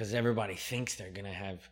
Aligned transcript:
because 0.00 0.14
everybody 0.14 0.54
thinks 0.54 0.94
they're 0.94 1.10
gonna 1.10 1.30
have 1.30 1.68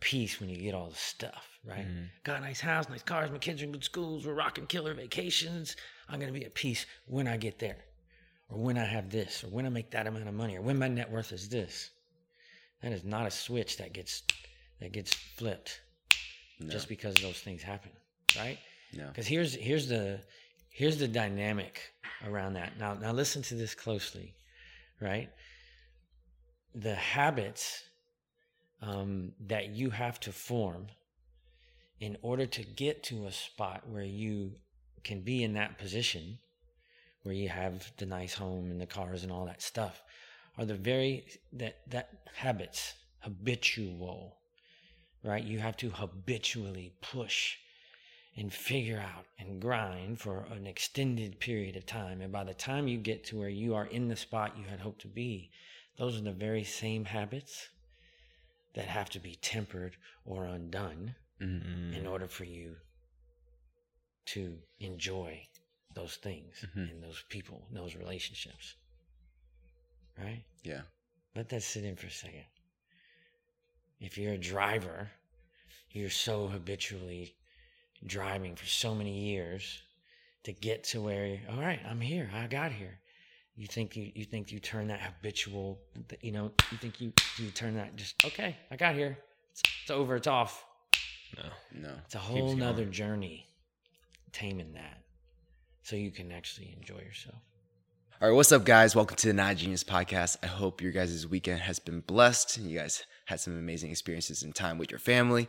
peace 0.00 0.40
when 0.40 0.48
you 0.48 0.56
get 0.56 0.74
all 0.74 0.88
the 0.88 0.96
stuff, 0.96 1.60
right? 1.64 1.86
Mm-hmm. 1.86 2.06
Got 2.24 2.38
a 2.38 2.40
nice 2.40 2.58
house, 2.58 2.88
nice 2.88 3.04
cars, 3.04 3.30
my 3.30 3.38
kids 3.38 3.62
are 3.62 3.66
in 3.66 3.70
good 3.70 3.84
schools, 3.84 4.26
we're 4.26 4.34
rocking 4.34 4.66
killer 4.66 4.94
vacations. 4.94 5.76
I'm 6.08 6.18
gonna 6.18 6.32
be 6.32 6.44
at 6.44 6.54
peace 6.56 6.86
when 7.06 7.28
I 7.28 7.36
get 7.36 7.60
there, 7.60 7.76
or 8.48 8.58
when 8.58 8.76
I 8.78 8.84
have 8.84 9.10
this, 9.10 9.44
or 9.44 9.46
when 9.46 9.64
I 9.64 9.68
make 9.68 9.92
that 9.92 10.08
amount 10.08 10.26
of 10.26 10.34
money, 10.34 10.56
or 10.56 10.60
when 10.60 10.76
my 10.76 10.88
net 10.88 11.08
worth 11.08 11.30
is 11.30 11.48
this. 11.48 11.90
That 12.82 12.90
is 12.90 13.04
not 13.04 13.26
a 13.26 13.30
switch 13.30 13.76
that 13.76 13.92
gets 13.92 14.24
that 14.80 14.90
gets 14.90 15.14
flipped 15.14 15.80
No. 16.58 16.70
just 16.70 16.88
because 16.88 17.14
those 17.14 17.38
things 17.38 17.62
happen, 17.62 17.92
right? 18.36 18.58
No. 18.92 19.06
Because 19.06 19.28
here's 19.28 19.54
here's 19.54 19.86
the 19.86 20.18
here's 20.68 20.98
the 20.98 21.06
dynamic 21.06 21.80
around 22.26 22.54
that. 22.54 22.76
Now 22.76 22.94
now 22.94 23.12
listen 23.12 23.40
to 23.42 23.54
this 23.54 23.76
closely, 23.76 24.34
right? 25.00 25.30
The 26.80 26.94
habits 26.94 27.82
um, 28.80 29.32
that 29.46 29.70
you 29.70 29.90
have 29.90 30.20
to 30.20 30.32
form 30.32 30.86
in 32.00 32.16
order 32.22 32.46
to 32.46 32.62
get 32.62 33.02
to 33.04 33.26
a 33.26 33.32
spot 33.32 33.82
where 33.88 34.04
you 34.04 34.52
can 35.02 35.20
be 35.20 35.42
in 35.42 35.54
that 35.54 35.78
position 35.78 36.38
where 37.22 37.34
you 37.34 37.48
have 37.48 37.90
the 37.96 38.06
nice 38.06 38.34
home 38.34 38.70
and 38.70 38.80
the 38.80 38.86
cars 38.86 39.24
and 39.24 39.32
all 39.32 39.46
that 39.46 39.60
stuff 39.60 40.02
are 40.56 40.64
the 40.64 40.74
very 40.74 41.26
that 41.52 41.78
that 41.88 42.10
habits 42.34 42.94
habitual 43.20 44.38
right? 45.24 45.44
You 45.44 45.58
have 45.58 45.76
to 45.78 45.90
habitually 45.90 46.94
push 47.00 47.56
and 48.36 48.52
figure 48.52 49.00
out 49.00 49.26
and 49.38 49.60
grind 49.60 50.20
for 50.20 50.46
an 50.52 50.66
extended 50.66 51.40
period 51.40 51.76
of 51.76 51.86
time. 51.86 52.20
And 52.20 52.32
by 52.32 52.44
the 52.44 52.54
time 52.54 52.86
you 52.86 52.98
get 52.98 53.24
to 53.24 53.38
where 53.38 53.48
you 53.48 53.74
are 53.74 53.86
in 53.86 54.08
the 54.08 54.16
spot 54.16 54.56
you 54.56 54.64
had 54.68 54.80
hoped 54.80 55.00
to 55.02 55.08
be 55.08 55.50
those 55.98 56.16
are 56.16 56.22
the 56.22 56.32
very 56.32 56.64
same 56.64 57.04
habits 57.04 57.68
that 58.74 58.86
have 58.86 59.10
to 59.10 59.18
be 59.18 59.34
tempered 59.36 59.96
or 60.24 60.44
undone 60.44 61.14
Mhm. 61.40 61.94
in 61.94 62.06
order 62.06 62.28
for 62.28 62.44
you 62.44 62.76
to 64.26 64.62
enjoy 64.78 65.46
those 65.94 66.16
things 66.16 66.60
Mhm. 66.60 66.90
and 66.90 67.02
those 67.02 67.22
people, 67.28 67.66
those 67.70 67.94
relationships. 67.96 68.76
Right? 70.16 70.44
Yeah. 70.62 70.82
Let 71.34 71.48
that 71.50 71.62
sit 71.62 71.84
in 71.84 71.96
for 71.96 72.06
a 72.06 72.10
second. 72.10 72.46
If 74.00 74.16
you're 74.16 74.34
a 74.34 74.38
driver, 74.38 75.10
you're 75.90 76.10
so 76.10 76.48
habitually 76.48 77.36
driving 78.06 78.54
for 78.54 78.66
so 78.66 78.94
many 78.94 79.24
years 79.30 79.82
to 80.44 80.52
get 80.52 80.84
to 80.84 81.02
where, 81.02 81.40
all 81.48 81.60
right, 81.60 81.84
I'm 81.84 82.00
here, 82.00 82.30
I 82.32 82.46
got 82.46 82.72
here. 82.72 83.00
You 83.58 83.66
think 83.66 83.96
you, 83.96 84.12
you 84.14 84.24
think 84.24 84.52
you 84.52 84.60
turn 84.60 84.86
that 84.86 85.00
habitual, 85.00 85.80
you 86.20 86.30
know, 86.30 86.52
you 86.70 86.78
think 86.78 87.00
you 87.00 87.12
you 87.40 87.50
turn 87.50 87.74
that 87.74 87.96
just 87.96 88.24
okay, 88.24 88.56
I 88.70 88.76
got 88.76 88.94
here, 88.94 89.18
it's, 89.50 89.62
it's 89.82 89.90
over, 89.90 90.14
it's 90.14 90.28
off. 90.28 90.64
No. 91.36 91.42
No. 91.88 91.94
It's 92.04 92.14
a 92.14 92.18
whole 92.18 92.50
Keeps 92.50 92.60
nother 92.60 92.82
going. 92.82 92.92
journey 92.92 93.46
taming 94.30 94.74
that 94.74 95.02
so 95.82 95.96
you 95.96 96.12
can 96.12 96.30
actually 96.30 96.72
enjoy 96.78 97.00
yourself. 97.00 97.34
All 98.22 98.28
right, 98.28 98.34
what's 98.34 98.52
up, 98.52 98.64
guys? 98.64 98.94
Welcome 98.94 99.16
to 99.16 99.26
the 99.26 99.32
Not 99.32 99.56
Genius 99.56 99.82
Podcast. 99.82 100.36
I 100.40 100.46
hope 100.46 100.80
your 100.80 100.92
guys' 100.92 101.26
weekend 101.26 101.60
has 101.62 101.80
been 101.80 101.98
blessed. 101.98 102.58
You 102.58 102.78
guys 102.78 103.02
had 103.26 103.40
some 103.40 103.58
amazing 103.58 103.90
experiences 103.90 104.44
and 104.44 104.54
time 104.54 104.78
with 104.78 104.92
your 104.92 105.00
family. 105.00 105.48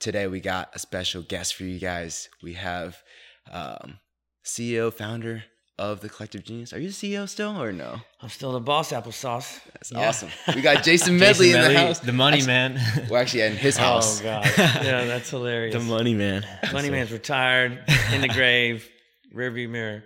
Today, 0.00 0.26
we 0.26 0.40
got 0.40 0.74
a 0.74 0.80
special 0.80 1.22
guest 1.22 1.54
for 1.54 1.62
you 1.62 1.78
guys. 1.78 2.28
We 2.42 2.54
have 2.54 3.04
um, 3.52 4.00
CEO, 4.44 4.92
founder 4.92 5.44
of 5.78 6.00
the 6.00 6.08
Collective 6.08 6.42
Genius. 6.44 6.72
Are 6.72 6.78
you 6.80 6.88
the 6.88 6.94
CEO 6.94 7.28
still 7.28 7.60
or 7.62 7.70
no? 7.72 7.96
I'm 8.22 8.28
still 8.30 8.52
the 8.52 8.60
boss, 8.60 8.92
applesauce. 8.92 9.60
That's 9.74 9.92
Yeah. 9.92 10.08
awesome. 10.08 10.30
We 10.54 10.62
got 10.62 10.82
Jason 10.88 11.18
Medley 11.18 11.48
Jason 11.48 11.60
in 11.60 11.62
the 11.62 11.68
Medley, 11.74 11.86
house. 11.88 11.98
The 12.00 12.12
money 12.12 12.36
Actually, 12.38 12.46
man. 12.46 12.80
We're 13.10 13.18
actually 13.18 13.42
in 13.42 13.56
his 13.56 13.76
house. 13.86 14.20
Oh 14.20 14.24
god, 14.24 14.44
yeah, 14.56 15.04
that's 15.04 15.28
hilarious. 15.30 15.74
the 15.74 15.80
money 15.80 16.14
man. 16.14 16.46
Money 16.72 16.90
man's 16.90 17.12
retired, 17.12 17.82
in 18.12 18.20
the 18.22 18.28
grave, 18.28 18.88
rearview 19.34 19.68
mirror. 19.68 20.04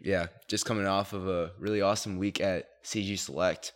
Yeah, 0.00 0.26
just 0.46 0.64
coming 0.66 0.86
off 0.86 1.12
of 1.12 1.26
a 1.26 1.52
really 1.58 1.80
awesome 1.80 2.18
week 2.18 2.40
at 2.40 2.66
CG 2.84 3.18
Select. 3.18 3.72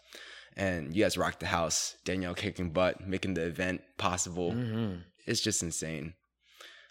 And 0.55 0.95
you 0.95 1.03
guys 1.03 1.17
rocked 1.17 1.41
the 1.41 1.47
house. 1.47 1.97
Danielle 2.05 2.35
kicking 2.35 2.71
butt, 2.73 3.01
making 3.09 3.35
the 3.35 3.43
event 3.47 3.81
possible. 3.97 4.53
hmm 4.53 4.97
It's 5.27 5.41
just 5.41 5.63
insane. 5.63 6.13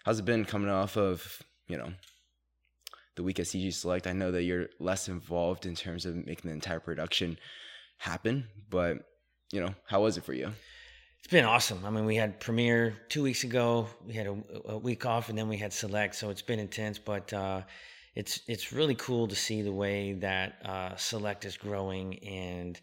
How's 0.04 0.18
it 0.18 0.24
been 0.24 0.44
coming 0.44 0.68
off 0.68 0.96
of, 0.96 1.40
you 1.68 1.76
know, 1.76 1.92
the 3.16 3.22
week 3.22 3.38
at 3.38 3.46
CG 3.46 3.72
Select? 3.72 4.06
I 4.06 4.12
know 4.12 4.30
that 4.32 4.42
you're 4.42 4.68
less 4.78 5.08
involved 5.08 5.66
in 5.66 5.74
terms 5.74 6.06
of 6.06 6.14
making 6.14 6.48
the 6.48 6.54
entire 6.54 6.80
production 6.80 7.38
happen, 7.98 8.48
but, 8.70 8.98
you 9.52 9.60
know, 9.60 9.74
how 9.86 10.02
was 10.02 10.16
it 10.16 10.24
for 10.24 10.32
you? 10.32 10.52
It's 11.18 11.30
been 11.30 11.44
awesome. 11.44 11.84
I 11.84 11.90
mean, 11.90 12.04
we 12.04 12.16
had 12.16 12.40
premiere 12.40 12.96
two 13.08 13.22
weeks 13.22 13.44
ago. 13.44 13.86
We 14.04 14.14
had 14.14 14.26
a, 14.26 14.36
a 14.70 14.78
week 14.78 15.06
off, 15.06 15.28
and 15.28 15.38
then 15.38 15.48
we 15.48 15.56
had 15.56 15.72
select. 15.72 16.16
So 16.16 16.30
it's 16.30 16.42
been 16.42 16.58
intense, 16.58 16.98
but 16.98 17.32
uh, 17.32 17.62
it's 18.16 18.40
it's 18.48 18.72
really 18.72 18.96
cool 18.96 19.28
to 19.28 19.36
see 19.36 19.62
the 19.62 19.72
way 19.72 20.14
that 20.14 20.56
uh, 20.64 20.96
select 20.96 21.44
is 21.44 21.56
growing 21.56 22.18
and 22.24 22.80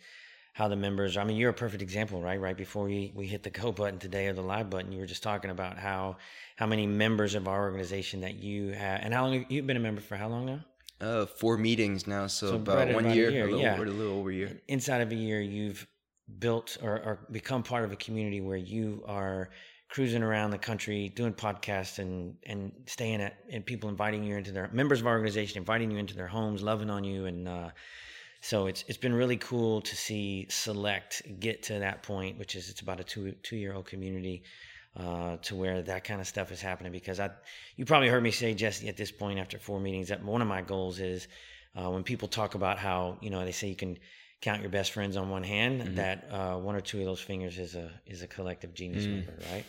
how 0.60 0.68
the 0.68 0.76
members. 0.76 1.16
I 1.16 1.24
mean, 1.24 1.38
you're 1.38 1.52
a 1.52 1.54
perfect 1.54 1.82
example, 1.82 2.22
right? 2.22 2.40
Right 2.40 2.58
before 2.58 2.84
we 2.84 3.14
we 3.16 3.26
hit 3.28 3.44
the 3.44 3.50
go 3.50 3.72
button 3.72 3.98
today 3.98 4.28
or 4.28 4.34
the 4.34 4.42
live 4.42 4.70
button, 4.70 4.92
you 4.92 5.00
were 5.00 5.06
just 5.06 5.24
talking 5.24 5.52
about 5.52 5.78
how 5.78 6.18
how 6.58 6.68
many 6.68 6.86
members 6.86 7.34
of 7.34 7.48
our 7.48 7.62
organization 7.64 8.20
that 8.22 8.36
you 8.36 8.74
have, 8.74 9.00
and 9.02 9.14
how 9.14 9.26
long 9.26 9.46
you've 9.48 9.66
been 9.66 9.78
a 9.78 9.80
member 9.80 10.02
for? 10.02 10.18
How 10.18 10.28
long 10.28 10.46
now? 10.46 10.60
Uh, 11.00 11.26
four 11.26 11.58
meetings 11.58 12.08
now, 12.08 12.28
so, 12.28 12.50
So 12.50 12.56
about 12.56 12.78
right 12.80 12.94
one 12.94 13.06
about 13.06 13.16
year, 13.16 13.32
year, 13.32 13.44
a 13.44 13.46
little, 13.46 13.62
yeah. 13.62 13.74
over, 13.76 13.86
a 13.86 13.90
little 13.90 14.18
over 14.20 14.32
a 14.32 14.36
year. 14.36 14.62
inside 14.68 15.00
of 15.00 15.14
a 15.14 15.16
year 15.16 15.40
you've 15.40 15.88
built 16.40 16.78
or, 16.82 16.96
or 17.08 17.20
become 17.32 17.64
part 17.64 17.86
of 17.86 17.94
a 17.94 17.96
community 17.96 18.42
where 18.42 18.58
you 18.58 19.02
are 19.08 19.50
cruising 19.88 20.22
around 20.22 20.52
the 20.52 20.58
country 20.58 21.08
doing 21.16 21.34
podcasts 21.34 22.00
and 22.00 22.36
and 22.44 22.74
staying 22.86 23.22
at 23.22 23.38
and 23.50 23.66
people 23.66 23.90
inviting 23.90 24.26
you 24.26 24.36
into 24.36 24.52
their 24.52 24.70
members 24.74 25.00
of 25.00 25.08
our 25.08 25.14
organization 25.14 25.58
inviting 25.58 25.90
you 25.90 25.98
into 25.98 26.16
their 26.16 26.28
homes 26.28 26.62
loving 26.62 26.90
on 26.90 27.06
you 27.06 27.28
and 27.28 27.48
uh, 27.48 27.70
so 28.42 28.68
it's 28.68 28.84
it's 28.88 28.98
been 28.98 29.14
really 29.14 29.38
cool 29.38 29.82
to 29.82 29.96
see 29.96 30.48
select 30.50 31.22
get 31.40 31.62
to 31.64 31.80
that 31.80 32.04
point 32.04 32.38
which 32.40 32.56
is 32.56 32.70
it's 32.70 32.82
about 32.82 33.00
a 33.00 33.04
two 33.04 33.34
two 33.44 33.56
year 33.58 33.74
old 33.74 33.86
community 33.86 34.44
uh, 34.98 35.38
to 35.38 35.56
where 35.56 35.82
that 35.82 36.04
kind 36.04 36.20
of 36.20 36.28
stuff 36.28 36.52
is 36.52 36.62
happening 36.62 36.92
because 36.92 37.20
I 37.20 37.30
you 37.76 37.86
probably 37.86 38.08
heard 38.10 38.24
me 38.24 38.32
say 38.32 38.54
Jesse 38.54 38.88
at 38.90 38.98
this 38.98 39.12
point 39.12 39.40
after 39.40 39.58
four 39.60 39.80
meetings 39.80 40.08
that 40.10 40.24
one 40.24 40.42
of 40.42 40.48
my 40.48 40.62
goals 40.62 41.00
is 41.00 41.28
uh, 41.76 41.90
when 41.90 42.04
people 42.04 42.28
talk 42.28 42.56
about 42.56 42.78
how 42.80 43.18
you 43.22 43.30
know 43.30 43.44
they 43.46 43.52
say 43.52 43.68
you 43.68 43.76
can 43.76 43.98
count 44.42 44.62
your 44.62 44.72
best 44.72 44.92
friends 44.94 45.18
on 45.18 45.30
one 45.30 45.44
hand 45.44 45.82
Mhm. 45.82 45.96
that 45.96 46.28
uh, 46.32 46.56
one 46.58 46.76
or 46.76 46.82
two 46.82 47.00
of 47.00 47.06
those 47.06 47.22
fingers 47.22 47.60
is 47.60 47.76
a 47.76 47.92
is 48.06 48.22
a 48.22 48.28
collective 48.28 48.74
genius 48.74 49.06
Mm. 49.06 49.12
member 49.18 49.34
right 49.52 49.66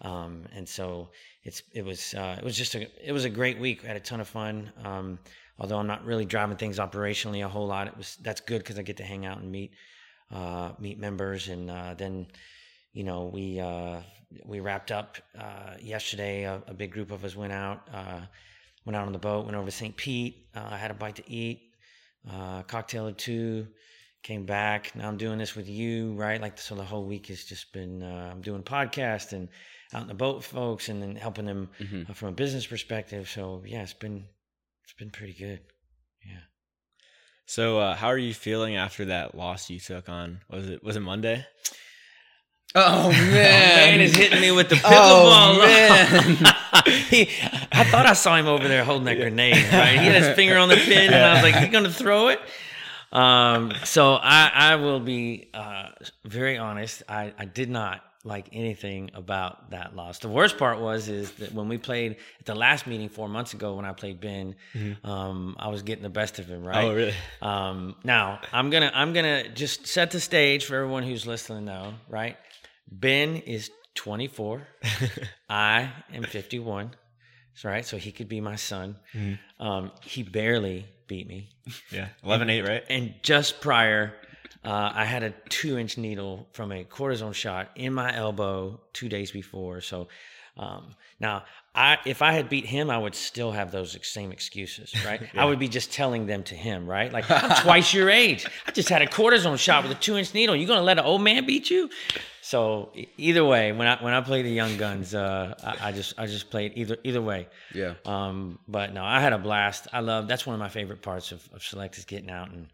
um, 0.00 0.44
and 0.54 0.68
so 0.68 1.10
it's 1.42 1.62
it 1.72 1.84
was 1.84 2.14
uh, 2.14 2.36
it 2.38 2.44
was 2.44 2.56
just 2.56 2.74
a 2.74 2.88
it 3.06 3.12
was 3.12 3.24
a 3.24 3.30
great 3.30 3.58
week. 3.58 3.84
I 3.84 3.88
had 3.88 3.96
a 3.96 4.00
ton 4.00 4.20
of 4.20 4.28
fun. 4.28 4.72
Um, 4.84 5.18
although 5.58 5.78
I'm 5.78 5.86
not 5.86 6.04
really 6.04 6.24
driving 6.24 6.56
things 6.56 6.78
operationally 6.78 7.44
a 7.44 7.48
whole 7.48 7.66
lot 7.66 7.88
it 7.88 7.96
was 7.96 8.16
that's 8.22 8.40
good 8.40 8.58
because 8.58 8.78
I 8.78 8.82
get 8.82 8.96
to 8.98 9.04
hang 9.04 9.26
out 9.26 9.38
and 9.38 9.50
meet 9.50 9.72
uh, 10.32 10.72
meet 10.78 10.98
members. 10.98 11.48
And 11.48 11.70
uh, 11.70 11.94
then 11.94 12.26
you 12.92 13.04
know 13.04 13.30
we 13.32 13.58
uh, 13.58 14.00
we 14.44 14.60
wrapped 14.60 14.92
up 14.92 15.16
uh, 15.38 15.74
yesterday 15.80 16.44
a, 16.44 16.62
a 16.66 16.74
big 16.74 16.92
group 16.92 17.10
of 17.10 17.24
us 17.24 17.34
went 17.34 17.52
out 17.52 17.88
uh, 17.92 18.20
went 18.84 18.96
out 18.96 19.06
on 19.06 19.12
the 19.12 19.18
boat 19.18 19.44
went 19.44 19.56
over 19.56 19.66
to 19.66 19.76
St. 19.76 19.96
Pete 19.96 20.46
uh, 20.54 20.76
had 20.76 20.90
a 20.90 20.94
bite 20.94 21.16
to 21.16 21.30
eat 21.30 21.62
cocktail 22.66 23.08
or 23.08 23.12
two 23.12 23.66
came 24.22 24.44
back. 24.44 24.94
Now 24.94 25.08
i'm 25.08 25.16
doing 25.16 25.38
this 25.38 25.54
with 25.54 25.68
you 25.68 26.12
right? 26.14 26.40
Like 26.40 26.58
so 26.58 26.74
the 26.74 26.84
whole 26.84 27.04
week 27.04 27.28
has 27.28 27.44
just 27.44 27.72
been 27.72 28.02
i'm 28.02 28.42
doing 28.42 28.62
podcast 28.62 29.32
and 29.32 29.48
out 29.94 30.02
in 30.02 30.08
the 30.08 30.14
boat 30.14 30.36
with 30.36 30.44
folks 30.46 30.88
and 30.88 31.02
then 31.02 31.16
helping 31.16 31.46
them 31.46 31.68
hmm 31.78 32.02
uh, 32.08 32.14
from 32.14 32.28
a 32.28 32.32
business 32.32 32.66
perspective 32.66 33.28
so 33.28 33.62
yeah 33.66 33.82
it's 33.82 33.92
been 33.94 34.24
it's 34.84 34.92
been 34.94 35.10
pretty 35.10 35.34
good 35.34 35.60
yeah 36.24 36.40
So, 37.46 37.78
uh, 37.78 37.94
how 37.94 38.08
are 38.08 38.18
you 38.18 38.34
feeling 38.34 38.76
after 38.76 39.06
that 39.06 39.34
loss 39.34 39.70
you 39.70 39.80
took 39.80 40.08
on? 40.08 40.40
Was 40.50 40.68
it 40.68 40.82
was 40.84 40.96
it 40.96 41.00
Monday? 41.00 41.46
Oh, 42.74 43.08
man. 43.32 43.32
man 43.32 44.00
is 44.00 44.14
hitting 44.14 44.40
me 44.42 44.50
with 44.52 44.68
the 44.68 44.78
Oh, 44.84 45.58
man. 45.58 46.36
he, 47.08 47.22
I 47.72 47.84
thought 47.84 48.04
I 48.04 48.12
saw 48.12 48.36
him 48.36 48.46
over 48.46 48.68
there 48.68 48.84
holding 48.84 49.06
that 49.06 49.16
grenade. 49.16 49.54
Right, 49.72 49.98
he 49.98 50.06
had 50.06 50.22
his 50.22 50.34
finger 50.36 50.58
on 50.58 50.68
the 50.68 50.76
pin, 50.76 51.12
and 51.12 51.24
I 51.24 51.32
was 51.34 51.42
like, 51.42 51.54
"He's 51.56 51.70
gonna 51.72 51.90
throw 51.90 52.28
it." 52.28 52.40
Um, 53.10 53.72
so 53.84 54.14
I, 54.14 54.50
I 54.52 54.76
will 54.76 55.00
be 55.00 55.48
uh, 55.54 55.88
very 56.26 56.58
honest. 56.58 57.02
I, 57.08 57.32
I 57.38 57.46
did 57.46 57.70
not 57.70 58.02
like 58.24 58.48
anything 58.52 59.10
about 59.14 59.70
that 59.70 59.94
loss. 59.94 60.18
The 60.18 60.28
worst 60.28 60.58
part 60.58 60.80
was 60.80 61.08
is 61.08 61.30
that 61.32 61.52
when 61.52 61.68
we 61.68 61.78
played 61.78 62.16
at 62.40 62.46
the 62.46 62.54
last 62.54 62.86
meeting 62.86 63.08
four 63.08 63.28
months 63.28 63.54
ago, 63.54 63.74
when 63.76 63.84
I 63.84 63.92
played 63.92 64.20
Ben, 64.20 64.56
um, 65.04 65.56
I 65.58 65.68
was 65.68 65.82
getting 65.82 66.02
the 66.02 66.08
best 66.10 66.38
of 66.38 66.46
him. 66.46 66.64
Right. 66.64 66.84
Oh, 66.84 66.94
really? 66.94 67.14
Um, 67.40 67.94
now 68.04 68.40
I'm 68.52 68.70
gonna 68.70 68.90
I'm 68.94 69.12
gonna 69.12 69.48
just 69.48 69.86
set 69.86 70.10
the 70.10 70.20
stage 70.20 70.64
for 70.64 70.74
everyone 70.76 71.04
who's 71.04 71.26
listening 71.26 71.64
though, 71.64 71.94
right? 72.08 72.36
Ben 72.90 73.36
is 73.36 73.70
24. 73.94 74.66
I 75.48 75.90
am 76.12 76.22
51. 76.24 76.90
That's 77.54 77.64
right. 77.64 77.84
So 77.84 77.96
he 77.96 78.12
could 78.12 78.28
be 78.28 78.40
my 78.40 78.56
son. 78.56 78.96
Mhm. 79.14 79.38
Um, 79.58 79.90
he 80.02 80.22
barely 80.22 80.86
beat 81.06 81.26
me. 81.26 81.50
Yeah, 81.92 82.08
11-8, 82.24 82.66
right? 82.66 82.84
And 82.88 83.14
just 83.22 83.60
prior 83.60 84.14
uh, 84.64 84.92
I 84.94 85.04
had 85.04 85.22
a 85.22 85.30
two 85.48 85.78
inch 85.78 85.98
needle 85.98 86.48
from 86.52 86.72
a 86.72 86.84
cortisone 86.84 87.34
shot 87.34 87.70
in 87.76 87.92
my 87.92 88.14
elbow 88.14 88.80
two 88.92 89.08
days 89.08 89.30
before. 89.30 89.80
So 89.80 90.08
um, 90.58 90.94
now, 91.20 91.44
I 91.74 91.98
if 92.04 92.22
I 92.22 92.32
had 92.32 92.48
beat 92.48 92.66
him, 92.66 92.90
I 92.90 92.98
would 92.98 93.14
still 93.14 93.52
have 93.52 93.70
those 93.70 93.96
same 94.02 94.32
excuses, 94.32 94.92
right? 95.06 95.20
yeah. 95.20 95.42
I 95.42 95.44
would 95.44 95.58
be 95.58 95.68
just 95.68 95.92
telling 95.92 96.26
them 96.26 96.42
to 96.44 96.54
him, 96.54 96.86
right? 96.86 97.12
Like 97.12 97.26
I'm 97.30 97.62
twice 97.62 97.94
your 97.94 98.10
age. 98.10 98.46
I 98.66 98.72
just 98.72 98.88
had 98.88 99.02
a 99.02 99.06
cortisone 99.06 99.58
shot 99.58 99.84
with 99.84 99.92
a 99.92 100.00
two 100.00 100.16
inch 100.16 100.34
needle. 100.34 100.56
You 100.56 100.66
gonna 100.66 100.82
let 100.82 100.98
an 100.98 101.04
old 101.04 101.22
man 101.22 101.46
beat 101.46 101.70
you? 101.70 101.88
So 102.42 102.92
either 103.16 103.44
way, 103.44 103.72
when 103.72 103.86
I 103.86 104.02
when 104.02 104.14
I 104.14 104.20
play 104.20 104.42
the 104.42 104.50
young 104.50 104.76
guns, 104.78 105.14
uh, 105.14 105.54
I, 105.62 105.88
I, 105.88 105.92
just 105.92 106.18
I 106.18 106.26
just 106.26 106.50
played 106.50 106.72
either 106.76 106.96
either 107.04 107.22
way. 107.22 107.46
Yeah. 107.74 107.94
Um, 108.04 108.58
but 108.66 108.92
no, 108.94 109.04
I 109.04 109.20
had 109.20 109.32
a 109.32 109.38
blast. 109.38 109.86
I 109.92 110.00
love 110.00 110.26
that's 110.26 110.46
one 110.46 110.54
of 110.54 110.60
my 110.60 110.70
favorite 110.70 111.02
parts 111.02 111.30
of, 111.30 111.46
of 111.52 111.62
select 111.62 111.98
is 111.98 112.04
getting 112.04 112.30
out 112.30 112.50
and 112.50 112.68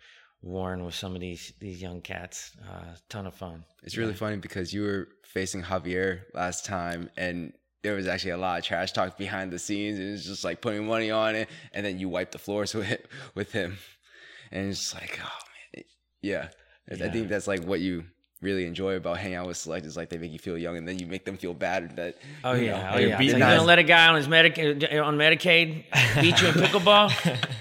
warring 0.44 0.84
with 0.84 0.94
some 0.94 1.14
of 1.14 1.20
these 1.20 1.52
these 1.58 1.80
young 1.80 2.00
cats. 2.00 2.52
Uh, 2.68 2.94
ton 3.08 3.26
of 3.26 3.34
fun. 3.34 3.64
It's 3.82 3.96
really 3.96 4.14
funny 4.14 4.36
because 4.36 4.72
you 4.72 4.82
were 4.82 5.08
facing 5.24 5.62
Javier 5.62 6.20
last 6.34 6.64
time, 6.64 7.10
and 7.16 7.52
there 7.82 7.94
was 7.94 8.06
actually 8.06 8.32
a 8.32 8.38
lot 8.38 8.58
of 8.58 8.64
trash 8.64 8.92
talk 8.92 9.16
behind 9.18 9.50
the 9.50 9.58
scenes. 9.58 9.98
It 9.98 10.10
was 10.10 10.24
just 10.24 10.44
like 10.44 10.60
putting 10.60 10.86
money 10.86 11.10
on 11.10 11.34
it, 11.34 11.48
and 11.72 11.84
then 11.84 11.98
you 11.98 12.08
wipe 12.08 12.30
the 12.30 12.38
floors 12.38 12.74
with 12.74 13.06
with 13.34 13.52
him, 13.52 13.78
and 14.52 14.68
it's 14.68 14.80
just 14.80 14.94
like, 14.94 15.18
oh 15.22 15.38
man, 15.74 15.84
yeah. 16.22 16.48
yeah. 16.90 17.06
I 17.06 17.10
think 17.10 17.28
that's 17.28 17.48
like 17.48 17.64
what 17.64 17.80
you 17.80 18.04
really 18.44 18.66
enjoy 18.66 18.94
about 18.94 19.16
hanging 19.16 19.36
out 19.36 19.46
with 19.46 19.56
select 19.56 19.86
is 19.86 19.96
like 19.96 20.10
they 20.10 20.18
make 20.18 20.30
you 20.30 20.38
feel 20.38 20.56
young, 20.56 20.76
and 20.76 20.86
then 20.86 20.98
you 20.98 21.06
make 21.06 21.24
them 21.24 21.36
feel 21.36 21.54
bad 21.54 21.96
that. 21.96 22.18
Oh 22.44 22.52
yeah, 22.52 22.72
know, 22.72 22.90
oh 22.94 22.98
yeah. 22.98 23.16
So 23.16 23.22
you're 23.22 23.38
gonna 23.38 23.62
let 23.62 23.78
a 23.78 23.82
guy 23.82 24.08
on 24.08 24.16
his 24.16 24.28
Medicaid 24.28 25.02
on 25.02 25.16
Medicaid 25.16 25.84
beat 26.20 26.40
you 26.40 26.48
in 26.48 26.54
pickleball, 26.62 27.10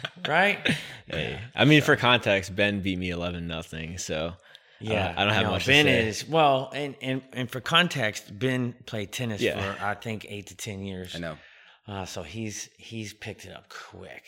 right? 0.28 0.60
Hey, 1.06 1.38
I 1.54 1.66
mean, 1.66 1.82
for 1.82 1.98
context, 1.98 2.56
Ben 2.56 2.80
beat 2.80 2.98
me 2.98 3.10
eleven 3.10 3.46
nothing, 3.46 3.98
so 3.98 4.34
yeah, 4.80 5.08
uh, 5.10 5.22
I 5.22 5.26
don't 5.26 5.34
have 5.34 5.48
much. 5.48 5.66
Ben 5.66 5.86
is 5.86 6.26
well, 6.26 6.72
and, 6.74 6.96
and 7.02 7.22
and 7.34 7.52
for 7.52 7.60
context, 7.60 8.40
Ben 8.40 8.74
played 8.86 9.12
tennis 9.12 9.42
yeah. 9.42 9.76
for 9.76 9.84
I 9.84 9.96
think 9.96 10.26
eight 10.30 10.48
to 10.48 10.56
ten 10.56 10.82
years. 10.82 11.14
I 11.14 11.20
know. 11.20 11.38
Uh, 11.86 12.06
so 12.06 12.24
he's 12.24 12.70
he's 12.78 13.14
picked 13.14 13.44
it 13.46 13.54
up 13.54 13.68
quick. 13.68 14.24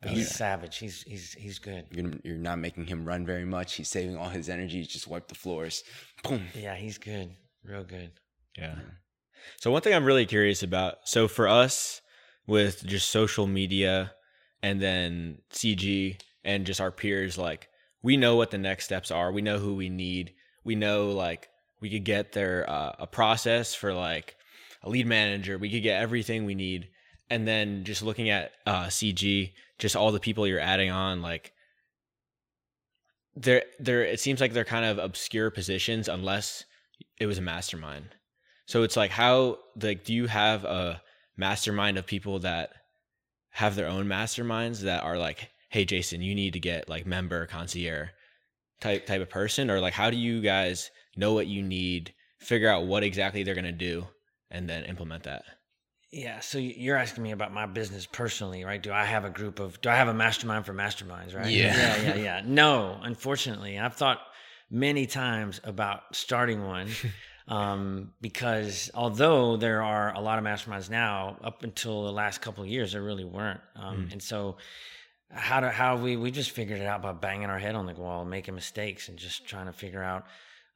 But 0.00 0.10
he's 0.10 0.30
yeah. 0.30 0.36
savage. 0.36 0.78
He's 0.78 1.02
he's 1.02 1.32
he's 1.32 1.58
good. 1.58 1.86
You're, 1.90 2.12
you're 2.24 2.36
not 2.36 2.58
making 2.58 2.86
him 2.86 3.04
run 3.04 3.24
very 3.24 3.44
much. 3.44 3.74
He's 3.74 3.88
saving 3.88 4.16
all 4.16 4.28
his 4.28 4.48
energy. 4.48 4.78
He's 4.78 4.88
just 4.88 5.06
wipe 5.06 5.28
the 5.28 5.34
floors. 5.34 5.84
Boom. 6.24 6.46
Yeah, 6.54 6.74
he's 6.74 6.98
good. 6.98 7.30
Real 7.64 7.84
good. 7.84 8.10
Yeah. 8.58 8.74
So 9.60 9.70
one 9.70 9.82
thing 9.82 9.94
I'm 9.94 10.04
really 10.04 10.26
curious 10.26 10.62
about. 10.62 10.98
So 11.04 11.28
for 11.28 11.46
us, 11.46 12.00
with 12.46 12.84
just 12.84 13.10
social 13.10 13.46
media, 13.46 14.12
and 14.62 14.80
then 14.80 15.38
CG, 15.52 16.20
and 16.44 16.66
just 16.66 16.80
our 16.80 16.90
peers, 16.90 17.38
like 17.38 17.68
we 18.02 18.16
know 18.16 18.36
what 18.36 18.50
the 18.50 18.58
next 18.58 18.84
steps 18.84 19.10
are. 19.10 19.32
We 19.32 19.42
know 19.42 19.58
who 19.58 19.74
we 19.74 19.88
need. 19.88 20.34
We 20.64 20.74
know 20.74 21.10
like 21.10 21.48
we 21.80 21.90
could 21.90 22.04
get 22.04 22.32
there 22.32 22.68
uh, 22.68 22.92
a 22.98 23.06
process 23.06 23.74
for 23.74 23.92
like 23.94 24.36
a 24.82 24.90
lead 24.90 25.06
manager. 25.06 25.58
We 25.58 25.70
could 25.70 25.82
get 25.82 26.00
everything 26.00 26.44
we 26.44 26.54
need. 26.54 26.88
And 27.30 27.46
then 27.46 27.84
just 27.84 28.02
looking 28.02 28.28
at 28.28 28.52
uh, 28.66 28.86
CG, 28.86 29.52
just 29.78 29.96
all 29.96 30.12
the 30.12 30.20
people 30.20 30.46
you're 30.46 30.60
adding 30.60 30.90
on, 30.90 31.22
like 31.22 31.52
there, 33.34 33.62
there. 33.78 34.04
It 34.04 34.20
seems 34.20 34.40
like 34.40 34.52
they're 34.52 34.64
kind 34.64 34.84
of 34.84 34.98
obscure 34.98 35.50
positions 35.50 36.08
unless 36.08 36.64
it 37.18 37.26
was 37.26 37.38
a 37.38 37.42
mastermind. 37.42 38.14
So 38.66 38.82
it's 38.82 38.96
like 38.96 39.10
how 39.10 39.58
like 39.80 40.04
do 40.04 40.12
you 40.12 40.26
have 40.26 40.64
a 40.64 41.00
mastermind 41.36 41.96
of 41.98 42.06
people 42.06 42.40
that 42.40 42.70
have 43.52 43.76
their 43.76 43.88
own 43.88 44.06
masterminds 44.06 44.80
that 44.80 45.02
are 45.02 45.18
like 45.18 45.50
hey 45.72 45.86
Jason, 45.86 46.20
you 46.20 46.34
need 46.34 46.52
to 46.52 46.60
get 46.60 46.88
like 46.88 47.06
member 47.06 47.46
concierge 47.46 48.10
type 48.80 49.06
type 49.06 49.22
of 49.22 49.30
person, 49.30 49.70
or 49.70 49.80
like 49.80 49.94
how 49.94 50.10
do 50.10 50.16
you 50.16 50.40
guys 50.40 50.90
know 51.16 51.32
what 51.32 51.46
you 51.46 51.62
need, 51.62 52.12
figure 52.38 52.68
out 52.68 52.84
what 52.86 53.02
exactly 53.02 53.42
they're 53.42 53.54
gonna 53.54 53.72
do, 53.72 54.06
and 54.50 54.68
then 54.68 54.84
implement 54.84 55.24
that? 55.24 55.44
Yeah, 56.10 56.40
so 56.40 56.58
you're 56.58 56.98
asking 56.98 57.22
me 57.22 57.32
about 57.32 57.54
my 57.54 57.64
business 57.64 58.04
personally, 58.04 58.64
right? 58.64 58.82
Do 58.82 58.92
I 58.92 59.04
have 59.04 59.24
a 59.24 59.30
group 59.30 59.60
of 59.60 59.80
do 59.80 59.88
I 59.88 59.96
have 59.96 60.08
a 60.08 60.14
mastermind 60.14 60.66
for 60.66 60.74
masterminds, 60.74 61.34
right? 61.34 61.50
Yeah. 61.50 61.74
Yeah, 61.74 61.96
yeah, 62.02 62.14
yeah. 62.22 62.42
No, 62.44 63.00
unfortunately. 63.02 63.78
I've 63.78 63.94
thought 63.94 64.20
many 64.70 65.06
times 65.06 65.60
about 65.64 66.02
starting 66.12 66.64
one. 66.64 66.88
um, 67.48 68.12
because 68.20 68.90
although 68.94 69.56
there 69.56 69.82
are 69.82 70.14
a 70.14 70.20
lot 70.20 70.38
of 70.38 70.44
masterminds 70.44 70.90
now, 70.90 71.36
up 71.42 71.62
until 71.62 72.04
the 72.04 72.12
last 72.12 72.40
couple 72.40 72.62
of 72.62 72.70
years, 72.70 72.92
there 72.92 73.02
really 73.02 73.24
weren't. 73.24 73.60
Um, 73.76 74.06
mm. 74.06 74.12
And 74.12 74.22
so 74.22 74.56
how 75.30 75.60
do 75.60 75.66
how 75.66 75.96
we 75.96 76.16
we 76.16 76.30
just 76.30 76.50
figured 76.50 76.80
it 76.80 76.86
out 76.86 77.02
by 77.02 77.12
banging 77.12 77.48
our 77.48 77.58
head 77.58 77.74
on 77.74 77.86
the 77.86 77.94
wall, 77.94 78.24
making 78.24 78.54
mistakes, 78.54 79.08
and 79.08 79.18
just 79.18 79.46
trying 79.46 79.66
to 79.66 79.72
figure 79.72 80.02
out 80.02 80.26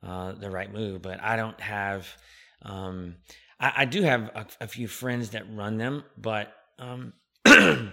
uh, 0.03 0.33
the 0.33 0.51
right 0.51 0.73
move. 0.73 1.03
But 1.03 1.23
I 1.23 1.37
don't 1.37 1.61
have. 1.61 2.09
Um, 2.63 3.17
I, 3.61 3.73
I, 3.79 3.85
do 3.85 4.03
have 4.03 4.23
a, 4.35 4.47
a, 4.63 4.67
few 4.67 4.89
friends 4.89 5.31
that 5.31 5.45
run 5.55 5.77
them, 5.77 6.05
but 6.17 6.53
um, 6.79 7.13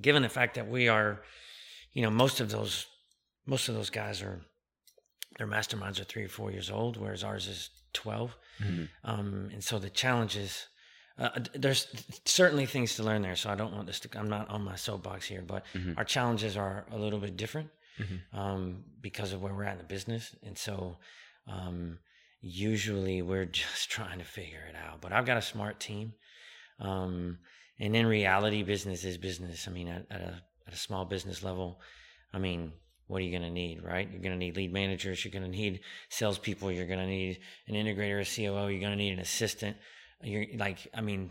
given 0.00 0.22
the 0.22 0.28
fact 0.28 0.56
that 0.56 0.68
we 0.68 0.88
are, 0.88 1.22
you 1.92 2.02
know, 2.02 2.10
most 2.10 2.40
of 2.40 2.50
those 2.50 2.86
most 3.46 3.68
of 3.68 3.74
those 3.74 3.90
guys 3.90 4.22
are 4.22 4.40
their 5.40 5.48
masterminds 5.48 5.98
are 5.98 6.04
three 6.04 6.24
or 6.24 6.28
four 6.28 6.50
years 6.50 6.70
old, 6.70 6.98
whereas 6.98 7.24
ours 7.24 7.48
is 7.48 7.70
12 7.94 8.36
mm-hmm. 8.62 8.84
um, 9.04 9.48
and 9.52 9.64
so 9.64 9.78
the 9.78 9.88
challenges 9.88 10.66
uh, 11.18 11.28
there's 11.54 11.86
certainly 12.24 12.64
things 12.64 12.96
to 12.96 13.02
learn 13.02 13.20
there. 13.20 13.36
So 13.36 13.50
I 13.50 13.54
don't 13.54 13.74
want 13.74 13.86
this 13.86 14.00
to. 14.00 14.18
I'm 14.18 14.30
not 14.30 14.48
on 14.48 14.62
my 14.62 14.76
soapbox 14.76 15.26
here, 15.26 15.42
but 15.46 15.64
mm-hmm. 15.74 15.92
our 15.98 16.04
challenges 16.04 16.56
are 16.56 16.86
a 16.90 16.96
little 16.96 17.18
bit 17.18 17.36
different 17.36 17.68
mm-hmm. 17.98 18.38
um, 18.38 18.84
because 19.02 19.34
of 19.34 19.42
where 19.42 19.52
we're 19.52 19.64
at 19.64 19.72
in 19.72 19.78
the 19.78 19.84
business, 19.84 20.34
and 20.42 20.56
so 20.56 20.96
um, 21.46 21.98
usually 22.40 23.20
we're 23.20 23.44
just 23.62 23.90
trying 23.90 24.18
to 24.18 24.24
figure 24.24 24.64
it 24.66 24.76
out. 24.76 25.02
But 25.02 25.12
I've 25.12 25.26
got 25.26 25.36
a 25.36 25.42
smart 25.42 25.78
team, 25.78 26.14
um, 26.78 27.38
and 27.78 27.94
in 27.94 28.06
reality, 28.06 28.62
business 28.62 29.04
is 29.04 29.18
business. 29.18 29.68
I 29.68 29.72
mean, 29.72 29.88
at, 29.88 30.06
at 30.10 30.20
a 30.22 30.42
at 30.66 30.72
a 30.72 30.78
small 30.78 31.04
business 31.04 31.42
level, 31.42 31.82
I 32.32 32.38
mean, 32.38 32.72
what 33.10 33.20
are 33.20 33.24
you 33.24 33.30
going 33.30 33.42
to 33.42 33.50
need, 33.50 33.82
right? 33.82 34.08
You're 34.10 34.22
going 34.22 34.32
to 34.32 34.38
need 34.38 34.56
lead 34.56 34.72
managers. 34.72 35.24
You're 35.24 35.32
going 35.32 35.50
to 35.50 35.56
need 35.56 35.80
salespeople. 36.08 36.72
You're 36.72 36.86
going 36.86 37.00
to 37.00 37.06
need 37.06 37.40
an 37.68 37.74
integrator, 37.74 38.20
a 38.20 38.24
COO. 38.24 38.68
You're 38.68 38.80
going 38.80 38.92
to 38.92 38.96
need 38.96 39.12
an 39.12 39.18
assistant 39.18 39.76
you're 40.22 40.46
like, 40.56 40.88
I 40.94 41.00
mean, 41.00 41.30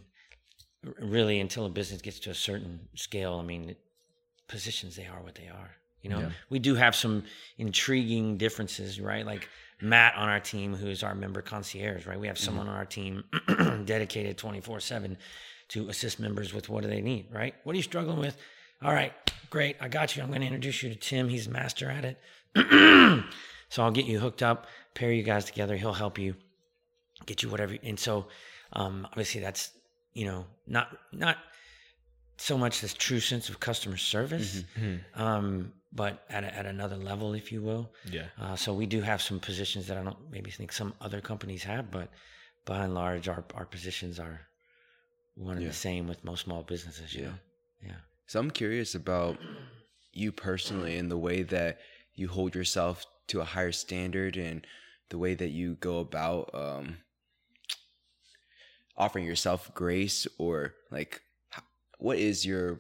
really 1.00 1.40
until 1.40 1.66
a 1.66 1.70
business 1.70 2.02
gets 2.02 2.20
to 2.22 2.32
a 2.32 2.36
certain 2.36 2.88
scale, 2.96 3.36
I 3.36 3.44
mean, 3.44 3.76
positions 4.48 4.96
they 4.96 5.06
are 5.06 5.22
what 5.22 5.36
they 5.36 5.48
are. 5.48 5.72
You 6.02 6.10
know, 6.10 6.20
yeah. 6.20 6.30
we 6.50 6.60
do 6.60 6.76
have 6.76 6.96
some 6.96 7.24
intriguing 7.58 8.38
differences, 8.38 9.02
right? 9.02 9.26
Like 9.26 9.50
Matt 9.82 10.16
on 10.16 10.30
our 10.30 10.40
team, 10.40 10.74
who's 10.74 11.04
our 11.04 11.14
member 11.14 11.42
concierge, 11.42 12.08
right? 12.08 12.20
We 12.20 12.28
have 12.28 12.38
someone 12.38 12.68
mm-hmm. 12.68 12.74
on 12.74 12.80
our 12.80 12.86
team 12.86 13.84
dedicated 13.86 14.38
24 14.38 14.80
7 14.80 15.18
to 15.70 15.90
assist 15.90 16.20
members 16.20 16.54
with 16.54 16.70
what 16.70 16.84
do 16.84 16.90
they 16.90 17.02
need, 17.02 17.28
right? 17.32 17.54
What 17.64 17.74
are 17.74 17.78
you 17.78 17.84
struggling 17.84 18.20
with? 18.20 18.38
All 18.82 18.94
right, 18.94 19.14
great. 19.50 19.76
I 19.82 19.88
got 19.88 20.16
you. 20.16 20.24
I'm 20.24 20.30
going 20.30 20.42
to 20.42 20.48
introduce 20.48 20.84
you 20.84 20.90
to 20.90 20.96
Tim. 20.96 21.28
He's 21.28 21.50
master 21.50 21.90
at 21.90 22.06
it. 22.06 22.18
so 23.70 23.84
I'll 23.84 23.92
get 23.92 24.06
you 24.06 24.20
hooked 24.20 24.42
up, 24.42 24.68
pair 24.94 25.12
you 25.12 25.24
guys 25.24 25.46
together. 25.46 25.76
He'll 25.76 25.94
help 25.94 26.18
you 26.18 26.36
get 27.26 27.44
you 27.44 27.50
whatever. 27.50 27.76
And 27.84 28.00
so 28.00 28.28
um, 28.74 29.06
obviously, 29.12 29.42
that's 29.42 29.72
you 30.14 30.26
know 30.26 30.46
not 30.66 30.98
not 31.12 31.38
so 32.38 32.58
much 32.58 32.80
this 32.80 32.94
true 32.94 33.20
sense 33.20 33.50
of 33.50 33.60
customer 33.60 33.98
service, 33.98 34.64
mm-hmm. 34.78 34.86
mm-hmm. 34.86 35.22
um, 35.22 35.74
but 35.92 36.24
at 36.30 36.44
a, 36.46 36.56
at 36.56 36.66
another 36.66 36.96
level, 36.96 37.34
if 37.34 37.52
you 37.52 37.62
will. 37.62 37.92
Yeah. 38.10 38.28
Uh, 38.40 38.56
so 38.56 38.74
we 38.74 38.86
do 38.86 39.02
have 39.02 39.22
some 39.22 39.40
positions 39.40 39.88
that 39.88 39.98
I 39.98 40.04
don't 40.04 40.32
maybe 40.32 40.52
think 40.52 40.72
some 40.72 40.94
other 41.02 41.20
companies 41.20 41.64
have, 41.64 41.92
but 41.92 42.10
by 42.66 42.84
and 42.86 42.94
large, 42.94 43.28
our 43.28 43.44
our 43.56 43.66
positions 43.66 44.20
are 44.20 44.40
one 45.36 45.56
and 45.56 45.64
yeah. 45.64 45.70
the 45.70 45.76
same 45.76 46.08
with 46.08 46.24
most 46.24 46.46
small 46.46 46.64
businesses. 46.64 47.14
yeah. 47.14 47.26
Know? 47.26 47.34
Yeah. 47.86 47.92
So 48.30 48.40
I'm 48.40 48.52
curious 48.52 48.94
about 48.94 49.40
you 50.14 50.32
personally 50.32 50.98
and 50.98 51.10
the 51.10 51.18
way 51.18 51.42
that 51.42 51.80
you 52.14 52.28
hold 52.28 52.54
yourself 52.54 53.04
to 53.30 53.42
a 53.42 53.44
higher 53.44 53.72
standard 53.72 54.38
and 54.38 54.68
the 55.10 55.18
way 55.18 55.34
that 55.34 55.50
you 55.50 55.78
go 55.80 55.98
about 55.98 56.52
um, 56.54 56.98
offering 58.96 59.26
yourself 59.26 59.74
grace 59.74 60.28
or 60.38 60.76
like 60.92 61.24
what 61.98 62.20
is 62.20 62.46
your 62.46 62.78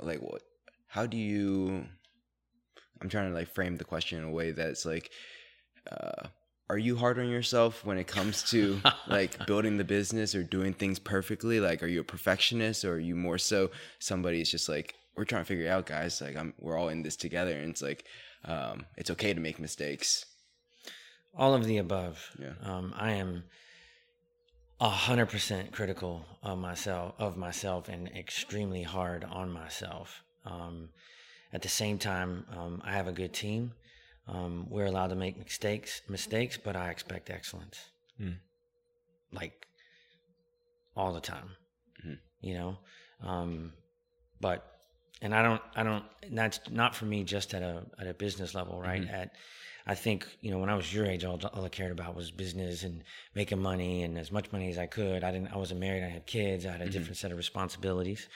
like 0.00 0.18
what 0.18 0.42
how 0.88 1.06
do 1.06 1.16
you 1.16 1.86
i'm 3.00 3.08
trying 3.08 3.28
to 3.28 3.34
like 3.34 3.54
frame 3.54 3.76
the 3.76 3.84
question 3.84 4.18
in 4.18 4.24
a 4.24 4.30
way 4.32 4.50
that's 4.50 4.84
like 4.84 5.12
uh 5.92 6.26
are 6.70 6.78
you 6.78 6.96
hard 6.96 7.18
on 7.18 7.28
yourself 7.28 7.84
when 7.84 7.98
it 7.98 8.06
comes 8.06 8.42
to 8.50 8.80
like 9.08 9.46
building 9.46 9.76
the 9.76 9.84
business 9.84 10.34
or 10.34 10.42
doing 10.42 10.72
things 10.72 10.98
perfectly? 10.98 11.60
Like 11.60 11.82
are 11.82 11.86
you 11.86 12.00
a 12.00 12.04
perfectionist 12.04 12.84
or 12.84 12.94
are 12.94 12.98
you 12.98 13.14
more 13.14 13.38
so 13.38 13.70
somebody's 13.98 14.50
just 14.50 14.68
like 14.68 14.94
we're 15.16 15.24
trying 15.24 15.42
to 15.42 15.46
figure 15.46 15.66
it 15.66 15.68
out 15.68 15.86
guys. 15.86 16.20
Like 16.20 16.36
i'm 16.36 16.54
we're 16.58 16.78
all 16.78 16.88
in 16.88 17.02
this 17.02 17.16
together. 17.16 17.56
And 17.56 17.70
it's 17.70 17.82
like 17.82 18.04
um 18.44 18.86
it's 18.96 19.10
okay 19.10 19.34
to 19.34 19.40
make 19.40 19.58
mistakes. 19.58 20.26
All 21.36 21.54
of 21.54 21.64
the 21.64 21.78
above. 21.78 22.30
Yeah. 22.38 22.54
Um 22.62 22.94
i 22.96 23.12
am 23.12 23.44
a 24.80 24.88
hundred 24.88 25.26
percent 25.26 25.72
critical 25.72 26.24
of 26.42 26.58
myself 26.58 27.14
of 27.18 27.36
myself 27.36 27.88
and 27.88 28.08
extremely 28.08 28.82
hard 28.82 29.24
on 29.24 29.50
myself. 29.52 30.22
Um, 30.44 30.90
at 31.52 31.62
the 31.62 31.68
same 31.68 31.98
time, 31.98 32.44
um, 32.54 32.82
I 32.84 32.92
have 32.92 33.06
a 33.06 33.12
good 33.12 33.32
team. 33.32 33.72
Um, 34.26 34.66
we're 34.70 34.86
allowed 34.86 35.08
to 35.08 35.14
make 35.16 35.38
mistakes, 35.38 36.00
mistakes, 36.08 36.56
but 36.56 36.76
I 36.76 36.90
expect 36.90 37.28
excellence, 37.30 37.78
Mm. 38.20 38.36
like 39.32 39.66
all 40.96 41.12
the 41.12 41.20
time. 41.20 41.50
Mhm. 42.02 42.18
You 42.40 42.54
know, 42.54 42.78
um, 43.20 43.72
but 44.40 44.70
and 45.20 45.34
I 45.34 45.42
don't, 45.42 45.62
I 45.74 45.82
don't. 45.82 46.04
and 46.22 46.36
That's 46.38 46.60
not 46.70 46.94
for 46.94 47.04
me, 47.06 47.24
just 47.24 47.54
at 47.54 47.62
a 47.62 47.84
at 47.98 48.06
a 48.06 48.14
business 48.14 48.54
level, 48.54 48.80
right? 48.80 49.02
Mhm. 49.02 49.12
At 49.12 49.32
I 49.86 49.94
think 49.94 50.26
you 50.40 50.50
know 50.50 50.58
when 50.58 50.70
I 50.70 50.74
was 50.74 50.92
your 50.94 51.04
age, 51.06 51.24
all, 51.24 51.38
all 51.52 51.64
I 51.64 51.68
cared 51.68 51.92
about 51.92 52.14
was 52.14 52.30
business 52.30 52.82
and 52.84 53.04
making 53.34 53.58
money 53.60 54.02
and 54.04 54.16
as 54.18 54.32
much 54.32 54.50
money 54.52 54.70
as 54.70 54.78
I 54.78 54.86
could. 54.86 55.22
I 55.22 55.30
didn't. 55.32 55.48
I 55.52 55.56
wasn't 55.58 55.80
married. 55.80 56.02
I 56.04 56.08
had 56.08 56.26
kids. 56.26 56.64
I 56.64 56.72
had 56.72 56.80
a 56.80 56.86
Mhm. 56.86 56.92
different 56.92 57.16
set 57.18 57.30
of 57.30 57.36
responsibilities. 57.38 58.28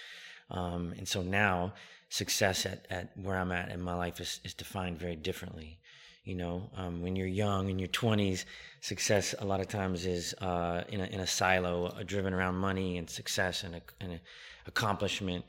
Um, 0.50 0.92
and 0.98 1.06
so 1.08 1.22
now 1.22 1.74
success 2.08 2.66
at, 2.66 2.86
at 2.90 3.10
where 3.16 3.36
I'm 3.36 3.52
at 3.52 3.70
in 3.70 3.80
my 3.80 3.94
life 3.94 4.20
is, 4.20 4.40
is 4.44 4.54
defined 4.54 4.98
very 4.98 5.16
differently. 5.16 5.78
You 6.24 6.34
know, 6.34 6.70
um, 6.76 7.00
when 7.00 7.16
you're 7.16 7.26
young 7.26 7.70
in 7.70 7.78
your 7.78 7.88
20s, 7.88 8.44
success 8.80 9.34
a 9.38 9.44
lot 9.44 9.60
of 9.60 9.68
times 9.68 10.04
is 10.04 10.34
uh, 10.40 10.84
in, 10.88 11.00
a, 11.00 11.04
in 11.04 11.20
a 11.20 11.26
silo, 11.26 11.86
uh, 11.86 12.02
driven 12.02 12.34
around 12.34 12.56
money 12.56 12.98
and 12.98 13.08
success 13.08 13.64
and, 13.64 13.76
a, 13.76 13.80
and 14.00 14.12
a 14.12 14.20
accomplishment. 14.66 15.44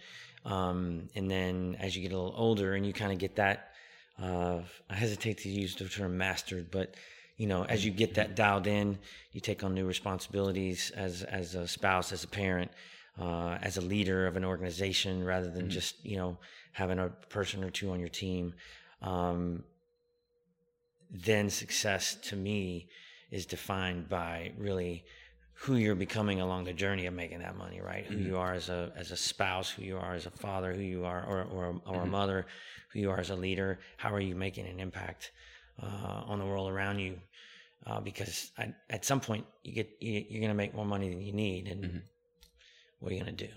Um, 0.45 1.09
and 1.15 1.29
then 1.29 1.75
as 1.79 1.95
you 1.95 2.01
get 2.01 2.13
a 2.13 2.17
little 2.17 2.33
older 2.37 2.75
and 2.75 2.85
you 2.85 2.93
kind 2.93 3.11
of 3.11 3.17
get 3.17 3.35
that, 3.35 3.71
uh, 4.21 4.59
I 4.89 4.95
hesitate 4.95 5.39
to 5.39 5.49
use 5.49 5.75
the 5.75 5.85
term 5.85 6.17
mastered, 6.17 6.71
but 6.71 6.95
you 7.37 7.47
know, 7.47 7.63
as 7.65 7.85
you 7.85 7.91
get 7.91 8.15
that 8.15 8.35
dialed 8.35 8.67
in, 8.67 8.97
you 9.31 9.39
take 9.39 9.63
on 9.63 9.73
new 9.73 9.85
responsibilities 9.85 10.91
as 10.95 11.23
as 11.23 11.55
a 11.55 11.65
spouse, 11.67 12.11
as 12.11 12.25
a 12.25 12.27
parent, 12.27 12.69
uh, 13.19 13.57
as 13.61 13.77
a 13.77 13.81
leader 13.81 14.27
of 14.27 14.35
an 14.37 14.45
organization, 14.45 15.23
rather 15.23 15.49
than 15.51 15.69
just 15.69 16.03
you 16.05 16.17
know 16.17 16.37
having 16.73 16.99
a 16.99 17.09
person 17.29 17.63
or 17.63 17.69
two 17.69 17.91
on 17.91 17.99
your 17.99 18.09
team. 18.09 18.53
Um, 19.01 19.63
then 21.11 21.49
success 21.49 22.15
to 22.29 22.35
me 22.35 22.87
is 23.31 23.45
defined 23.45 24.09
by 24.09 24.51
really 24.57 25.03
who 25.53 25.75
you're 25.75 25.95
becoming 25.95 26.39
along 26.39 26.63
the 26.63 26.73
journey 26.73 27.05
of 27.05 27.13
making 27.13 27.39
that 27.39 27.57
money, 27.57 27.81
right? 27.81 28.05
Who 28.05 28.15
you 28.15 28.37
are 28.37 28.53
as 28.53 28.69
a 28.69 28.91
as 28.95 29.11
a 29.11 29.17
spouse, 29.17 29.69
who 29.69 29.83
you 29.83 29.97
are 29.97 30.13
as 30.13 30.25
a 30.25 30.31
father, 30.31 30.73
who 30.73 30.81
you 30.81 31.05
are 31.05 31.25
or 31.25 31.43
or, 31.43 31.65
a- 31.65 31.89
or 31.89 32.03
a 32.03 32.05
mother, 32.07 32.45
who 32.93 32.99
you 32.99 33.09
are 33.11 33.19
as 33.19 33.29
a 33.29 33.35
leader. 33.35 33.79
How 33.97 34.13
are 34.13 34.21
you 34.21 34.35
making 34.35 34.67
an 34.67 34.79
impact 34.79 35.31
uh, 35.81 36.21
on 36.31 36.39
the 36.39 36.45
world 36.45 36.71
around 36.71 36.99
you? 36.99 37.19
Uh, 37.85 37.99
because 37.99 38.51
at, 38.57 38.73
at 38.89 39.03
some 39.05 39.19
point 39.19 39.45
you 39.63 39.73
get 39.73 39.89
you, 39.99 40.23
you're 40.29 40.41
going 40.41 40.49
to 40.51 40.53
make 40.63 40.73
more 40.75 40.85
money 40.85 41.09
than 41.09 41.21
you 41.21 41.33
need, 41.33 41.67
and 41.67 41.83
Mhm. 41.83 42.01
What 42.99 43.11
are 43.11 43.15
you 43.15 43.21
going 43.23 43.35
to 43.35 43.47
do, 43.47 43.53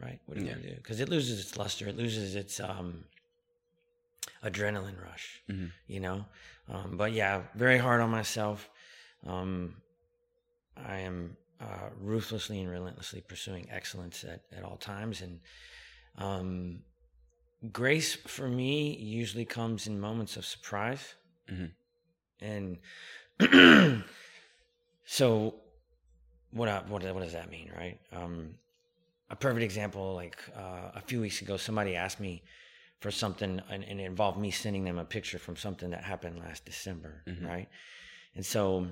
right? 0.00 0.20
What 0.26 0.36
are 0.36 0.40
you 0.40 0.46
Yeah. 0.46 0.52
going 0.54 0.64
to 0.64 0.70
do? 0.70 0.76
Because 0.76 1.00
it 1.00 1.08
loses 1.08 1.40
its 1.40 1.56
luster, 1.56 1.88
it 1.88 1.96
loses 1.96 2.34
its 2.34 2.58
um, 2.60 3.04
adrenaline 4.44 5.00
rush 5.02 5.40
Mhm. 5.48 5.70
you 5.86 6.00
know 6.00 6.24
um, 6.68 6.96
but 6.96 7.12
yeah 7.12 7.42
very 7.54 7.78
hard 7.78 8.00
on 8.00 8.10
myself 8.10 8.68
um, 9.26 9.76
i 10.76 10.98
am 10.98 11.36
uh, 11.60 11.90
ruthlessly 12.00 12.60
and 12.60 12.68
relentlessly 12.70 13.20
pursuing 13.20 13.68
excellence 13.70 14.24
at, 14.24 14.42
at 14.56 14.64
all 14.64 14.76
times 14.76 15.20
and 15.22 15.40
um, 16.18 16.82
grace 17.72 18.14
for 18.14 18.48
me 18.48 18.96
usually 18.96 19.44
comes 19.44 19.86
in 19.86 20.00
moments 20.00 20.36
of 20.36 20.44
surprise 20.44 21.14
Mhm. 21.48 21.70
and 22.40 22.78
so 25.04 25.54
what, 26.52 26.68
I, 26.68 26.78
what 26.88 27.02
what 27.14 27.22
does 27.22 27.32
that 27.32 27.50
mean 27.50 27.70
right 27.76 27.98
um, 28.12 28.54
a 29.32 29.36
perfect 29.36 29.64
example 29.64 30.14
like 30.14 30.36
uh, 30.56 30.90
a 30.94 31.00
few 31.00 31.20
weeks 31.20 31.40
ago 31.42 31.56
somebody 31.56 31.96
asked 31.96 32.20
me 32.20 32.42
for 33.00 33.10
something 33.10 33.60
and, 33.70 33.82
and 33.84 34.00
it 34.00 34.04
involved 34.04 34.38
me 34.38 34.50
sending 34.50 34.84
them 34.84 34.98
a 34.98 35.04
picture 35.04 35.38
from 35.38 35.56
something 35.56 35.90
that 35.90 36.04
happened 36.04 36.38
last 36.38 36.64
december 36.64 37.22
Mhm. 37.26 37.48
right 37.48 37.68
and 38.36 38.44
so 38.46 38.86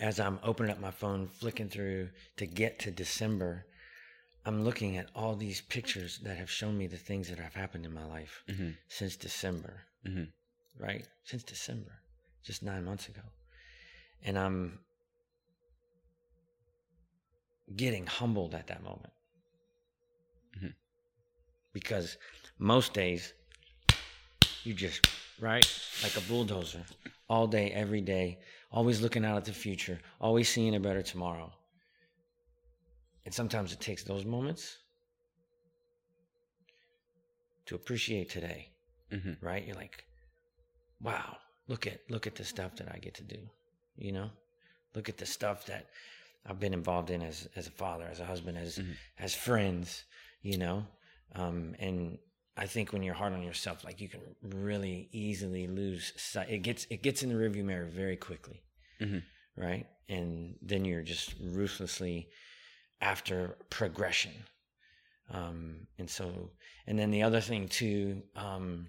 as 0.00 0.18
i'm 0.20 0.38
opening 0.42 0.70
up 0.72 0.80
my 0.80 0.90
phone 0.90 1.26
flicking 1.28 1.68
through 1.68 2.10
to 2.36 2.46
get 2.46 2.78
to 2.80 2.90
december 2.90 3.64
i'm 4.44 4.64
looking 4.64 4.96
at 4.96 5.08
all 5.14 5.34
these 5.36 5.60
pictures 5.60 6.18
that 6.24 6.36
have 6.36 6.50
shown 6.50 6.76
me 6.76 6.86
the 6.86 6.96
things 6.96 7.28
that 7.28 7.38
have 7.38 7.54
happened 7.54 7.84
in 7.86 7.94
my 7.94 8.04
life 8.04 8.42
Mhm. 8.48 8.76
since 8.88 9.16
december 9.16 9.82
Mhm. 10.04 10.32
right 10.78 11.06
since 11.22 11.42
december 11.44 11.92
just 12.42 12.62
nine 12.62 12.84
months 12.84 13.08
ago 13.08 13.22
and 14.24 14.36
i'm 14.38 14.80
getting 17.76 18.06
humbled 18.06 18.54
at 18.54 18.66
that 18.68 18.82
moment. 18.82 19.12
Mhm. 20.56 20.74
because 21.72 22.16
most 22.58 22.92
days 22.94 23.32
you 24.62 24.72
just 24.74 25.06
right? 25.40 25.66
Like 26.02 26.16
a 26.16 26.20
bulldozer. 26.22 26.84
All 27.28 27.46
day 27.48 27.70
every 27.72 28.00
day. 28.00 28.38
Always 28.70 29.00
looking 29.00 29.24
out 29.24 29.36
at 29.36 29.44
the 29.44 29.52
future. 29.52 29.98
Always 30.20 30.48
seeing 30.48 30.74
a 30.76 30.80
better 30.80 31.02
tomorrow. 31.02 31.52
And 33.24 33.34
sometimes 33.34 33.72
it 33.72 33.80
takes 33.80 34.04
those 34.04 34.24
moments 34.24 34.78
to 37.66 37.74
appreciate 37.74 38.28
today 38.30 38.70
Mhm. 39.10 39.36
right? 39.40 39.64
You're 39.66 39.76
like 39.76 40.04
wow 41.00 41.38
look 41.66 41.86
at 41.86 41.98
look 42.08 42.26
at 42.26 42.34
the 42.34 42.44
stuff 42.44 42.76
that 42.76 42.88
i 42.94 42.98
get 42.98 43.14
to 43.14 43.22
do 43.24 43.50
you 43.96 44.12
know? 44.12 44.30
Look 44.94 45.08
at 45.08 45.16
the 45.18 45.26
stuff 45.26 45.66
that 45.66 45.86
i've 46.46 46.60
been 46.60 46.74
involved 46.74 47.10
in 47.10 47.22
as 47.22 47.48
as 47.56 47.66
a 47.66 47.70
father 47.70 48.04
as 48.10 48.20
a 48.20 48.24
husband 48.24 48.56
as 48.58 48.78
Mhm. 48.78 48.94
as 49.18 49.34
friends 49.34 50.04
you 50.42 50.58
know 50.58 50.86
um 51.34 51.74
and 51.78 52.18
i 52.56 52.66
think 52.66 52.92
when 52.92 53.02
you're 53.02 53.14
hard 53.14 53.32
on 53.32 53.42
yourself 53.42 53.84
like 53.84 54.00
you 54.00 54.08
can 54.08 54.20
really 54.42 55.08
easily 55.12 55.66
lose 55.66 56.12
sight 56.16 56.50
it 56.50 56.58
gets 56.58 56.86
it 56.90 57.02
gets 57.02 57.22
in 57.22 57.28
the 57.30 57.34
rearview 57.34 57.64
mirror 57.64 57.86
very 57.86 58.16
quickly 58.16 58.62
Mhm. 59.00 59.22
right 59.56 59.86
and 60.08 60.58
then 60.62 60.84
you're 60.84 61.02
just 61.02 61.34
ruthlessly 61.40 62.28
after 63.00 63.56
progression 63.70 64.32
um 65.30 65.86
and 65.98 66.08
so 66.10 66.50
and 66.86 66.98
then 66.98 67.10
the 67.10 67.22
other 67.22 67.40
thing 67.40 67.68
too 67.68 68.22
um 68.36 68.88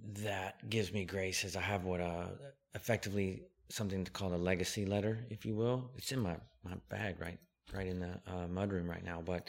that 0.00 0.68
gives 0.70 0.92
me 0.92 1.04
grace 1.04 1.44
is 1.44 1.56
I 1.56 1.60
have 1.60 1.84
what 1.84 2.00
uh 2.00 2.28
effectively 2.74 3.42
something 3.70 4.04
called 4.06 4.32
a 4.32 4.38
legacy 4.38 4.84
letter, 4.86 5.26
if 5.30 5.44
you 5.44 5.54
will. 5.54 5.90
It's 5.96 6.12
in 6.12 6.20
my 6.20 6.36
my 6.64 6.74
bag 6.88 7.20
right 7.20 7.38
right 7.72 7.86
in 7.86 8.00
the 8.00 8.20
uh, 8.26 8.46
mudroom 8.48 8.88
right 8.88 9.04
now, 9.04 9.22
but 9.24 9.48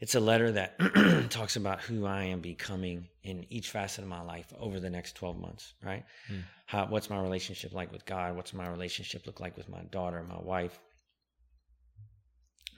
it's 0.00 0.14
a 0.14 0.20
letter 0.20 0.52
that 0.52 0.78
talks 1.30 1.56
about 1.56 1.80
who 1.80 2.06
I 2.06 2.24
am 2.24 2.40
becoming 2.40 3.08
in 3.24 3.46
each 3.50 3.70
facet 3.70 4.04
of 4.04 4.08
my 4.08 4.20
life 4.22 4.52
over 4.58 4.78
the 4.78 4.90
next 4.90 5.16
12 5.16 5.38
months, 5.38 5.74
right? 5.82 6.04
Hmm. 6.28 6.40
How 6.66 6.86
what's 6.86 7.10
my 7.10 7.20
relationship 7.20 7.72
like 7.72 7.90
with 7.90 8.04
God? 8.04 8.36
What's 8.36 8.52
my 8.52 8.68
relationship 8.68 9.26
look 9.26 9.40
like 9.40 9.56
with 9.56 9.68
my 9.68 9.82
daughter, 9.90 10.22
my 10.22 10.40
wife, 10.40 10.78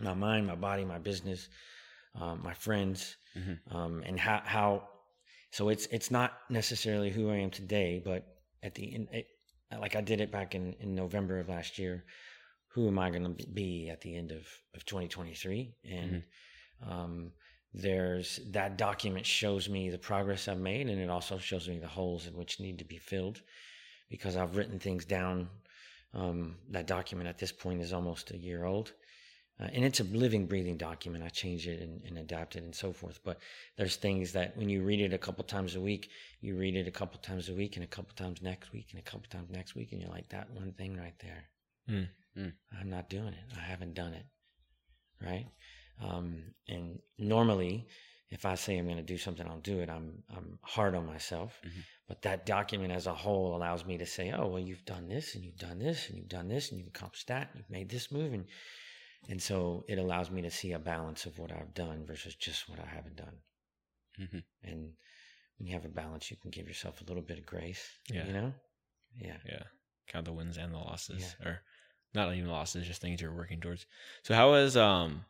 my 0.00 0.14
mind, 0.14 0.46
my 0.46 0.54
body, 0.54 0.84
my 0.84 0.98
business, 0.98 1.48
um, 2.14 2.40
my 2.42 2.54
friends, 2.54 3.16
Mhm. 3.36 3.58
um, 3.74 4.02
and 4.06 4.18
how 4.18 4.40
how. 4.44 4.88
So 5.50 5.68
it's 5.68 5.86
it's 5.86 6.10
not 6.10 6.32
necessarily 6.48 7.10
who 7.10 7.28
I 7.30 7.36
am 7.36 7.50
today, 7.50 8.00
but 8.02 8.24
at 8.62 8.74
the 8.76 8.94
end, 8.94 9.08
it, 9.12 9.26
like 9.78 9.96
I 9.96 10.00
did 10.00 10.20
it 10.20 10.32
back 10.32 10.54
in 10.54 10.74
in 10.80 10.94
November 10.94 11.38
of 11.38 11.48
last 11.48 11.78
year. 11.78 12.04
Who 12.68 12.86
am 12.86 12.98
I 12.98 13.10
going 13.10 13.34
to 13.36 13.46
be 13.48 13.90
at 13.90 14.00
the 14.00 14.16
end 14.16 14.32
of 14.32 14.46
of 14.74 14.84
2023? 14.84 15.74
And 15.90 16.22
um, 16.88 17.32
there's 17.72 18.40
that 18.50 18.76
document 18.76 19.26
shows 19.26 19.68
me 19.68 19.90
the 19.90 19.98
progress 19.98 20.48
I've 20.48 20.58
made, 20.58 20.88
and 20.88 21.00
it 21.00 21.10
also 21.10 21.38
shows 21.38 21.68
me 21.68 21.78
the 21.78 21.86
holes 21.86 22.26
in 22.26 22.34
which 22.34 22.60
need 22.60 22.78
to 22.78 22.84
be 22.84 22.98
filled 22.98 23.42
because 24.08 24.36
I've 24.36 24.56
written 24.56 24.78
things 24.78 25.04
down. 25.04 25.48
Um, 26.12 26.56
that 26.70 26.88
document 26.88 27.28
at 27.28 27.38
this 27.38 27.52
point 27.52 27.80
is 27.80 27.92
almost 27.92 28.32
a 28.32 28.36
year 28.36 28.64
old. 28.64 28.92
Uh, 29.60 29.68
and 29.74 29.84
it's 29.84 30.00
a 30.00 30.04
living, 30.04 30.46
breathing 30.46 30.76
document. 30.76 31.22
I 31.22 31.28
change 31.28 31.66
it 31.68 31.82
and, 31.82 32.02
and 32.06 32.18
adapt 32.18 32.56
it 32.56 32.62
and 32.62 32.74
so 32.74 32.92
forth. 32.92 33.20
But 33.22 33.38
there's 33.76 33.96
things 33.96 34.32
that 34.32 34.56
when 34.56 34.70
you 34.70 34.82
read 34.82 35.00
it 35.00 35.12
a 35.12 35.18
couple 35.18 35.44
times 35.44 35.74
a 35.76 35.80
week, 35.80 36.08
you 36.40 36.56
read 36.56 36.76
it 36.76 36.88
a 36.88 36.90
couple 36.90 37.20
times 37.20 37.48
a 37.48 37.54
week 37.54 37.76
and 37.76 37.84
a 37.84 37.88
couple 37.88 38.14
times 38.14 38.40
next 38.40 38.72
week 38.72 38.86
and 38.92 39.00
a 39.00 39.02
couple 39.02 39.28
times 39.28 39.50
next 39.50 39.74
week, 39.74 39.92
and 39.92 40.00
you're 40.00 40.10
like, 40.10 40.28
that 40.30 40.50
one 40.50 40.72
thing 40.72 40.96
right 40.96 41.18
there. 41.20 41.44
Mm. 41.88 42.08
Mm. 42.38 42.52
I'm 42.80 42.90
not 42.90 43.10
doing 43.10 43.28
it. 43.28 43.56
I 43.56 43.60
haven't 43.60 43.94
done 43.94 44.14
it. 44.14 44.24
Right. 45.22 45.46
Um, 46.02 46.42
and 46.68 46.98
normally, 47.18 47.86
if 48.30 48.46
I 48.46 48.54
say 48.54 48.78
I'm 48.78 48.86
going 48.86 48.96
to 48.96 49.02
do 49.02 49.18
something, 49.18 49.46
I'll 49.46 49.58
do 49.58 49.80
it. 49.80 49.90
I'm 49.90 50.22
I'm 50.34 50.58
hard 50.62 50.94
on 50.94 51.04
myself. 51.04 51.60
Mhm. 51.66 51.82
But 52.08 52.22
that 52.22 52.46
document 52.46 52.92
as 52.92 53.06
a 53.06 53.14
whole 53.14 53.54
allows 53.56 53.84
me 53.84 53.98
to 53.98 54.06
say, 54.06 54.32
oh 54.32 54.46
well, 54.46 54.58
you've 54.58 54.84
done 54.84 55.08
this 55.08 55.34
and 55.34 55.44
you've 55.44 55.58
done 55.58 55.78
this 55.78 56.08
and 56.08 56.16
you've 56.16 56.28
done 56.28 56.48
this 56.48 56.70
and 56.70 56.78
you've 56.78 56.88
accomplished 56.88 57.28
that. 57.28 57.50
And 57.50 57.58
you've 57.58 57.70
made 57.70 57.90
this 57.90 58.10
move 58.10 58.32
and 58.32 58.46
and 59.28 59.40
so 59.42 59.84
it 59.88 59.98
allows 59.98 60.30
me 60.30 60.42
to 60.42 60.50
see 60.50 60.72
a 60.72 60.78
balance 60.78 61.26
of 61.26 61.38
what 61.38 61.52
I've 61.52 61.74
done 61.74 62.04
versus 62.06 62.34
just 62.34 62.68
what 62.68 62.80
I 62.80 62.86
haven't 62.86 63.16
done. 63.16 63.36
Mhm. 64.18 64.44
And 64.62 64.96
when 65.58 65.66
you 65.66 65.74
have 65.74 65.84
a 65.84 65.88
balance, 65.88 66.30
you 66.30 66.36
can 66.36 66.50
give 66.50 66.66
yourself 66.66 67.00
a 67.00 67.04
little 67.04 67.22
bit 67.22 67.38
of 67.38 67.46
grace. 67.46 67.98
Yeah. 68.08 68.26
You 68.26 68.32
know? 68.32 68.54
Yeah. 69.16 69.38
Yeah. 69.46 69.62
Count 70.08 70.24
the 70.24 70.32
wins 70.32 70.56
and 70.56 70.72
the 70.72 70.78
losses. 70.78 71.36
Yeah. 71.40 71.46
Or 71.46 71.62
not 72.14 72.34
even 72.34 72.48
losses, 72.48 72.86
just 72.86 73.00
things 73.00 73.20
you're 73.20 73.34
working 73.34 73.60
towards. 73.60 73.86
So 74.22 74.34
how 74.34 74.54
has 74.54 74.76
um 74.76 75.24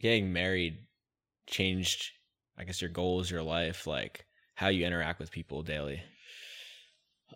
getting 0.00 0.32
married 0.32 0.86
changed 1.46 2.12
I 2.56 2.64
guess 2.64 2.80
your 2.80 2.90
goals, 2.90 3.30
your 3.30 3.42
life, 3.42 3.86
like 3.86 4.26
how 4.54 4.68
you 4.68 4.86
interact 4.86 5.18
with 5.18 5.30
people 5.30 5.62
daily? 5.62 6.02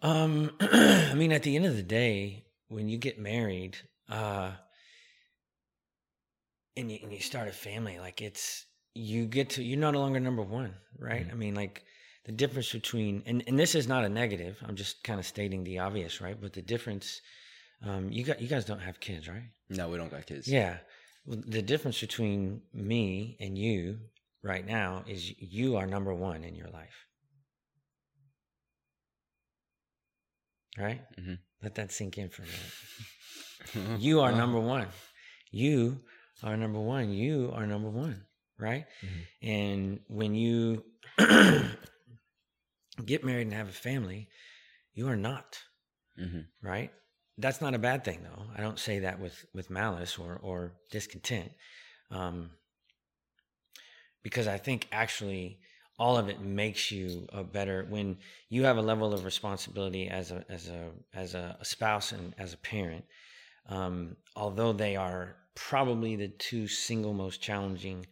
Um, 0.02 0.55
I 0.61 1.14
mean, 1.14 1.33
at 1.33 1.43
the 1.43 1.57
end 1.57 1.66
of 1.66 1.75
the 1.76 1.83
day, 1.83 2.45
when 2.69 2.88
you 2.88 2.99
get 2.99 3.19
married, 3.19 3.78
uh, 4.09 4.53
and 6.77 6.91
you, 6.91 6.99
and 7.03 7.13
you 7.13 7.21
start 7.21 7.49
a 7.49 7.53
family, 7.53 7.99
like 7.99 8.21
it's 8.23 8.67
you 8.95 9.27
get 9.27 9.51
to 9.51 9.63
you're 9.63 9.79
no 9.79 9.91
longer 9.91 10.21
number 10.21 10.43
one, 10.43 10.75
right? 10.99 11.27
Mhm. 11.27 11.33
I 11.33 11.35
mean, 11.35 11.55
like 11.55 11.85
the 12.25 12.33
difference 12.33 12.73
between 12.73 13.23
and 13.27 13.43
and 13.47 13.59
this 13.59 13.75
is 13.75 13.87
not 13.87 14.05
a 14.05 14.09
negative. 14.09 14.59
I'm 14.67 14.77
just 14.77 15.03
kind 15.05 15.19
of 15.21 15.27
stating 15.27 15.65
the 15.65 15.79
obvious, 15.79 16.21
right? 16.21 16.39
But 16.41 16.53
the 16.53 16.63
difference, 16.63 17.21
um, 17.83 18.11
you 18.11 18.25
got 18.25 18.41
you 18.41 18.49
guys 18.49 18.65
don't 18.65 18.81
have 18.81 19.01
kids, 19.01 19.29
right? 19.29 19.51
No, 19.71 19.89
we 19.89 19.99
don't 19.99 20.11
got 20.11 20.27
kids. 20.27 20.49
Yeah. 20.49 20.79
Well, 21.27 21.43
the 21.47 21.63
difference 21.63 22.01
between 22.01 22.63
me 22.73 23.37
and 23.41 23.59
you 23.59 23.99
right 24.43 24.67
now 24.67 25.05
is 25.07 25.33
you 25.41 25.77
are 25.77 25.87
number 25.87 26.15
one 26.15 26.45
in 26.45 26.55
your 26.55 26.69
life. 26.71 27.07
Right? 30.79 31.01
Mhm. 31.19 31.39
Let 31.63 31.75
that 31.77 31.93
sink 31.93 32.19
in 32.19 32.29
for 32.31 32.43
a 32.43 32.47
minute. 32.47 32.73
You 33.99 34.21
are 34.21 34.33
Uh, 34.33 34.37
number 34.37 34.61
one. 34.61 34.89
You 35.51 36.01
are 36.43 36.57
number 36.57 36.81
one. 36.81 37.11
You 37.11 37.51
are 37.55 37.67
number 37.67 37.91
one. 37.91 38.25
Right? 38.59 38.87
Mhm. 39.03 39.27
And 39.43 40.01
when 40.09 40.35
you 40.35 40.85
get 43.05 43.25
married 43.25 43.47
and 43.47 43.53
have 43.53 43.69
a 43.69 43.73
family, 43.73 44.29
you 44.95 45.09
are 45.09 45.17
not 45.17 45.59
mhm. 46.19 46.47
right 46.63 46.91
that's 47.37 47.61
not 47.61 47.75
a 47.75 47.79
bad 47.79 48.03
thing 48.03 48.23
though 48.23 48.45
i 48.57 48.61
don't 48.63 48.79
say 48.79 49.01
that 49.01 49.21
with 49.21 49.45
with 49.53 49.69
malice 49.69 50.17
or 50.19 50.41
or 50.43 50.73
discontent 50.91 51.53
um 52.11 52.51
because 54.23 54.47
i 54.49 54.57
think 54.57 54.89
actually 54.91 55.59
all 55.99 56.17
of 56.17 56.29
it 56.29 56.41
makes 56.41 56.91
you 56.91 57.27
a 57.33 57.43
better 57.45 57.85
when 57.91 58.17
you 58.49 58.65
have 58.65 58.79
a 58.79 58.83
level 58.83 59.13
of 59.13 59.25
responsibility 59.25 60.09
as 60.09 60.31
a 60.31 60.45
as 60.49 60.69
a 60.69 60.91
as 61.13 61.35
a 61.35 61.59
spouse 61.63 62.13
and 62.13 62.35
as 62.39 62.55
a 62.55 62.59
parent 62.59 63.05
um 63.69 64.17
although 64.35 64.73
they 64.73 64.97
are 64.97 65.37
probably 65.55 66.17
the 66.17 66.29
two 66.29 66.67
single 66.69 67.15
most 67.15 67.41
challenging 67.41 68.07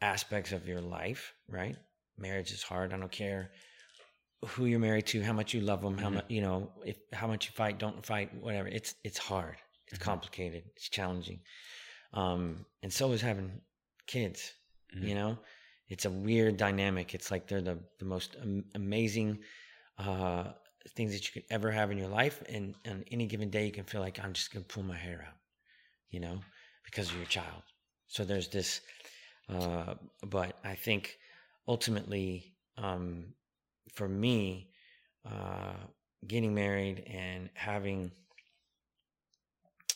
aspects 0.00 0.52
of 0.52 0.66
your 0.68 0.80
life 0.80 1.34
right 1.48 1.76
marriage 2.18 2.52
is 2.52 2.62
hard 2.62 2.92
i 2.92 2.96
don't 2.96 3.10
care 3.12 3.50
who 4.46 4.66
you're 4.66 4.78
married 4.78 5.06
to, 5.06 5.22
how 5.22 5.32
much 5.32 5.54
you 5.54 5.60
love 5.62 5.80
them, 5.80 5.96
how 5.96 6.10
Mhm. 6.10 6.14
much 6.16 6.24
you 6.28 6.42
know, 6.42 6.70
if 6.84 6.98
how 7.14 7.26
much 7.26 7.46
you 7.46 7.52
fight, 7.52 7.78
don't 7.78 8.04
fight, 8.04 8.28
whatever. 8.34 8.68
It's 8.68 8.94
it's 9.02 9.16
hard, 9.16 9.56
it's 9.88 9.98
Mhm. 9.98 10.02
complicated, 10.10 10.64
it's 10.76 10.90
challenging, 10.90 11.40
um, 12.12 12.66
and 12.82 12.92
so 12.92 13.12
is 13.12 13.22
having 13.22 13.62
kids. 14.06 14.52
Mhm. 14.94 15.08
You 15.08 15.14
know, 15.14 15.38
it's 15.88 16.04
a 16.04 16.10
weird 16.10 16.58
dynamic. 16.58 17.14
It's 17.14 17.30
like 17.30 17.46
they're 17.48 17.62
the 17.62 17.78
the 18.00 18.04
most 18.04 18.36
am- 18.36 18.68
amazing 18.74 19.42
uh, 19.96 20.52
things 20.90 21.12
that 21.12 21.26
you 21.26 21.32
could 21.32 21.48
ever 21.50 21.70
have 21.70 21.90
in 21.90 21.98
your 21.98 22.08
life, 22.08 22.42
and 22.48 22.74
on 22.86 23.04
any 23.10 23.26
given 23.26 23.50
day, 23.50 23.66
you 23.66 23.72
can 23.72 23.84
feel 23.84 24.00
like 24.00 24.18
I'm 24.22 24.32
just 24.32 24.52
gonna 24.52 24.64
pull 24.64 24.82
my 24.82 24.96
hair 24.96 25.24
out, 25.28 25.38
you 26.10 26.20
know, 26.20 26.40
because 26.84 27.10
of 27.10 27.16
your 27.16 27.26
child. 27.26 27.62
So 28.08 28.24
there's 28.24 28.48
this, 28.48 28.80
uh, 29.48 29.94
but 30.26 30.58
I 30.64 30.74
think 30.74 31.18
ultimately. 31.68 32.52
Um, 32.76 33.34
for 33.94 34.08
me, 34.08 34.70
uh, 35.24 35.74
getting 36.26 36.54
married 36.54 37.04
and 37.06 37.50
having 37.54 38.10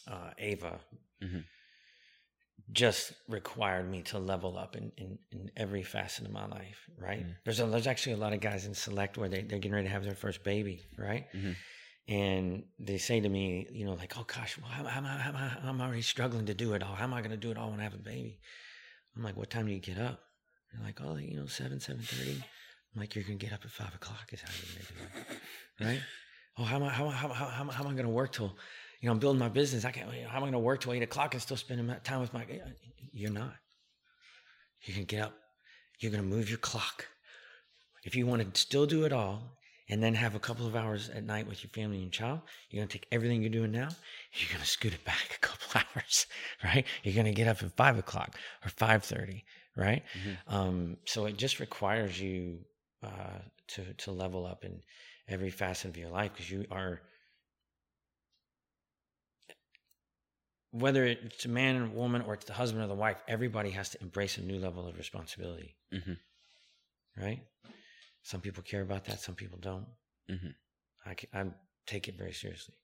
uh, 0.06 0.30
Ava 0.38 0.80
Mhm. 1.20 1.44
Just 2.72 3.12
required 3.28 3.90
me 3.90 4.02
to 4.02 4.18
level 4.18 4.58
up 4.58 4.76
in, 4.76 4.92
in, 4.96 5.18
in 5.32 5.50
every 5.56 5.82
facet 5.82 6.26
of 6.26 6.32
my 6.32 6.46
life. 6.46 6.78
Right? 6.98 7.26
Mm. 7.26 7.34
There's 7.44 7.60
a, 7.60 7.66
there's 7.66 7.86
actually 7.86 8.12
a 8.14 8.18
lot 8.18 8.32
of 8.32 8.40
guys 8.40 8.66
in 8.66 8.74
select 8.74 9.16
where 9.18 9.28
they 9.28 9.42
they're 9.42 9.58
getting 9.58 9.72
ready 9.74 9.86
to 9.86 9.92
have 9.92 10.04
their 10.04 10.14
first 10.14 10.44
baby. 10.44 10.82
Right? 10.98 11.26
Mhm. 11.34 11.54
And 12.08 12.62
they 12.78 12.96
say 12.98 13.20
to 13.20 13.28
me, 13.28 13.66
you 13.70 13.84
know, 13.84 13.92
like, 13.92 14.14
oh 14.18 14.24
gosh, 14.24 14.56
well, 14.58 14.70
am 14.72 14.86
I- 15.06 15.18
how, 15.18 15.28
am 15.30 15.36
I- 15.36 15.68
I'm 15.68 15.80
already 15.80 16.02
struggling 16.02 16.46
to 16.46 16.54
do 16.54 16.72
it 16.74 16.82
all. 16.82 16.94
How 16.94 17.04
am 17.04 17.12
I 17.14 17.20
going 17.20 17.32
to 17.32 17.36
do 17.36 17.50
it 17.50 17.58
all 17.58 17.70
when 17.70 17.80
I 17.80 17.84
have 17.84 17.94
a 17.94 17.98
baby? 17.98 18.40
I'm 19.16 19.22
like, 19.22 19.36
what 19.36 19.50
time 19.50 19.66
do 19.66 19.72
you 19.72 19.78
get 19.80 19.98
up? 19.98 20.20
They're 20.72 20.84
like, 20.84 21.00
oh, 21.02 21.16
you 21.16 21.36
know, 21.36 21.46
seven, 21.46 21.80
seven 21.80 22.02
thirty. 22.02 22.42
I'm 22.94 23.00
like, 23.00 23.14
you're 23.14 23.24
gonna 23.24 23.36
get 23.36 23.52
up 23.52 23.60
at 23.64 23.70
five 23.70 23.94
o'clock. 23.94 24.30
Is 24.32 24.40
how 24.42 24.48
you're 24.58 24.72
gonna 24.74 24.86
do 24.88 25.32
it, 25.32 25.84
right? 25.86 26.00
Oh, 26.58 26.64
how 26.64 26.76
am 26.76 26.82
I? 26.84 26.88
How 26.90 27.08
how 27.08 27.28
how, 27.28 27.46
how, 27.46 27.64
how 27.70 27.84
am 27.84 27.90
I 27.90 27.94
gonna 27.94 28.08
work 28.10 28.32
till? 28.32 28.56
You 29.00 29.06
know, 29.06 29.12
I'm 29.12 29.18
building 29.18 29.38
my 29.38 29.48
business. 29.48 29.84
I 29.84 29.90
can't. 29.92 30.10
How 30.26 30.38
am 30.38 30.44
I 30.44 30.46
gonna 30.46 30.58
work 30.58 30.80
till 30.80 30.92
eight 30.92 31.02
o'clock 31.02 31.34
and 31.34 31.42
still 31.42 31.56
spend 31.56 31.80
time 32.04 32.20
with 32.20 32.32
my? 32.32 32.44
You're 33.12 33.30
not. 33.30 33.54
You 34.82 34.94
can 34.94 35.04
get 35.04 35.22
up. 35.22 35.34
You're 36.00 36.10
gonna 36.10 36.22
move 36.24 36.48
your 36.48 36.58
clock. 36.58 37.06
If 38.04 38.14
you 38.16 38.26
want 38.26 38.54
to 38.54 38.60
still 38.60 38.86
do 38.86 39.04
it 39.04 39.12
all 39.12 39.58
and 39.88 40.02
then 40.02 40.14
have 40.14 40.34
a 40.34 40.38
couple 40.40 40.66
of 40.66 40.76
hours 40.76 41.08
at 41.10 41.24
night 41.24 41.46
with 41.46 41.62
your 41.62 41.70
family 41.70 41.96
and 41.96 42.04
your 42.04 42.10
child, 42.10 42.40
you're 42.70 42.80
gonna 42.82 42.90
take 42.92 43.06
everything 43.12 43.40
you're 43.40 43.50
doing 43.50 43.72
now. 43.72 43.88
You're 44.32 44.52
gonna 44.52 44.64
scoot 44.64 44.94
it 44.94 45.04
back 45.04 45.36
a 45.36 45.46
couple 45.46 45.80
hours, 45.80 46.26
right? 46.64 46.84
You're 47.02 47.14
gonna 47.14 47.32
get 47.32 47.48
up 47.48 47.62
at 47.62 47.76
five 47.76 47.98
o'clock 47.98 48.36
or 48.64 48.70
five 48.70 49.04
thirty, 49.04 49.44
right? 49.76 50.02
Mhm. 50.14 50.52
Um, 50.52 50.96
so 51.06 51.26
it 51.26 51.36
just 51.36 51.60
requires 51.60 52.20
you 52.20 52.60
uh, 53.02 53.38
to 53.68 53.92
to 53.94 54.10
level 54.12 54.46
up 54.46 54.64
in 54.64 54.82
every 55.28 55.50
facet 55.50 55.90
of 55.90 55.96
your 55.96 56.10
life 56.10 56.32
because 56.32 56.50
you 56.50 56.64
are 56.70 57.02
whether 60.70 61.04
it's 61.06 61.44
a 61.44 61.48
man 61.48 61.76
and 61.76 61.94
woman 61.94 62.22
or 62.22 62.34
it's 62.34 62.44
the 62.44 62.52
husband 62.52 62.82
or 62.84 62.86
the 62.88 62.94
wife 62.94 63.16
everybody 63.26 63.70
has 63.70 63.88
to 63.90 64.00
embrace 64.02 64.36
a 64.38 64.42
new 64.42 64.58
level 64.58 64.86
of 64.86 64.96
responsibility 64.98 65.76
Mhm. 65.92 66.18
right 67.16 67.42
some 68.22 68.40
people 68.40 68.62
care 68.62 68.82
about 68.82 69.04
that 69.06 69.20
some 69.20 69.34
people 69.34 69.58
don't 69.58 69.86
Mhm. 70.28 70.54
I, 71.06 71.14
c- 71.14 71.28
I 71.32 71.46
take 71.86 72.08
it 72.08 72.16
very 72.16 72.32
seriously 72.32 72.74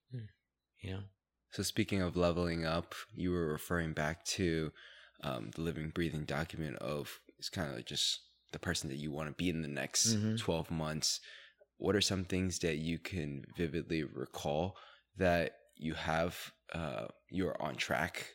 you 0.80 0.90
know 0.92 1.02
So 1.50 1.62
speaking 1.62 2.02
of 2.02 2.16
leveling 2.16 2.64
up, 2.66 2.94
you 3.14 3.30
were 3.30 3.46
referring 3.46 3.92
back 3.92 4.24
to 4.38 4.72
um, 5.20 5.50
the 5.54 5.60
living, 5.60 5.90
breathing 5.90 6.24
document 6.24 6.76
of 6.78 7.20
it's 7.38 7.48
kind 7.48 7.68
of 7.70 7.76
like 7.76 7.86
just 7.86 8.20
the 8.50 8.58
person 8.58 8.88
that 8.90 8.96
you 8.96 9.12
want 9.12 9.28
to 9.28 9.34
be 9.34 9.48
in 9.50 9.62
the 9.62 9.68
next 9.68 10.16
Mhm. 10.16 10.36
12 10.38 10.70
months. 10.72 11.20
What 11.76 11.94
are 11.94 12.00
some 12.00 12.24
things 12.24 12.58
that 12.60 12.78
you 12.78 12.98
can 12.98 13.44
vividly 13.56 14.02
recall 14.02 14.76
that 15.16 15.60
you 15.76 15.94
have, 15.94 16.52
uh, 16.72 17.06
you're 17.30 17.60
on 17.60 17.76
track 17.76 18.26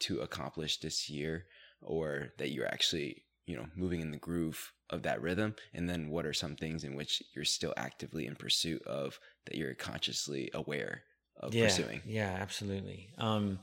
to 0.00 0.20
accomplish 0.20 0.78
this 0.78 1.08
year 1.08 1.46
or 1.82 2.32
that 2.38 2.50
you're 2.50 2.66
actually, 2.66 3.24
you 3.46 3.56
know, 3.56 3.66
moving 3.76 4.00
in 4.00 4.10
the 4.10 4.18
groove 4.18 4.72
of 4.90 5.02
that 5.02 5.22
rhythm? 5.22 5.54
And 5.72 5.88
then 5.88 6.10
what 6.10 6.26
are 6.26 6.32
some 6.32 6.56
things 6.56 6.84
in 6.84 6.94
which 6.94 7.22
you're 7.34 7.44
still 7.44 7.74
actively 7.76 8.26
in 8.26 8.36
pursuit 8.36 8.82
of 8.86 9.18
that 9.46 9.56
you're 9.56 9.74
consciously 9.74 10.50
aware 10.54 11.02
of 11.36 11.54
yeah, 11.54 11.66
pursuing? 11.66 12.02
Yeah, 12.04 12.36
absolutely. 12.40 13.10
Um, 13.18 13.60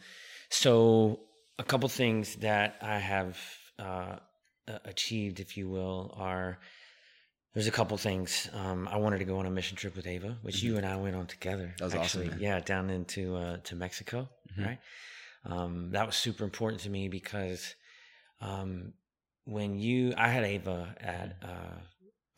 so 0.50 1.20
a 1.60 1.64
couple 1.64 1.90
things 1.90 2.36
that 2.38 2.78
I 2.82 3.00
have 3.00 3.38
uh, 3.80 4.18
achieved, 4.86 5.40
if 5.40 5.58
you 5.58 5.70
will, 5.70 6.14
are 6.18 6.60
there's 7.58 7.66
a 7.66 7.72
couple 7.72 7.98
things. 7.98 8.48
Um, 8.54 8.88
I 8.88 8.98
wanted 8.98 9.18
to 9.18 9.26
go 9.26 9.40
on 9.40 9.48
a 9.48 9.50
mission 9.50 9.76
trip 9.76 9.96
with 9.96 10.06
Ava, 10.06 10.38
which 10.44 10.62
you 10.62 10.78
and 10.78 10.86
I 10.86 10.96
went 10.98 11.16
on 11.16 11.26
together. 11.26 11.64
Mm-hmm. 11.64 11.78
That 11.80 11.86
was 11.86 11.96
awesome, 11.96 12.28
man. 12.28 12.38
Yeah, 12.40 12.60
down 12.60 12.92
into 12.92 13.36
uh, 13.36 13.58
to 13.64 13.76
Mexico, 13.76 14.30
Mhm. 14.56 14.66
right? 14.68 14.80
Um, 15.44 15.90
that 15.94 16.06
was 16.06 16.16
super 16.16 16.44
important 16.44 16.82
to 16.84 16.90
me 16.92 17.08
because 17.10 17.74
um, 18.42 18.94
when 19.46 19.80
you, 19.80 20.14
I 20.16 20.28
had 20.28 20.44
Ava 20.44 20.96
at. 21.02 21.38
Uh, 21.42 21.80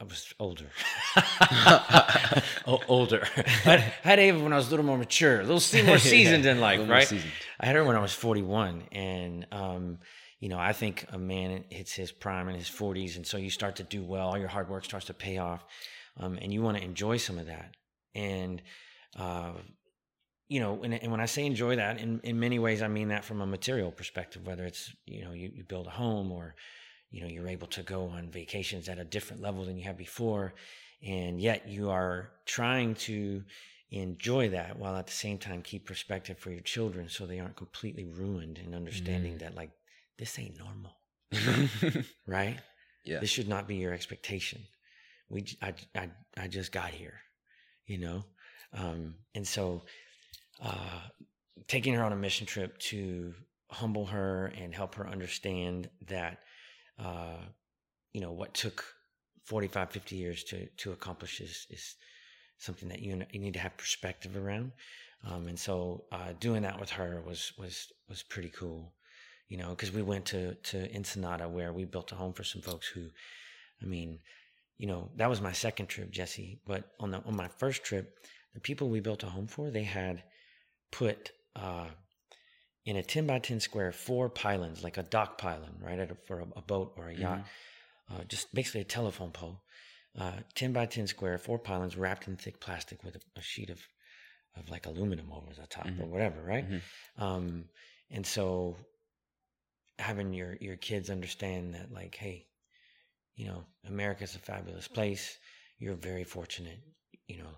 I 0.01 0.05
was 0.05 0.33
older. 0.39 0.67
O- 2.65 2.79
older. 2.87 3.27
I 3.65 3.77
had 4.03 4.19
Ava 4.19 4.39
when 4.41 4.53
I 4.53 4.55
was 4.55 4.67
a 4.67 4.69
little 4.69 4.85
more 4.85 4.97
mature, 4.97 5.41
a 5.41 5.43
little 5.43 5.83
more 5.85 5.97
seasoned 5.99 6.45
in 6.45 6.61
life, 6.61 6.87
right? 6.87 7.05
seasoned. 7.05 7.31
I 7.59 7.65
had 7.65 7.75
her 7.75 7.83
when 7.83 7.97
I 7.97 7.99
was 7.99 8.13
41. 8.13 8.83
And, 8.93 9.45
um, 9.51 9.97
you 10.39 10.47
know, 10.47 10.59
I 10.59 10.73
think 10.73 11.05
a 11.11 11.17
man 11.17 11.65
hits 11.69 11.93
his 11.93 12.11
prime 12.11 12.47
in 12.47 12.55
his 12.55 12.69
40s. 12.69 13.17
And 13.17 13.27
so 13.27 13.37
you 13.37 13.49
start 13.49 13.75
to 13.77 13.83
do 13.83 14.03
well. 14.03 14.29
All 14.29 14.37
your 14.37 14.47
hard 14.47 14.69
work 14.69 14.85
starts 14.85 15.07
to 15.07 15.13
pay 15.13 15.37
off. 15.37 15.65
Um, 16.17 16.37
and 16.41 16.53
you 16.53 16.61
want 16.61 16.77
to 16.77 16.83
enjoy 16.83 17.17
some 17.17 17.37
of 17.37 17.47
that. 17.47 17.75
And, 18.15 18.61
uh, 19.17 19.53
you 20.47 20.59
know, 20.59 20.81
and, 20.83 20.93
and 20.93 21.11
when 21.11 21.21
I 21.21 21.25
say 21.25 21.45
enjoy 21.45 21.75
that, 21.75 21.99
in, 21.99 22.19
in 22.23 22.39
many 22.39 22.57
ways, 22.57 22.81
I 22.81 22.87
mean 22.87 23.09
that 23.09 23.25
from 23.25 23.41
a 23.41 23.45
material 23.45 23.91
perspective, 23.91 24.45
whether 24.47 24.65
it's, 24.65 24.91
you 25.05 25.23
know, 25.23 25.31
you, 25.31 25.51
you 25.53 25.63
build 25.63 25.87
a 25.87 25.91
home 25.91 26.31
or, 26.31 26.55
you 27.11 27.21
know, 27.21 27.27
you're 27.27 27.47
able 27.47 27.67
to 27.67 27.83
go 27.83 28.07
on 28.07 28.29
vacations 28.31 28.89
at 28.89 28.97
a 28.97 29.03
different 29.03 29.41
level 29.41 29.65
than 29.65 29.77
you 29.77 29.83
have 29.83 29.97
before. 29.97 30.53
And 31.05 31.39
yet 31.39 31.67
you 31.67 31.89
are 31.89 32.31
trying 32.45 32.95
to 32.95 33.43
enjoy 33.91 34.49
that 34.49 34.77
while 34.77 34.95
at 34.95 35.07
the 35.07 35.13
same 35.13 35.37
time 35.37 35.61
keep 35.61 35.85
perspective 35.85 36.37
for 36.37 36.51
your 36.51 36.61
children 36.61 37.09
so 37.09 37.25
they 37.25 37.39
aren't 37.39 37.55
completely 37.55 38.05
ruined 38.05 38.59
and 38.63 38.75
understanding 38.75 39.35
Mm. 39.35 39.39
that, 39.39 39.55
like, 39.55 39.71
this 40.19 40.37
ain't 40.37 40.59
normal, 40.59 40.95
right? 42.27 42.59
yeah. 43.05 43.19
This 43.19 43.29
should 43.29 43.47
not 43.47 43.67
be 43.67 43.77
your 43.77 43.93
expectation. 43.93 44.61
We, 45.29 45.45
I, 45.61 45.73
I, 45.95 46.09
I 46.37 46.47
just 46.47 46.71
got 46.71 46.89
here, 46.89 47.19
you 47.87 47.97
know? 47.97 48.25
Um, 48.73 49.15
and 49.33 49.47
so, 49.47 49.83
uh, 50.61 51.01
taking 51.67 51.93
her 51.95 52.03
on 52.03 52.13
a 52.13 52.15
mission 52.15 52.45
trip 52.45 52.77
to 52.79 53.33
humble 53.71 54.05
her 54.05 54.47
and 54.57 54.75
help 54.75 54.95
her 54.95 55.07
understand 55.07 55.89
that, 56.07 56.39
uh, 56.99 57.37
you 58.13 58.21
know 58.21 58.31
what 58.31 58.53
took 58.53 58.83
45 59.45 59.91
50 59.91 60.15
years 60.15 60.43
to 60.45 60.67
to 60.77 60.91
accomplish 60.91 61.41
is 61.41 61.67
is 61.69 61.95
something 62.57 62.89
that 62.89 63.01
you, 63.01 63.21
you 63.31 63.39
need 63.39 63.53
to 63.53 63.59
have 63.59 63.77
perspective 63.77 64.35
around 64.35 64.71
um, 65.27 65.47
and 65.47 65.59
so 65.59 66.05
uh, 66.11 66.33
doing 66.39 66.63
that 66.63 66.79
with 66.79 66.89
her 66.89 67.21
was 67.25 67.53
was 67.57 67.91
was 68.07 68.23
pretty 68.23 68.49
cool 68.49 68.93
you 69.49 69.57
know 69.57 69.69
because 69.69 69.91
we 69.91 70.01
went 70.01 70.25
to 70.25 70.53
to 70.55 70.95
ensenada 70.95 71.49
where 71.49 71.73
we 71.73 71.83
built 71.83 72.11
a 72.11 72.15
home 72.15 72.33
for 72.33 72.43
some 72.43 72.61
folks 72.61 72.87
who 72.87 73.09
i 73.81 73.85
mean 73.85 74.19
you 74.77 74.87
know 74.87 75.09
that 75.17 75.29
was 75.29 75.41
my 75.41 75.51
second 75.51 75.87
trip 75.87 76.09
jesse 76.11 76.59
but 76.65 76.83
on 76.99 77.11
the 77.11 77.21
on 77.25 77.35
my 77.35 77.47
first 77.57 77.83
trip 77.83 78.15
the 78.53 78.61
people 78.61 78.89
we 78.89 78.99
built 78.99 79.23
a 79.23 79.27
home 79.27 79.47
for 79.47 79.69
they 79.69 79.83
had 79.83 80.23
put 80.91 81.31
uh, 81.55 81.87
in 82.85 82.95
a 82.95 83.03
10 83.03 83.27
by 83.27 83.39
10 83.39 83.59
square 83.59 83.91
four 83.91 84.29
pylons 84.29 84.83
like 84.83 84.97
a 84.97 85.03
dock 85.03 85.37
pylon 85.37 85.75
right 85.81 85.99
a, 85.99 86.15
for 86.25 86.39
a, 86.39 86.47
a, 86.55 86.61
boat 86.61 86.93
or 86.97 87.09
a 87.09 87.15
yacht 87.15 87.39
mm-hmm. 87.39 88.15
uh, 88.15 88.23
just 88.25 88.53
basically 88.53 88.81
a 88.81 88.85
telephone 88.85 89.31
pole 89.31 89.61
uh, 90.19 90.31
10 90.55 90.73
by 90.73 90.85
10 90.85 91.07
square 91.07 91.37
four 91.37 91.59
pylons 91.59 91.97
wrapped 91.97 92.27
in 92.27 92.35
thick 92.35 92.59
plastic 92.59 93.03
with 93.03 93.15
a, 93.15 93.19
a 93.37 93.41
sheet 93.41 93.69
of 93.69 93.79
of 94.57 94.69
like 94.69 94.87
aluminum 94.87 95.31
over 95.31 95.53
the 95.53 95.67
top 95.67 95.85
mm-hmm. 95.85 96.01
or 96.01 96.07
whatever 96.07 96.41
right 96.41 96.67
mm-hmm. 96.69 97.23
um, 97.23 97.65
and 98.11 98.25
so 98.25 98.75
having 99.99 100.33
your 100.33 100.57
your 100.59 100.77
kids 100.77 101.09
understand 101.09 101.73
that 101.73 101.91
like 101.91 102.15
hey 102.15 102.47
you 103.35 103.45
know 103.45 103.63
america's 103.87 104.35
a 104.35 104.39
fabulous 104.39 104.87
place 104.87 105.37
you're 105.77 105.95
very 105.95 106.23
fortunate 106.23 106.79
you 107.27 107.37
know 107.37 107.55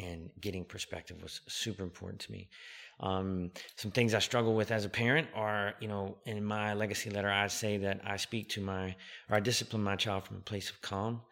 and 0.00 0.30
getting 0.40 0.64
perspective 0.64 1.22
was 1.22 1.40
super 1.48 1.82
important 1.82 2.20
to 2.22 2.32
me. 2.32 2.48
Um, 3.00 3.50
some 3.76 3.90
things 3.90 4.14
I 4.14 4.18
struggle 4.18 4.54
with 4.54 4.70
as 4.70 4.84
a 4.84 4.88
parent 4.88 5.28
are, 5.34 5.74
you 5.80 5.88
know, 5.88 6.16
in 6.24 6.44
my 6.44 6.74
legacy 6.74 7.10
letter, 7.10 7.30
I 7.30 7.46
say 7.48 7.76
that 7.78 8.00
I 8.04 8.16
speak 8.16 8.48
to 8.50 8.60
my, 8.60 8.94
or 9.28 9.36
I 9.36 9.40
discipline 9.40 9.82
my 9.82 9.96
child 9.96 10.24
from 10.24 10.38
a 10.38 10.40
place 10.40 10.70
of 10.70 10.80
calm 10.80 11.22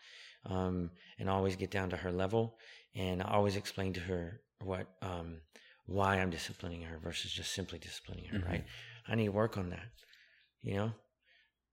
um, 0.46 0.90
and 1.18 1.28
always 1.28 1.56
get 1.56 1.70
down 1.70 1.90
to 1.90 1.96
her 1.96 2.12
level. 2.12 2.58
And 2.94 3.22
I 3.22 3.32
always 3.32 3.56
explain 3.56 3.92
to 3.94 4.00
her 4.00 4.40
what, 4.62 4.86
um, 5.02 5.40
why 5.86 6.16
I'm 6.16 6.30
disciplining 6.30 6.82
her 6.82 6.98
versus 6.98 7.32
just 7.32 7.52
simply 7.52 7.78
disciplining 7.78 8.26
her, 8.26 8.38
mm-hmm. 8.38 8.50
right? 8.50 8.64
I 9.06 9.14
need 9.14 9.26
to 9.26 9.32
work 9.32 9.56
on 9.56 9.70
that. 9.70 9.86
You 10.62 10.74
know, 10.74 10.92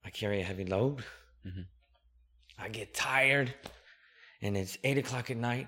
I 0.04 0.10
carry 0.10 0.42
a 0.42 0.44
heavy 0.44 0.66
load. 0.66 1.04
Mm-hmm. 1.46 1.62
I 2.58 2.70
get 2.70 2.94
tired 2.94 3.54
and 4.42 4.56
it's 4.56 4.78
eight 4.84 4.98
o'clock 4.98 5.30
at 5.30 5.38
night 5.38 5.68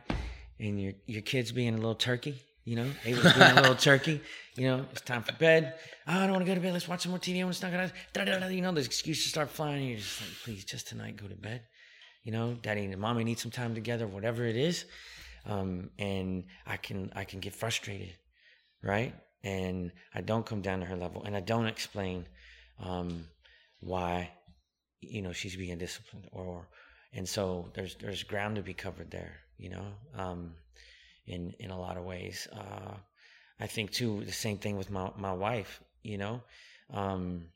and 0.59 0.81
your 0.81 0.93
your 1.05 1.21
kids 1.21 1.51
being 1.51 1.73
a 1.73 1.77
little 1.77 1.95
turkey, 1.95 2.39
you 2.63 2.75
know, 2.75 2.89
Ava's 3.05 3.33
being 3.33 3.51
a 3.51 3.55
little 3.55 3.75
turkey, 3.89 4.21
you 4.55 4.67
know, 4.67 4.85
it's 4.91 5.01
time 5.01 5.23
for 5.23 5.33
bed. 5.33 5.75
Oh, 6.07 6.13
I 6.13 6.21
don't 6.21 6.33
want 6.33 6.45
to 6.45 6.51
go 6.51 6.55
to 6.55 6.61
bed. 6.61 6.73
Let's 6.73 6.87
watch 6.87 7.03
some 7.03 7.11
more 7.11 7.19
TV. 7.19 7.41
I 7.41 7.43
want 7.43 7.55
to 7.55 7.59
snuggle 7.59 7.79
out. 7.79 8.51
You 8.51 8.61
know, 8.61 8.71
the 8.71 8.81
excuses 8.81 9.23
to 9.25 9.29
start 9.29 9.49
flying. 9.49 9.79
And 9.81 9.89
you're 9.89 9.99
just 9.99 10.21
like, 10.21 10.29
please, 10.43 10.65
just 10.65 10.87
tonight, 10.87 11.17
go 11.17 11.27
to 11.27 11.35
bed. 11.35 11.63
You 12.23 12.31
know, 12.31 12.57
daddy 12.61 12.83
and 12.83 12.97
mommy 12.97 13.23
need 13.23 13.39
some 13.39 13.51
time 13.51 13.73
together, 13.73 14.07
whatever 14.07 14.45
it 14.45 14.57
is. 14.57 14.85
Um, 15.45 15.91
and 15.97 16.45
I 16.65 16.77
can 16.77 17.11
I 17.15 17.23
can 17.23 17.39
get 17.39 17.53
frustrated, 17.53 18.13
right? 18.83 19.13
And 19.43 19.91
I 20.13 20.21
don't 20.21 20.45
come 20.45 20.61
down 20.61 20.81
to 20.81 20.85
her 20.85 20.95
level, 20.95 21.23
and 21.23 21.37
I 21.37 21.39
don't 21.39 21.67
explain 21.67 22.25
um, 22.79 23.27
why, 23.79 24.31
you 25.01 25.21
know, 25.21 25.33
she's 25.33 25.55
being 25.55 25.77
disciplined, 25.77 26.27
or 26.31 26.67
and 27.13 27.27
so 27.27 27.71
there's 27.73 27.95
there's 27.95 28.23
ground 28.23 28.55
to 28.55 28.61
be 28.61 28.73
covered 28.73 29.11
there 29.11 29.41
you 29.57 29.69
know, 29.69 29.85
um, 30.15 30.53
in 31.25 31.53
in 31.59 31.71
a 31.71 31.79
lot 31.79 31.97
of 31.97 32.05
ways. 32.05 32.47
Uh, 32.51 32.93
I 33.59 33.67
think 33.67 33.91
too 33.91 34.23
the 34.23 34.31
same 34.31 34.57
thing 34.57 34.77
with 34.77 34.89
my 34.89 35.11
my 35.17 35.33
wife. 35.33 35.81
You 36.03 36.17
know, 36.17 36.41
um, 36.93 37.47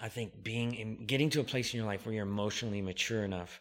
I 0.00 0.08
think 0.08 0.42
being 0.42 0.74
in, 0.74 1.06
getting 1.06 1.30
to 1.30 1.40
a 1.40 1.44
place 1.44 1.72
in 1.72 1.78
your 1.78 1.86
life 1.86 2.06
where 2.06 2.14
you're 2.14 2.24
emotionally 2.24 2.82
mature 2.82 3.24
enough 3.24 3.60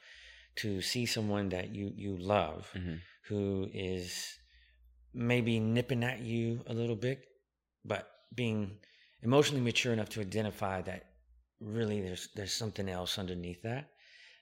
to 0.57 0.81
see 0.81 1.05
someone 1.05 1.49
that 1.49 1.73
you 1.73 1.91
you 1.95 2.17
love 2.17 2.69
mm-hmm. 2.75 2.95
who 3.27 3.69
is 3.73 4.37
maybe 5.13 5.59
nipping 5.59 6.03
at 6.03 6.19
you 6.19 6.61
a 6.67 6.73
little 6.73 6.95
bit, 6.95 7.25
but 7.85 8.07
being 8.33 8.77
emotionally 9.23 9.63
mature 9.63 9.93
enough 9.93 10.09
to 10.09 10.21
identify 10.21 10.81
that 10.83 11.05
really 11.59 12.01
there's 12.01 12.29
there's 12.35 12.53
something 12.53 12.89
else 12.89 13.17
underneath 13.17 13.61
that. 13.63 13.89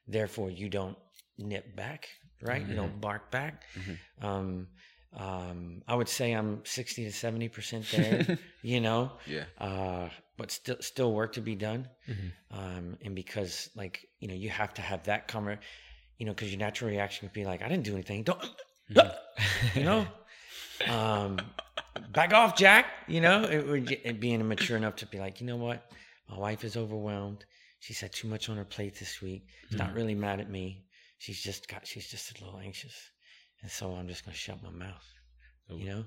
Therefore, 0.08 0.50
you 0.50 0.70
don't 0.70 0.98
nip 1.38 1.76
back 1.76 2.10
right? 2.42 2.62
Mm-hmm. 2.62 2.72
You 2.72 2.78
don't 2.78 3.02
bark 3.02 3.32
back. 3.32 3.64
Mm-hmm. 3.78 4.26
Um, 4.26 4.68
um, 5.14 5.82
I 5.88 5.96
would 5.96 6.08
say 6.08 6.32
I'm 6.32 6.62
60 6.64 7.06
to 7.06 7.12
70 7.12 7.50
percent 7.50 7.86
there, 7.92 8.40
you 8.62 8.80
know. 8.80 9.14
Yeah. 9.28 9.44
Uh, 9.58 10.10
but 10.38 10.52
still, 10.52 10.78
still 10.80 11.14
work 11.14 11.34
to 11.34 11.42
be 11.42 11.56
done. 11.56 11.88
Mm-hmm. 12.10 12.58
Um, 12.58 12.98
and 13.04 13.16
because, 13.16 13.70
like, 13.76 14.08
you 14.20 14.28
know, 14.28 14.34
you 14.34 14.50
have 14.50 14.74
to 14.76 14.82
have 14.82 15.04
that 15.04 15.28
cover, 15.28 15.60
you 16.18 16.26
know, 16.26 16.32
because 16.32 16.50
your 16.50 16.60
natural 16.60 16.90
reaction 16.90 17.28
would 17.28 17.34
be 17.34 17.46
like, 17.46 17.62
I 17.62 17.68
didn't 17.68 17.84
do 17.84 17.94
anything. 17.94 18.24
Don't, 18.24 18.42
mm-hmm. 18.92 19.80
you 19.80 19.86
know. 19.86 20.06
Um, 20.90 21.38
back 22.12 22.34
off, 22.34 22.56
Jack. 22.58 22.86
You 23.08 23.22
know, 23.22 23.44
it 23.44 23.68
would 23.68 23.92
it 23.92 24.20
being 24.20 24.48
mature 24.48 24.78
enough 24.78 24.98
to 24.98 25.06
be 25.06 25.20
like, 25.20 25.42
you 25.42 25.48
know 25.48 25.58
what, 25.58 25.92
my 26.30 26.38
wife 26.38 26.64
is 26.64 26.78
overwhelmed. 26.78 27.46
She's 27.80 28.00
had 28.00 28.14
too 28.14 28.28
much 28.28 28.48
on 28.50 28.58
her 28.58 28.66
plate 28.66 29.00
this 29.00 29.22
week. 29.22 29.44
She's 29.70 29.80
not 29.80 29.90
mm-hmm. 29.90 29.98
really 29.98 30.16
mad 30.16 30.40
at 30.40 30.50
me 30.50 30.86
she's 31.22 31.40
just 31.40 31.68
got 31.68 31.86
she's 31.86 32.08
just 32.08 32.32
a 32.32 32.44
little 32.44 32.60
anxious, 32.60 32.96
and 33.62 33.72
so 33.72 33.94
I'm 33.94 34.08
just 34.08 34.26
gonna 34.26 34.36
shut 34.36 34.62
my 34.64 34.72
mouth. 34.72 35.06
Ooh. 35.72 35.78
You 35.78 35.86
know, 35.86 36.04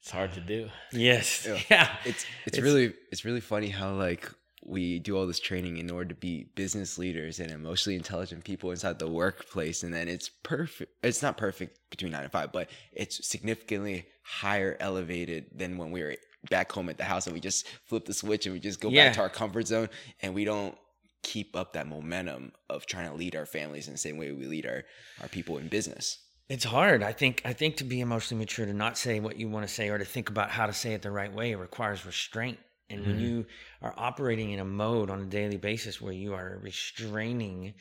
it's 0.00 0.10
hard 0.10 0.30
uh, 0.30 0.34
to 0.34 0.40
do. 0.40 0.68
Yes, 0.92 1.46
yeah. 1.46 1.58
yeah. 1.70 1.88
It's, 2.04 2.24
it's 2.46 2.58
it's 2.58 2.58
really 2.60 2.94
it's 3.10 3.24
really 3.24 3.40
funny 3.40 3.68
how 3.68 3.94
like 3.94 4.30
we 4.64 4.98
do 4.98 5.16
all 5.16 5.26
this 5.26 5.40
training 5.40 5.76
in 5.76 5.90
order 5.90 6.08
to 6.08 6.14
be 6.14 6.48
business 6.54 6.98
leaders 6.98 7.38
and 7.38 7.50
emotionally 7.50 7.96
intelligent 7.96 8.44
people 8.44 8.70
inside 8.70 8.98
the 8.98 9.08
workplace 9.08 9.82
and 9.82 9.94
then 9.94 10.08
it's 10.08 10.28
perfect 10.42 10.92
it's 11.02 11.22
not 11.22 11.36
perfect 11.36 11.78
between 11.90 12.12
9 12.12 12.22
and 12.22 12.32
5 12.32 12.52
but 12.52 12.68
it's 12.92 13.26
significantly 13.26 14.06
higher 14.22 14.76
elevated 14.80 15.46
than 15.54 15.78
when 15.78 15.90
we 15.90 16.02
were 16.02 16.16
back 16.50 16.70
home 16.72 16.88
at 16.88 16.98
the 16.98 17.04
house 17.04 17.26
and 17.26 17.34
we 17.34 17.40
just 17.40 17.66
flip 17.86 18.04
the 18.04 18.14
switch 18.14 18.46
and 18.46 18.52
we 18.52 18.60
just 18.60 18.80
go 18.80 18.88
yeah. 18.88 19.06
back 19.06 19.14
to 19.14 19.20
our 19.20 19.28
comfort 19.28 19.66
zone 19.66 19.88
and 20.22 20.34
we 20.34 20.44
don't 20.44 20.76
keep 21.22 21.56
up 21.56 21.72
that 21.72 21.86
momentum 21.86 22.52
of 22.70 22.86
trying 22.86 23.08
to 23.08 23.14
lead 23.14 23.36
our 23.36 23.46
families 23.46 23.86
in 23.86 23.92
the 23.92 23.98
same 23.98 24.16
way 24.16 24.32
we 24.32 24.46
lead 24.46 24.66
our, 24.66 24.84
our 25.20 25.28
people 25.28 25.58
in 25.58 25.68
business? 25.68 26.18
It's 26.48 26.64
hard. 26.64 27.02
I 27.02 27.12
think 27.12 27.42
I 27.44 27.52
think 27.52 27.76
to 27.76 27.84
be 27.84 28.00
emotionally 28.00 28.40
mature 28.40 28.64
to 28.64 28.72
not 28.72 28.96
say 28.96 29.20
what 29.20 29.38
you 29.38 29.48
want 29.48 29.68
to 29.68 29.72
say 29.72 29.90
or 29.90 29.98
to 29.98 30.04
think 30.04 30.30
about 30.30 30.50
how 30.50 30.66
to 30.66 30.72
say 30.72 30.94
it 30.94 31.02
the 31.02 31.10
right 31.10 31.32
way 31.32 31.54
requires 31.54 32.06
restraint. 32.06 32.58
And 32.90 33.00
mm-hmm. 33.00 33.10
when 33.10 33.20
you 33.20 33.46
are 33.82 33.94
operating 33.96 34.50
in 34.50 34.60
a 34.60 34.64
mode 34.64 35.10
on 35.10 35.22
a 35.22 35.26
daily 35.26 35.58
basis 35.58 36.00
where 36.00 36.12
you 36.12 36.34
are 36.34 36.58
restraining 36.62 37.74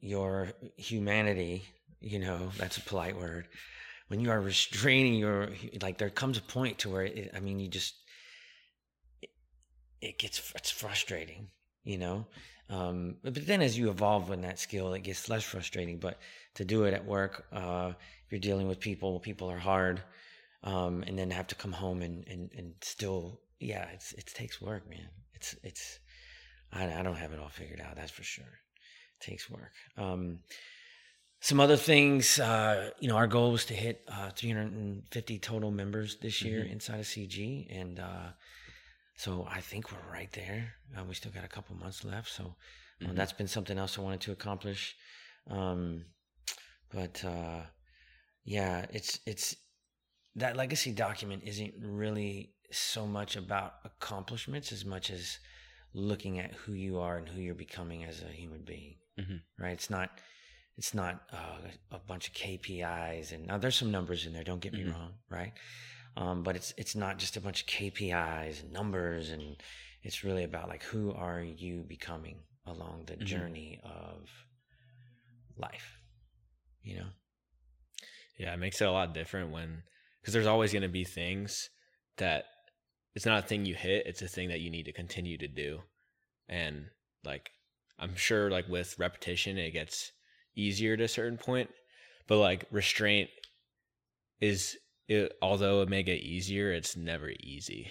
your 0.00 0.48
humanity, 0.76 1.64
you 2.00 2.18
know, 2.20 2.50
that's 2.56 2.76
a 2.76 2.82
polite 2.82 3.18
word. 3.18 3.48
When 4.08 4.20
you 4.20 4.30
are 4.30 4.40
restraining 4.40 5.14
your 5.14 5.50
like 5.82 5.98
there 5.98 6.10
comes 6.10 6.38
a 6.38 6.42
point 6.42 6.78
to 6.80 6.90
where 6.90 7.04
it, 7.04 7.30
I 7.34 7.40
mean 7.40 7.60
you 7.60 7.68
just 7.68 7.94
it, 9.22 9.30
it 10.00 10.18
gets 10.18 10.52
it's 10.56 10.70
frustrating 10.70 11.48
you 11.84 11.98
know. 11.98 12.26
Um, 12.68 13.16
but, 13.22 13.46
then 13.46 13.62
as 13.62 13.76
you 13.76 13.90
evolve 13.90 14.30
in 14.30 14.42
that 14.42 14.58
skill, 14.58 14.92
it 14.94 15.02
gets 15.02 15.28
less 15.28 15.42
frustrating. 15.42 15.98
But 15.98 16.18
to 16.54 16.64
do 16.64 16.84
it 16.84 16.94
at 16.94 17.04
work, 17.04 17.46
uh, 17.52 17.92
you're 18.30 18.40
dealing 18.40 18.68
with 18.68 18.78
people. 18.78 19.18
People 19.20 19.50
are 19.50 19.58
hard, 19.58 20.02
um, 20.62 21.02
and 21.06 21.18
then 21.18 21.30
have 21.30 21.48
to 21.48 21.54
come 21.56 21.72
home 21.72 22.02
and, 22.02 22.26
and, 22.28 22.50
and 22.56 22.74
still, 22.80 23.40
yeah, 23.60 23.86
it's 23.92 24.12
it 24.12 24.26
takes 24.26 24.60
work, 24.60 24.88
man. 24.88 25.08
It's 25.34 25.54
it's 25.62 26.00
I, 26.72 26.92
I 26.92 27.02
don't 27.02 27.16
have 27.16 27.32
it 27.32 27.38
all 27.38 27.48
figured 27.48 27.80
out. 27.80 27.96
That's 27.96 28.10
for 28.10 28.22
sure. 28.22 28.44
It 28.44 29.24
takes 29.24 29.50
work. 29.50 29.72
Um, 29.96 30.40
some 31.42 31.58
other 31.58 31.76
things, 31.76 32.38
uh, 32.38 32.90
you 33.00 33.08
know, 33.08 33.16
our 33.16 33.26
goal 33.26 33.52
was 33.52 33.64
to 33.66 33.74
hit 33.74 34.02
uh, 34.08 34.30
350 34.30 35.38
total 35.38 35.70
members 35.70 36.16
this 36.20 36.42
year 36.42 36.60
mm-hmm. 36.60 36.72
inside 36.72 37.00
of 37.00 37.06
CG, 37.06 37.66
and 37.70 37.98
uh, 37.98 38.28
so 39.16 39.46
I 39.50 39.60
think 39.60 39.92
we're 39.92 40.12
right 40.12 40.30
there. 40.32 40.74
Uh, 40.96 41.04
we 41.04 41.14
still 41.14 41.32
got 41.32 41.44
a 41.44 41.48
couple 41.48 41.76
months 41.76 42.04
left. 42.04 42.30
So 42.30 42.56
mm-hmm. 43.02 43.14
that's 43.14 43.32
been 43.32 43.48
something 43.48 43.78
else 43.78 43.98
I 43.98 44.02
wanted 44.02 44.20
to 44.22 44.32
accomplish. 44.32 44.96
Um, 45.50 46.04
but 46.92 47.22
uh, 47.24 47.62
yeah, 48.44 48.86
it's 48.90 49.20
it's 49.26 49.56
that 50.36 50.56
legacy 50.56 50.92
document 50.92 51.42
isn't 51.44 51.74
really 51.82 52.52
so 52.72 53.06
much 53.06 53.36
about 53.36 53.74
accomplishments 53.84 54.72
as 54.72 54.84
much 54.84 55.10
as 55.10 55.38
looking 55.92 56.38
at 56.38 56.52
who 56.52 56.72
you 56.72 56.98
are 57.00 57.16
and 57.16 57.28
who 57.28 57.40
you're 57.40 57.54
becoming 57.54 58.04
as 58.04 58.22
a 58.22 58.32
human 58.32 58.62
being. 58.62 58.96
Mm-hmm. 59.18 59.62
Right? 59.62 59.72
It's 59.72 59.90
not 59.90 60.10
it's 60.76 60.94
not 60.94 61.22
uh, 61.32 61.68
a 61.90 61.98
bunch 61.98 62.28
of 62.28 62.34
KPIs 62.34 63.32
and 63.32 63.46
now 63.46 63.58
there's 63.58 63.76
some 63.76 63.90
numbers 63.90 64.26
in 64.26 64.32
there. 64.32 64.44
Don't 64.44 64.60
get 64.60 64.72
me 64.72 64.80
mm-hmm. 64.80 64.92
wrong, 64.92 65.12
right? 65.28 65.52
Um, 66.16 66.42
but 66.42 66.56
it's 66.56 66.74
it's 66.76 66.96
not 66.96 67.18
just 67.18 67.36
a 67.36 67.40
bunch 67.40 67.62
of 67.62 67.68
KPIs 67.68 68.62
and 68.62 68.72
numbers, 68.72 69.30
and 69.30 69.56
it's 70.02 70.24
really 70.24 70.44
about 70.44 70.68
like 70.68 70.82
who 70.82 71.12
are 71.12 71.42
you 71.42 71.84
becoming 71.86 72.38
along 72.66 73.04
the 73.06 73.14
mm-hmm. 73.14 73.24
journey 73.24 73.80
of 73.84 74.28
life, 75.56 75.98
you 76.82 76.96
know? 76.96 77.06
Yeah, 78.38 78.54
it 78.54 78.58
makes 78.58 78.80
it 78.80 78.88
a 78.88 78.92
lot 78.92 79.14
different 79.14 79.50
when 79.50 79.82
because 80.20 80.34
there's 80.34 80.46
always 80.46 80.72
going 80.72 80.82
to 80.82 80.88
be 80.88 81.04
things 81.04 81.70
that 82.16 82.44
it's 83.14 83.26
not 83.26 83.44
a 83.44 83.46
thing 83.46 83.64
you 83.64 83.74
hit; 83.74 84.06
it's 84.06 84.22
a 84.22 84.28
thing 84.28 84.48
that 84.48 84.60
you 84.60 84.70
need 84.70 84.84
to 84.84 84.92
continue 84.92 85.38
to 85.38 85.48
do, 85.48 85.80
and 86.48 86.86
like 87.24 87.50
I'm 87.98 88.16
sure 88.16 88.50
like 88.50 88.68
with 88.68 88.98
repetition 88.98 89.58
it 89.58 89.72
gets 89.72 90.12
easier 90.56 90.96
to 90.96 91.04
a 91.04 91.08
certain 91.08 91.38
point, 91.38 91.70
but 92.26 92.38
like 92.38 92.66
restraint 92.70 93.30
is 94.40 94.76
it, 95.08 95.32
although 95.42 95.82
it 95.82 95.88
may 95.88 96.02
get 96.02 96.20
easier, 96.20 96.72
it's 96.72 96.96
never 96.96 97.30
easy. 97.40 97.90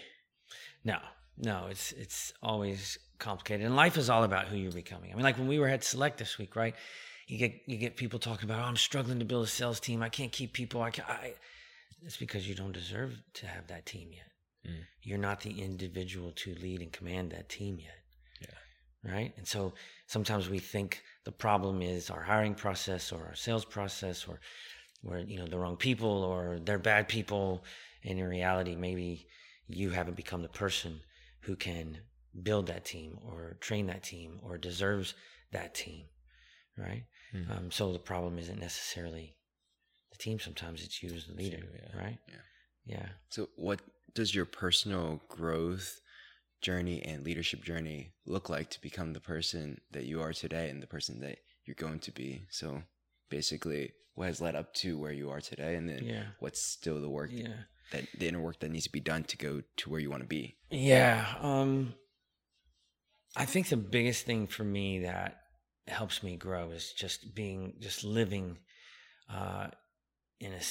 No, 0.84 0.98
no, 1.38 1.68
it's 1.70 1.92
it's 1.92 2.34
always 2.42 2.98
complicated, 3.20 3.66
and 3.66 3.76
life 3.76 3.98
is 3.98 4.10
all 4.10 4.24
about 4.24 4.48
who 4.48 4.58
you're 4.58 4.72
becoming. 4.72 5.12
I 5.12 5.16
mean, 5.16 5.24
like 5.24 5.38
when 5.38 5.48
we 5.48 5.60
were 5.60 5.68
at 5.68 5.84
Select 5.84 6.18
this 6.18 6.38
week, 6.38 6.56
right? 6.56 6.76
You 7.28 7.38
get 7.38 7.54
you 7.68 7.78
get 7.78 7.98
people 7.98 8.20
talking 8.20 8.50
about, 8.50 8.60
oh, 8.60 8.68
I'm 8.68 8.78
struggling 8.78 9.20
to 9.20 9.26
build 9.26 9.46
a 9.46 9.48
sales 9.48 9.80
team. 9.80 10.02
I 10.02 10.10
can't 10.10 10.32
keep 10.32 10.54
people. 10.54 10.82
I, 10.82 10.90
can't, 10.90 11.08
I 11.10 11.34
it's 12.02 12.18
because 12.18 12.48
you 12.48 12.56
don't 12.56 12.72
deserve 12.72 13.22
to 13.36 13.48
have 13.48 13.68
that 13.68 13.86
team 13.86 14.10
yet. 14.12 14.29
Mm. 14.68 14.84
You're 15.04 15.18
not 15.18 15.42
the 15.42 15.62
individual 15.62 16.32
to 16.34 16.54
lead 16.56 16.82
and 16.82 16.92
command 16.92 17.32
that 17.32 17.50
team 17.50 17.80
yet. 17.80 17.98
Yeah. 18.42 19.12
Right. 19.14 19.34
And 19.38 19.48
so 19.48 19.74
sometimes 20.08 20.50
we 20.50 20.60
think 20.60 21.02
the 21.26 21.32
problem 21.32 21.82
is 21.82 22.10
our 22.10 22.22
hiring 22.22 22.56
process 22.56 23.12
or 23.12 23.26
our 23.28 23.36
sales 23.36 23.66
process 23.66 24.28
or 24.28 24.40
we're, 25.04 25.20
you 25.20 25.40
know 25.40 25.48
the 25.48 25.58
wrong 25.58 25.78
people 25.78 26.24
or 26.24 26.60
they're 26.62 26.78
bad 26.78 27.08
people. 27.08 27.64
And 28.04 28.20
in 28.20 28.28
reality, 28.28 28.76
maybe 28.76 29.28
you 29.68 29.90
haven't 29.92 30.18
become 30.18 30.42
the 30.42 30.50
person 30.50 31.00
who 31.42 31.56
can 31.56 31.98
build 32.44 32.68
that 32.68 32.86
team 32.86 33.18
or 33.26 33.58
train 33.62 33.88
that 33.88 34.04
team 34.04 34.40
or 34.44 34.58
deserves 34.58 35.14
that 35.52 35.74
team. 35.74 36.06
Right. 36.78 37.06
Mhm. 37.34 37.58
Um, 37.58 37.72
so 37.72 37.92
the 37.94 38.00
problem 38.00 38.40
isn't 38.40 38.60
necessarily 38.60 39.36
the 40.12 40.18
team. 40.18 40.40
Sometimes 40.40 40.84
it's 40.84 41.02
you 41.04 41.14
as 41.14 41.28
the 41.28 41.34
leader. 41.34 41.64
yeah. 41.74 41.98
Right. 41.98 42.20
Yeah. 42.28 42.36
Yeah. 42.86 43.10
So, 43.30 43.50
what 43.56 43.82
does 44.14 44.34
your 44.34 44.46
personal 44.46 45.22
growth 45.28 46.02
journey 46.62 47.02
and 47.04 47.24
leadership 47.24 47.64
journey 47.64 48.14
look 48.26 48.50
like 48.50 48.70
to 48.72 48.82
become 48.82 49.14
the 49.14 49.20
person 49.20 49.80
that 49.92 50.06
you 50.06 50.22
are 50.22 50.34
today 50.34 50.70
and 50.70 50.82
the 50.84 50.88
person 50.88 51.22
that 51.22 51.40
you're 51.66 51.76
going 51.76 52.00
to 52.00 52.12
be? 52.12 52.46
So, 52.50 52.84
basically, 53.30 53.94
what 54.16 54.28
has 54.28 54.42
led 54.42 54.56
up 54.56 54.74
to 54.76 54.98
where 54.98 55.12
you 55.12 55.30
are 55.30 55.42
today, 55.42 55.76
and 55.76 55.88
then 55.88 56.04
Yeah. 56.04 56.26
what's 56.40 56.62
still 56.62 57.00
the 57.00 57.10
work 57.10 57.32
Yeah. 57.32 57.64
that 57.92 58.08
the 58.18 58.28
inner 58.28 58.42
work 58.42 58.60
that 58.60 58.70
needs 58.70 58.86
to 58.86 58.92
be 58.92 59.00
done 59.00 59.24
to 59.24 59.38
go 59.38 59.62
to 59.78 59.90
where 59.90 60.00
you 60.00 60.10
want 60.10 60.24
to 60.24 60.28
be? 60.28 60.58
Yeah. 60.70 61.36
Um, 61.40 61.96
I 63.36 63.46
think 63.46 63.70
the 63.70 63.78
biggest 63.78 64.26
thing 64.26 64.48
for 64.48 64.64
me 64.64 65.00
that 65.00 65.42
helps 65.88 66.22
me 66.24 66.36
grow 66.36 66.72
is 66.72 66.92
just 66.92 67.34
being, 67.34 67.76
just 67.80 68.04
living 68.04 68.58
uh, 69.30 69.68
in 70.40 70.54
a 70.54 70.62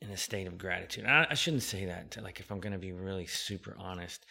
in 0.00 0.10
a 0.10 0.16
state 0.16 0.46
of 0.46 0.58
gratitude. 0.58 1.06
I, 1.06 1.26
I 1.30 1.34
shouldn't 1.34 1.62
say 1.62 1.86
that. 1.86 2.12
To, 2.12 2.20
like, 2.20 2.40
if 2.40 2.50
I'm 2.50 2.60
going 2.60 2.72
to 2.72 2.78
be 2.78 2.92
really 2.92 3.26
super 3.26 3.74
honest, 3.78 4.24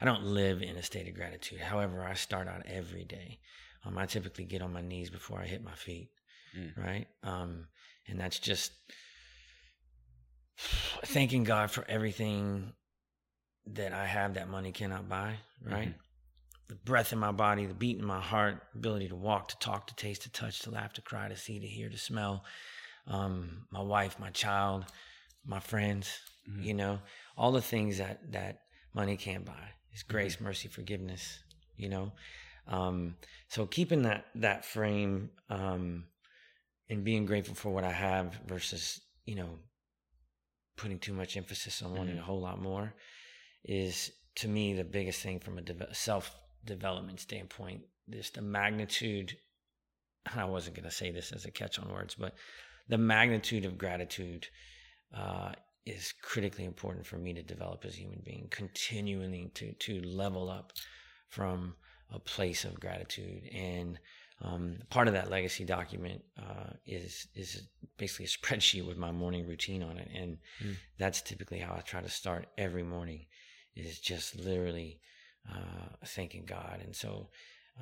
I 0.00 0.04
don't 0.04 0.24
live 0.24 0.62
in 0.62 0.76
a 0.76 0.82
state 0.82 1.08
of 1.08 1.14
gratitude. 1.14 1.60
However, 1.60 2.04
I 2.04 2.14
start 2.14 2.46
out 2.48 2.62
every 2.66 3.04
day. 3.04 3.38
Um, 3.84 3.98
I 3.98 4.06
typically 4.06 4.44
get 4.44 4.62
on 4.62 4.72
my 4.72 4.80
knees 4.82 5.10
before 5.10 5.40
I 5.40 5.46
hit 5.46 5.62
my 5.62 5.74
feet, 5.74 6.10
Mm. 6.56 6.76
right? 6.76 7.06
Um, 7.22 7.66
and 8.06 8.18
that's 8.18 8.38
just 8.38 8.72
thanking 11.04 11.44
God 11.44 11.70
for 11.70 11.84
everything 11.88 12.72
that 13.66 13.92
I 13.92 14.06
have 14.06 14.34
that 14.34 14.48
money 14.48 14.72
cannot 14.72 15.08
buy, 15.08 15.34
right? 15.62 15.94
The 16.68 16.74
breath 16.74 17.12
in 17.12 17.18
my 17.18 17.32
body, 17.32 17.66
the 17.66 17.74
beat 17.74 17.98
in 17.98 18.04
my 18.04 18.20
heart, 18.20 18.62
ability 18.74 19.08
to 19.08 19.16
walk, 19.16 19.48
to 19.48 19.58
talk, 19.58 19.86
to 19.88 19.94
taste, 19.94 20.22
to 20.22 20.30
touch, 20.32 20.60
to 20.60 20.70
laugh, 20.70 20.92
to 20.94 21.02
cry, 21.02 21.28
to 21.28 21.36
see, 21.36 21.60
to 21.60 21.66
hear, 21.66 21.88
to 21.88 21.98
smell. 21.98 22.44
Um, 23.06 23.66
my 23.70 23.80
wife, 23.80 24.18
my 24.18 24.30
child, 24.30 24.84
my 25.48 25.58
friends, 25.60 26.20
Mhm. 26.48 26.64
you 26.64 26.74
know, 26.74 27.00
all 27.36 27.50
the 27.52 27.62
things 27.62 27.98
that 27.98 28.32
that 28.32 28.60
money 28.94 29.16
can't 29.16 29.44
buy. 29.44 29.72
Is 29.92 30.02
grace, 30.02 30.38
mercy, 30.40 30.68
forgiveness, 30.68 31.42
you 31.76 31.88
know. 31.88 32.12
Um, 32.66 33.16
so 33.48 33.66
keeping 33.66 34.02
that 34.02 34.26
that 34.36 34.64
frame 34.64 35.30
um, 35.48 36.06
and 36.90 37.02
being 37.04 37.24
grateful 37.26 37.54
for 37.54 37.70
what 37.72 37.84
I 37.84 37.92
have 37.92 38.34
versus 38.46 39.00
you 39.24 39.34
know 39.34 39.58
putting 40.76 40.98
too 40.98 41.12
much 41.14 41.36
emphasis 41.36 41.82
on 41.82 41.94
wanting 41.96 42.16
Mhm. 42.16 42.20
a 42.20 42.22
whole 42.22 42.40
lot 42.40 42.60
more 42.60 42.94
is 43.64 44.12
to 44.36 44.46
me 44.48 44.74
the 44.74 44.84
biggest 44.84 45.22
thing 45.22 45.40
from 45.40 45.58
a 45.58 45.62
deve- 45.62 45.96
self 45.96 46.36
development 46.64 47.20
standpoint. 47.20 47.84
Just 48.10 48.34
the 48.34 48.42
magnitude. 48.42 49.38
I 50.26 50.44
wasn't 50.44 50.76
going 50.76 50.84
to 50.88 50.94
say 50.94 51.10
this 51.10 51.32
as 51.32 51.46
a 51.46 51.50
catch 51.50 51.78
on 51.78 51.90
words, 51.90 52.14
but 52.14 52.34
the 52.88 52.98
magnitude 52.98 53.64
of 53.64 53.78
gratitude 53.78 54.46
uh, 55.14 55.52
is 55.86 56.12
critically 56.22 56.64
important 56.64 57.06
for 57.06 57.16
me 57.16 57.32
to 57.32 57.42
develop 57.42 57.84
as 57.84 57.94
a 57.94 57.98
human 57.98 58.20
being, 58.24 58.48
continuing 58.50 59.50
to 59.54 59.72
to 59.72 60.00
level 60.02 60.50
up 60.50 60.72
from 61.28 61.74
a 62.12 62.18
place 62.18 62.64
of 62.64 62.78
gratitude. 62.80 63.42
And 63.54 63.98
um, 64.40 64.76
part 64.90 65.08
of 65.08 65.14
that 65.14 65.30
legacy 65.30 65.64
document 65.64 66.22
uh, 66.38 66.72
is 66.86 67.26
is 67.34 67.68
basically 67.96 68.26
a 68.26 68.28
spreadsheet 68.38 68.86
with 68.86 68.96
my 68.98 69.10
morning 69.10 69.46
routine 69.46 69.82
on 69.82 69.98
it, 69.98 70.08
and 70.14 70.38
Mm. 70.62 70.76
that's 70.98 71.22
typically 71.22 71.58
how 71.58 71.74
I 71.74 71.80
try 71.80 72.00
to 72.00 72.08
start 72.10 72.48
every 72.58 72.82
morning. 72.82 73.26
Is 73.74 74.00
just 74.00 74.36
literally 74.36 75.00
uh, 75.48 75.88
thanking 76.06 76.44
God, 76.44 76.80
and 76.84 76.94
so 76.94 77.30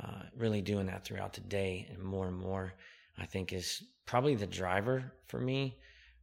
uh, 0.03 0.23
really 0.37 0.61
doing 0.61 0.87
that 0.87 1.05
throughout 1.05 1.33
the 1.33 1.41
day, 1.41 1.87
and 1.91 2.03
more 2.03 2.29
and 2.29 2.37
more, 2.37 2.75
I 3.19 3.25
think 3.27 3.53
is 3.53 3.83
probably 4.05 4.35
the 4.35 4.47
driver 4.47 5.13
for 5.27 5.41
me 5.41 5.79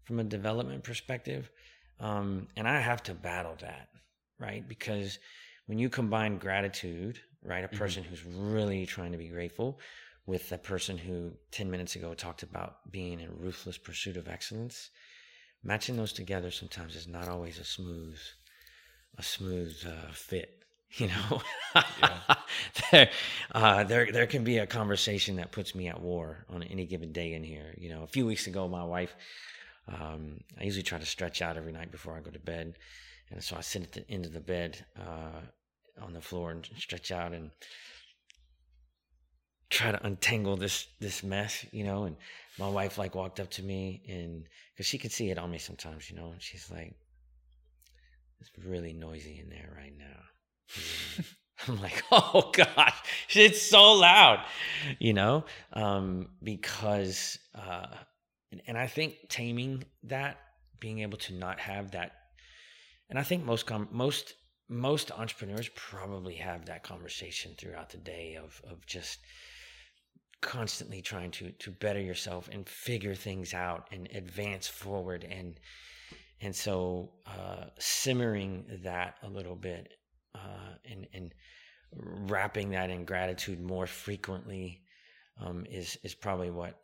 from 0.06 0.20
a 0.20 0.24
development 0.24 0.84
perspective. 0.84 1.50
Um, 2.00 2.48
and 2.56 2.68
I 2.68 2.80
have 2.80 3.04
to 3.04 3.14
battle 3.14 3.56
that, 3.62 3.90
right? 4.40 4.68
Because 4.68 5.20
when 5.68 5.80
you 5.80 5.90
combine 5.90 6.38
gratitude, 6.38 7.20
right, 7.44 7.64
a 7.64 7.68
Mhm. 7.68 7.78
person 7.78 8.04
who's 8.04 8.24
really 8.24 8.86
trying 8.86 9.12
to 9.12 9.18
be 9.18 9.30
grateful 9.30 9.80
with 10.26 10.52
a 10.52 10.58
person 10.58 10.98
who 10.98 11.34
10 11.52 11.70
minutes 11.70 11.96
ago 11.96 12.14
talked 12.14 12.44
about 12.44 12.92
being 12.92 13.20
in 13.20 13.38
ruthless 13.38 13.78
pursuit 13.78 14.18
of 14.18 14.28
excellence, 14.28 14.90
matching 15.64 15.96
those 15.98 16.14
together 16.14 16.52
sometimes 16.52 16.96
is 16.96 17.08
not 17.08 17.28
always 17.28 17.60
a 17.60 17.64
smooth, 17.66 18.20
a 19.18 19.24
smooth 19.24 19.76
uh, 19.86 20.12
fit. 20.12 20.60
You 20.98 21.08
know, 21.08 21.42
there, 22.92 23.10
uh, 23.52 23.84
there, 23.84 24.12
there 24.12 24.28
can 24.28 24.44
be 24.44 24.60
a 24.60 24.68
conversation 24.68 25.38
that 25.38 25.52
puts 25.52 25.74
me 25.74 25.88
at 25.88 26.00
war 26.00 26.46
on 26.50 26.62
any 26.62 26.86
given 26.86 27.12
day 27.12 27.34
in 27.34 27.44
here. 27.44 27.74
You 27.80 27.90
know, 27.90 28.04
a 28.04 28.08
few 28.08 28.28
weeks 28.28 28.46
ago, 28.46 28.68
my 28.68 28.84
wife, 28.84 29.16
um, 29.88 30.40
I 30.60 30.64
usually 30.64 30.84
try 30.84 31.00
to 31.00 31.06
stretch 31.06 31.42
out 31.42 31.58
every 31.58 31.72
night 31.72 31.92
before 31.92 32.16
I 32.16 32.22
go 32.22 32.32
to 32.32 32.40
bed, 32.40 32.78
and 33.30 33.44
so 33.44 33.56
I 33.58 33.62
sit 33.62 33.84
at 33.84 33.92
the 33.92 34.10
end 34.10 34.26
of 34.26 34.34
the 34.34 34.40
bed 34.40 34.86
uh, 34.98 35.42
on 36.02 36.14
the 36.14 36.22
floor 36.22 36.52
and 36.52 36.68
stretch 36.78 37.12
out 37.12 37.34
and 37.34 37.52
try 39.70 39.92
to 39.92 40.06
untangle 40.06 40.56
this 40.56 40.88
this 41.00 41.24
mess, 41.24 41.66
you 41.72 41.84
know. 41.84 42.04
And 42.06 42.16
my 42.58 42.70
wife 42.70 42.98
like 42.98 43.16
walked 43.16 43.40
up 43.40 43.50
to 43.52 43.64
me 43.64 44.04
and 44.08 44.48
because 44.74 44.86
she 44.86 44.98
could 44.98 45.12
see 45.12 45.30
it 45.32 45.38
on 45.38 45.52
me 45.52 45.58
sometimes, 45.58 46.10
you 46.10 46.16
know, 46.16 46.32
and 46.32 46.42
she's 46.42 46.72
like, 46.72 46.96
"It's 48.40 48.52
really 48.66 48.94
noisy 48.94 49.40
in 49.40 49.50
there 49.50 49.74
right 49.76 49.98
now." 49.98 51.26
I'm 51.68 51.82
like, 51.82 52.04
"Oh 52.12 52.52
gosh, 52.54 53.02
it's 53.30 53.62
so 53.62 53.94
loud," 53.94 54.46
you 55.00 55.14
know, 55.14 55.46
um, 55.74 56.30
because 56.42 57.38
uh, 57.56 57.88
and, 58.54 58.62
and 58.68 58.78
I 58.78 58.86
think 58.86 59.16
taming 59.30 59.84
that, 60.04 60.38
being 60.80 61.00
able 61.00 61.18
to 61.18 61.34
not 61.34 61.60
have 61.60 61.92
that, 61.92 62.12
and 63.10 63.18
I 63.18 63.24
think 63.24 63.44
most 63.44 63.66
com- 63.66 63.90
most 63.92 64.36
most 64.70 65.12
entrepreneurs 65.12 65.70
probably 65.76 66.36
have 66.36 66.66
that 66.68 66.84
conversation 66.84 67.56
throughout 67.58 67.90
the 67.90 67.98
day 67.98 68.38
of 68.42 68.62
of 68.70 68.86
just 68.86 69.20
constantly 70.42 71.02
trying 71.02 71.32
to 71.32 71.52
to 71.52 71.72
better 71.72 72.00
yourself 72.00 72.48
and 72.52 72.70
figure 72.70 73.16
things 73.16 73.56
out 73.56 73.88
and 73.92 74.08
advance 74.14 74.68
forward. 74.68 75.24
And 75.24 75.60
and 76.40 76.56
so 76.56 77.14
uh, 77.26 77.66
simmering 77.80 78.66
that 78.84 79.16
a 79.24 79.30
little 79.30 79.56
bit 79.56 79.94
uh, 80.36 80.76
and 80.86 81.08
and 81.12 81.34
wrapping 81.96 82.70
that 82.72 82.92
in 82.92 83.06
gratitude 83.06 83.60
more 83.60 83.88
frequently 83.88 84.84
um, 85.42 85.66
is 85.66 85.98
is 86.04 86.14
probably 86.14 86.52
what 86.52 86.83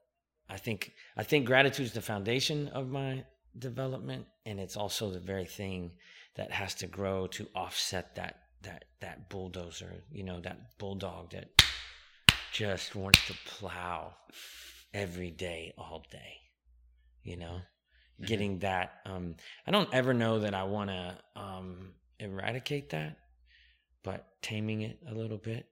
I 0.50 0.58
think. 0.58 0.94
I 1.16 1.24
think 1.24 1.46
gratitude 1.46 1.86
is 1.86 1.94
the 1.94 2.02
foundation 2.02 2.68
of 2.70 2.90
my 2.90 3.24
development, 3.58 4.26
and 4.46 4.60
it's 4.60 4.76
also 4.78 5.12
the 5.12 5.20
very 5.20 5.46
thing 5.46 5.92
that 6.36 6.52
has 6.52 6.74
to 6.76 6.88
grow 6.88 7.28
to 7.28 7.48
offset 7.56 8.16
that 8.16 8.42
that 8.64 8.86
that 9.02 9.30
bulldozer. 9.30 10.04
You 10.12 10.24
know, 10.24 10.40
that 10.42 10.78
bulldog 10.80 11.32
that 11.32 11.50
just 12.52 12.96
wants 12.96 13.26
to 13.28 13.34
plow 13.46 14.16
every 14.94 15.32
day, 15.32 15.74
all 15.78 16.04
day. 16.12 16.38
You 17.24 17.38
know, 17.38 17.62
Mhm. 18.20 18.26
getting 18.26 18.60
that. 18.60 19.02
Um, 19.06 19.36
I 19.68 19.72
don't 19.72 19.94
ever 19.94 20.14
know 20.14 20.40
that 20.40 20.54
I 20.54 20.64
want 20.64 20.90
to 20.90 21.18
um, 21.36 21.94
eradicate 22.20 22.90
that, 22.90 23.18
but 24.04 24.42
taming 24.42 24.82
it 24.82 25.00
a 25.08 25.14
little 25.14 25.38
bit 25.38 25.68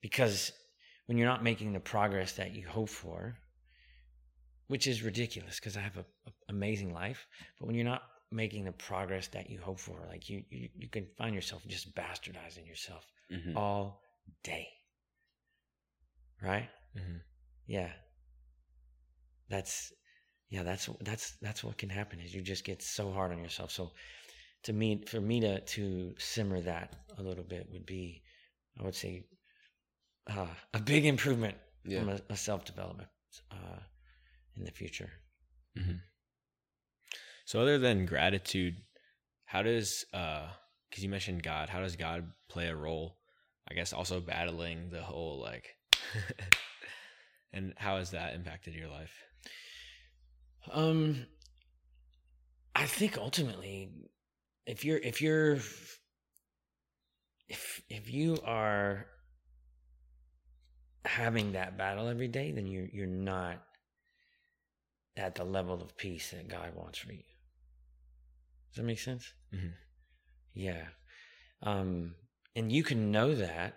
because 0.00 0.52
when 1.06 1.16
you're 1.16 1.28
not 1.28 1.42
making 1.42 1.72
the 1.72 1.80
progress 1.80 2.32
that 2.32 2.52
you 2.54 2.66
hope 2.66 2.88
for, 2.90 3.38
which 4.68 4.86
is 4.86 5.02
ridiculous 5.02 5.58
because 5.60 5.76
I 5.76 5.80
have 5.80 5.96
a, 5.96 6.04
a 6.26 6.32
amazing 6.48 6.92
life, 6.92 7.26
but 7.58 7.66
when 7.66 7.74
you're 7.76 7.84
not 7.84 8.02
making 8.30 8.64
the 8.64 8.72
progress 8.72 9.28
that 9.28 9.48
you 9.50 9.60
hope 9.60 9.78
for, 9.78 9.96
like 10.08 10.28
you, 10.28 10.42
you, 10.50 10.68
you 10.76 10.88
can 10.88 11.06
find 11.16 11.34
yourself 11.34 11.62
just 11.68 11.94
bastardizing 11.94 12.66
yourself 12.66 13.06
Mhm. 13.30 13.56
all 13.56 14.02
day. 14.42 14.68
right? 16.42 16.68
Mhm. 16.96 17.20
Yeah. 17.66 17.92
That's 19.48 19.92
yeah, 20.50 20.62
that's 20.62 20.88
that's 21.00 21.36
that's 21.40 21.64
what 21.64 21.78
can 21.78 21.88
happen 21.90 22.20
is 22.20 22.34
you 22.34 22.42
just 22.42 22.64
get 22.64 22.82
so 22.82 23.12
hard 23.12 23.32
on 23.32 23.38
yourself. 23.38 23.70
So 23.70 23.92
to 24.64 24.72
me 24.72 25.04
for 25.06 25.20
me 25.20 25.40
to 25.40 25.60
to 25.60 26.14
simmer 26.18 26.60
that 26.62 26.96
a 27.18 27.22
little 27.22 27.44
bit 27.44 27.68
would 27.72 27.86
be 27.86 28.22
I 28.78 28.82
would 28.84 28.94
say 28.94 29.26
uh, 30.26 30.46
a 30.72 30.80
big 30.80 31.04
improvement 31.06 31.56
Yeah. 31.84 32.00
from 32.00 32.08
a, 32.10 32.20
a 32.30 32.36
self 32.36 32.64
development 32.64 33.08
uh, 33.50 33.80
in 34.56 34.64
the 34.64 34.70
future. 34.70 35.10
So 37.44 37.60
other 37.60 37.78
than 37.78 38.06
gratitude, 38.06 38.76
how 39.44 39.62
does 39.62 40.04
uh 40.12 40.48
because 40.88 41.02
you 41.02 41.10
mentioned 41.10 41.42
God, 41.42 41.68
how 41.68 41.80
does 41.80 41.96
God 41.96 42.30
play 42.48 42.68
a 42.68 42.76
role? 42.76 43.18
I 43.68 43.74
guess 43.74 43.92
also 43.92 44.20
battling 44.20 44.90
the 44.90 45.02
whole 45.02 45.40
like 45.40 45.76
and 47.52 47.74
how 47.76 47.98
has 47.98 48.10
that 48.12 48.34
impacted 48.34 48.74
your 48.74 48.88
life? 48.88 49.12
Um, 50.72 51.26
I 52.74 52.86
think 52.86 53.18
ultimately, 53.18 53.90
if 54.66 54.84
you're 54.84 54.98
if 54.98 55.20
you're 55.20 55.58
if 57.48 57.82
if 57.88 58.12
you 58.12 58.38
are 58.44 59.06
having 61.04 61.52
that 61.52 61.76
battle 61.76 62.08
every 62.08 62.28
day, 62.28 62.52
then 62.52 62.66
you're 62.66 62.88
you're 62.92 63.06
not 63.06 63.62
at 65.16 65.34
the 65.34 65.44
level 65.44 65.74
of 65.80 65.96
peace 65.96 66.30
that 66.30 66.48
God 66.48 66.74
wants 66.74 66.98
for 66.98 67.12
you. 67.12 67.22
Does 68.70 68.76
that 68.76 68.82
make 68.84 68.98
sense? 68.98 69.32
Mhm. 69.52 69.74
Yeah. 70.54 70.88
Um, 71.62 72.16
and 72.56 72.70
you 72.70 72.82
can 72.82 73.10
know 73.10 73.34
that, 73.34 73.74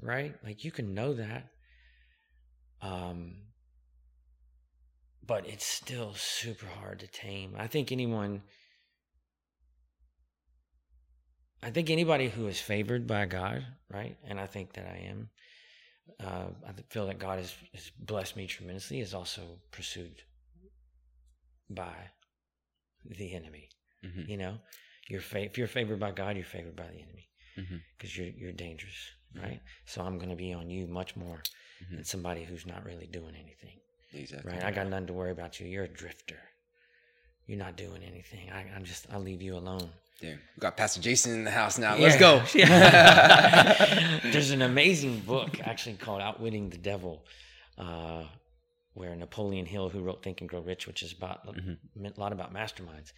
right? 0.00 0.34
Like 0.44 0.64
you 0.64 0.70
can 0.70 0.94
know 0.94 1.14
that. 1.14 1.50
Um, 2.80 3.46
but 5.26 5.46
it's 5.48 5.64
still 5.64 6.14
super 6.14 6.66
hard 6.66 7.00
to 7.00 7.06
tame. 7.06 7.54
I 7.56 7.66
think 7.66 7.92
anyone, 7.92 8.42
I 11.62 11.70
think 11.70 11.88
anybody 11.88 12.28
who 12.28 12.46
is 12.46 12.60
favored 12.60 13.06
by 13.06 13.24
God, 13.26 13.64
right? 13.88 14.16
And 14.24 14.38
I 14.38 14.46
think 14.46 14.74
that 14.74 14.86
I 14.86 14.98
am. 15.08 15.30
Uh, 16.20 16.48
I 16.66 16.72
feel 16.90 17.06
that 17.06 17.18
God 17.18 17.38
has, 17.38 17.54
has 17.72 17.90
blessed 17.98 18.36
me 18.36 18.46
tremendously. 18.46 18.98
Has 18.98 19.14
also 19.14 19.58
pursued 19.70 20.22
by 21.70 21.94
the 23.04 23.34
enemy. 23.34 23.68
Mhm. 24.04 24.28
You 24.28 24.36
know, 24.36 24.58
you're 25.08 25.20
fa- 25.20 25.44
if 25.44 25.58
you're 25.58 25.68
favored 25.68 26.00
by 26.00 26.12
God, 26.12 26.36
you're 26.36 26.44
favored 26.44 26.76
by 26.76 26.86
the 26.88 27.00
enemy 27.00 27.28
because 27.96 28.16
you're 28.16 28.28
you're 28.28 28.52
dangerous, 28.52 28.96
right? 29.36 29.60
So 29.86 30.02
I'm 30.02 30.18
going 30.18 30.30
to 30.30 30.36
be 30.36 30.52
on 30.52 30.70
you 30.70 30.86
much 30.86 31.14
more 31.16 31.42
Mhm. 31.82 31.96
than 31.96 32.04
somebody 32.04 32.44
who's 32.44 32.66
not 32.66 32.84
really 32.84 33.06
doing 33.06 33.34
anything. 33.36 33.78
Exactly. 34.12 34.52
Right. 34.52 34.62
I 34.64 34.70
got 34.70 34.86
nothing 34.88 35.06
to 35.08 35.12
worry 35.12 35.30
about 35.32 35.58
you. 35.60 35.66
You're 35.66 35.84
a 35.84 35.88
drifter. 35.88 36.40
You're 37.46 37.58
not 37.58 37.76
doing 37.76 38.02
anything. 38.02 38.50
I, 38.50 38.60
I'm 38.74 38.84
just, 38.84 39.06
I'll 39.12 39.20
leave 39.20 39.42
you 39.42 39.56
alone. 39.56 39.90
Damn. 40.20 40.38
We 40.56 40.60
got 40.60 40.76
Pastor 40.76 41.00
Jason 41.00 41.32
in 41.34 41.44
the 41.44 41.50
house 41.50 41.76
now. 41.78 41.96
Let's 41.96 42.14
Yeah. 42.14 42.20
go. 42.20 42.44
Yeah. 42.54 44.20
There's 44.32 44.50
an 44.50 44.62
amazing 44.62 45.20
book 45.20 45.60
actually 45.60 45.96
called 45.96 46.22
Outwitting 46.22 46.70
the 46.70 46.78
Devil, 46.78 47.26
uh, 47.76 48.24
where 48.94 49.14
Napoleon 49.14 49.66
Hill, 49.66 49.88
who 49.90 50.02
wrote 50.02 50.22
Think 50.22 50.40
and 50.40 50.48
Grow 50.48 50.60
Rich, 50.60 50.86
which 50.86 51.02
is 51.02 51.12
about 51.12 51.46
Mhm. 51.46 51.78
a 52.16 52.20
lot 52.20 52.32
about 52.32 52.52
masterminds, 52.52 53.12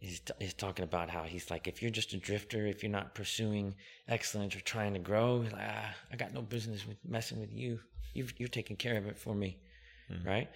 is, 0.00 0.20
is 0.40 0.54
talking 0.54 0.84
about 0.84 1.10
how 1.10 1.24
he's 1.24 1.50
like, 1.50 1.66
if 1.66 1.80
you're 1.82 1.90
just 1.90 2.12
a 2.12 2.18
drifter, 2.18 2.66
if 2.66 2.82
you're 2.82 2.92
not 2.92 3.14
pursuing 3.14 3.74
excellence 4.08 4.54
or 4.54 4.60
trying 4.60 4.92
to 4.92 4.98
grow, 5.00 5.42
he's 5.42 5.52
like, 5.52 5.68
ah, 5.68 5.94
I 6.12 6.16
got 6.16 6.34
no 6.34 6.42
business 6.42 6.86
with 6.86 6.98
messing 7.04 7.40
with 7.40 7.52
you. 7.52 7.80
You've, 8.14 8.38
you're 8.38 8.48
taking 8.48 8.76
care 8.76 8.96
of 8.98 9.06
it 9.06 9.18
for 9.18 9.34
me 9.34 9.58
right? 10.24 10.48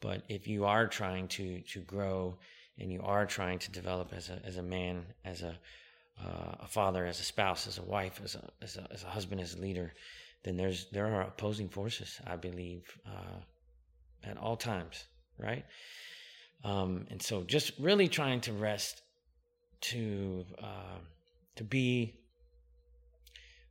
But 0.00 0.22
if 0.28 0.48
you 0.48 0.64
are 0.64 0.86
trying 0.88 1.28
to 1.28 1.60
to 1.60 1.80
grow 1.80 2.38
and 2.78 2.90
you 2.90 3.00
are 3.02 3.26
trying 3.26 3.58
to 3.60 3.70
develop 3.70 4.12
as 4.12 4.28
a 4.30 4.40
as 4.44 4.56
a 4.56 4.62
man, 4.62 5.06
as 5.24 5.42
a 5.42 5.58
uh, 6.20 6.56
a 6.60 6.66
father, 6.68 7.06
as 7.06 7.20
a 7.20 7.24
spouse, 7.24 7.66
as 7.66 7.78
a 7.78 7.82
wife, 7.82 8.20
as 8.24 8.34
a, 8.34 8.50
as 8.60 8.76
a 8.76 8.86
as 8.92 9.04
a 9.04 9.06
husband, 9.08 9.40
as 9.40 9.54
a 9.54 9.60
leader, 9.60 9.92
then 10.42 10.56
there's 10.56 10.86
there 10.90 11.06
are 11.06 11.22
opposing 11.22 11.68
forces. 11.68 12.20
I 12.26 12.36
believe 12.36 12.84
uh, 13.06 13.40
at 14.24 14.36
all 14.36 14.56
times, 14.56 15.04
right? 15.38 15.64
Um, 16.64 17.06
and 17.10 17.20
so, 17.20 17.42
just 17.42 17.72
really 17.78 18.08
trying 18.08 18.40
to 18.42 18.52
rest, 18.52 19.02
to 19.82 20.44
uh, 20.62 20.98
to 21.56 21.64
be 21.64 22.14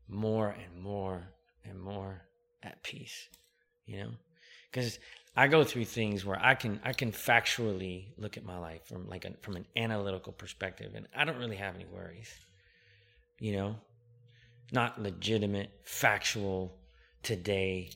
more 0.08 0.50
and 0.50 0.82
more 0.82 1.24
and 1.64 1.80
more 1.80 2.22
at 2.64 2.84
peace, 2.84 3.30
you 3.86 3.98
know 3.98 4.12
because 4.72 5.00
I 5.36 5.48
go 5.48 5.64
through 5.64 5.86
things 5.86 6.26
where 6.26 6.40
I 6.42 6.56
can 6.56 6.80
I 6.84 6.94
can 6.94 7.12
factually 7.12 8.08
look 8.18 8.38
at 8.38 8.46
my 8.46 8.58
life 8.58 8.86
from 8.86 9.08
like 9.08 9.26
a, 9.26 9.34
from 9.42 9.56
an 9.56 9.66
analytical 9.76 10.34
perspective, 10.34 10.94
and 10.96 11.08
I 11.16 11.26
don't 11.26 11.38
really 11.38 11.58
have 11.58 11.76
any 11.76 11.86
worries. 11.86 12.34
You 13.40 13.54
know, 13.54 13.76
not 14.72 15.02
legitimate, 15.02 15.72
factual, 15.84 16.78
today 17.24 17.92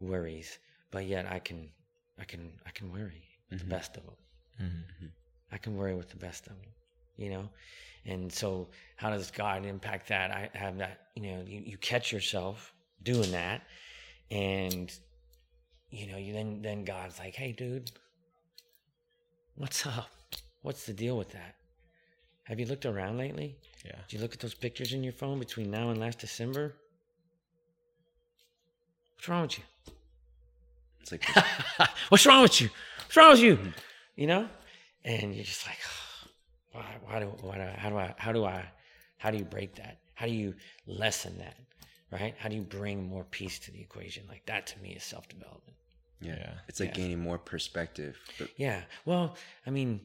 worries, 0.00 0.58
but 0.90 1.06
yet 1.06 1.26
I 1.30 1.38
can 1.38 1.70
I 2.18 2.24
can 2.24 2.52
I 2.66 2.70
can 2.70 2.90
worry 2.92 3.22
with 3.50 3.60
Mhm. 3.60 3.62
the 3.64 3.70
best 3.70 3.96
of 3.96 4.04
them. 4.04 4.16
Mhm. 4.60 5.10
I 5.52 5.58
can 5.58 5.76
worry 5.76 5.94
with 5.94 6.10
the 6.10 6.16
best 6.16 6.46
of 6.46 6.54
them, 6.60 6.72
you 7.16 7.30
know? 7.30 7.48
And 8.04 8.32
so, 8.32 8.70
how 8.96 9.10
does 9.10 9.30
God 9.30 9.64
impact 9.64 10.08
that? 10.08 10.30
I 10.30 10.50
have 10.54 10.78
that, 10.78 11.08
you 11.14 11.22
know, 11.30 11.42
you, 11.46 11.60
you 11.60 11.76
catch 11.78 12.12
yourself 12.12 12.72
doing 13.02 13.30
that, 13.32 13.62
and, 14.30 14.92
you 15.90 16.06
know, 16.06 16.16
you 16.18 16.32
then, 16.32 16.62
then 16.62 16.84
God's 16.84 17.18
like, 17.18 17.34
hey, 17.34 17.52
dude, 17.52 17.90
what's 19.56 19.86
up? 19.86 20.10
What's 20.62 20.86
the 20.86 20.92
deal 20.92 21.16
with 21.16 21.30
that? 21.32 21.54
Have 22.44 22.58
you 22.58 22.66
looked 22.66 22.86
around 22.86 23.18
lately? 23.18 23.56
Yeah. 23.84 23.96
Did 24.08 24.16
you 24.16 24.20
look 24.20 24.32
at 24.32 24.40
those 24.40 24.54
pictures 24.54 24.92
in 24.92 25.02
your 25.04 25.12
phone 25.12 25.38
between 25.38 25.70
now 25.70 25.90
and 25.90 26.00
last 26.00 26.18
December? 26.18 26.76
What's 29.14 29.28
wrong 29.28 29.42
with 29.42 29.58
you? 29.58 29.64
It's 31.10 31.36
like 31.36 31.88
What's 32.08 32.26
wrong 32.26 32.42
with 32.42 32.60
you? 32.60 32.70
What's 33.04 33.16
wrong 33.16 33.30
with 33.30 33.40
you? 33.40 33.58
You 34.16 34.26
know, 34.26 34.48
and 35.04 35.34
you're 35.34 35.44
just 35.44 35.66
like, 35.66 35.78
why? 36.72 36.96
Why 37.04 37.20
do? 37.20 37.26
Why 37.40 37.56
do? 37.56 37.64
How 37.76 37.88
do 37.90 37.96
I? 37.96 38.14
How 38.18 38.32
do 38.32 38.44
I? 38.44 38.64
How 39.18 39.30
do 39.30 39.38
you 39.38 39.44
break 39.44 39.74
that? 39.76 39.98
How 40.14 40.26
do 40.26 40.32
you 40.32 40.54
lessen 40.86 41.38
that? 41.38 41.56
Right? 42.10 42.34
How 42.38 42.48
do 42.48 42.56
you 42.56 42.62
bring 42.62 43.08
more 43.08 43.24
peace 43.24 43.58
to 43.60 43.70
the 43.70 43.80
equation? 43.80 44.24
Like 44.28 44.44
that 44.46 44.66
to 44.68 44.78
me 44.80 44.90
is 44.90 45.04
self 45.04 45.28
development. 45.28 45.76
yeah. 46.20 46.36
Yeah. 46.36 46.52
It's 46.68 46.80
like 46.80 46.90
Yeah. 46.90 47.02
gaining 47.04 47.20
more 47.20 47.38
perspective. 47.38 48.18
But 48.38 48.48
Yeah. 48.56 48.82
Well, 49.04 49.36
I 49.66 49.70
mean, 49.70 50.00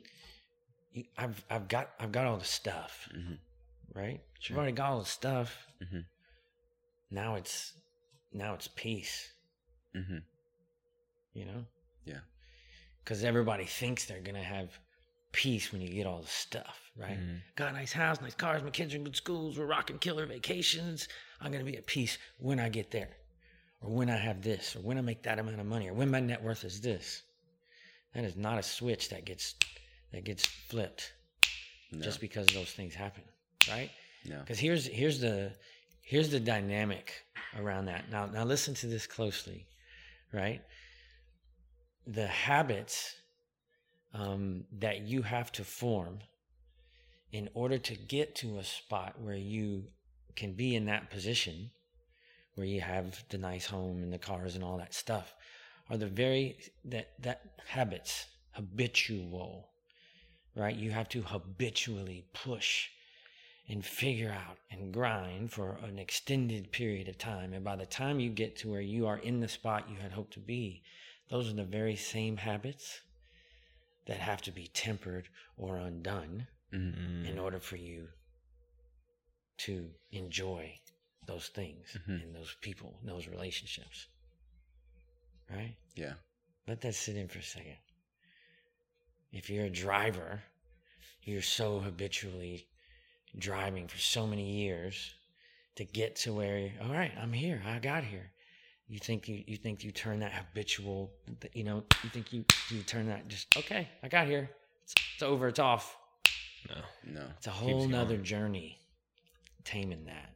I've 1.18 1.44
I've 1.50 1.68
got 1.68 1.90
I've 2.00 2.12
got 2.12 2.26
all 2.26 2.38
the 2.38 2.46
stuff, 2.46 3.10
Mhm. 3.16 3.38
right? 3.96 4.22
Sure. 4.40 4.56
I've 4.56 4.58
already 4.60 4.74
got 4.74 4.92
all 4.92 5.00
the 5.00 5.06
stuff. 5.06 5.68
Mhm. 5.82 6.06
Now 7.10 7.36
it's 7.36 7.74
now 8.32 8.54
it's 8.54 8.68
peace. 8.68 9.32
hmm 9.94 10.20
you 11.34 11.46
know? 11.46 11.66
Yeah. 12.06 12.20
Because 13.04 13.24
everybody 13.24 13.66
thinks 13.66 14.06
they're 14.06 14.22
going 14.22 14.36
to 14.36 14.42
have 14.44 14.70
peace 15.32 15.72
when 15.72 15.82
you 15.82 15.90
get 15.90 16.06
all 16.06 16.22
the 16.22 16.28
stuff, 16.28 16.80
right? 16.96 17.18
Mhm. 17.20 17.42
Got 17.56 17.70
a 17.70 17.74
nice 17.74 17.92
house, 17.92 18.22
nice 18.22 18.36
cars, 18.36 18.62
my 18.64 18.70
kids 18.70 18.94
are 18.94 18.98
in 18.98 19.04
good 19.04 19.16
schools, 19.16 19.58
we're 19.58 19.66
rocking 19.66 19.98
killer 20.00 20.26
vacations. 20.26 21.08
I'm 21.42 21.52
going 21.52 21.66
to 21.66 21.70
be 21.72 21.78
at 21.78 21.88
peace 21.88 22.18
when 22.38 22.60
I 22.60 22.70
get 22.70 22.92
there, 22.92 23.10
or 23.82 23.90
when 23.90 24.10
I 24.10 24.18
have 24.18 24.42
this, 24.44 24.76
or 24.76 24.80
when 24.82 24.98
I 24.98 25.02
make 25.02 25.24
that 25.24 25.40
amount 25.40 25.60
of 25.60 25.66
money, 25.66 25.90
or 25.90 25.94
when 25.94 26.12
my 26.12 26.20
net 26.20 26.42
worth 26.44 26.64
is 26.64 26.82
this. 26.82 27.24
That 28.14 28.26
is 28.26 28.36
not 28.36 28.60
a 28.60 28.64
switch 28.64 29.10
that 29.10 29.26
gets 29.26 29.56
that 30.12 30.24
gets 30.24 30.46
flipped 30.46 31.14
No. 31.92 32.02
just 32.04 32.22
because 32.22 32.46
those 32.48 32.72
things 32.72 32.94
happen, 32.94 33.24
right? 33.68 33.90
no. 34.26 34.40
Because 34.42 34.60
here's 34.60 34.86
here's 34.86 35.20
the 35.20 35.52
here's 36.04 36.30
the 36.30 36.40
dynamic 36.40 37.26
around 37.58 37.86
that. 37.86 38.08
Now 38.12 38.28
now 38.28 38.44
listen 38.44 38.76
to 38.76 38.88
this 38.88 39.08
closely, 39.08 39.66
right? 40.32 40.62
The 42.06 42.28
habits 42.28 43.16
um, 44.14 44.66
that 44.80 45.02
you 45.02 45.22
have 45.22 45.52
to 45.54 45.64
form 45.64 46.20
in 47.32 47.50
order 47.54 47.78
to 47.80 47.96
get 47.96 48.36
to 48.36 48.60
a 48.60 48.64
spot 48.64 49.16
where 49.20 49.36
you 49.36 49.86
can 50.36 50.54
be 50.54 50.76
in 50.76 50.86
that 50.86 51.10
position, 51.10 51.72
where 52.56 52.68
you 52.68 52.82
have 52.82 53.24
the 53.30 53.38
nice 53.38 53.66
home 53.66 54.04
and 54.04 54.14
the 54.14 54.20
cars 54.20 54.56
and 54.56 54.64
all 54.64 54.78
that 54.78 54.94
stuff, 54.94 55.34
are 55.90 55.98
the 55.98 56.08
very 56.08 56.58
that 56.86 57.12
that 57.20 57.42
habits 57.68 58.28
habitual, 58.52 59.70
right? 60.56 60.76
You 60.76 60.92
have 60.92 61.10
to 61.10 61.22
habitually 61.22 62.26
push 62.34 62.90
and 63.68 63.84
figure 63.84 64.32
out 64.32 64.58
and 64.70 64.94
grind 64.94 65.52
for 65.52 65.78
an 65.84 65.98
extended 65.98 66.72
period 66.72 67.08
of 67.08 67.18
time. 67.18 67.54
And 67.54 67.64
by 67.64 67.76
the 67.76 67.86
time 67.86 68.20
you 68.20 68.30
get 68.30 68.58
to 68.58 68.70
where 68.70 68.82
you 68.82 69.08
are 69.08 69.18
in 69.18 69.40
the 69.40 69.48
spot 69.48 69.90
you 69.90 69.98
had 69.98 70.12
hoped 70.12 70.34
to 70.34 70.40
be, 70.40 70.84
those 71.30 71.50
are 71.50 71.56
the 71.56 71.64
very 71.64 71.96
same 71.96 72.38
habits 72.38 73.02
that 74.06 74.18
have 74.20 74.42
to 74.44 74.52
be 74.52 74.68
tempered 74.68 75.30
or 75.58 75.78
undone 75.78 76.48
Mhm. 76.72 76.96
Mm. 76.98 77.28
in 77.30 77.40
order 77.40 77.60
for 77.60 77.78
you 77.78 78.10
to 79.58 79.94
enjoy 80.12 80.80
those 81.26 81.48
things 81.50 81.94
Mhm. 81.94 82.22
and 82.24 82.36
those 82.36 82.56
people 82.56 82.98
and 83.00 83.08
those 83.10 83.28
relationships. 83.28 84.08
right? 85.50 85.78
Yeah. 85.96 86.16
Let 86.68 86.82
that 86.82 86.96
sit 86.96 87.16
in 87.16 87.28
for 87.28 87.40
a 87.40 87.44
second. 87.44 87.78
If 89.32 89.50
you're 89.50 89.66
a 89.66 89.70
driver, 89.70 90.44
you're 91.22 91.42
so 91.44 91.80
habitually 91.80 92.68
driving 93.38 93.88
for 93.88 93.98
so 94.00 94.26
many 94.26 94.52
years 94.64 95.16
to 95.76 95.86
get 95.86 96.16
to 96.18 96.34
where, 96.34 96.76
all 96.82 96.94
right, 96.94 97.16
I'm 97.18 97.34
here, 97.34 97.62
I 97.66 97.80
got 97.80 98.04
here. 98.06 98.33
You 98.94 99.00
think 99.00 99.28
you, 99.28 99.44
you 99.48 99.58
think 99.58 99.84
you 99.84 99.90
turn 99.90 100.20
that 100.20 100.32
habitual, 100.34 101.12
you 101.54 101.64
know, 101.64 101.84
you 102.04 102.12
think 102.12 102.32
you, 102.32 102.46
you 102.70 102.84
turn 102.84 103.08
that 103.08 103.28
just, 103.28 103.58
okay, 103.58 103.90
I 104.04 104.08
got 104.08 104.28
here. 104.28 104.52
It's, 104.84 104.94
it's 105.16 105.24
over, 105.24 105.48
it's 105.48 105.58
off. 105.58 105.98
No. 106.70 106.76
No. 107.12 107.26
It's 107.36 107.48
a 107.48 107.50
whole 107.50 107.80
going. 107.80 107.90
nother 107.90 108.18
journey 108.18 108.78
taming 109.64 110.06
that 110.06 110.36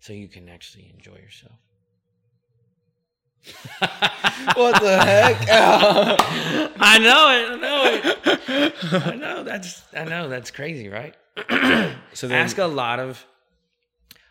so 0.00 0.12
you 0.12 0.26
can 0.26 0.48
actually 0.48 0.92
enjoy 0.92 1.20
yourself. 1.20 1.52
what 4.56 4.82
the 4.82 4.98
heck? 4.98 5.36
I 6.80 6.98
know 6.98 7.30
it. 7.30 7.48
I 7.48 7.56
know 7.60 8.34
it. 8.42 9.04
I 9.06 9.14
know 9.14 9.44
that's 9.44 9.84
I 9.96 10.02
know 10.02 10.28
that's 10.28 10.50
crazy, 10.50 10.88
right? 10.88 11.14
So 12.12 12.26
then, 12.26 12.42
Ask 12.42 12.58
a 12.58 12.66
lot 12.66 12.98
of 12.98 13.24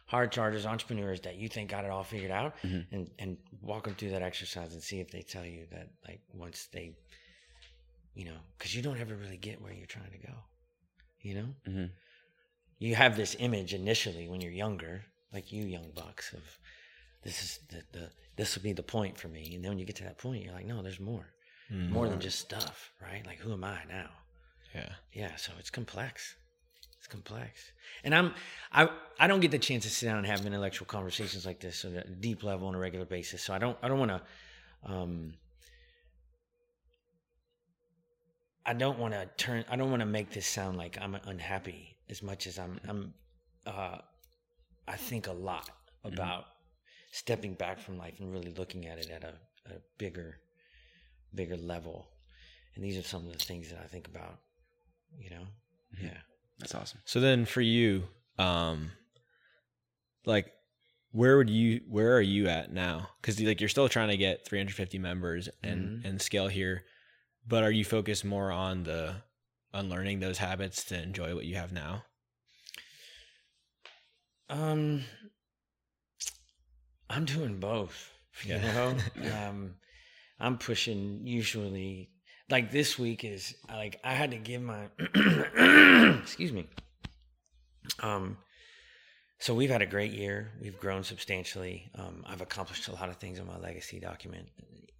hard 0.07 0.31
chargers, 0.31 0.65
entrepreneurs 0.65 1.21
that 1.21 1.35
you 1.35 1.47
think 1.49 1.69
got 1.69 1.85
it 1.85 1.91
all 1.91 2.03
figured 2.03 2.31
out, 2.31 2.55
and 2.91 3.09
and 3.19 3.37
walk 3.61 3.83
them 3.85 3.95
through 3.95 4.09
that 4.11 4.21
exercise 4.21 4.73
and 4.73 4.81
see 4.81 4.99
if 4.99 5.09
they 5.11 5.21
tell 5.21 5.45
you 5.45 5.67
that 5.71 5.87
like 6.07 6.21
once 6.33 6.67
they, 6.73 6.95
you 8.15 8.25
know, 8.25 8.37
because 8.57 8.75
you 8.75 8.81
don't 8.81 8.99
ever 8.99 9.15
really 9.15 9.37
get 9.37 9.61
where 9.61 9.73
you're 9.73 9.85
trying 9.85 10.11
to 10.11 10.17
go, 10.27 10.33
you 11.21 11.35
know. 11.35 11.49
Mhm. 11.67 11.91
You 12.79 12.95
have 12.95 13.15
this 13.15 13.35
image 13.39 13.73
initially 13.73 14.27
when 14.27 14.39
you're 14.41 14.51
younger, 14.51 15.03
like 15.33 15.51
you 15.51 15.63
young 15.65 15.91
bucks, 15.95 16.33
of 16.33 16.43
this 17.23 17.41
is 17.43 17.59
the, 17.69 17.83
the 17.91 18.09
this 18.35 18.55
will 18.55 18.63
be 18.63 18.73
the 18.73 18.83
point 18.83 19.17
for 19.17 19.27
me, 19.27 19.55
and 19.55 19.63
then 19.63 19.71
when 19.71 19.79
you 19.79 19.85
get 19.85 19.95
to 19.97 20.03
that 20.03 20.19
point, 20.19 20.43
you're 20.43 20.53
like, 20.53 20.65
no, 20.67 20.81
there's 20.83 20.99
more, 20.99 21.33
Mhm. 21.71 21.89
more 21.89 22.07
than 22.07 22.19
just 22.21 22.39
stuff, 22.39 22.93
right? 23.01 23.25
Like 23.25 23.39
who 23.39 23.51
am 23.53 23.63
I 23.63 23.83
now? 23.89 24.09
yeah. 24.75 24.93
Yeah, 25.11 25.35
so 25.37 25.51
it's 25.59 25.71
complex. 25.71 26.35
It's 27.07 27.13
complex, 27.13 27.71
and 28.03 28.13
I'm 28.13 28.33
I 28.71 28.89
I 29.19 29.27
don't 29.27 29.39
get 29.39 29.51
the 29.51 29.59
chance 29.59 29.83
to 29.83 29.89
sit 29.89 30.07
down 30.07 30.17
and 30.17 30.27
have 30.27 30.45
intellectual 30.45 30.85
conversations 30.85 31.45
like 31.45 31.59
this 31.59 31.85
at 31.85 32.05
a 32.05 32.09
deep 32.09 32.43
level 32.43 32.67
on 32.67 32.75
a 32.75 32.77
regular 32.77 33.05
basis. 33.05 33.41
So 33.41 33.53
I 33.53 33.59
don't 33.59 33.77
I 33.81 33.87
don't 33.87 33.99
want 33.99 34.11
to 34.11 34.21
um 34.85 35.33
I 38.65 38.73
don't 38.73 38.99
want 38.99 39.13
to 39.13 39.27
turn 39.37 39.63
I 39.69 39.75
don't 39.75 39.89
want 39.89 40.01
to 40.01 40.05
make 40.05 40.31
this 40.31 40.45
sound 40.45 40.77
like 40.77 40.97
I'm 41.01 41.15
unhappy 41.25 41.97
as 42.09 42.21
much 42.21 42.47
as 42.47 42.59
I'm 42.59 42.79
I'm 42.87 43.13
uh 43.65 43.99
I 44.87 44.95
think 44.95 45.27
a 45.27 45.33
lot 45.33 45.69
about 46.03 46.45
stepping 47.11 47.53
back 47.53 47.79
from 47.79 47.97
life 47.97 48.19
and 48.19 48.31
really 48.31 48.53
looking 48.57 48.85
at 48.85 48.97
it 48.97 49.09
at 49.09 49.23
a, 49.23 49.33
a 49.73 49.77
bigger 49.97 50.39
bigger 51.33 51.57
level. 51.57 52.07
And 52.75 52.83
these 52.83 52.97
are 52.97 53.03
some 53.03 53.25
of 53.25 53.31
the 53.31 53.43
things 53.43 53.69
that 53.69 53.79
I 53.83 53.87
think 53.87 54.07
about, 54.07 54.39
you 55.17 55.29
know. 55.29 55.47
Yeah. 56.01 56.17
That's 56.59 56.75
awesome. 56.75 56.99
So 57.05 57.19
then 57.19 57.45
for 57.45 57.61
you, 57.61 58.03
um, 58.37 58.91
like, 60.25 60.51
where 61.11 61.37
would 61.37 61.49
you, 61.49 61.81
where 61.87 62.15
are 62.15 62.21
you 62.21 62.47
at 62.47 62.71
now? 62.71 63.09
Cause 63.21 63.39
like 63.39 63.59
you're 63.61 63.69
still 63.69 63.89
trying 63.89 64.09
to 64.09 64.17
get 64.17 64.45
350 64.45 64.99
members 64.99 65.49
and, 65.63 66.01
and 66.03 66.21
scale 66.21 66.47
here, 66.47 66.83
but 67.47 67.63
are 67.63 67.71
you 67.71 67.85
focused 67.85 68.25
more 68.25 68.51
on 68.51 68.83
the 68.83 69.15
unlearning 69.73 70.19
those 70.19 70.37
habits 70.37 70.83
to 70.85 71.01
enjoy 71.01 71.33
what 71.33 71.45
you 71.45 71.55
have 71.55 71.71
now? 71.71 72.03
Um, 74.49 75.03
I'm 77.09 77.25
doing 77.25 77.59
both. 77.59 78.11
You 78.43 78.55
Yeah. 78.55 78.73
know, 78.73 78.97
um, 79.47 79.75
I'm 80.39 80.57
pushing 80.57 81.25
usually 81.25 82.09
like 82.49 82.71
this 82.71 82.97
week 82.97 83.23
is 83.23 83.55
like 83.69 83.99
I 84.03 84.13
had 84.13 84.31
to 84.31 84.37
give 84.37 84.61
my 84.61 84.87
excuse 86.21 86.51
me. 86.51 86.67
Um, 87.99 88.37
so 89.39 89.53
we've 89.53 89.69
had 89.69 89.81
a 89.81 89.85
great 89.85 90.13
year. 90.13 90.51
We've 90.61 90.79
grown 90.79 91.03
substantially. 91.03 91.91
Um, 91.95 92.23
I've 92.27 92.41
accomplished 92.41 92.87
a 92.87 92.93
lot 92.93 93.09
of 93.09 93.17
things 93.17 93.39
on 93.39 93.47
my 93.47 93.57
legacy 93.57 93.99
document, 93.99 94.47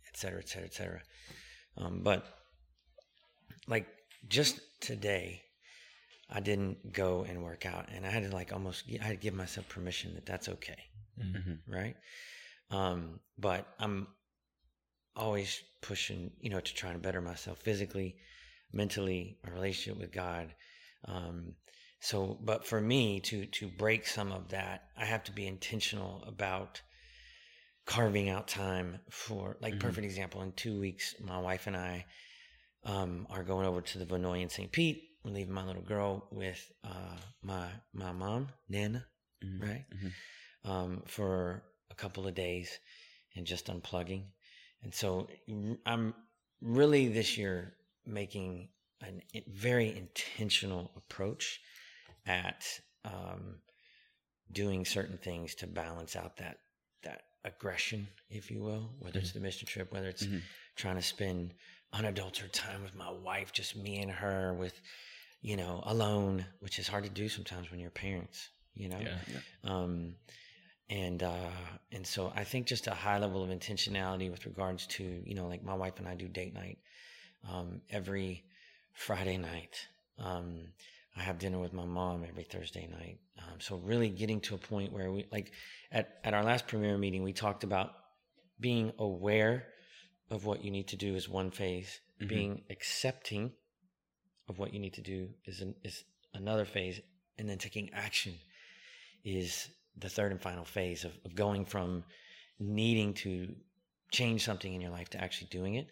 et 0.08 0.16
cetera, 0.16 0.40
et 0.40 0.48
cetera, 0.48 0.66
et 0.68 0.74
cetera. 0.74 1.02
Um, 1.78 2.02
but 2.04 2.26
like 3.68 3.88
just 4.28 4.60
today, 4.80 5.42
I 6.30 6.40
didn't 6.40 6.92
go 6.94 7.26
and 7.28 7.44
work 7.44 7.66
out, 7.66 7.88
and 7.94 8.06
I 8.06 8.10
had 8.10 8.24
to 8.30 8.36
like 8.36 8.54
almost 8.54 8.84
I 9.00 9.04
had 9.04 9.12
to 9.12 9.16
give 9.16 9.34
myself 9.34 9.68
permission 9.70 10.14
that 10.16 10.26
that's 10.26 10.50
okay, 10.50 10.78
right? 11.68 11.96
Um, 12.70 13.20
but 13.40 13.66
I'm 13.80 14.08
always 15.18 15.62
pushing, 15.82 16.32
you 16.42 16.50
know, 16.50 16.60
to 16.62 16.74
try 16.76 16.94
to 16.94 17.00
better 17.00 17.22
myself 17.22 17.60
physically, 17.60 18.16
mentally, 18.74 19.38
my 19.44 19.52
relationship 19.52 20.00
with 20.00 20.12
God. 20.12 20.54
Um, 21.06 21.56
so, 22.02 22.38
but 22.42 22.66
for 22.66 22.80
me 22.82 23.20
to 23.22 23.46
to 23.48 23.68
break 23.70 24.08
some 24.08 24.32
of 24.32 24.50
that, 24.50 24.84
I 24.98 25.06
have 25.06 25.24
to 25.26 25.32
be 25.32 25.48
intentional 25.48 26.24
about 26.28 26.82
carving 27.86 28.30
out 28.30 28.48
time 28.48 29.00
for, 29.10 29.58
like, 29.62 29.76
Mhm. 29.76 29.80
perfect 29.80 30.06
example. 30.06 30.42
In 30.42 30.52
two 30.54 30.80
weeks, 30.80 31.16
my 31.20 31.40
wife 31.40 31.68
and 31.68 31.76
I 31.78 32.06
um, 32.84 33.28
are 33.30 33.44
going 33.44 33.66
over 33.66 33.82
to 33.82 33.98
the 33.98 34.06
Vinoy 34.06 34.42
in 34.42 34.50
St. 34.50 34.72
Pete. 34.72 35.04
We're 35.24 35.32
leaving 35.32 35.54
my 35.54 35.66
little 35.66 35.82
girl 35.82 36.28
with 36.32 36.72
uh, 36.84 37.18
my 37.42 37.70
my 37.94 38.12
mom, 38.14 38.50
Nana, 38.70 39.06
Mhm. 39.44 39.62
right? 39.62 39.86
Mhm. 39.92 40.14
um, 40.64 41.04
for 41.06 41.64
a 41.90 41.96
couple 41.96 42.28
of 42.28 42.36
days 42.36 42.80
and 43.36 43.46
just 43.48 43.68
unplugging. 43.68 44.32
And 44.84 44.94
so 44.94 45.28
I'm 45.86 46.14
really 46.62 47.08
this 47.08 47.38
year 47.38 47.74
making 48.06 48.70
a 49.04 49.44
very 49.48 49.96
intentional 49.96 50.92
approach 50.96 51.60
at 52.26 52.66
um, 53.06 53.60
doing 54.52 54.86
certain 54.86 55.18
things 55.18 55.56
to 55.56 55.68
balance 55.68 56.16
out 56.16 56.38
that 56.38 56.60
that 57.04 57.24
aggression, 57.46 58.08
if 58.30 58.50
you 58.52 58.62
will, 58.62 58.90
whether 59.00 59.20
it's 59.20 59.32
the 59.32 59.40
mission 59.40 59.68
trip, 59.68 59.92
whether 59.92 60.10
it's 60.10 60.26
Mhm. 60.26 60.42
trying 60.76 60.96
to 60.96 61.02
spend 61.02 61.54
unadulterated 61.94 62.54
time 62.54 62.84
with 62.84 62.96
my 62.96 63.10
wife, 63.10 63.52
just 63.54 63.76
me 63.76 64.02
and 64.02 64.12
her, 64.12 64.54
with 64.54 64.82
you 65.42 65.56
know 65.56 65.82
alone, 65.86 66.46
which 66.60 66.80
is 66.80 66.88
hard 66.88 67.04
to 67.04 67.10
do 67.10 67.30
sometimes 67.30 67.70
when 67.72 67.80
you're 67.80 67.92
parents, 67.92 68.50
you 68.74 68.90
know 68.90 69.00
Yeah. 69.00 69.20
um, 69.64 70.16
and 70.90 71.24
uh, 71.24 71.50
and 71.92 72.06
so 72.06 72.32
I 72.36 72.44
think 72.44 72.68
just 72.68 72.88
a 72.88 72.94
high 72.94 73.20
level 73.20 73.44
of 73.44 73.50
intentionality 73.50 74.32
with 74.32 74.46
regards 74.46 74.88
to 74.88 75.04
you 75.04 75.36
know 75.36 75.48
like 75.48 75.64
my 75.64 75.74
wife 75.74 76.00
and 76.00 76.08
I 76.08 76.16
do 76.16 76.28
date 76.28 76.54
night 76.54 76.78
um, 77.50 77.82
every 77.90 78.44
Friday 78.94 79.38
night. 79.38 79.88
Um, 80.20 80.60
I 81.16 81.22
have 81.22 81.40
dinner 81.40 81.60
with 81.60 81.74
my 81.74 81.86
mom 81.86 82.24
every 82.28 82.44
Thursday 82.44 82.88
night. 82.88 83.18
Um, 83.40 83.60
so 83.60 83.78
really 83.78 84.10
getting 84.10 84.40
to 84.42 84.56
a 84.56 84.58
point 84.58 84.94
where 84.94 85.12
we 85.12 85.26
like 85.32 85.52
at 85.92 86.20
at 86.24 86.34
our 86.34 86.44
last 86.44 86.68
premiere 86.68 86.98
meeting 86.98 87.24
we 87.24 87.34
talked 87.34 87.64
about 87.64 87.92
being 88.60 88.94
aware 88.98 89.68
of 90.30 90.46
what 90.46 90.64
you 90.64 90.72
need 90.72 90.88
to 90.90 90.96
do 90.96 91.16
is 91.16 91.30
one 91.30 91.52
phase. 91.52 92.00
Mhm. 92.22 92.28
Being 92.28 92.64
accepting 92.70 93.52
of 94.48 94.58
what 94.58 94.74
you 94.74 94.80
need 94.80 94.94
to 94.94 95.02
do 95.02 95.30
is 95.46 95.62
an, 95.62 95.76
is 95.84 96.04
another 96.34 96.66
phase, 96.66 97.02
and 97.38 97.50
then 97.50 97.58
taking 97.58 97.94
action 97.94 98.34
is 99.24 99.70
the 100.00 100.10
third 100.10 100.32
and 100.32 100.42
final 100.42 100.66
phase 100.66 101.06
of, 101.06 101.18
of 101.26 101.36
going 101.36 101.66
from 101.66 102.04
needing 102.60 103.14
to 103.14 103.54
change 104.12 104.44
something 104.44 104.74
in 104.74 104.82
your 104.82 104.92
life 104.92 105.10
to 105.10 105.22
actually 105.22 105.48
doing 105.50 105.76
it. 105.76 105.88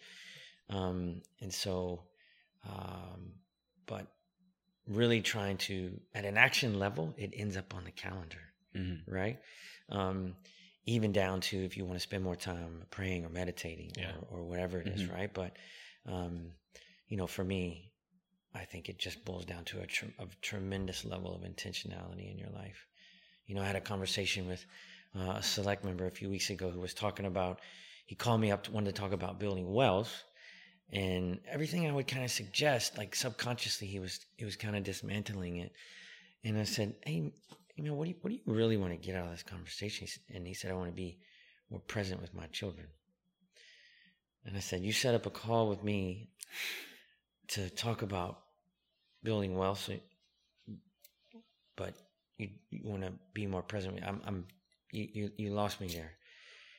Um, 0.70 1.22
and 1.40 1.52
so, 1.52 2.02
um, 2.68 3.32
but 3.86 4.06
really 4.88 5.20
trying 5.20 5.58
to, 5.58 6.00
at 6.14 6.24
an 6.24 6.36
action 6.36 6.78
level, 6.78 7.14
it 7.16 7.32
ends 7.36 7.56
up 7.56 7.74
on 7.74 7.84
the 7.84 7.90
calendar, 7.90 8.40
Mhm. 8.74 9.02
right? 9.06 9.38
Um, 9.88 10.36
even 10.86 11.12
down 11.12 11.40
to 11.40 11.64
if 11.64 11.76
you 11.76 11.84
want 11.84 11.96
to 11.96 12.00
spend 12.00 12.22
more 12.22 12.36
time 12.36 12.84
praying 12.90 13.24
or 13.24 13.28
meditating 13.28 13.92
Yeah. 13.96 14.12
or, 14.30 14.38
or 14.38 14.44
whatever 14.44 14.80
it 14.80 14.86
is, 14.88 15.02
Mhm. 15.02 15.12
right? 15.12 15.32
But, 15.32 15.56
um, 16.04 16.52
you 17.08 17.16
know, 17.16 17.26
for 17.26 17.44
me, 17.44 17.92
I 18.54 18.64
think 18.64 18.88
it 18.88 18.98
just 18.98 19.24
boils 19.24 19.44
down 19.44 19.64
to 19.66 19.80
a, 19.80 19.86
tr- 19.86 20.06
a 20.18 20.26
tremendous 20.40 21.04
level 21.04 21.34
of 21.34 21.42
intentionality 21.42 22.30
in 22.30 22.38
your 22.38 22.50
life. 22.50 22.86
You 23.46 23.54
know, 23.54 23.62
I 23.62 23.66
had 23.66 23.76
a 23.76 23.80
conversation 23.80 24.46
with 24.48 24.64
uh, 25.16 25.34
a 25.36 25.42
select 25.42 25.84
member 25.84 26.06
a 26.06 26.10
few 26.10 26.28
weeks 26.28 26.50
ago 26.50 26.70
who 26.70 26.80
was 26.80 26.94
talking 26.94 27.26
about, 27.26 27.60
he 28.06 28.14
called 28.14 28.40
me 28.40 28.50
up 28.50 28.68
wanted 28.68 28.94
to 28.94 29.00
talk 29.00 29.12
about 29.12 29.38
building 29.38 29.72
wealth. 29.72 30.24
And 30.92 31.40
everything 31.48 31.86
I 31.86 31.92
would 31.92 32.06
kind 32.06 32.24
of 32.24 32.30
suggest, 32.30 32.96
like 32.96 33.14
subconsciously, 33.14 33.88
he 33.88 33.98
was 33.98 34.20
he 34.36 34.44
was 34.44 34.54
kind 34.54 34.76
of 34.76 34.84
dismantling 34.84 35.56
it. 35.56 35.72
And 36.44 36.56
I 36.56 36.62
said, 36.62 36.94
"Hey, 37.04 37.32
you 37.74 37.84
know, 37.84 37.94
what 37.94 38.04
do 38.04 38.10
you 38.10 38.16
what 38.20 38.30
do 38.30 38.36
you 38.36 38.42
really 38.46 38.76
want 38.76 38.92
to 38.92 38.96
get 38.96 39.16
out 39.16 39.24
of 39.24 39.32
this 39.32 39.42
conversation?" 39.42 40.06
And 40.32 40.46
he 40.46 40.54
said, 40.54 40.70
"I 40.70 40.74
want 40.74 40.90
to 40.90 40.94
be 40.94 41.18
more 41.70 41.80
present 41.80 42.20
with 42.20 42.34
my 42.34 42.46
children." 42.48 42.86
And 44.44 44.56
I 44.56 44.60
said, 44.60 44.82
"You 44.82 44.92
set 44.92 45.16
up 45.16 45.26
a 45.26 45.30
call 45.30 45.68
with 45.68 45.82
me 45.82 46.30
to 47.48 47.68
talk 47.68 48.02
about 48.02 48.42
building 49.24 49.56
wealth, 49.56 49.90
but 51.74 51.94
you, 52.38 52.48
you 52.70 52.80
want 52.84 53.02
to 53.02 53.12
be 53.34 53.46
more 53.46 53.62
present. 53.62 54.00
I'm, 54.06 54.20
I'm, 54.26 54.46
you, 54.92 55.08
you, 55.12 55.30
you 55.36 55.50
lost 55.54 55.80
me 55.80 55.88
there. 55.88 56.12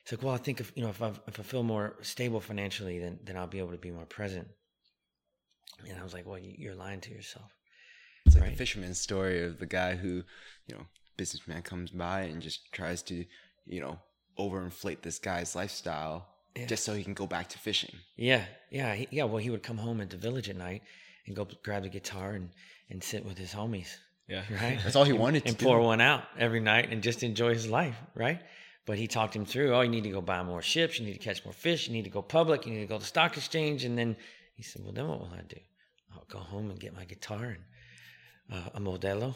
It's 0.04 0.12
like, 0.14 0.24
well, 0.24 0.34
I 0.34 0.38
think 0.38 0.60
if 0.62 0.72
you 0.76 0.84
know 0.84 0.90
if 0.90 1.02
I 1.02 1.12
if 1.28 1.40
I 1.40 1.44
feel 1.44 1.64
more 1.64 1.96
stable 2.02 2.40
financially, 2.40 2.98
then 3.00 3.20
then 3.26 3.36
I'll 3.38 3.48
be 3.48 3.60
able 3.60 3.72
to 3.72 3.78
be 3.78 3.92
more 3.92 4.06
present. 4.06 4.48
And 5.88 6.00
I 6.00 6.04
was 6.04 6.14
like, 6.14 6.26
well, 6.26 6.40
you- 6.40 6.56
you're 6.58 6.76
lying 6.76 7.02
to 7.02 7.12
yourself. 7.12 7.52
It's 8.26 8.36
like 8.36 8.44
Right. 8.44 8.52
the 8.52 8.58
fisherman's 8.58 9.00
story 9.00 9.44
of 9.44 9.60
the 9.60 9.66
guy 9.66 9.96
who, 9.96 10.24
you 10.68 10.76
know, 10.76 10.86
businessman 11.18 11.62
comes 11.62 11.92
by 11.92 12.22
and 12.22 12.42
just 12.42 12.72
tries 12.72 13.02
to, 13.04 13.26
you 13.66 13.80
know, 13.82 14.00
overinflate 14.38 15.02
this 15.02 15.20
guy's 15.20 15.56
lifestyle 15.56 16.28
Yeah. 16.56 16.66
just 16.68 16.84
so 16.86 16.94
he 16.94 17.04
can 17.04 17.14
go 17.14 17.28
back 17.28 17.50
to 17.50 17.58
fishing. 17.60 17.96
Yeah, 18.16 18.46
yeah, 18.72 18.96
he, 18.96 19.08
yeah. 19.12 19.24
Well, 19.26 19.38
he 19.38 19.50
would 19.50 19.64
come 19.64 19.78
home 19.78 20.02
at 20.02 20.10
the 20.10 20.18
village 20.18 20.50
at 20.50 20.56
night 20.56 20.84
and 21.26 21.36
go 21.36 21.46
grab 21.64 21.84
the 21.84 21.90
guitar 21.90 22.32
and 22.34 22.50
and 22.90 23.04
sit 23.04 23.26
with 23.26 23.38
his 23.38 23.52
homies, 23.54 23.98
Yeah. 24.28 24.44
right? 24.62 24.80
That's 24.84 24.96
all 24.96 25.04
he 25.06 25.14
wanted 25.14 25.44
to 25.44 25.50
and 25.50 25.58
do. 25.58 25.66
pour 25.66 25.80
one 25.82 26.02
out 26.02 26.24
every 26.38 26.60
night 26.60 26.92
and 26.92 27.02
just 27.02 27.24
enjoy 27.24 27.54
his 27.54 27.68
life, 27.68 27.96
right? 28.16 28.42
But 28.86 28.98
he 28.98 29.08
talked 29.08 29.36
him 29.36 29.46
through, 29.46 29.74
oh, 29.76 29.82
you 29.82 29.90
need 29.90 30.04
to 30.06 30.10
go 30.10 30.22
buy 30.22 30.42
more 30.44 30.62
ships, 30.62 31.00
you 31.00 31.06
need 31.06 31.14
to 31.14 31.20
catch 31.20 31.44
more 31.44 31.54
fish, 31.54 31.88
you 31.88 31.94
need 31.94 32.04
to 32.06 32.10
go 32.10 32.22
public, 32.22 32.66
you 32.66 32.74
need 32.74 32.82
to 32.82 32.86
go 32.88 32.96
to 32.96 33.02
the 33.02 33.06
stock 33.06 33.36
exchange. 33.36 33.84
And 33.84 33.98
then 33.98 34.16
he 34.56 34.64
said, 34.64 34.84
well, 34.84 34.94
then 34.94 35.08
what 35.08 35.20
will 35.20 35.32
I 35.38 35.42
do? 35.48 35.60
I'll 36.14 36.26
go 36.30 36.40
home 36.40 36.70
and 36.70 36.80
get 36.80 36.96
my 36.96 37.04
guitar 37.06 37.58
and 37.58 37.64
uh, 38.54 38.70
a 38.76 38.80
Modelo 38.80 39.36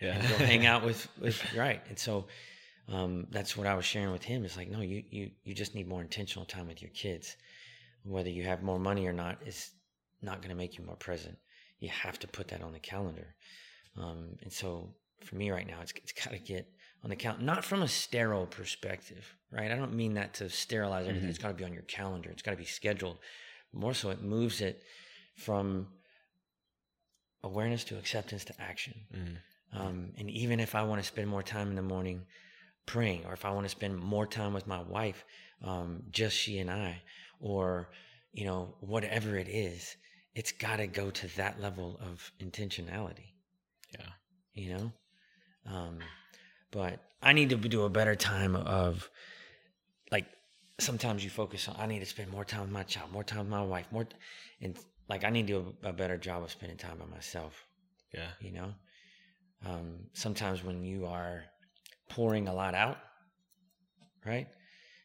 Yeah. 0.00 0.14
and 0.18 0.28
go 0.28 0.36
hang 0.36 0.64
out 0.66 0.84
with, 0.84 1.06
with 1.20 1.42
right. 1.54 1.82
And 1.88 1.98
so 1.98 2.26
um, 2.88 3.26
that's 3.30 3.56
what 3.56 3.66
I 3.66 3.74
was 3.74 3.84
sharing 3.84 4.10
with 4.10 4.24
him. 4.24 4.44
It's 4.44 4.56
like, 4.56 4.70
no, 4.70 4.80
you, 4.80 5.02
you, 5.10 5.30
you 5.44 5.54
just 5.54 5.74
need 5.74 5.86
more 5.86 6.00
intentional 6.00 6.46
time 6.46 6.66
with 6.66 6.80
your 6.80 6.90
kids. 6.92 7.36
Whether 8.04 8.30
you 8.30 8.44
have 8.44 8.62
more 8.62 8.78
money 8.78 9.06
or 9.06 9.12
not 9.12 9.38
is 9.46 9.70
not 10.22 10.38
going 10.38 10.48
to 10.50 10.56
make 10.56 10.78
you 10.78 10.84
more 10.84 10.96
present. 10.96 11.36
You 11.78 11.90
have 11.90 12.18
to 12.20 12.26
put 12.26 12.48
that 12.48 12.62
on 12.62 12.72
the 12.72 12.78
calendar. 12.78 13.34
Um, 14.00 14.36
and 14.42 14.52
so 14.52 14.94
for 15.24 15.36
me 15.36 15.50
right 15.50 15.66
now, 15.66 15.80
it's, 15.82 15.92
it's 15.96 16.12
got 16.12 16.32
to 16.32 16.38
get 16.38 16.66
on 17.02 17.10
the 17.10 17.16
count, 17.16 17.40
not 17.42 17.64
from 17.64 17.82
a 17.82 17.88
sterile 17.88 18.46
perspective, 18.46 19.34
right? 19.50 19.70
I 19.70 19.76
don't 19.76 19.94
mean 19.94 20.14
that 20.14 20.34
to 20.34 20.48
sterilize 20.50 21.06
everything. 21.06 21.28
Mhm. 21.28 21.30
It's 21.30 21.38
got 21.38 21.48
to 21.48 21.54
be 21.54 21.64
on 21.64 21.72
your 21.72 21.82
calendar. 21.82 22.30
It's 22.30 22.42
got 22.42 22.52
to 22.52 22.56
be 22.56 22.64
scheduled. 22.64 23.18
More 23.72 23.94
so, 23.94 24.10
it 24.10 24.22
moves 24.22 24.60
it 24.60 24.82
from 25.36 25.88
awareness 27.44 27.84
to 27.84 27.98
acceptance 27.98 28.44
to 28.46 28.60
action. 28.60 28.94
Mhm. 29.12 29.36
Um, 29.72 30.12
and 30.16 30.30
even 30.30 30.60
if 30.60 30.74
I 30.74 30.82
want 30.82 31.00
to 31.02 31.06
spend 31.06 31.28
more 31.28 31.42
time 31.42 31.68
in 31.68 31.74
the 31.76 31.82
morning 31.82 32.26
praying, 32.86 33.24
or 33.26 33.32
if 33.34 33.44
I 33.44 33.50
want 33.50 33.64
to 33.64 33.68
spend 33.68 33.96
more 33.98 34.26
time 34.26 34.54
with 34.54 34.66
my 34.66 34.80
wife, 34.80 35.24
um, 35.62 36.04
just 36.10 36.36
she 36.36 36.58
and 36.58 36.70
I, 36.70 37.02
or, 37.38 37.90
you 38.32 38.44
know, 38.44 38.76
whatever 38.80 39.36
it 39.36 39.48
is, 39.48 39.96
it's 40.34 40.52
got 40.52 40.76
to 40.76 40.86
go 40.86 41.10
to 41.10 41.26
that 41.36 41.60
level 41.60 41.98
of 42.00 42.32
intentionality, 42.40 43.32
Yeah. 43.92 44.06
you 44.54 44.74
know? 44.74 44.92
Um, 45.66 45.98
but 46.70 47.00
I 47.22 47.32
need 47.32 47.50
to 47.50 47.56
do 47.56 47.82
a 47.82 47.90
better 47.90 48.14
time 48.16 48.56
of, 48.56 49.08
like, 50.10 50.26
sometimes 50.78 51.24
you 51.24 51.30
focus 51.30 51.68
on, 51.68 51.76
I 51.78 51.86
need 51.86 52.00
to 52.00 52.06
spend 52.06 52.30
more 52.30 52.44
time 52.44 52.62
with 52.62 52.70
my 52.70 52.82
child, 52.84 53.12
more 53.12 53.24
time 53.24 53.40
with 53.40 53.48
my 53.48 53.62
wife, 53.62 53.86
more, 53.90 54.06
and 54.60 54.78
like, 55.08 55.24
I 55.24 55.30
need 55.30 55.46
to 55.48 55.52
do 55.52 55.74
a, 55.84 55.88
a 55.90 55.92
better 55.92 56.16
job 56.16 56.42
of 56.42 56.50
spending 56.50 56.78
time 56.78 56.98
by 56.98 57.06
myself 57.06 57.66
Yeah. 58.12 58.30
you 58.40 58.52
know 58.52 58.74
um, 59.66 60.06
sometimes 60.12 60.64
when 60.64 60.84
you 60.84 61.06
are 61.06 61.44
pouring 62.08 62.48
a 62.48 62.54
lot 62.54 62.74
out 62.74 62.98
right 64.24 64.48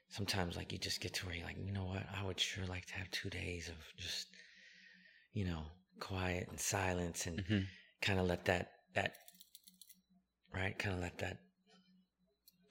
sometimes 0.09 0.55
like 0.55 0.71
you 0.71 0.77
just 0.77 1.01
get 1.01 1.13
to 1.13 1.25
where 1.25 1.35
you're 1.35 1.45
like 1.45 1.57
you 1.63 1.71
know 1.71 1.85
what 1.85 2.03
i 2.17 2.23
would 2.25 2.39
sure 2.39 2.65
like 2.65 2.85
to 2.85 2.93
have 2.93 3.09
two 3.11 3.29
days 3.29 3.69
of 3.69 3.75
just 3.97 4.27
you 5.33 5.45
know 5.45 5.63
quiet 5.99 6.47
and 6.49 6.59
silence 6.59 7.25
and 7.27 7.41
Mhm. 7.41 7.65
kind 8.01 8.19
of 8.19 8.27
let 8.27 8.45
that 8.45 8.72
that 8.93 9.13
right 10.53 10.77
kind 10.77 10.95
of 10.95 11.01
let 11.01 11.17
that 11.19 11.37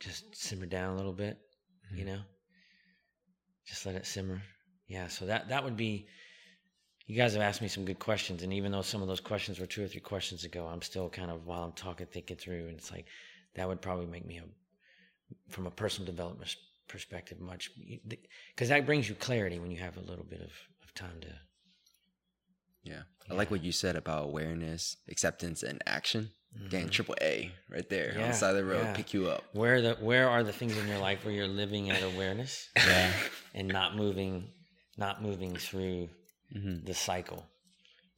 just 0.00 0.34
simmer 0.34 0.66
down 0.66 0.94
a 0.94 0.96
little 0.96 1.12
bit 1.12 1.38
mm-hmm. 1.86 1.98
you 1.98 2.04
know? 2.04 2.20
Just 3.64 3.86
let 3.86 3.94
it 3.94 4.06
simmer. 4.06 4.42
Yeah 4.88 5.08
so 5.08 5.26
that 5.26 5.48
that 5.48 5.64
would 5.64 5.76
be 5.76 6.06
you 7.06 7.16
guys 7.16 7.32
have 7.34 7.42
asked 7.42 7.62
me 7.62 7.68
some 7.68 7.84
good 7.84 7.98
questions 7.98 8.42
and 8.42 8.52
even 8.52 8.72
though 8.72 8.82
some 8.82 9.02
of 9.02 9.08
those 9.08 9.20
questions 9.20 9.58
were 9.58 9.66
two 9.66 9.84
or 9.84 9.88
three 9.88 10.00
questions 10.00 10.44
ago 10.44 10.66
i'm 10.66 10.82
still 10.82 11.08
kind 11.08 11.30
of 11.30 11.46
while 11.46 11.62
i'm 11.62 11.72
talking 11.72 12.06
thinking 12.06 12.36
through 12.36 12.68
and 12.68 12.78
it's 12.78 12.90
like 12.90 13.06
that 13.54 13.68
would 13.68 13.80
probably 13.80 14.06
make 14.06 14.26
me 14.26 14.38
a 14.38 14.44
from 15.48 15.66
a 15.66 15.70
personal 15.70 16.06
development 16.06 16.54
perspective 16.88 17.40
much 17.40 17.70
because 18.50 18.68
that 18.68 18.86
brings 18.86 19.08
you 19.08 19.14
clarity 19.14 19.58
when 19.58 19.70
you 19.70 19.78
have 19.78 19.96
a 19.96 20.00
little 20.00 20.24
bit 20.24 20.40
of, 20.40 20.52
of 20.82 20.94
time 20.94 21.20
to 21.20 21.28
Yeah. 22.82 23.02
I 23.30 23.34
like 23.34 23.50
what 23.50 23.62
you 23.62 23.72
said 23.72 23.96
about 23.96 24.24
awareness, 24.24 24.96
acceptance, 25.08 25.62
and 25.62 25.82
action. 25.86 26.30
Mhm. 26.60 26.90
triple 26.90 27.14
A 27.22 27.50
right 27.70 27.88
there 27.88 28.12
on 28.20 28.28
the 28.28 28.34
side 28.34 28.50
of 28.50 28.56
the 28.56 28.64
road, 28.66 28.82
yeah. 28.82 28.92
pick 28.92 29.14
you 29.14 29.26
up. 29.30 29.42
where 29.54 29.80
the 29.80 29.94
where 29.94 30.28
are 30.28 30.42
the 30.42 30.52
things 30.52 30.76
in 30.76 30.86
your 30.86 30.98
life 30.98 31.24
where 31.24 31.32
you're 31.32 31.48
living 31.48 31.88
at 31.88 32.02
awareness 32.02 32.68
Yeah. 32.76 33.10
and 33.54 33.68
not 33.68 33.96
moving 33.96 34.50
not 34.98 35.22
moving 35.22 35.56
through 35.56 36.10
hmm 36.52 36.84
the 36.84 36.92
cycle 36.92 37.46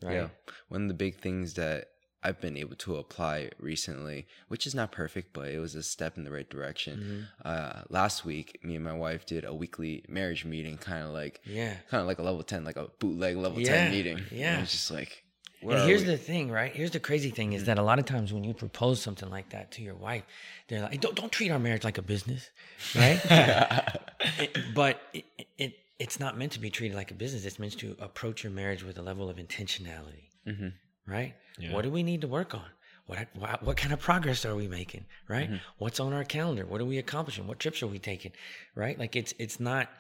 right 0.03 0.15
Yeah. 0.15 0.29
One 0.69 0.83
of 0.83 0.89
the 0.89 0.95
big 0.95 1.21
things 1.21 1.55
that 1.55 1.91
I've 2.25 2.41
been 2.41 2.57
able 2.57 2.77
to 2.77 2.97
apply 2.97 3.51
recently, 3.59 4.27
which 4.49 4.67
is 4.67 4.75
not 4.75 4.91
perfect, 4.93 5.33
but 5.35 5.49
it 5.49 5.59
was 5.59 5.75
a 5.75 5.83
step 5.83 6.17
in 6.17 6.25
the 6.25 6.31
right 6.33 6.49
direction. 6.49 7.29
Mhm. 7.45 7.47
Uh, 7.51 7.83
last 7.91 8.25
week, 8.25 8.59
me 8.65 8.75
and 8.77 8.85
my 8.85 8.95
wife 8.95 9.27
did 9.27 9.45
a 9.45 9.53
weekly 9.55 10.05
marriage 10.09 10.45
meeting, 10.45 10.79
kind 10.79 11.05
of 11.07 11.13
like, 11.13 11.41
yeah 11.45 11.75
kind 11.91 12.01
of 12.01 12.07
like 12.07 12.19
a 12.19 12.23
level 12.23 12.43
ten, 12.43 12.65
like 12.65 12.77
a 12.77 12.89
bootleg 12.99 13.37
level 13.37 13.61
Yeah, 13.61 13.69
ten 13.73 13.91
meeting. 13.93 14.23
yeah. 14.31 14.63
It's 14.63 14.73
just 14.73 14.91
like, 14.91 15.23
and 15.63 15.73
here's 15.89 16.03
we? 16.03 16.09
the 16.09 16.19
thing, 16.19 16.51
right? 16.51 16.73
Here's 16.75 16.91
the 16.91 17.01
crazy 17.01 17.31
thing 17.31 17.53
is 17.55 17.65
that 17.65 17.79
a 17.79 17.83
lot 17.83 17.99
of 17.99 18.05
times 18.05 18.33
when 18.35 18.45
you 18.45 18.53
propose 18.53 19.01
something 19.01 19.31
like 19.31 19.49
that 19.51 19.71
to 19.73 19.83
your 19.83 19.95
wife, 19.95 20.25
they're 20.69 20.83
like, 20.83 21.01
"Don't 21.01 21.15
don't 21.17 21.33
treat 21.33 21.51
our 21.51 21.59
marriage 21.59 21.85
like 21.85 21.97
a 21.99 22.03
business, 22.03 22.51
right?" 22.95 23.19
It- 24.39 24.57
but 24.75 25.01
it, 25.13 25.25
it 25.59 25.73
it's 25.99 26.19
not 26.21 26.37
meant 26.37 26.53
to 26.53 26.61
be 26.61 26.71
treated 26.71 26.95
like 26.97 27.11
a 27.11 27.15
business. 27.15 27.45
It's 27.45 27.59
meant 27.59 27.79
to 27.79 27.97
approach 28.01 28.43
your 28.45 28.53
marriage 28.53 28.83
with 28.83 28.99
a 28.99 29.03
level 29.03 29.29
of 29.31 29.37
intentionality, 29.39 30.29
Mhm. 30.47 30.73
Right? 31.07 31.35
Yeah. 31.59 31.73
What 31.73 31.83
do 31.83 31.91
we 31.91 32.03
need 32.03 32.21
to 32.23 32.29
work 32.29 32.55
on? 32.55 32.65
What, 33.07 33.29
what 33.35 33.63
what 33.63 33.77
kind 33.77 33.93
of 33.93 34.01
progress 34.01 34.45
are 34.47 34.55
we 34.55 34.67
making? 34.67 35.05
Right? 35.29 35.51
What's 35.79 36.01
on 36.01 36.13
our 36.15 36.25
calendar? 36.25 36.65
What 36.65 36.81
are 36.81 36.87
we 36.87 36.99
accomplishing? 36.99 37.47
What 37.47 37.59
trips 37.59 37.83
are 37.83 37.87
we 37.87 37.99
taking? 37.99 38.33
Right? 38.75 38.99
Like 38.99 39.15
it's 39.15 39.35
it's 39.39 39.61
not 39.61 39.91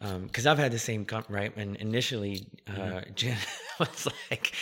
because 0.00 0.46
I've 0.46 0.58
had 0.58 0.72
the 0.72 0.78
same 0.78 1.04
com- 1.04 1.24
right. 1.28 1.56
And 1.56 1.76
initially, 1.76 2.46
uh, 2.68 3.02
Jen 3.14 3.38
was 3.78 4.08
like, 4.30 4.52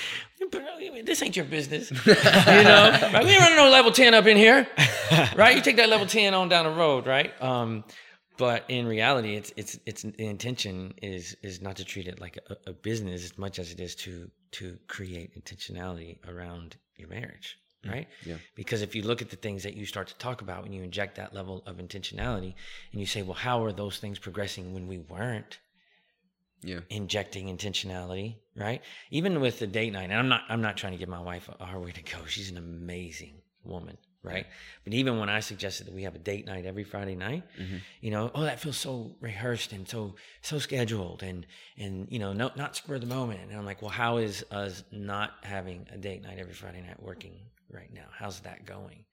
"This 1.05 1.23
ain't 1.23 1.35
your 1.35 1.47
business," 1.47 1.91
you 2.07 2.15
know. 2.15 2.99
Right? 3.13 3.25
We 3.25 3.31
ain't 3.31 3.41
running 3.41 3.57
no 3.57 3.71
level 3.71 3.91
ten 3.91 4.15
up 4.15 4.27
in 4.27 4.37
here, 4.37 4.69
right? 5.37 5.57
You 5.57 5.63
take 5.63 5.77
that 5.77 5.89
level 5.89 6.07
ten 6.07 6.35
on 6.35 6.49
down 6.49 6.67
the 6.67 6.71
road, 6.73 7.07
right? 7.07 7.33
Um, 7.43 7.85
but 8.41 8.65
in 8.69 8.87
reality, 8.87 9.37
it's 9.37 9.53
it's 9.55 9.79
it's 9.85 10.03
the 10.03 10.27
intention 10.27 10.95
is 11.03 11.37
is 11.43 11.61
not 11.61 11.77
to 11.77 11.85
treat 11.85 12.09
it 12.09 12.23
like 12.23 12.39
a, 12.49 12.71
a 12.71 12.73
business 12.73 13.23
as 13.23 13.37
much 13.37 13.59
as 13.59 13.71
it 13.71 13.81
is 13.81 13.95
to 13.97 14.31
to 14.53 14.79
create 14.89 15.29
intentionality 15.39 16.17
around 16.27 16.77
your 16.97 17.11
marriage, 17.11 17.59
mm, 17.85 17.93
right? 17.93 18.09
yeah. 18.25 18.37
Because 18.55 18.81
if 18.81 18.95
you 18.95 19.03
look 19.03 19.21
at 19.21 19.29
the 19.29 19.37
things 19.37 19.63
that 19.65 19.75
you 19.75 19.85
start 19.85 20.09
to 20.09 20.17
talk 20.17 20.41
about 20.41 20.63
when 20.63 20.73
you 20.73 20.83
inject 20.83 21.17
that 21.17 21.35
level 21.35 21.63
of 21.67 21.77
intentionality, 21.77 22.55
and 22.93 23.01
you 23.03 23.07
say, 23.07 23.21
well, 23.21 23.35
how 23.35 23.63
are 23.63 23.73
those 23.73 23.99
things 23.99 24.19
progressing 24.19 24.73
when 24.73 24.87
we 24.89 24.99
weren't? 24.99 25.59
Yeah. 26.63 26.81
injecting 26.91 27.47
intentionality, 27.57 28.37
right? 28.55 28.83
Even 29.11 29.41
with 29.41 29.59
the 29.61 29.67
date 29.67 29.93
night, 29.95 30.11
and 30.11 30.19
I'm 30.21 30.29
not 30.29 30.43
I'm 30.49 30.61
not 30.61 30.77
trying 30.77 30.93
to 30.93 30.99
give 30.99 31.09
my 31.09 31.21
wife 31.31 31.49
a 31.49 31.55
our 31.65 31.79
way 31.79 31.93
to 31.93 32.03
go. 32.03 32.19
She's 32.27 32.51
an 32.51 32.59
amazing 32.59 33.35
woman, 33.65 33.97
right? 34.23 34.47
But 34.85 34.93
even 34.95 35.19
when 35.19 35.29
I 35.31 35.41
suggested 35.41 35.87
that 35.87 35.95
we 35.95 36.03
have 36.03 36.15
a 36.15 36.19
date 36.19 36.47
night 36.47 36.67
every 36.67 36.85
Friday 36.85 37.15
night, 37.15 37.43
Mhm. 37.59 37.81
you 38.01 38.11
know, 38.11 38.31
oh 38.35 38.43
that 38.43 38.61
feels 38.61 38.77
so 38.77 39.17
rehearsed 39.21 39.73
and 39.73 39.89
so 39.89 40.15
so 40.43 40.59
scheduled 40.59 41.23
and 41.23 41.47
and 41.79 42.07
you 42.11 42.19
know, 42.19 42.33
no 42.33 42.51
not 42.57 42.77
spur 42.77 42.97
of 42.97 43.01
the 43.01 43.07
moment. 43.07 43.41
And 43.41 43.57
I'm 43.59 43.65
like, 43.65 43.81
well, 43.83 43.91
how 43.91 44.19
is 44.19 44.45
us 44.51 44.83
not 44.93 45.33
having 45.43 45.87
a 45.93 45.97
date 45.97 46.23
night 46.23 46.39
every 46.39 46.55
Friday 46.55 46.81
night 46.83 47.03
working 47.03 47.35
right 47.71 47.93
now? 47.93 48.07
How's 48.13 48.41
that 48.41 48.65
going? 48.67 49.05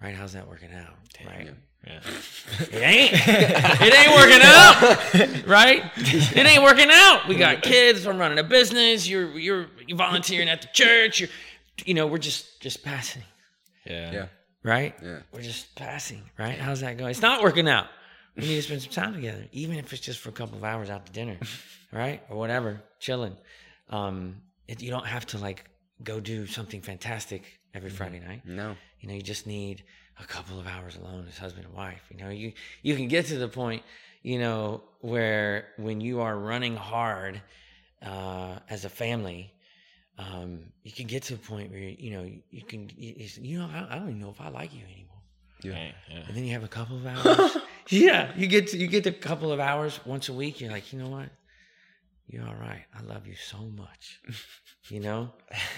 Right? 0.00 0.14
How's 0.14 0.32
that 0.34 0.46
working 0.48 0.72
out? 0.72 0.94
right? 1.26 1.50
Yeah. 1.86 2.00
It 2.60 2.82
ain't. 2.82 3.12
it 3.14 3.94
ain't 3.94 4.16
working 4.16 4.40
out, 4.42 5.46
right? 5.46 5.82
It 5.96 6.46
ain't 6.46 6.62
working 6.62 6.88
out. 6.90 7.28
We 7.28 7.36
got 7.36 7.62
kids. 7.62 8.04
I'm 8.06 8.18
running 8.18 8.38
a 8.38 8.42
business. 8.42 9.08
You're 9.08 9.38
you're 9.38 9.66
you 9.86 9.94
volunteering 9.96 10.48
at 10.48 10.60
the 10.62 10.68
church. 10.72 11.20
You're, 11.20 11.28
you 11.84 11.94
know, 11.94 12.06
we're 12.08 12.18
just 12.18 12.60
just 12.60 12.82
passing, 12.84 13.22
Yeah. 13.88 14.12
Yeah. 14.12 14.26
right? 14.62 14.94
Yeah. 15.02 15.18
We're 15.32 15.42
just 15.42 15.74
passing, 15.74 16.22
right? 16.38 16.58
How's 16.58 16.80
that 16.80 16.98
going? 16.98 17.10
It's 17.10 17.22
not 17.22 17.42
working 17.42 17.68
out. 17.68 17.86
We 18.36 18.42
need 18.44 18.56
to 18.56 18.62
spend 18.62 18.82
some 18.82 18.92
time 18.92 19.14
together, 19.14 19.44
even 19.52 19.76
if 19.78 19.92
it's 19.92 20.02
just 20.02 20.20
for 20.20 20.28
a 20.28 20.32
couple 20.32 20.56
of 20.56 20.64
hours 20.64 20.90
out 20.90 21.06
to 21.06 21.12
dinner, 21.12 21.38
right, 21.92 22.22
or 22.28 22.36
whatever, 22.36 22.80
chilling. 23.00 23.36
Um, 23.90 24.36
it, 24.68 24.80
you 24.82 24.90
don't 24.90 25.06
have 25.06 25.26
to 25.28 25.38
like 25.38 25.64
go 26.04 26.20
do 26.20 26.46
something 26.46 26.80
fantastic 26.80 27.42
every 27.74 27.90
Friday 27.90 28.20
night. 28.20 28.42
No. 28.44 28.76
You 29.00 29.08
know, 29.08 29.14
you 29.14 29.22
just 29.22 29.46
need 29.46 29.82
a 30.20 30.24
couple 30.24 30.58
of 30.60 30.66
hours 30.66 30.96
alone 30.96 31.26
as 31.28 31.38
husband 31.38 31.66
and 31.66 31.74
wife. 31.74 32.02
You 32.10 32.18
know, 32.18 32.30
you 32.30 32.52
you 32.82 32.94
can 32.94 33.08
get 33.08 33.26
to 33.26 33.38
the 33.38 33.48
point, 33.48 33.82
you 34.22 34.38
know, 34.38 34.82
where 35.00 35.68
when 35.76 36.00
you 36.00 36.20
are 36.20 36.36
running 36.36 36.76
hard 36.76 37.40
uh, 38.02 38.58
as 38.68 38.84
a 38.84 38.88
family, 38.88 39.52
um, 40.18 40.60
you 40.82 40.92
can 40.92 41.06
get 41.06 41.22
to 41.24 41.34
a 41.34 41.36
point 41.38 41.70
where 41.70 41.78
you 41.80 42.10
know 42.10 42.24
you 42.50 42.62
can 42.64 42.90
you, 42.96 43.14
you 43.40 43.58
know 43.58 43.66
I, 43.72 43.94
I 43.94 43.98
don't 43.98 44.08
even 44.08 44.20
know 44.20 44.30
if 44.30 44.40
I 44.40 44.48
like 44.48 44.74
you 44.74 44.82
anymore. 44.84 45.04
Yeah. 45.62 45.72
Right, 45.72 45.94
yeah. 46.10 46.22
And 46.28 46.36
then 46.36 46.44
you 46.44 46.52
have 46.52 46.62
a 46.64 46.68
couple 46.68 46.96
of 46.96 47.06
hours, 47.06 47.56
yeah, 47.88 48.30
you 48.36 48.46
get 48.46 48.68
to, 48.68 48.76
you 48.78 48.86
get 48.86 49.06
a 49.06 49.12
couple 49.12 49.50
of 49.52 49.58
hours 49.58 49.98
once 50.06 50.28
a 50.28 50.32
week. 50.32 50.60
You're 50.60 50.70
like, 50.70 50.92
you 50.92 51.00
know 51.00 51.08
what? 51.08 51.30
You're 52.28 52.44
all 52.46 52.54
right. 52.54 52.84
I 52.96 53.02
love 53.02 53.26
you 53.26 53.34
so 53.34 53.58
much. 53.58 54.20
You 54.90 55.00
know, 55.00 55.28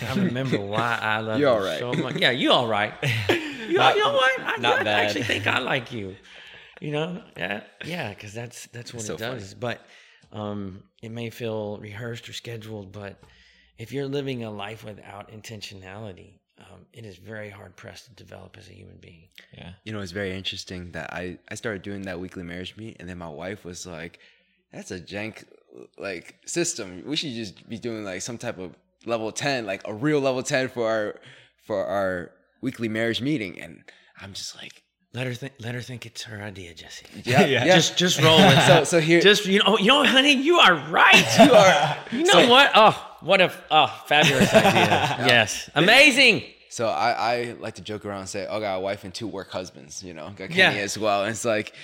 I 0.09 0.15
remember 0.15 0.61
why 0.61 0.97
I 1.03 1.19
love 1.19 1.41
You're 1.41 1.49
you 1.49 1.55
all 1.57 1.65
right. 1.65 1.79
so 1.81 1.93
much. 1.95 2.15
Yeah, 2.15 2.31
you 2.31 2.53
all 2.53 2.69
right. 2.69 2.95
You, 3.29 3.77
Not- 3.77 3.97
you 3.97 4.05
know 4.05 4.13
what? 4.13 4.41
I, 4.41 4.57
not 4.59 4.81
I 4.81 4.85
bad. 4.85 5.05
actually 5.07 5.25
think 5.25 5.47
I 5.49 5.59
like 5.59 5.91
you. 5.91 6.15
You 6.81 6.93
know, 6.93 7.23
yeah, 7.37 7.63
yeah, 7.85 8.11
because 8.11 8.33
that's 8.35 8.67
that's 8.69 8.95
what 8.95 9.03
So 9.03 9.15
it 9.15 9.21
funny. 9.21 9.41
does. 9.41 9.55
But 9.55 9.85
um, 10.33 10.85
it 11.03 11.11
may 11.11 11.31
feel 11.31 11.79
rehearsed 11.79 12.29
or 12.29 12.33
scheduled, 12.33 12.93
but 12.93 13.21
if 13.81 13.93
you're 13.93 14.07
living 14.07 14.45
a 14.45 14.51
life 14.51 14.85
without 14.85 15.33
intentionality, 15.33 16.35
um, 16.59 16.85
it 16.93 17.07
is 17.07 17.17
very 17.17 17.49
hard 17.49 17.75
pressed 17.77 18.05
to 18.05 18.11
develop 18.13 18.59
as 18.59 18.69
a 18.69 18.75
human 18.75 18.99
being. 19.01 19.29
Yeah. 19.57 19.73
You 19.85 19.95
know, 19.95 20.01
it's 20.01 20.13
very 20.13 20.37
interesting 20.37 20.93
that 20.93 21.15
I 21.15 21.39
I 21.49 21.55
started 21.55 21.81
doing 21.81 22.03
that 22.03 22.21
weekly 22.21 22.43
marriage 22.43 22.77
meet, 22.77 22.99
and 23.01 23.09
then 23.09 23.17
my 23.17 23.31
wife 23.31 23.65
was 23.65 23.87
like, 23.87 24.19
"That's 24.71 24.91
a 24.91 25.01
jank 25.01 25.45
like 25.97 26.37
system. 26.45 27.03
We 27.07 27.17
should 27.17 27.33
just 27.33 27.67
be 27.71 27.79
doing 27.79 28.05
like 28.05 28.21
some 28.21 28.37
type 28.37 28.59
of 28.59 28.77
level 29.07 29.33
ten, 29.33 29.65
like 29.65 29.81
a 29.89 29.95
real 29.95 30.21
level 30.21 30.43
ten 30.43 30.69
for 30.69 30.87
our 30.87 31.21
for 31.65 31.83
our 31.87 32.33
weekly 32.61 32.91
marriage 32.91 33.23
meeting." 33.23 33.59
And 33.63 33.83
I'm 34.21 34.35
just 34.35 34.55
like, 34.57 34.83
Let 35.13 35.27
her 35.27 35.35
think. 35.35 35.55
Let 35.59 35.75
her 35.75 35.81
think 35.81 36.07
it's 36.07 36.23
her 36.23 36.41
idea, 36.41 36.73
Jesse. 36.73 37.07
"Yeah, 37.25 37.45
Yeah. 37.45 37.65
yeah." 37.65 37.75
Just 37.75 37.97
just 37.97 38.21
roll 38.23 38.39
with 38.39 38.63
so 38.67 38.77
it. 38.83 38.87
so 38.87 39.01
here, 39.01 39.21
Just 39.21 39.45
you 39.47 39.59
know, 39.65 39.77
you 39.79 39.89
know, 39.89 40.05
honey, 40.05 40.35
you 40.35 40.59
are 40.59 40.75
right. 40.89 41.27
You 41.39 41.53
are. 41.53 41.97
You 42.13 42.25
know 42.25 42.49
what? 42.49 42.71
Oh, 42.75 43.17
what 43.21 43.41
a 43.41 43.53
oh, 43.73 43.89
fabulous 44.07 44.53
idea. 44.55 45.17
Yes, 45.27 45.69
amazing. 45.75 46.45
So 46.69 46.87
I, 46.87 47.11
I 47.11 47.57
like 47.59 47.75
to 47.75 47.83
joke 47.83 48.05
around 48.05 48.21
and 48.21 48.29
say, 48.29 48.47
"Oh, 48.49 48.59
I 48.59 48.61
got 48.61 48.77
a 48.77 48.81
wife 48.81 49.03
and 49.03 49.13
two 49.13 49.27
work 49.27 49.51
husbands." 49.51 50.03
You 50.05 50.15
know, 50.15 50.27
got 50.37 50.51
Kenny 50.51 50.77
Yeah. 50.77 50.85
as 50.85 50.97
well. 50.97 51.23
And 51.25 51.31
it's 51.33 51.45
like 51.45 51.75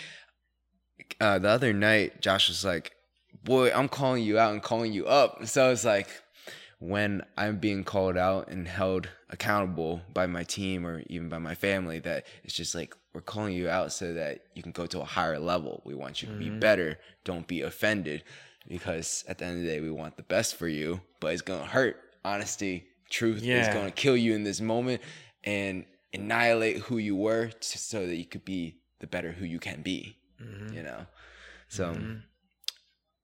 uh, 1.21 1.39
the 1.41 1.49
other 1.49 1.73
night, 1.73 2.21
Josh 2.21 2.49
was 2.49 2.65
like, 2.65 2.93
"Boy, 3.43 3.73
I'm 3.73 3.89
calling 3.89 4.23
you 4.23 4.39
out 4.39 4.53
and 4.53 4.63
calling 4.63 4.93
you 4.93 5.07
up." 5.07 5.47
So 5.47 5.71
it's 5.73 5.85
like 5.85 6.09
when 6.79 7.23
I'm 7.37 7.59
being 7.59 7.83
called 7.85 8.17
out 8.17 8.49
and 8.49 8.69
held 8.69 9.09
accountable 9.31 10.03
by 10.15 10.27
my 10.27 10.45
team 10.45 10.87
or 10.87 11.03
even 11.09 11.29
by 11.29 11.39
my 11.39 11.55
family, 11.55 11.99
that 12.01 12.27
it's 12.45 12.55
just 12.55 12.75
like 12.75 12.95
we're 13.17 13.23
calling 13.23 13.55
you 13.55 13.67
out 13.71 13.93
so 13.93 14.13
that 14.13 14.41
you 14.55 14.63
can 14.63 14.73
go 14.73 14.85
to 14.85 15.01
a 15.01 15.05
higher 15.05 15.39
level. 15.39 15.81
We 15.87 15.95
want 15.95 16.21
you 16.21 16.29
to 16.29 16.35
be 16.35 16.49
mm-hmm. 16.49 16.59
better. 16.59 16.99
Don't 17.25 17.47
be 17.47 17.63
offended, 17.63 18.25
because 18.69 19.25
at 19.27 19.39
the 19.39 19.47
end 19.47 19.57
of 19.57 19.63
the 19.63 19.69
day, 19.69 19.81
we 19.81 19.91
want 19.91 20.19
the 20.19 20.23
best 20.23 20.57
for 20.57 20.69
you, 20.69 21.01
but 21.19 21.33
it's 21.33 21.41
gonna 21.41 21.65
hurt. 21.65 21.97
Honesty, 22.27 22.85
truth 23.09 23.43
is 23.43 23.69
gonna 23.69 23.91
kill 23.91 24.19
you 24.19 24.35
in 24.35 24.45
this 24.45 24.61
moment 24.61 25.01
and 25.45 25.87
annihilate 26.13 26.79
who 26.79 26.99
you 26.99 27.17
were 27.17 27.51
so 27.61 28.07
that 28.07 28.17
you 28.17 28.27
could 28.27 28.45
be 28.45 28.77
the 29.01 29.07
better 29.07 29.33
who 29.33 29.45
you 29.45 29.59
can 29.59 29.83
be 29.83 30.17
mm-hmm. 30.43 30.75
you 30.75 30.83
know 30.83 31.07
so 31.69 31.93
mm-hmm. 31.93 32.15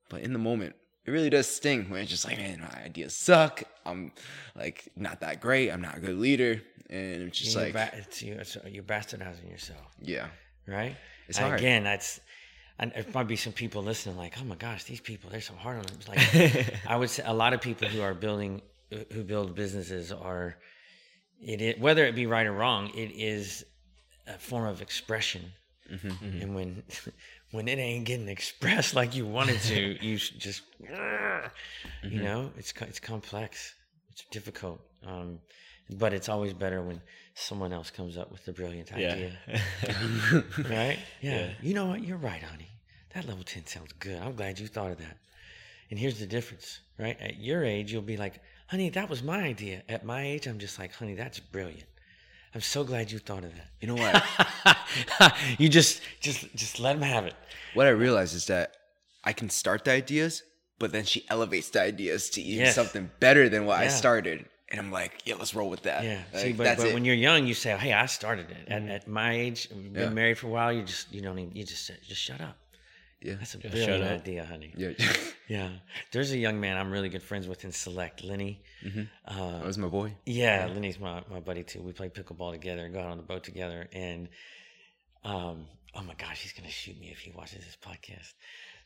but 0.08 0.20
in 0.20 0.32
the 0.32 0.38
moment 0.38 0.74
it 1.04 1.10
really 1.10 1.30
does 1.30 1.46
sting 1.48 1.90
when 1.90 2.00
it's 2.00 2.10
just 2.10 2.24
like 2.24 2.38
man 2.38 2.60
my 2.60 2.84
ideas 2.84 3.14
suck 3.14 3.62
i'm 3.84 4.12
like 4.54 4.88
not 4.96 5.20
that 5.20 5.40
great 5.40 5.70
i'm 5.70 5.82
not 5.82 5.96
a 5.96 6.00
good 6.00 6.16
leader 6.16 6.62
and 6.90 7.22
it's 7.22 7.38
just 7.38 7.54
you're, 7.54 7.64
like 7.64 7.72
ba- 7.72 7.90
it's, 7.94 8.22
you, 8.22 8.34
it's, 8.34 8.56
you're 8.68 8.82
bastardizing 8.84 9.50
yourself, 9.50 9.86
yeah 10.00 10.28
right? 10.66 10.96
It's 11.28 11.38
And 11.38 11.48
hard. 11.48 11.60
Again, 11.60 11.84
that's. 11.84 12.20
And 12.78 12.90
there 12.92 13.04
might 13.14 13.28
be 13.28 13.36
some 13.36 13.52
people 13.52 13.82
listening, 13.82 14.16
like, 14.16 14.34
"Oh 14.40 14.44
my 14.44 14.56
gosh, 14.56 14.84
these 14.84 15.00
people, 15.00 15.30
they're 15.30 15.40
so 15.40 15.54
hard 15.54 15.78
on 15.78 15.82
them." 15.84 15.96
It's 15.98 16.08
like 16.08 16.86
I 16.88 16.96
would 16.96 17.10
say, 17.10 17.22
a 17.24 17.34
lot 17.34 17.52
of 17.52 17.60
people 17.60 17.86
who 17.88 18.00
are 18.00 18.14
building, 18.14 18.62
who 19.12 19.22
build 19.22 19.54
businesses 19.54 20.10
are, 20.10 20.56
it 21.40 21.60
is, 21.60 21.78
whether 21.78 22.04
it 22.06 22.14
be 22.14 22.26
right 22.26 22.46
or 22.46 22.52
wrong, 22.52 22.90
it 22.90 23.12
is 23.14 23.64
a 24.26 24.38
form 24.38 24.66
of 24.66 24.80
expression. 24.80 25.52
Mm-hmm. 25.92 26.42
And 26.42 26.54
when 26.54 26.82
when 27.52 27.68
it 27.68 27.78
ain't 27.78 28.04
getting 28.04 28.28
expressed 28.28 28.94
like 29.00 29.14
you 29.14 29.24
wanted 29.26 29.60
to, 29.62 30.04
you 30.06 30.16
just, 30.18 30.62
Mm-hmm. 30.82 32.08
you 32.16 32.22
know, 32.22 32.50
it's 32.56 32.72
it's 32.80 32.98
complex, 32.98 33.74
it's 34.10 34.24
difficult, 34.30 34.80
um, 35.06 35.38
but 35.98 36.12
it's 36.12 36.28
always 36.28 36.52
better 36.52 36.82
when 36.82 37.00
someone 37.34 37.72
else 37.72 37.90
comes 37.90 38.16
up 38.16 38.32
with 38.32 38.44
the 38.44 38.52
brilliant 38.52 38.90
Yeah. 38.90 39.12
idea, 39.12 39.32
right? 40.68 40.98
Yeah. 41.20 41.50
You 41.60 41.74
know 41.74 41.86
what? 41.86 42.02
You're 42.02 42.16
right, 42.18 42.42
honey. 42.42 42.68
That 43.14 43.26
level 43.28 43.44
ten 43.44 43.66
sounds 43.66 43.92
good. 44.00 44.18
I'm 44.20 44.34
glad 44.34 44.58
you 44.58 44.66
thought 44.66 44.90
of 44.90 44.98
that. 44.98 45.16
And 45.90 45.98
here's 45.98 46.18
the 46.18 46.26
difference, 46.26 46.80
right? 46.98 47.16
At 47.20 47.38
your 47.38 47.64
age, 47.64 47.92
you'll 47.92 48.02
be 48.02 48.16
like, 48.16 48.40
honey, 48.68 48.88
that 48.90 49.08
was 49.10 49.22
my 49.22 49.40
idea. 49.42 49.82
At 49.88 50.04
my 50.04 50.22
age, 50.26 50.46
I'm 50.46 50.58
just 50.58 50.78
like, 50.78 50.92
honey, 50.94 51.14
that's 51.14 51.38
brilliant. 51.38 51.84
I'm 52.54 52.60
so 52.60 52.84
glad 52.84 53.10
you 53.10 53.18
thought 53.18 53.44
of 53.44 53.52
that. 53.56 53.68
you 53.80 53.88
know 53.88 53.94
what 53.94 55.34
you 55.58 55.68
just 55.68 56.02
just 56.20 56.40
just 56.54 56.78
let 56.80 56.96
him 56.96 57.02
have 57.02 57.24
it. 57.26 57.34
what 57.74 57.86
i 57.86 57.90
realized 57.90 58.34
is 58.34 58.46
that 58.46 58.76
i 59.24 59.32
can 59.32 59.48
start 59.50 59.84
the 59.84 59.90
ideas 59.92 60.42
but 60.78 60.92
then 60.92 61.04
she 61.04 61.24
elevates 61.30 61.70
the 61.70 61.80
ideas 61.80 62.28
to 62.30 62.40
even 62.42 62.64
Yes. 62.66 62.74
something 62.74 63.10
better 63.20 63.48
than 63.48 63.64
what 63.66 63.78
i 63.78 63.88
started 63.88 64.44
and 64.70 64.80
i'm 64.80 64.90
like 64.92 65.12
yeah 65.24 65.36
let's 65.40 65.54
roll 65.54 65.70
with 65.70 65.82
that 65.82 66.04
Yeah. 66.04 66.22
Like, 66.32 66.42
See, 66.42 66.52
but, 66.52 66.64
that's 66.64 66.82
but 66.82 66.90
it. 66.90 66.94
when 66.94 67.04
you're 67.04 67.14
young, 67.28 67.46
you 67.46 67.54
say, 67.54 67.76
"Hey, 67.76 67.92
I 67.92 68.06
started 68.06 68.50
it." 68.50 68.64
And 68.74 68.90
at 68.90 69.06
my 69.06 69.30
age, 69.44 69.68
been 69.70 69.94
Yeah. 69.94 70.08
married 70.10 70.38
for 70.38 70.46
a 70.48 70.50
while. 70.58 70.72
You 70.72 70.82
just 70.82 71.12
you 71.14 71.20
don't 71.26 71.38
even 71.38 71.54
you 71.54 71.64
just 71.64 71.84
say, 71.86 71.94
just 72.12 72.20
shut 72.28 72.40
up. 72.40 72.56
Yeah 73.22 73.34
That's 73.34 73.54
a 73.54 73.60
shut 73.60 73.70
brilliant 73.72 74.04
idea, 74.04 74.44
honey. 74.44 74.72
yeah 74.76 74.90
Yeah. 75.48 75.68
There's 76.12 76.32
a 76.32 76.38
young 76.38 76.60
man 76.60 76.76
I'm 76.78 76.90
really 76.90 77.08
good 77.10 77.22
friends 77.22 77.46
with 77.46 77.64
in 77.64 77.72
Select, 77.72 78.24
Lenny. 78.24 78.62
that 78.82 79.06
Uh, 79.26 79.60
was 79.66 79.76
my 79.78 79.88
boy 79.88 80.14
yeah, 80.26 80.66
Lenny's 80.72 80.98
my, 80.98 81.22
my 81.30 81.40
buddy 81.40 81.62
too. 81.62 81.82
We 81.82 81.92
play 81.92 82.08
pickleball 82.08 82.52
together 82.52 82.84
and 82.84 82.94
go 82.94 83.00
out 83.00 83.10
on 83.10 83.16
the 83.18 83.22
boat 83.22 83.44
together. 83.44 83.88
And 83.92 84.28
um, 85.24 85.66
oh 85.94 86.02
my 86.02 86.14
gosh, 86.14 86.42
he's 86.42 86.52
gonna 86.52 86.70
shoot 86.70 86.98
me 86.98 87.10
if 87.10 87.18
he 87.18 87.30
watches 87.32 87.64
this 87.64 87.76
podcast. 87.84 88.32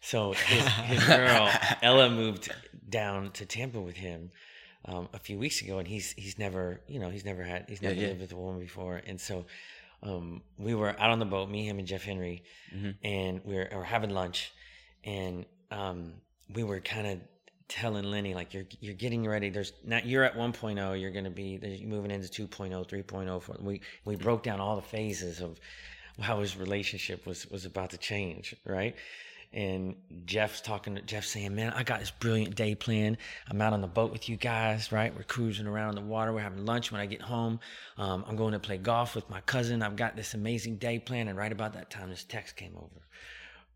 So 0.00 0.32
his, 0.32 0.66
his 0.66 1.04
girl 1.16 1.50
Ella 1.82 2.10
moved 2.10 2.52
down 2.88 3.30
to 3.32 3.46
Tampa 3.46 3.80
with 3.80 3.96
him 3.96 4.30
um, 4.84 5.08
a 5.14 5.18
few 5.18 5.38
weeks 5.38 5.62
ago, 5.62 5.78
and 5.78 5.88
he's 5.88 6.12
he's 6.12 6.38
never 6.38 6.80
you 6.88 6.98
know 7.00 7.10
he's 7.10 7.24
never 7.24 7.42
had 7.42 7.66
he's 7.68 7.80
Yeah, 7.80 7.88
never 7.90 8.00
yeah. 8.00 8.08
lived 8.08 8.20
with 8.20 8.32
a 8.32 8.36
woman 8.36 8.60
before, 8.60 9.00
and 9.06 9.20
so 9.20 9.46
um, 10.02 10.42
we 10.58 10.74
were 10.74 10.90
out 11.00 11.10
on 11.10 11.18
the 11.18 11.24
boat, 11.24 11.48
me, 11.48 11.66
him, 11.66 11.78
and 11.78 11.86
Jeff 11.88 12.04
Henry, 12.04 12.42
Mhm. 12.74 12.96
and 13.02 13.44
we 13.44 13.54
were, 13.54 13.68
were 13.74 13.84
having 13.84 14.10
lunch, 14.10 14.52
and 15.04 15.44
um, 15.70 16.14
we 16.54 16.62
were 16.62 16.80
kind 16.80 17.06
of 17.06 17.20
telling 17.68 18.04
Lenny 18.04 18.32
like 18.34 18.54
you're 18.54 18.66
you're 18.80 18.94
getting 18.94 19.26
ready. 19.26 19.50
There's 19.50 19.72
now 19.84 20.00
you're 20.04 20.22
at 20.24 20.36
1.0. 20.36 21.00
You're 21.00 21.10
going 21.10 21.24
to 21.24 21.30
be 21.30 21.58
you're 21.62 21.88
moving 21.88 22.10
into 22.10 22.28
2.0, 22.28 22.86
3.0. 22.88 23.42
For, 23.42 23.56
we 23.60 23.80
we 24.04 24.16
broke 24.16 24.42
down 24.42 24.60
all 24.60 24.76
the 24.76 24.82
phases 24.82 25.40
of 25.40 25.58
how 26.20 26.40
his 26.40 26.56
relationship 26.56 27.26
was 27.26 27.46
was 27.50 27.64
about 27.64 27.90
to 27.90 27.98
change, 27.98 28.54
right? 28.64 28.94
And 29.52 29.96
Jeff's 30.26 30.60
talking 30.60 30.96
to 30.96 31.02
Jeff 31.02 31.24
saying, 31.24 31.54
Man, 31.54 31.72
I 31.72 31.82
got 31.82 32.00
this 32.00 32.10
brilliant 32.10 32.54
day 32.54 32.74
plan. 32.74 33.16
I'm 33.48 33.60
out 33.60 33.72
on 33.72 33.80
the 33.80 33.86
boat 33.86 34.12
with 34.12 34.28
you 34.28 34.36
guys, 34.36 34.92
right? 34.92 35.14
We're 35.14 35.22
cruising 35.22 35.66
around 35.66 35.94
the 35.94 36.02
water. 36.02 36.32
We're 36.32 36.40
having 36.40 36.66
lunch 36.66 36.92
when 36.92 37.00
I 37.00 37.06
get 37.06 37.22
home. 37.22 37.60
Um, 37.96 38.24
I'm 38.28 38.36
going 38.36 38.52
to 38.52 38.58
play 38.58 38.76
golf 38.76 39.14
with 39.14 39.28
my 39.30 39.40
cousin. 39.42 39.82
I've 39.82 39.96
got 39.96 40.16
this 40.16 40.34
amazing 40.34 40.76
day 40.76 40.98
plan. 40.98 41.28
And 41.28 41.38
right 41.38 41.52
about 41.52 41.72
that 41.74 41.90
time, 41.90 42.10
this 42.10 42.24
text 42.24 42.56
came 42.56 42.76
over 42.76 43.02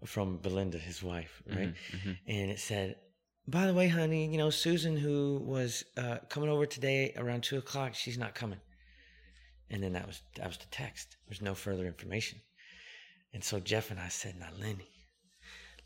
from 0.07 0.39
Belinda, 0.39 0.79
his 0.79 1.03
wife, 1.03 1.43
right? 1.49 1.75
And 2.27 2.51
it 2.51 2.59
said, 2.59 2.97
By 3.47 3.67
the 3.67 3.75
way, 3.75 3.89
honey, 3.89 4.31
you 4.31 4.39
know, 4.39 4.51
Susan, 4.51 4.97
who 4.97 5.43
was 5.45 5.85
uh, 5.97 6.19
coming 6.29 6.49
over 6.51 6.67
today 6.67 7.13
around 7.17 7.43
two 7.43 7.59
o'clock, 7.59 7.95
she's 7.95 8.19
not 8.19 8.35
coming. 8.35 8.61
And 9.71 9.83
then 9.83 9.93
that 9.93 10.07
was 10.07 10.21
that 10.37 10.47
was 10.47 10.59
the 10.59 10.67
text. 10.71 11.17
There's 11.29 11.43
no 11.43 11.55
further 11.55 11.87
information. 11.87 12.41
And 13.33 13.45
so 13.45 13.61
Jeff 13.61 13.91
and 13.91 14.01
I 14.01 14.09
said, 14.09 14.35
Now, 14.39 14.49
Lenny, 14.59 14.91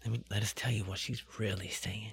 let 0.04 0.12
me 0.12 0.22
let 0.30 0.42
us 0.42 0.52
tell 0.52 0.70
you 0.70 0.84
what 0.84 0.98
she's 0.98 1.22
really 1.38 1.68
saying. 1.68 2.12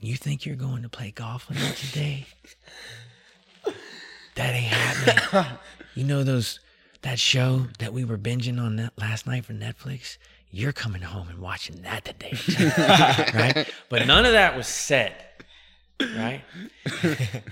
You 0.00 0.16
think 0.16 0.44
you're 0.44 0.56
going 0.56 0.82
to 0.82 0.88
play 0.88 1.10
golf 1.10 1.48
with 1.48 1.58
her 1.58 1.74
today? 1.74 2.26
that 4.34 4.54
ain't 4.54 4.72
happening. 4.72 5.58
you 5.94 6.04
know 6.04 6.22
those 6.24 6.60
that 7.02 7.18
show 7.18 7.66
that 7.78 7.92
we 7.92 8.04
were 8.04 8.18
binging 8.18 8.60
on 8.60 8.76
that 8.76 8.92
last 8.98 9.26
night 9.26 9.44
for 9.44 9.52
Netflix? 9.52 10.18
You're 10.50 10.72
coming 10.72 11.02
home 11.02 11.28
and 11.28 11.38
watching 11.38 11.82
that 11.82 12.04
today. 12.04 12.36
right? 13.34 13.72
But 13.88 14.06
none 14.06 14.26
of 14.26 14.32
that 14.32 14.56
was 14.56 14.66
said. 14.66 15.14
Right? 16.00 16.42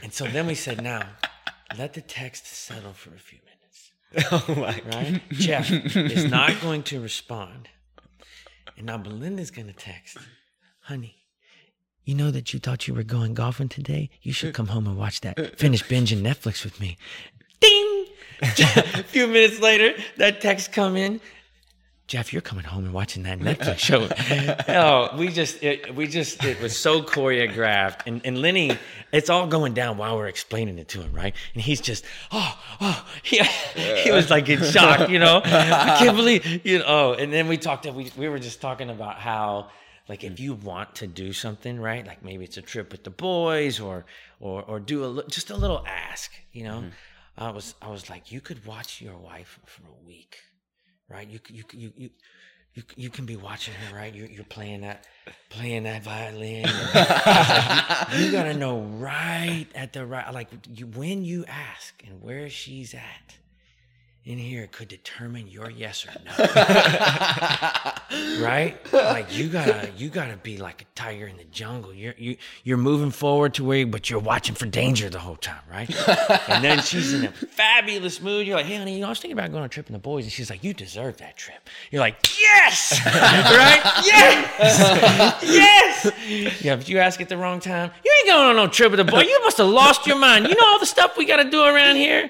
and 0.03 0.13
so 0.13 0.27
then 0.27 0.47
we 0.47 0.55
said, 0.55 0.83
now 0.83 1.07
let 1.79 1.95
the 1.95 2.01
text 2.01 2.47
settle 2.47 2.93
for 2.93 3.15
a 3.15 3.19
few 3.19 3.39
minutes 3.45 3.51
oh 4.33 4.55
my 4.57 4.83
right? 4.93 5.23
Jeff 5.31 5.71
is 5.71 6.29
not 6.29 6.61
going 6.61 6.83
to 6.83 7.01
respond. 7.01 7.69
And 8.81 8.87
now 8.87 8.97
Belinda's 8.97 9.51
to 9.51 9.75
text, 9.75 10.17
honey, 10.79 11.17
you 12.03 12.15
know 12.15 12.31
that 12.31 12.55
you 12.55 12.59
thought 12.59 12.89
you 12.89 12.95
were 12.95 13.03
going 13.03 13.35
golfing 13.35 13.69
today? 13.69 14.09
You 14.23 14.33
should 14.33 14.55
come 14.55 14.69
home 14.69 14.87
and 14.87 14.97
watch 14.97 15.21
that. 15.21 15.59
Finish 15.59 15.85
binging 15.85 16.23
Netflix 16.23 16.65
with 16.65 16.81
me. 16.81 16.97
Ding! 17.61 18.07
a 18.41 19.03
few 19.03 19.27
minutes 19.27 19.61
later, 19.61 19.93
that 20.17 20.41
text 20.41 20.73
come 20.73 20.97
in. 20.97 21.21
Jeff, 22.11 22.33
you're 22.33 22.43
coming 22.43 22.65
home 22.65 22.87
and 22.87 22.93
watching 22.93 23.23
that 23.23 23.39
Netflix 23.39 23.79
show. 23.79 24.09
oh, 24.69 25.17
we 25.17 25.29
just, 25.29 25.63
it, 25.63 25.95
we 25.95 26.09
just, 26.09 26.43
it 26.43 26.61
was 26.61 26.77
so 26.77 27.03
choreographed. 27.03 28.01
And, 28.05 28.21
and 28.25 28.43
Lenny, 28.43 28.77
it's 29.13 29.31
all 29.31 29.47
going 29.47 29.75
down 29.75 29.97
while 29.97 30.17
we're 30.17 30.27
explaining 30.27 30.81
it 30.81 30.89
to 30.89 31.03
him, 31.03 31.13
right? 31.13 31.33
And 31.55 31.63
he's 31.63 31.81
just, 31.81 32.05
oh, 32.33 32.59
oh, 32.81 33.07
he, 33.23 33.41
he 34.03 34.11
was 34.11 34.29
like 34.29 34.49
in 34.49 34.61
shock, 34.65 35.09
you 35.09 35.21
know? 35.21 35.41
I 35.45 35.99
can't 36.01 36.17
believe, 36.17 36.67
you 36.67 36.81
know. 36.81 36.85
Oh, 36.85 37.13
and 37.13 37.33
then 37.33 37.47
we 37.47 37.57
talked, 37.57 37.87
we, 37.87 38.11
we 38.17 38.29
were 38.29 38.41
just 38.41 38.61
talking 38.61 38.91
about 38.91 39.21
how, 39.21 39.71
like, 40.09 40.25
if 40.25 40.41
you 40.41 40.55
want 40.55 40.97
to 40.97 41.07
do 41.07 41.33
something, 41.33 41.79
right? 41.79 42.05
Like 42.05 42.25
maybe 42.25 42.43
it's 42.43 42.57
a 42.57 42.63
trip 42.63 42.91
with 42.91 43.05
the 43.05 43.11
boys 43.11 43.79
or, 43.79 44.05
or, 44.41 44.63
or 44.63 44.81
do 44.81 45.21
a, 45.21 45.29
just 45.29 45.51
a 45.51 45.57
little 45.57 45.85
ask, 45.87 46.33
you 46.51 46.65
know? 46.65 46.79
Mm-hmm. 46.79 46.89
I 47.39 47.51
was, 47.53 47.77
I 47.81 47.89
was 47.89 48.11
like, 48.11 48.33
you 48.33 48.41
could 48.41 48.67
watch 48.67 49.01
your 49.01 49.17
wife 49.17 49.61
for 49.65 49.83
a 49.83 50.07
week 50.09 50.41
right? 51.11 51.29
You 51.29 51.41
you 51.49 51.65
you 51.73 51.93
you 51.97 52.11
you, 52.75 52.83
you 52.97 53.11
can 53.11 53.27
be 53.27 53.35
watching 53.35 53.75
her, 53.75 53.97
right? 53.97 54.15
You're, 54.15 54.29
you're 54.29 54.45
playing 54.45 54.83
that 54.83 55.07
playing 55.49 55.83
that 55.85 56.05
violin. 56.05 56.67
you, 56.67 58.19
you 58.27 58.33
gotta 58.33 58.55
know 58.55 58.79
right 58.81 59.67
at 59.75 59.93
the 59.93 60.07
right 60.07 60.33
like 60.33 60.49
you 60.73 60.87
when 60.87 61.25
you 61.25 61.45
ask 61.47 62.03
and 62.07 62.23
where 62.23 62.49
she's 62.49 62.95
at 62.95 63.37
in 64.27 64.37
here 64.37 64.69
could 64.71 64.89
determine 64.89 65.49
your 65.49 65.71
yes 65.71 66.07
or 66.07 66.11
no. 66.27 66.33
right? 68.45 68.77
Like 68.93 69.35
you 69.35 69.49
gotta 69.49 69.91
you 69.97 70.11
gotta 70.11 70.37
be 70.37 70.59
like 70.59 70.83
a 70.83 70.85
tiger 70.95 71.27
in 71.27 71.39
the 71.39 71.45
jungle. 71.45 71.95
You're 71.95 72.13
you 72.19 72.37
you're 72.63 72.77
moving 72.77 73.13
forward 73.13 73.55
to 73.55 73.65
where 73.65 73.79
you, 73.79 73.87
but 73.87 74.11
you're 74.11 74.21
watching 74.21 74.55
for 74.55 74.67
danger 74.67 75.09
the 75.09 75.19
whole 75.19 75.37
time, 75.37 75.63
right? 75.71 75.91
and 76.49 76.63
then 76.63 76.83
she's 76.83 77.15
in 77.15 77.25
a 77.25 77.33
fabulous 77.33 78.21
mood. 78.21 78.47
You're 78.47 78.57
like, 78.57 78.67
hey 78.67 78.77
honey, 78.77 78.97
you 78.97 79.01
know, 79.01 79.07
I 79.07 79.09
was 79.09 79.21
thinking 79.21 79.39
about 79.39 79.53
going 79.53 79.61
on 79.61 79.67
a 79.67 79.71
trip 79.71 79.87
with 79.87 79.95
the 79.95 79.99
boys, 79.99 80.25
and 80.25 80.33
she's 80.33 80.51
like, 80.51 80.63
You 80.63 80.75
deserve 80.75 81.17
that 81.19 81.39
trip. 81.39 81.71
You're 81.91 82.01
like, 82.01 82.19
Yes! 82.39 83.01
right? 83.07 83.81
Yes! 84.05 85.43
yes! 85.43 86.13
Yeah, 86.63 86.77
but 86.77 86.91
you 86.91 86.99
ask 86.99 87.23
at 87.23 87.31
the 87.31 87.39
wrong 87.39 87.59
time, 87.59 87.91
you 88.05 88.13
ain't 88.19 88.29
going 88.29 88.51
on 88.51 88.57
no 88.57 88.67
trip 88.67 88.91
with 88.91 88.99
the 88.99 89.05
boy. 89.11 89.23
You 89.23 89.41
must 89.45 89.57
have 89.57 89.69
lost 89.69 90.07
your 90.07 90.19
mind. 90.19 90.47
You 90.47 90.55
know 90.55 90.67
all 90.67 90.79
the 90.79 90.85
stuff 90.85 91.17
we 91.17 91.25
gotta 91.25 91.49
do 91.49 91.65
around 91.65 91.97
here? 91.97 92.29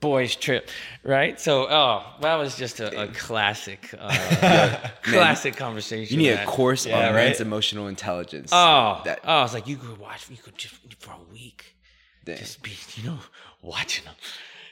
Boys 0.00 0.34
trip 0.36 0.68
right 1.04 1.40
so 1.40 1.68
oh 1.70 2.04
that 2.20 2.34
was 2.36 2.56
just 2.56 2.80
a, 2.80 3.02
a 3.02 3.06
classic 3.08 3.94
uh, 3.98 4.76
classic 5.02 5.56
conversation 5.56 6.18
You 6.20 6.22
need 6.30 6.36
that- 6.36 6.44
a 6.44 6.50
course 6.50 6.86
Yeah, 6.86 7.08
on 7.08 7.14
right? 7.14 7.24
men's 7.26 7.40
emotional 7.40 7.86
intelligence. 7.88 8.50
oh 8.52 9.00
that 9.04 9.20
oh 9.24 9.44
it's 9.44 9.54
like 9.54 9.66
you 9.66 9.76
could 9.76 9.98
watch 9.98 10.28
you 10.30 10.36
could 10.36 10.56
just 10.58 10.74
for 10.98 11.12
a 11.12 11.32
week 11.32 11.76
Dang. 12.24 12.36
just 12.38 12.62
be 12.62 12.72
you 12.96 13.08
know 13.08 13.18
watching 13.62 14.04
them 14.04 14.14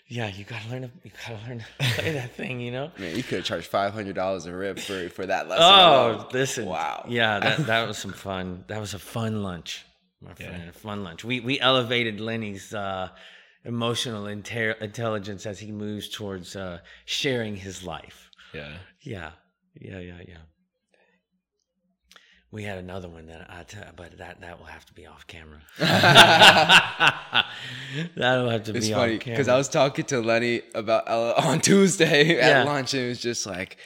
yeah 0.08 0.26
you 0.28 0.44
gotta 0.44 0.68
learn 0.68 0.82
to 0.82 0.90
you 1.04 1.10
gotta 1.26 1.40
learn 1.48 1.60
to 1.60 1.66
play 1.94 2.12
that 2.12 2.32
thing 2.34 2.60
you 2.60 2.72
know 2.72 2.90
man, 2.98 3.16
you 3.16 3.22
could 3.22 3.36
have 3.38 3.44
charged 3.44 3.66
five 3.66 3.92
hundred 3.94 4.14
dollars 4.16 4.46
a 4.46 4.52
rip 4.54 4.78
for 4.78 5.08
for 5.08 5.24
that 5.26 5.48
lesson. 5.48 5.64
oh 5.66 6.10
alone. 6.16 6.26
listen 6.32 6.66
Wow. 6.66 7.06
yeah 7.08 7.38
that, 7.40 7.66
that 7.66 7.88
was 7.88 7.98
some 7.98 8.12
fun 8.12 8.64
that 8.66 8.80
was 8.80 8.92
a 8.94 8.98
fun 8.98 9.42
lunch 9.42 9.84
my 10.20 10.34
friend 10.34 10.68
a 10.68 10.72
fun 10.72 11.04
lunch 11.04 11.24
we 11.24 11.40
we 11.40 11.60
elevated 11.60 12.20
lenny's 12.20 12.74
uh 12.74 13.08
emotional 13.64 14.26
inter- 14.26 14.76
intelligence 14.80 15.46
as 15.46 15.58
he 15.58 15.72
moves 15.72 16.08
towards 16.08 16.54
uh 16.56 16.78
sharing 17.06 17.56
his 17.56 17.82
life 17.84 18.30
Yeah. 18.52 18.74
Yeah, 19.00 19.30
yeah, 19.80 19.98
yeah, 19.98 20.18
yeah. 20.28 20.36
We 22.50 22.62
had 22.62 22.78
another 22.78 23.08
one 23.08 23.26
that 23.26 23.50
I, 23.50 23.64
t- 23.64 23.76
but 23.96 24.18
that 24.18 24.40
that 24.42 24.58
will 24.60 24.66
have 24.66 24.86
to 24.86 24.92
be 24.94 25.06
off 25.06 25.26
camera. 25.26 25.60
That'll 28.16 28.48
have 28.48 28.64
to 28.64 28.76
It's 28.76 28.88
be 28.88 28.92
funny 28.94 29.14
off 29.16 29.20
camera. 29.20 29.36
because 29.36 29.48
I 29.48 29.56
was 29.56 29.68
talking 29.68 30.04
to 30.06 30.20
Lenny 30.20 30.62
about 30.74 31.04
Ella 31.08 31.34
on 31.38 31.60
Tuesday 31.60 32.38
at 32.38 32.48
Yeah. 32.48 32.64
lunch, 32.64 32.94
and 32.94 33.04
it 33.04 33.08
was 33.08 33.20
just 33.20 33.46
like 33.46 33.76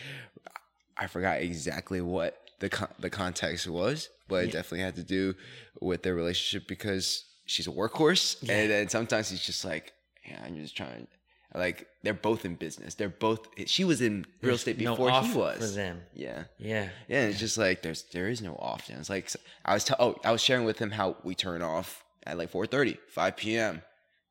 I 0.96 1.06
forgot 1.06 1.40
exactly 1.40 2.00
what 2.00 2.36
the 2.60 2.68
con- 2.68 2.92
the 2.98 3.10
context 3.10 3.66
was, 3.68 4.08
but 4.28 4.44
it 4.44 4.52
definitely 4.52 4.80
had 4.80 4.96
to 4.96 5.04
do 5.04 5.34
with 5.80 6.02
their 6.02 6.14
relationship 6.14 6.68
because 6.68 7.24
she's 7.49 7.66
a 7.66 7.70
workhorse, 7.72 8.40
and 8.42 8.70
then 8.70 8.88
sometimes 8.88 9.30
he's 9.30 9.44
just 9.44 9.64
like, 9.64 9.92
"Yeah, 10.26 10.40
I'm 10.44 10.55
just 10.57 10.76
trying." 10.76 11.09
Like 11.55 11.88
they're 12.03 12.14
both 12.14 12.44
in 12.44 12.55
business. 12.55 12.94
They're 12.94 13.09
both. 13.09 13.49
She 13.66 13.82
was 13.84 14.01
in 14.01 14.26
real 14.42 14.55
estate 14.55 14.78
no 14.78 14.92
before 14.92 15.11
off 15.11 15.32
he 15.32 15.38
was. 15.38 15.59
for 15.59 15.66
them. 15.66 16.03
Yeah. 16.14 16.44
Yeah, 16.59 16.90
Yeah, 17.09 17.22
it's 17.22 17.40
just 17.40 17.57
like 17.57 17.82
there's 17.82 18.03
there 18.12 18.28
is 18.28 18.42
no 18.42 18.55
off 18.57 18.88
It's 18.90 19.09
Like 19.09 19.30
I 19.64 19.74
was 19.74 19.84
t- 19.84 19.94
oh 19.99 20.16
I 20.24 20.30
was 20.30 20.42
sharing 20.42 20.64
with 20.66 20.78
him 20.78 20.90
how 20.90 21.16
we 21.24 21.34
turn 21.34 21.62
off 21.62 22.05
at 22.24 22.36
like 22.36 22.53
4:30, 22.53 22.99
5 23.09 23.36
p.m. 23.36 23.82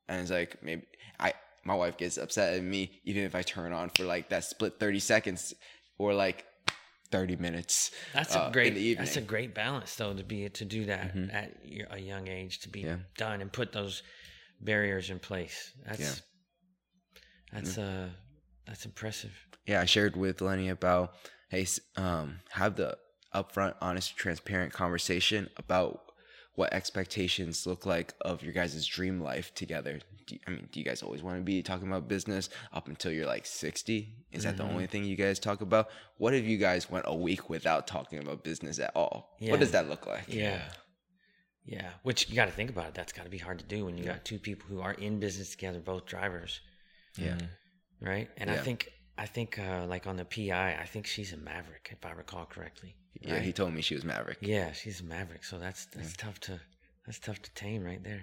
And 0.08 0.22
it's 0.22 0.30
like 0.30 0.62
maybe 0.62 0.82
I 1.18 1.34
my 1.64 1.74
wife 1.74 1.96
gets 1.98 2.18
upset 2.18 2.54
at 2.54 2.62
me 2.62 3.00
even 3.04 3.24
if 3.24 3.34
I 3.34 3.42
turn 3.42 3.72
on 3.72 3.90
for 3.90 4.04
like 4.04 4.28
that 4.28 4.44
split 4.44 4.78
30 4.78 5.00
seconds 5.00 5.54
or 5.98 6.14
like 6.14 6.44
30 7.10 7.36
minutes. 7.36 7.90
that's 8.12 8.34
uh, 8.36 8.40
a 8.40 8.46
in 8.46 8.52
great. 8.52 8.74
the 8.74 8.80
evening. 8.80 9.04
That's 9.04 9.16
a 9.16 9.20
great 9.22 9.54
balance, 9.54 9.94
though, 9.96 10.12
to 10.14 10.22
be 10.24 10.48
to 10.48 10.64
do 10.64 10.84
that 10.86 11.14
at 11.32 11.56
your, 11.64 11.86
a 11.90 11.98
young 11.98 12.28
age, 12.28 12.60
to 12.60 12.68
be 12.68 12.80
Yeah. 12.80 12.96
done 13.16 13.40
and 13.40 13.52
put 13.52 13.72
those 13.72 14.02
barriers 14.60 15.10
in 15.10 15.18
place. 15.18 15.72
That's 15.86 16.00
Yeah. 16.00 16.14
that's 17.52 17.78
uh 17.78 18.08
that's 18.66 18.84
impressive. 18.84 19.32
yeah, 19.66 19.80
I 19.80 19.84
shared 19.86 20.16
with 20.16 20.40
Lenny 20.40 20.68
about 20.68 21.14
hey, 21.50 21.66
um, 21.96 22.40
have 22.50 22.76
the 22.76 22.98
upfront, 23.34 23.74
honest, 23.80 24.16
transparent 24.16 24.72
conversation 24.72 25.48
about 25.56 26.07
what 26.58 26.72
expectations 26.72 27.68
look 27.68 27.86
like 27.86 28.14
of 28.22 28.42
your 28.42 28.52
guys' 28.52 28.84
dream 28.84 29.20
life 29.20 29.54
together. 29.54 30.00
Do 30.26 30.34
you- 30.34 30.40
I 30.44 30.50
mean, 30.50 30.68
do 30.72 30.80
you 30.80 30.84
guys 30.84 31.04
always 31.04 31.22
want 31.22 31.38
to 31.38 31.44
be 31.44 31.62
talking 31.62 31.86
about 31.86 32.08
business 32.08 32.50
up 32.72 32.88
until 32.88 33.12
you're 33.12 33.26
like 33.26 33.46
60? 33.46 34.12
Is 34.32 34.42
that 34.42 34.56
the 34.56 34.64
mm-hmm. 34.64 34.72
only 34.72 34.86
thing 34.88 35.04
you 35.04 35.14
guys 35.14 35.38
talk 35.38 35.60
about? 35.60 35.88
What 36.16 36.34
if 36.34 36.44
you 36.44 36.58
guys 36.58 36.90
went 36.90 37.04
a 37.06 37.14
week 37.14 37.48
without 37.48 37.86
talking 37.86 38.18
about 38.18 38.42
business 38.42 38.80
at 38.80 38.90
all? 38.96 39.36
Yeah. 39.38 39.52
What 39.52 39.60
does 39.60 39.70
that 39.70 39.88
look 39.88 40.08
like? 40.08 40.24
Yeah. 40.26 40.62
Yeah. 41.64 41.90
Which 42.02 42.28
you 42.28 42.34
got 42.34 42.46
to 42.46 42.50
think 42.50 42.70
about 42.70 42.88
it. 42.88 42.94
That's 42.94 43.12
got 43.12 43.22
to 43.22 43.30
be 43.30 43.38
hard 43.38 43.60
to 43.60 43.64
do 43.64 43.84
when 43.84 43.96
you 43.96 44.02
got 44.02 44.24
two 44.24 44.40
people 44.40 44.66
who 44.68 44.80
are 44.80 44.94
in 44.94 45.20
business 45.20 45.50
together, 45.50 45.78
both 45.78 46.06
drivers, 46.06 46.60
Yeah. 47.16 47.38
right? 48.00 48.28
And 48.36 48.50
I 48.50 48.56
think, 48.56 48.90
I 49.18 49.26
think, 49.26 49.58
uh, 49.58 49.84
like 49.86 50.06
on 50.06 50.16
the 50.16 50.24
PI, 50.24 50.78
I 50.80 50.86
think 50.86 51.06
she's 51.06 51.32
a 51.32 51.36
maverick, 51.36 51.88
if 51.92 52.06
I 52.06 52.12
recall 52.12 52.46
correctly. 52.46 52.94
Yeah, 53.20 53.40
he 53.40 53.52
told 53.52 53.74
me 53.74 53.82
she 53.82 53.94
was 53.96 54.04
Maverick. 54.04 54.38
yeah, 54.40 54.70
she's 54.72 55.00
a 55.00 55.04
maverick. 55.04 55.42
So 55.44 55.58
that's 55.58 55.86
that's 55.86 56.14
tough 56.16 56.38
to 56.40 56.60
that's 57.04 57.18
tough 57.18 57.42
to 57.42 57.50
tame 57.54 57.82
right 57.82 58.02
there. 58.04 58.22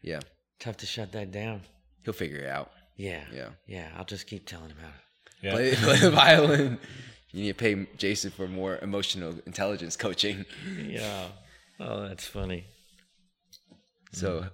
Yeah. 0.00 0.20
Tough 0.58 0.78
to 0.78 0.86
shut 0.86 1.12
that 1.12 1.30
down. 1.32 1.60
He'll 2.04 2.14
figure 2.14 2.38
it 2.38 2.48
out. 2.48 2.70
Yeah. 2.96 3.24
Yeah. 3.32 3.50
Yeah. 3.66 3.88
I'll 3.96 4.06
just 4.06 4.26
keep 4.26 4.46
telling 4.46 4.70
him 4.70 4.78
how. 4.80 4.88
to- 4.88 5.46
Yeah. 5.46 5.52
Play, 5.52 5.74
play 5.86 5.98
the 5.98 6.10
violin. 6.10 6.78
You 7.32 7.42
need 7.42 7.58
to 7.58 7.64
pay 7.64 7.86
Jason 7.98 8.30
for 8.30 8.48
more 8.48 8.78
emotional 8.82 9.34
intelligence 9.46 9.96
coaching. 9.96 10.44
Yeah. 10.86 11.26
Oh, 11.80 12.06
that's 12.06 12.26
funny. 12.26 12.66
So, 14.12 14.46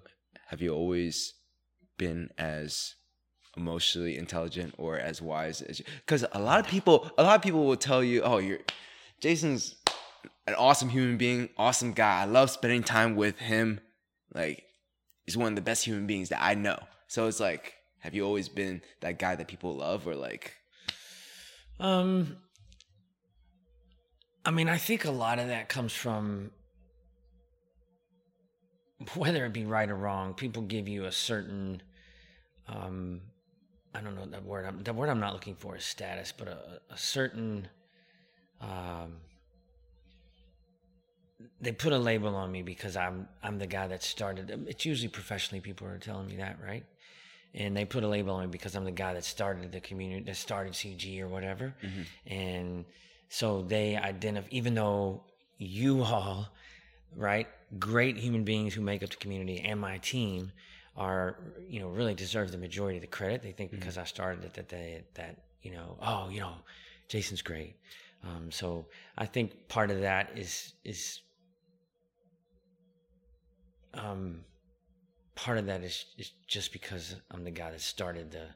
have 0.46 0.62
you 0.62 0.72
always 0.72 1.34
been 1.98 2.30
as 2.38 2.94
emotionally 3.58 4.16
intelligent 4.16 4.74
or 4.78 4.98
as 4.98 5.20
wise 5.20 5.60
as 5.62 5.78
you? 5.78 5.84
Because 6.04 6.24
a 6.32 6.40
lot 6.40 6.60
of 6.60 6.66
people, 6.66 7.10
a 7.18 7.22
lot 7.22 7.36
of 7.36 7.42
people 7.42 7.66
will 7.66 7.76
tell 7.76 8.02
you, 8.02 8.22
"Oh, 8.22 8.38
you're 8.38 8.60
Jason's 9.20 9.76
an 10.46 10.54
awesome 10.54 10.88
human 10.88 11.16
being, 11.18 11.50
awesome 11.58 11.92
guy. 11.92 12.22
I 12.22 12.24
love 12.24 12.50
spending 12.50 12.82
time 12.82 13.16
with 13.16 13.38
him. 13.38 13.80
Like, 14.34 14.64
he's 15.26 15.36
one 15.36 15.48
of 15.52 15.56
the 15.56 15.62
best 15.70 15.84
human 15.84 16.06
beings 16.06 16.28
that 16.30 16.42
I 16.42 16.54
know." 16.54 16.78
So 17.08 17.26
it's 17.26 17.40
like, 17.40 17.74
have 18.00 18.14
you 18.14 18.24
always 18.24 18.48
been 18.48 18.80
that 19.00 19.18
guy 19.18 19.34
that 19.34 19.48
people 19.48 19.76
love, 19.76 20.06
or 20.06 20.14
like, 20.14 20.54
Um, 21.80 22.36
I 24.44 24.50
mean, 24.50 24.68
I 24.68 24.78
think 24.78 25.04
a 25.04 25.10
lot 25.10 25.38
of 25.38 25.48
that 25.48 25.68
comes 25.68 25.92
from 25.92 26.50
whether 29.14 29.46
it 29.46 29.52
be 29.52 29.64
right 29.64 29.88
or 29.88 29.94
wrong. 29.94 30.34
People 30.34 30.62
give 30.62 30.88
you 30.88 31.04
a 31.04 31.12
certain, 31.12 31.82
um, 32.66 33.20
I 33.94 34.00
don't 34.00 34.14
know 34.14 34.26
that 34.26 34.44
word. 34.44 34.66
I'm, 34.66 34.82
the 34.82 34.92
word 34.92 35.08
I'm 35.08 35.20
not 35.20 35.32
looking 35.32 35.54
for 35.54 35.76
is 35.76 35.84
status, 35.84 36.32
but 36.36 36.48
a, 36.48 36.80
a 36.90 36.96
certain, 36.96 37.68
um, 38.60 39.14
they 41.60 41.72
put 41.72 41.92
a 41.92 41.98
label 41.98 42.34
on 42.34 42.50
me 42.50 42.62
because 42.62 42.96
I'm 42.96 43.28
I'm 43.42 43.58
the 43.58 43.66
guy 43.66 43.86
that 43.88 44.02
started. 44.02 44.50
It's 44.68 44.84
usually 44.84 45.08
professionally 45.08 45.60
people 45.60 45.86
are 45.86 45.98
telling 45.98 46.26
me 46.26 46.36
that, 46.36 46.58
right? 46.64 46.84
And 47.54 47.76
they 47.76 47.84
put 47.84 48.04
a 48.04 48.08
label 48.08 48.34
on 48.34 48.42
me 48.42 48.46
because 48.48 48.74
I'm 48.76 48.84
the 48.84 48.90
guy 48.90 49.14
that 49.14 49.24
started 49.24 49.72
the 49.72 49.80
community, 49.80 50.24
that 50.24 50.36
started 50.36 50.74
CG 50.74 51.20
or 51.20 51.28
whatever. 51.28 51.74
And 52.26 52.84
so 53.30 53.62
they 53.62 53.96
identify, 53.96 54.46
even 54.50 54.74
though 54.74 55.22
you 55.56 56.02
all, 56.02 56.48
right, 57.16 57.46
great 57.78 58.16
human 58.16 58.44
beings 58.44 58.74
who 58.74 58.80
make 58.82 59.02
up 59.02 59.10
the 59.10 59.16
community 59.16 59.60
and 59.60 59.80
my 59.80 59.98
team 59.98 60.52
are, 60.98 61.38
you 61.66 61.80
know, 61.80 61.88
really 61.88 62.14
deserve 62.14 62.50
the 62.52 62.58
majority 62.58 62.98
of 62.98 63.02
the 63.02 63.06
credit. 63.08 63.40
They 63.42 63.52
think 63.52 63.70
because 63.70 63.96
I 63.96 64.04
started 64.04 64.44
it 64.44 64.52
that 64.54 64.68
they, 64.68 65.04
that, 65.14 65.36
you 65.62 65.70
know, 65.70 65.96
oh, 66.02 66.28
you 66.28 66.40
know, 66.40 66.52
Jason's 67.08 67.40
great. 67.40 67.76
Um, 68.24 68.50
so 68.50 68.86
I 69.16 69.24
think 69.24 69.68
part 69.68 69.90
of 69.90 70.00
that 70.00 70.30
is, 70.36 70.74
is, 70.84 71.20
um, 73.94 74.40
part 75.34 75.56
of 75.58 75.66
that 75.66 75.82
is, 75.82 76.04
is 76.18 76.32
just 76.46 76.72
because 76.72 77.14
I'm 77.30 77.44
the 77.44 77.50
guy 77.52 77.70
that 77.70 77.80
started 77.80 78.30
the 78.32 78.46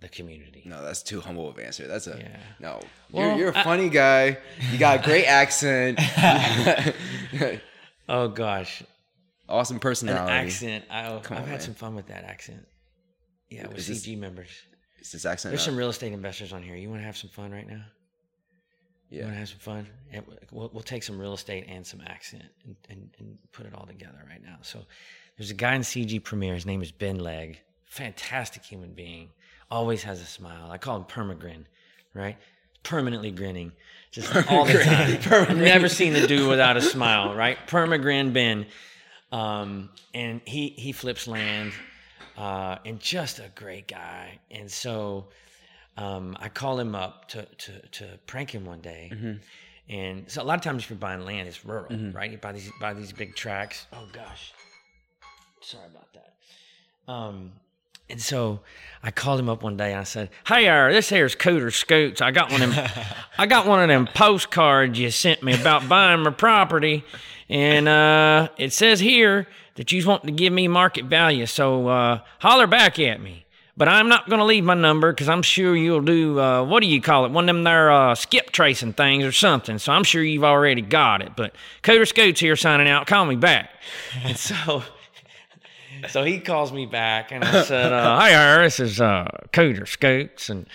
the 0.00 0.08
community. 0.08 0.62
No, 0.64 0.80
that's 0.84 1.02
too 1.02 1.20
humble 1.20 1.48
of 1.48 1.58
an 1.58 1.64
answer. 1.64 1.88
That's 1.88 2.06
a 2.06 2.18
Yeah. 2.18 2.36
no. 2.60 2.80
Well, 3.10 3.30
you're, 3.30 3.38
you're 3.38 3.50
a 3.50 3.58
I- 3.58 3.64
funny 3.64 3.88
guy. 3.88 4.38
You 4.70 4.78
got 4.78 5.00
a 5.00 5.02
great 5.02 5.24
accent. 5.40 5.98
Oh 8.10 8.26
gosh, 8.28 8.82
awesome 9.48 9.76
an 9.76 9.80
personality. 9.80 10.32
accent. 10.32 10.84
I, 10.90 11.12
I've 11.12 11.22
Come 11.22 11.38
had 11.38 11.46
man. 11.48 11.60
some 11.60 11.74
fun 11.74 11.94
with 11.94 12.06
that 12.08 12.24
accent. 12.24 12.66
Yeah, 13.50 13.66
with 13.68 13.78
Is 13.78 13.86
this- 13.88 14.06
CG 14.06 14.18
members. 14.18 14.50
Is 15.00 15.12
this 15.12 15.24
accent? 15.24 15.52
There's 15.52 15.60
not- 15.62 15.70
some 15.72 15.76
real 15.76 15.88
estate 15.90 16.12
investors 16.12 16.52
on 16.52 16.62
here. 16.62 16.74
You 16.76 16.90
want 16.90 17.00
to 17.02 17.06
have 17.06 17.16
some 17.16 17.30
fun 17.30 17.50
right 17.52 17.66
now? 17.68 17.84
You 19.10 19.18
yeah. 19.20 19.24
want 19.24 19.34
to 19.36 19.38
have 19.38 19.48
some 19.48 19.58
fun? 19.58 19.86
We'll, 20.52 20.70
we'll 20.72 20.82
take 20.82 21.02
some 21.02 21.18
real 21.18 21.32
estate 21.32 21.64
and 21.68 21.86
some 21.86 22.02
accent 22.06 22.44
and, 22.64 22.76
and, 22.90 23.08
and 23.18 23.38
put 23.52 23.64
it 23.64 23.74
all 23.74 23.86
together 23.86 24.18
right 24.28 24.42
now. 24.42 24.58
So 24.62 24.80
there's 25.38 25.50
a 25.50 25.54
guy 25.54 25.74
in 25.76 25.80
CG 25.82 26.22
Premiere. 26.22 26.54
His 26.54 26.66
name 26.66 26.82
is 26.82 26.92
Ben 26.92 27.18
Legg. 27.18 27.58
Fantastic 27.86 28.64
human 28.64 28.92
being. 28.92 29.30
Always 29.70 30.02
has 30.02 30.20
a 30.20 30.26
smile. 30.26 30.70
I 30.70 30.76
call 30.76 30.96
him 30.96 31.04
Permagrin, 31.04 31.64
right? 32.12 32.36
Permanently 32.82 33.30
grinning. 33.30 33.72
Just 34.10 34.34
all 34.50 34.64
the 34.66 34.78
time. 34.82 35.58
Never 35.58 35.88
seen 35.88 36.12
the 36.12 36.26
dude 36.26 36.48
without 36.48 36.76
a 36.76 36.82
smile, 36.82 37.34
right? 37.34 37.56
Permagrin 37.66 38.32
Ben. 38.34 38.66
Um, 39.30 39.90
and 40.14 40.40
he, 40.46 40.68
he 40.70 40.92
flips 40.92 41.26
land 41.28 41.72
uh, 42.36 42.78
and 42.86 42.98
just 43.00 43.38
a 43.40 43.50
great 43.54 43.86
guy. 43.88 44.38
And 44.50 44.70
so 44.70 45.26
um, 45.96 46.36
I 46.40 46.48
call 46.48 46.78
him 46.78 46.94
up 46.94 47.28
to, 47.28 47.44
to, 47.44 47.80
to 47.88 48.18
prank 48.26 48.50
him 48.54 48.64
one 48.64 48.80
day. 48.80 49.10
And 49.90 50.30
so 50.30 50.42
a 50.42 50.44
lot 50.44 50.54
of 50.56 50.62
times 50.62 50.84
if 50.84 50.90
you're 50.90 50.98
buying 50.98 51.24
land, 51.24 51.48
it's 51.48 51.64
rural, 51.64 51.86
right? 52.12 52.30
You 52.30 52.38
buy 52.38 52.52
these 52.52 52.70
buy 52.78 52.92
these 52.94 53.12
big 53.12 53.34
tracts. 53.34 53.86
Oh 53.92 54.06
gosh, 54.12 54.52
sorry 55.62 55.86
about 55.86 56.12
that. 56.12 56.34
Um, 57.10 57.52
and 58.10 58.20
so 58.20 58.60
I 59.02 59.10
called 59.10 59.38
him 59.38 59.48
up 59.48 59.62
one 59.62 59.76
day 59.76 59.92
and 59.92 60.00
I 60.00 60.04
said, 60.04 60.30
"Hey, 60.46 60.68
uh, 60.68 60.90
this 60.90 61.08
here's 61.08 61.34
Cooter 61.34 61.72
Scoots. 61.72 62.20
I 62.20 62.30
got 62.30 62.50
one 62.50 62.62
of 62.62 62.74
them. 62.74 62.90
I 63.38 63.46
got 63.46 63.66
one 63.66 63.80
of 63.80 63.88
them 63.88 64.08
postcards 64.14 64.98
you 64.98 65.10
sent 65.10 65.42
me 65.42 65.54
about 65.58 65.88
buying 65.88 66.22
my 66.22 66.30
property, 66.30 67.04
and 67.48 67.88
uh, 67.88 68.48
it 68.56 68.72
says 68.72 69.00
here 69.00 69.46
that 69.76 69.92
you 69.92 70.04
want 70.06 70.24
to 70.24 70.32
give 70.32 70.52
me 70.52 70.68
market 70.68 71.04
value. 71.04 71.46
So 71.46 71.88
uh, 71.88 72.20
holler 72.40 72.66
back 72.66 72.98
at 72.98 73.20
me." 73.20 73.44
But 73.76 73.86
I'm 73.86 74.08
not 74.08 74.28
going 74.28 74.40
to 74.40 74.44
leave 74.44 74.64
my 74.64 74.74
number 74.74 75.12
because 75.12 75.28
I'm 75.28 75.42
sure 75.42 75.76
you'll 75.76 76.00
do, 76.00 76.40
uh, 76.40 76.64
what 76.64 76.80
do 76.80 76.88
you 76.88 77.00
call 77.00 77.26
it? 77.26 77.30
One 77.30 77.44
of 77.44 77.54
them 77.54 77.62
there 77.62 77.92
uh, 77.92 78.16
skip 78.16 78.50
tracing 78.50 78.92
things 78.92 79.24
or 79.24 79.30
something. 79.30 79.78
So 79.78 79.92
I'm 79.92 80.02
sure 80.02 80.20
you've 80.20 80.42
already 80.42 80.82
got 80.82 81.22
it. 81.22 81.36
But 81.36 81.54
Cooter 81.84 82.08
Scoots 82.08 82.40
here 82.40 82.56
signing 82.56 82.88
out. 82.88 83.06
Call 83.06 83.24
me 83.24 83.36
back. 83.36 83.70
And 84.24 84.36
so 84.36 84.82
so 86.08 86.24
he 86.24 86.40
calls 86.40 86.72
me 86.72 86.86
back 86.86 87.32
and 87.32 87.44
I 87.44 87.62
said, 87.64 87.92
uh, 87.92 88.18
Hi, 88.18 88.34
Ira, 88.34 88.64
this 88.64 88.80
is 88.80 89.00
uh, 89.00 89.26
Cooter 89.52 89.86
Scoots. 89.86 90.48
And 90.48 90.66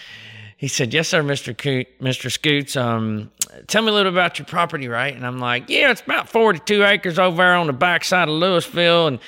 he 0.58 0.68
said, 0.68 0.94
Yes, 0.94 1.10
sir, 1.10 1.24
Mr. 1.24 1.58
Coot, 1.58 1.88
Mr. 2.02 2.32
Scoots. 2.32 2.76
Um, 2.76 3.32
tell 3.68 3.82
me 3.82 3.90
a 3.90 3.94
little 3.94 4.12
about 4.12 4.40
your 4.40 4.46
property, 4.46 4.88
right? 4.88 5.16
And 5.16 5.26
I'm 5.26 5.40
like, 5.40 5.70
Yeah, 5.70 5.92
it's 5.92 6.02
about 6.02 6.30
42 6.30 6.84
acres 6.84 7.20
over 7.20 7.38
there 7.38 7.56
on 7.56 7.68
the 7.68 7.74
backside 7.74 8.28
of 8.28 8.36
Louisville. 8.36 9.08
And, 9.08 9.20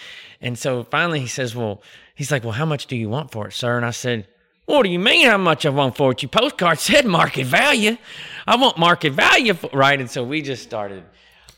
and 0.42 0.58
so 0.58 0.84
finally 0.84 1.20
he 1.20 1.28
says, 1.28 1.56
Well, 1.56 1.82
he's 2.16 2.32
like, 2.32 2.44
Well, 2.44 2.54
how 2.54 2.66
much 2.66 2.88
do 2.88 2.96
you 2.96 3.10
want 3.10 3.32
for 3.32 3.48
it, 3.48 3.54
sir? 3.54 3.78
And 3.78 3.86
I 3.86 3.92
said, 3.92 4.28
what 4.66 4.82
do 4.82 4.90
you 4.90 4.98
mean 4.98 5.28
how 5.28 5.38
much 5.38 5.66
I 5.66 5.70
want 5.70 5.96
for 5.96 6.12
it? 6.12 6.24
Your 6.24 6.30
postcard 6.30 6.80
said 6.80 7.06
market 7.06 7.46
value. 7.46 7.98
I 8.48 8.56
want 8.56 8.78
market 8.78 9.14
value, 9.14 9.54
for, 9.54 9.70
right? 9.74 10.00
And 10.00 10.10
so 10.10 10.24
we 10.24 10.42
just 10.42 10.64
started 10.64 11.04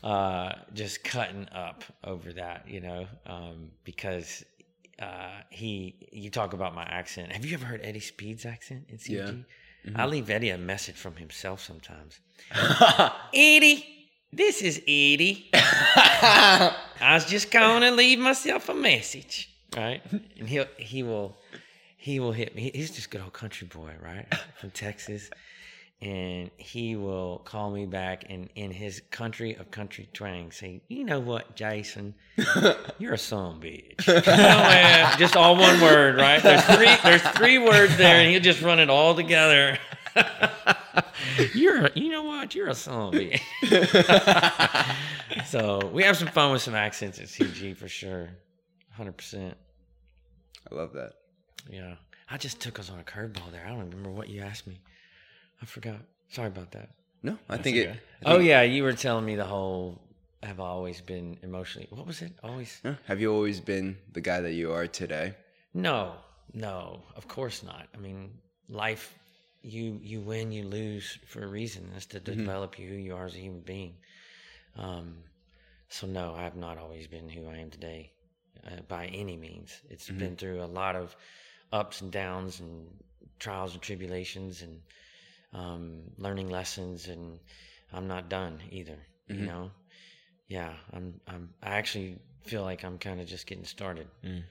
uh, 0.08 0.54
just 0.72 1.04
cutting 1.04 1.46
up 1.52 1.84
over 2.02 2.32
that, 2.32 2.64
you 2.66 2.80
know, 2.80 3.06
um, 3.26 3.70
because 3.84 4.42
uh, 4.98 5.42
he, 5.50 6.08
you 6.10 6.30
talk 6.30 6.54
about 6.54 6.74
my 6.74 6.84
accent. 6.84 7.30
Have 7.32 7.44
you 7.44 7.52
ever 7.52 7.66
heard 7.66 7.82
Eddie 7.82 8.00
Speed's 8.00 8.46
accent 8.46 8.86
in 8.88 8.96
CG? 8.96 9.44
Yeah. 9.84 9.92
I 9.94 10.06
leave 10.06 10.30
Eddie 10.30 10.48
a 10.48 10.56
message 10.56 10.94
from 10.94 11.16
himself 11.16 11.60
sometimes. 11.60 12.20
Eddie, 13.34 13.84
this 14.32 14.62
is 14.62 14.78
Eddie. 14.88 15.50
I 15.52 16.74
was 17.12 17.26
just 17.26 17.50
going 17.50 17.82
to 17.82 17.90
leave 17.90 18.18
myself 18.18 18.70
a 18.70 18.74
message, 18.74 19.50
right? 19.76 20.00
And 20.10 20.48
he'll 20.48 20.66
he 20.78 21.02
will 21.02 21.36
he 21.98 22.18
will 22.18 22.32
hit 22.32 22.54
me. 22.56 22.70
He's 22.74 22.90
just 22.90 23.10
good 23.10 23.20
old 23.20 23.34
country 23.34 23.66
boy, 23.66 23.92
right, 24.02 24.26
from 24.58 24.70
Texas, 24.70 25.28
and 26.00 26.50
he 26.56 26.94
will 26.94 27.38
call 27.38 27.70
me 27.70 27.84
back 27.84 28.24
and 28.28 28.48
in 28.54 28.70
his 28.70 29.02
country 29.10 29.54
of 29.56 29.70
country 29.70 30.08
twang 30.12 30.52
say, 30.52 30.80
"You 30.88 31.04
know 31.04 31.18
what, 31.18 31.56
Jason, 31.56 32.14
you're 32.98 33.14
a 33.14 33.18
son 33.18 33.60
bitch." 33.60 34.06
Man, 34.26 35.18
just 35.18 35.36
all 35.36 35.56
one 35.56 35.80
word, 35.80 36.16
right? 36.16 36.40
There's 36.42 36.64
three 36.64 36.96
there's 37.02 37.22
three 37.36 37.58
words 37.58 37.96
there, 37.96 38.20
and 38.20 38.30
he'll 38.30 38.40
just 38.40 38.62
run 38.62 38.78
it 38.78 38.90
all 38.90 39.14
together. 39.14 39.78
you're 41.54 41.90
you 41.94 42.10
know 42.10 42.22
what? 42.22 42.54
You're 42.54 42.68
a 42.68 42.74
son 42.74 43.12
bitch. 43.12 43.40
so 45.46 45.84
we 45.92 46.04
have 46.04 46.16
some 46.16 46.28
fun 46.28 46.52
with 46.52 46.62
some 46.62 46.76
accents 46.76 47.18
at 47.18 47.26
CG 47.26 47.76
for 47.76 47.88
sure, 47.88 48.30
hundred 48.92 49.16
percent. 49.16 49.56
I 50.70 50.74
love 50.76 50.92
that. 50.92 51.14
Yeah, 51.68 51.96
I 52.30 52.36
just 52.36 52.60
took 52.60 52.78
us 52.78 52.88
on 52.88 53.00
a 53.00 53.02
curveball 53.02 53.50
there. 53.50 53.64
I 53.66 53.70
don't 53.70 53.80
remember 53.80 54.10
what 54.10 54.28
you 54.28 54.42
asked 54.42 54.68
me. 54.68 54.80
I 55.62 55.66
forgot. 55.66 56.00
Sorry 56.28 56.48
about 56.48 56.70
that. 56.72 56.90
No, 57.22 57.38
I 57.48 57.56
think 57.56 57.76
it. 57.76 57.88
okay. 57.88 58.00
I 58.24 58.34
Oh 58.34 58.38
yeah, 58.38 58.62
you 58.62 58.82
were 58.82 58.92
telling 58.92 59.24
me 59.24 59.36
the 59.36 59.44
whole. 59.44 60.00
Have 60.42 60.60
always 60.60 61.00
been 61.00 61.36
emotionally. 61.42 61.88
What 61.90 62.06
was 62.06 62.22
it? 62.22 62.32
Always. 62.44 62.80
Huh? 62.84 62.94
Have 63.06 63.20
you 63.20 63.32
always 63.32 63.58
been 63.58 63.96
the 64.12 64.20
guy 64.20 64.40
that 64.40 64.52
you 64.52 64.70
are 64.70 64.86
today? 64.86 65.34
No, 65.74 66.12
no, 66.54 67.02
of 67.16 67.26
course 67.26 67.64
not. 67.64 67.88
I 67.94 67.98
mean, 67.98 68.30
life. 68.68 69.14
You 69.62 69.98
you 70.00 70.20
win, 70.20 70.52
you 70.52 70.64
lose 70.64 71.18
for 71.26 71.42
a 71.42 71.46
reason. 71.48 71.90
That's 71.92 72.06
to 72.06 72.20
develop 72.20 72.78
you 72.78 72.88
who 72.88 72.94
you 72.94 73.16
are 73.16 73.26
as 73.26 73.34
a 73.34 73.38
human 73.38 73.60
being. 73.62 73.94
Um, 74.76 75.16
so 75.88 76.06
no, 76.06 76.34
I 76.36 76.44
have 76.44 76.56
not 76.56 76.78
always 76.78 77.08
been 77.08 77.28
who 77.28 77.48
I 77.48 77.56
am 77.56 77.70
today, 77.70 78.12
uh, 78.64 78.82
by 78.86 79.06
any 79.06 79.36
means. 79.36 79.80
It's 79.90 80.08
been 80.08 80.36
through 80.36 80.62
a 80.62 80.66
lot 80.66 80.94
of 80.94 81.16
ups 81.72 82.00
and 82.00 82.12
downs 82.12 82.60
and 82.60 82.86
trials 83.40 83.72
and 83.72 83.82
tribulations 83.82 84.62
and 84.62 84.80
um, 85.52 86.02
learning 86.18 86.48
lessons, 86.48 87.08
and 87.08 87.38
I'm 87.92 88.06
not 88.08 88.28
done 88.28 88.60
either. 88.70 88.98
You 89.28 89.44
know, 89.44 89.70
yeah, 90.48 90.72
I'm. 90.92 91.20
I'm. 91.26 91.50
I 91.62 91.76
actually 91.76 92.18
feel 92.44 92.62
like 92.62 92.82
I'm 92.82 92.96
kind 92.98 93.20
of 93.20 93.26
just 93.26 93.46
getting 93.46 93.64
started. 93.66 94.08
Mm. 94.24 94.42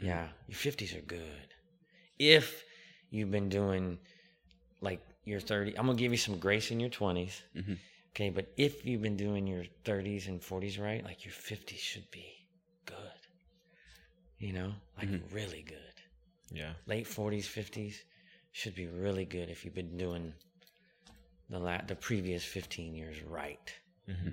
Yeah, 0.00 0.28
your 0.46 0.56
fifties 0.56 0.94
are 0.94 1.00
good. 1.00 1.48
If 2.18 2.64
you've 3.10 3.30
been 3.32 3.48
doing 3.48 3.98
like 4.80 5.00
your 5.24 5.40
30, 5.40 5.76
I'm 5.76 5.86
gonna 5.86 5.98
give 5.98 6.12
you 6.12 6.18
some 6.18 6.38
grace 6.38 6.70
in 6.70 6.78
your 6.78 6.90
20s. 6.90 7.42
Mhm. 7.56 7.78
Okay, 8.10 8.30
but 8.30 8.46
if 8.56 8.84
you've 8.84 9.02
been 9.02 9.16
doing 9.16 9.46
your 9.46 9.64
30s 9.84 10.28
and 10.28 10.40
40s 10.42 10.78
right, 10.78 11.04
like 11.04 11.24
your 11.24 11.34
50s 11.34 11.78
should 11.80 12.10
be 12.10 12.46
good. 12.84 12.96
You 14.38 14.52
know, 14.52 14.72
like 14.96 15.08
really 15.32 15.62
good. 15.62 15.94
Yeah. 16.52 16.74
Late 16.86 17.06
40s, 17.06 17.46
50s 17.46 18.02
should 18.52 18.74
be 18.74 18.86
really 18.86 19.24
good 19.24 19.48
if 19.48 19.64
you've 19.64 19.74
been 19.74 19.96
doing 19.96 20.32
the 21.48 21.58
la- 21.58 21.82
the 21.86 21.94
previous 21.94 22.44
15 22.44 22.94
years 22.94 23.22
right. 23.22 23.72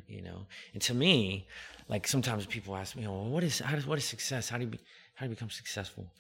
You 0.08 0.24
know, 0.24 0.48
and 0.74 0.82
to 0.84 0.96
me, 0.96 1.46
like 1.88 2.08
sometimes 2.08 2.48
people 2.48 2.76
ask 2.76 2.96
me, 2.96 3.06
"Oh, 3.06 3.28
what 3.28 3.44
is 3.44 3.60
how 3.60 3.76
does 3.76 3.86
what 3.86 4.00
is 4.00 4.06
success? 4.06 4.50
How 4.50 4.58
do 4.58 4.64
you 4.64 4.72
be, 4.72 4.80
how 5.14 5.26
do 5.28 5.30
you 5.30 5.36
become 5.36 5.52
successful?" 5.52 6.12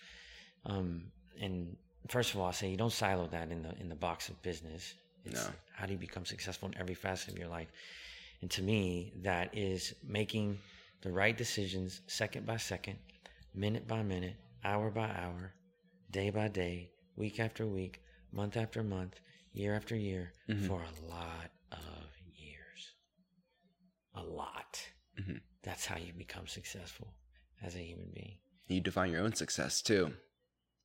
Um, 0.65 1.11
and 1.41 1.75
first 2.07 2.35
of 2.35 2.39
all, 2.39 2.45
I 2.47 2.51
say 2.51 2.69
you 2.69 2.77
don't 2.77 2.93
silo 2.93 3.25
that 3.29 3.49
in 3.49 3.63
the 3.63 3.73
in 3.81 3.89
the 3.89 3.95
box 3.95 4.29
of 4.29 4.39
business. 4.43 4.93
It's 5.25 5.43
No. 5.47 5.53
how 5.73 5.87
do 5.87 5.93
you 5.93 5.97
become 5.97 6.23
successful 6.23 6.69
in 6.69 6.77
every 6.77 6.93
facet 6.93 7.33
of 7.33 7.39
your 7.39 7.47
life? 7.47 7.69
And 8.41 8.51
to 8.51 8.61
me, 8.61 9.11
that 9.23 9.57
is 9.57 9.95
making 10.03 10.59
the 11.01 11.11
right 11.11 11.35
decisions 11.35 12.01
second 12.05 12.45
by 12.45 12.57
second, 12.57 12.99
minute 13.55 13.87
by 13.87 14.03
minute, 14.03 14.35
hour 14.63 14.91
by 14.91 15.09
hour, 15.09 15.51
day 16.11 16.29
by 16.29 16.47
day, 16.47 16.91
week 17.17 17.39
after 17.39 17.65
week, 17.65 18.01
month 18.31 18.55
after 18.55 18.83
month, 18.83 19.19
year 19.51 19.75
after 19.75 19.95
year, 19.95 20.31
for 20.67 20.81
a 20.81 21.09
lot 21.09 21.51
of 21.71 22.09
years. 22.35 22.93
A 24.15 24.23
lot. 24.23 24.81
Mhm. 25.19 25.41
That's 25.63 25.85
how 25.85 25.97
you 25.97 26.13
become 26.13 26.47
successful 26.47 27.13
as 27.61 27.75
a 27.75 27.79
human 27.79 28.11
being. 28.13 28.37
You 28.67 28.81
define 28.81 29.11
your 29.11 29.21
own 29.21 29.33
success 29.33 29.81
too. 29.81 30.13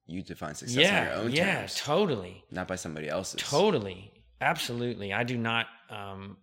You 0.07 0.22
define 0.22 0.55
success 0.55 0.76
on 0.76 0.83
yeah, 0.83 1.05
your 1.05 1.24
own 1.24 1.30
yeah, 1.30 1.59
terms, 1.61 1.74
totally. 1.76 2.45
not 2.51 2.66
by 2.66 2.76
somebody 2.76 3.09
else's. 3.09 3.41
Totally. 3.41 4.12
Absolutely. 4.41 5.12
I 5.12 5.22
do 5.22 5.39
not 5.39 5.66
um, 5.91 6.37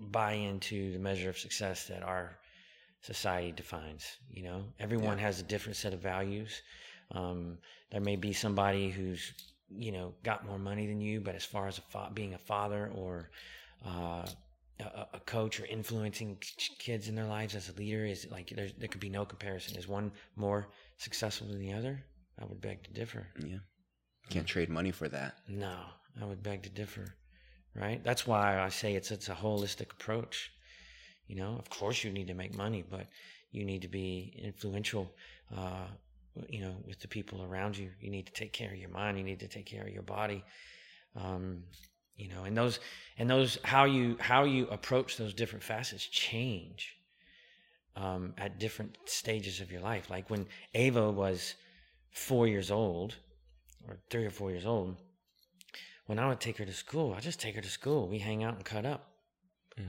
buy 0.00 0.32
into 0.32 0.92
the 0.92 0.98
measure 0.98 1.28
of 1.28 1.38
success 1.38 1.88
that 1.88 2.02
our 2.02 2.38
society 3.02 3.52
defines. 3.52 4.16
You 4.30 4.44
know, 4.44 4.64
everyone 4.80 5.18
has 5.18 5.40
a 5.40 5.42
different 5.42 5.76
set 5.76 5.92
of 5.92 6.00
values. 6.00 6.62
Um, 7.12 7.58
there 7.90 8.00
may 8.00 8.16
be 8.16 8.32
somebody 8.32 8.90
who's, 8.90 9.32
you 9.70 9.92
know, 9.92 10.14
got 10.22 10.46
more 10.46 10.58
money 10.58 10.86
than 10.86 11.00
you, 11.00 11.20
but 11.20 11.34
as 11.34 11.44
far 11.44 11.68
as 11.68 11.78
a 11.78 11.82
fa- 11.82 12.10
being 12.12 12.34
a 12.34 12.38
father 12.38 12.90
or 12.94 13.30
uh, 13.86 14.26
a, 14.80 15.06
a 15.14 15.20
coach 15.20 15.60
or 15.60 15.66
influencing 15.66 16.38
kids 16.78 17.08
in 17.08 17.14
their 17.14 17.26
lives 17.26 17.54
as 17.54 17.68
a 17.68 17.72
leader 17.74 18.04
is 18.04 18.26
like 18.30 18.52
there 18.56 18.88
could 18.88 19.00
be 19.00 19.08
no 19.08 19.24
comparison. 19.24 19.76
Is 19.76 19.88
one 19.88 20.12
more 20.36 20.68
successful 20.98 21.46
than 21.46 21.60
the 21.60 21.72
other? 21.72 22.04
I 22.40 22.44
would 22.44 22.60
beg 22.60 22.82
to 22.84 22.92
differ. 22.92 23.26
Yeah. 23.44 23.58
Can't 24.28 24.46
trade 24.46 24.68
money 24.68 24.90
for 24.90 25.08
that. 25.08 25.36
No, 25.48 25.78
I 26.20 26.24
would 26.24 26.42
beg 26.42 26.62
to 26.64 26.68
differ. 26.68 27.14
Right? 27.74 28.02
That's 28.02 28.26
why 28.26 28.58
I 28.60 28.70
say 28.70 28.94
it's 28.94 29.10
it's 29.10 29.28
a 29.28 29.34
holistic 29.34 29.92
approach. 29.92 30.50
You 31.26 31.36
know, 31.36 31.56
of 31.58 31.68
course 31.68 32.04
you 32.04 32.12
need 32.12 32.28
to 32.28 32.34
make 32.34 32.54
money, 32.54 32.84
but 32.88 33.06
you 33.50 33.64
need 33.64 33.82
to 33.82 33.88
be 33.88 34.38
influential. 34.42 35.12
Uh, 35.54 35.86
you 36.48 36.60
know, 36.60 36.74
with 36.86 37.00
the 37.00 37.08
people 37.08 37.42
around 37.42 37.76
you, 37.76 37.90
you 38.00 38.10
need 38.10 38.26
to 38.26 38.32
take 38.32 38.52
care 38.52 38.70
of 38.72 38.76
your 38.76 38.90
mind. 38.90 39.18
You 39.18 39.24
need 39.24 39.40
to 39.40 39.48
take 39.48 39.66
care 39.66 39.82
of 39.82 39.92
your 39.92 40.02
body. 40.02 40.44
Um, 41.14 41.64
you 42.16 42.28
know, 42.28 42.44
and 42.44 42.56
those 42.56 42.80
and 43.18 43.28
those 43.28 43.58
how 43.62 43.84
you 43.84 44.16
how 44.20 44.44
you 44.44 44.66
approach 44.68 45.16
those 45.16 45.34
different 45.34 45.62
facets 45.62 46.06
change 46.06 46.96
um, 47.94 48.34
at 48.38 48.58
different 48.58 48.96
stages 49.06 49.60
of 49.60 49.70
your 49.70 49.80
life. 49.80 50.10
Like 50.10 50.30
when 50.30 50.46
Ava 50.74 51.10
was 51.10 51.54
four 52.10 52.46
years 52.46 52.70
old, 52.70 53.16
or 53.86 53.98
three 54.10 54.24
or 54.24 54.30
four 54.30 54.50
years 54.50 54.66
old, 54.66 54.96
when 56.06 56.18
I 56.18 56.28
would 56.28 56.40
take 56.40 56.56
her 56.58 56.64
to 56.64 56.72
school, 56.72 57.14
I 57.14 57.20
just 57.20 57.40
take 57.40 57.54
her 57.54 57.60
to 57.60 57.68
school. 57.68 58.08
We 58.08 58.18
hang 58.18 58.42
out 58.44 58.54
and 58.56 58.64
cut 58.64 58.86
up. 58.86 59.12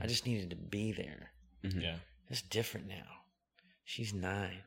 I 0.02 0.06
just 0.06 0.26
needed 0.26 0.50
to 0.50 0.56
be 0.56 0.92
there. 0.92 1.32
Mhm. 1.64 1.80
Yeah. 1.82 1.96
It's 2.28 2.42
different 2.42 2.88
now. 2.88 3.08
She's 3.84 4.12
nine. 4.12 4.62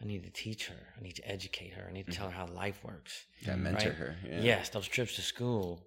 I 0.00 0.04
need 0.04 0.24
to 0.24 0.30
teach 0.30 0.66
her. 0.66 0.94
I 0.98 1.02
need 1.02 1.16
to 1.16 1.28
educate 1.28 1.72
her. 1.74 1.86
I 1.88 1.92
need 1.92 2.06
to 2.06 2.12
tell 2.12 2.28
her 2.28 2.34
how 2.36 2.46
life 2.46 2.82
works. 2.84 3.26
Yeah, 3.40 3.56
mentor 3.56 3.90
Right. 3.90 3.98
her. 3.98 4.16
Yeah. 4.24 4.40
Yes, 4.40 4.68
those 4.70 4.88
trips 4.88 5.14
to 5.16 5.22
school 5.22 5.86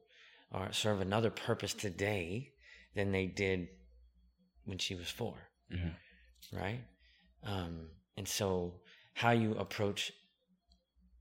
are 0.52 0.72
serve 0.72 1.02
another 1.02 1.30
purpose 1.30 1.74
today 1.74 2.54
than 2.96 3.12
they 3.12 3.28
did 3.28 3.68
when 4.66 4.78
she 4.78 4.96
was 4.96 5.10
4 5.10 5.50
Mhm. 5.72 5.96
right? 6.54 6.84
Um, 7.44 7.90
and 8.16 8.28
so, 8.28 8.82
how 9.14 9.32
you 9.32 9.56
approach 9.58 10.12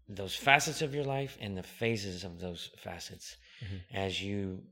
those 0.08 0.36
facets 0.36 0.82
of 0.82 0.94
your 0.94 1.04
life 1.04 1.36
and 1.40 1.56
the 1.56 1.62
phases 1.62 2.22
of 2.24 2.38
those 2.38 2.70
facets 2.78 3.36
Mhm. 3.60 3.82
as 3.92 4.22
you 4.22 4.64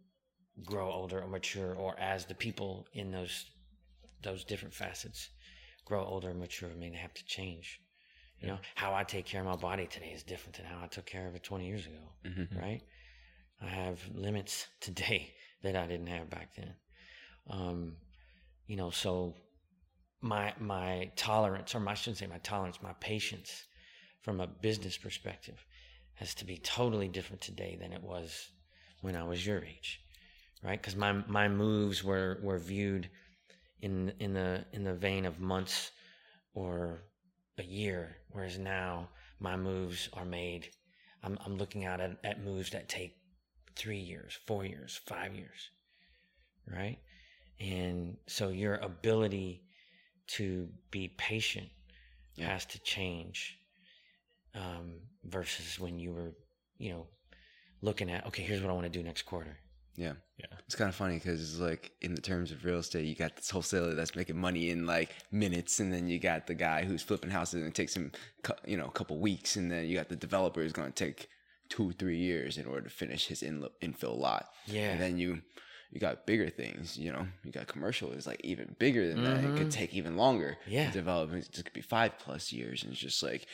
grow 0.63 0.91
older 0.93 1.21
or 1.21 1.27
mature, 1.27 1.75
or 1.75 1.99
as 1.99 2.27
the 2.27 2.35
people 2.35 2.87
in 2.93 3.11
those 3.11 3.51
those 4.23 4.45
different 4.45 4.73
facets 4.75 5.29
grow 5.85 6.03
older 6.03 6.31
and 6.31 6.41
mature, 6.41 6.71
may 6.77 6.91
have 6.95 7.13
to 7.13 7.25
change. 7.27 7.81
You 8.45 8.51
know, 8.53 8.59
how 8.75 8.95
I 8.95 9.05
take 9.05 9.25
care 9.25 9.41
of 9.41 9.47
my 9.47 9.57
body 9.57 9.87
today 9.87 10.13
is 10.15 10.23
different 10.23 10.57
than 10.57 10.67
how 10.67 10.83
I 10.83 10.87
took 10.87 11.07
care 11.07 11.27
of 11.27 11.35
it 11.35 11.43
20 11.43 11.67
years 11.67 11.87
ago 11.87 12.13
Mhm. 12.25 12.61
right? 12.61 12.83
I 13.61 13.69
have 13.69 14.01
limits 14.15 14.67
today 14.81 15.35
that 15.63 15.77
I 15.77 15.87
didn't 15.87 16.09
have 16.09 16.29
back 16.29 16.55
then. 16.55 16.75
Um, 17.49 17.97
you 18.67 18.77
know, 18.77 18.91
so 18.91 19.35
my 20.21 20.55
my 20.59 21.11
tolerance, 21.17 21.75
or 21.75 21.89
I 21.89 21.95
shouldn't 21.95 22.19
say 22.19 22.27
my 22.27 22.39
tolerance, 22.39 22.83
my 22.83 22.95
patience 22.95 23.65
from 24.21 24.41
a 24.41 24.47
business 24.47 24.97
perspective 24.97 25.65
has 26.15 26.35
to 26.37 26.45
be 26.45 26.59
totally 26.59 27.09
different 27.09 27.43
today 27.43 27.77
than 27.81 27.93
it 27.93 28.03
was 28.03 28.51
when 29.01 29.17
I 29.17 29.25
was 29.25 29.45
your 29.47 29.63
age, 29.65 30.01
right? 30.63 30.81
Because 30.81 30.97
my 30.97 31.13
my 31.13 31.49
moves 31.49 32.03
were 32.05 32.39
were 32.43 32.59
viewed 32.59 33.09
in 33.81 34.13
in 34.19 34.35
the 34.35 34.65
in 34.73 34.85
the 34.85 34.95
vein 34.95 35.25
of 35.27 35.41
months 35.41 35.91
or 36.55 37.03
a 37.59 37.63
year, 37.65 38.17
whereas 38.31 38.59
now 38.59 39.09
my 39.41 39.57
moves 39.57 40.09
are 40.13 40.25
made. 40.25 40.71
I'm 41.23 41.39
I'm 41.45 41.57
looking 41.57 41.85
out 41.85 42.01
at, 42.01 42.19
at 42.25 42.43
moves 42.45 42.71
that 42.71 42.89
take 42.89 43.17
three 43.77 43.99
years, 43.99 44.39
four 44.47 44.65
years, 44.65 45.01
five 45.07 45.35
years, 45.35 45.71
right? 46.67 46.99
And 47.61 48.17
so 48.27 48.49
your 48.49 48.77
ability 48.77 49.63
to 50.27 50.69
be 50.91 51.09
patient 51.19 51.69
Yeah. 52.37 52.49
has 52.49 52.67
to 52.67 52.79
change 52.81 53.59
um, 54.55 55.01
versus 55.25 55.79
when 55.79 55.99
you 55.99 56.13
were, 56.13 56.35
you 56.79 56.91
know, 56.93 57.07
looking 57.83 58.11
at 58.11 58.27
okay, 58.27 58.43
here's 58.43 58.61
what 58.63 58.71
I 58.71 58.75
want 58.75 58.85
to 58.87 58.91
do 58.99 59.03
next 59.03 59.23
quarter. 59.23 59.59
Yeah. 59.97 60.15
Yeah. 60.39 60.47
It's 60.67 60.75
kind 60.75 60.89
of 60.89 60.95
funny 60.95 61.15
because 61.15 61.41
it's 61.41 61.61
like 61.61 61.93
in 62.01 62.15
the 62.15 62.21
terms 62.21 62.51
of 62.51 62.65
real 62.65 62.79
estate, 62.79 63.05
you 63.05 63.15
got 63.15 63.37
this 63.37 63.51
wholesaler 63.51 63.95
that's 63.95 64.17
making 64.17 64.37
money 64.37 64.71
in 64.71 64.87
like 64.87 65.11
minutes, 65.31 65.81
and 65.81 65.93
then 65.93 66.09
you 66.09 66.19
got 66.19 66.47
the 66.47 66.55
guy 66.55 66.85
who's 66.85 67.03
flipping 67.03 67.31
houses 67.31 67.55
and 67.55 67.67
it 67.67 67.75
takes 67.75 67.97
him, 67.97 68.11
you 68.67 68.77
know, 68.77 68.87
a 68.87 68.91
couple 68.91 69.19
weeks, 69.19 69.57
and 69.57 69.71
then 69.71 69.87
you 69.87 69.97
got 69.97 70.09
the 70.09 70.17
developer 70.17 70.61
who's 70.63 70.73
going 70.73 70.91
to 70.91 71.05
take 71.05 71.29
two, 71.69 71.93
three 71.93 72.19
years 72.19 72.59
in 72.59 72.67
order 72.67 72.83
to 72.83 72.91
finish 72.91 73.27
his 73.27 73.43
in- 73.43 73.67
infill 73.83 74.19
lot. 74.19 74.49
Yeah, 74.67 74.91
And 74.91 75.01
then 75.01 75.19
you 75.19 75.43
you 75.91 76.01
got 76.01 76.27
bigger 76.27 76.51
things, 76.51 76.99
you 76.99 77.13
know, 77.13 77.25
you 77.45 77.53
got 77.53 77.69
commercial 77.69 78.11
is 78.11 78.27
like 78.27 78.41
even 78.43 78.75
bigger 78.81 79.07
than 79.07 79.23
that. 79.23 79.39
It 79.39 79.43
could 79.43 79.55
mm-hmm. 79.55 79.69
take 79.69 79.95
even 79.95 80.17
longer. 80.17 80.57
Yeah. 80.67 80.89
To 80.89 80.93
develop 80.93 81.33
it 81.33 81.49
could 81.55 81.73
be 81.73 81.83
five 81.83 82.19
plus 82.19 82.53
years. 82.53 82.83
And 82.83 82.91
it's 82.91 83.01
just 83.01 83.23
like, 83.23 83.47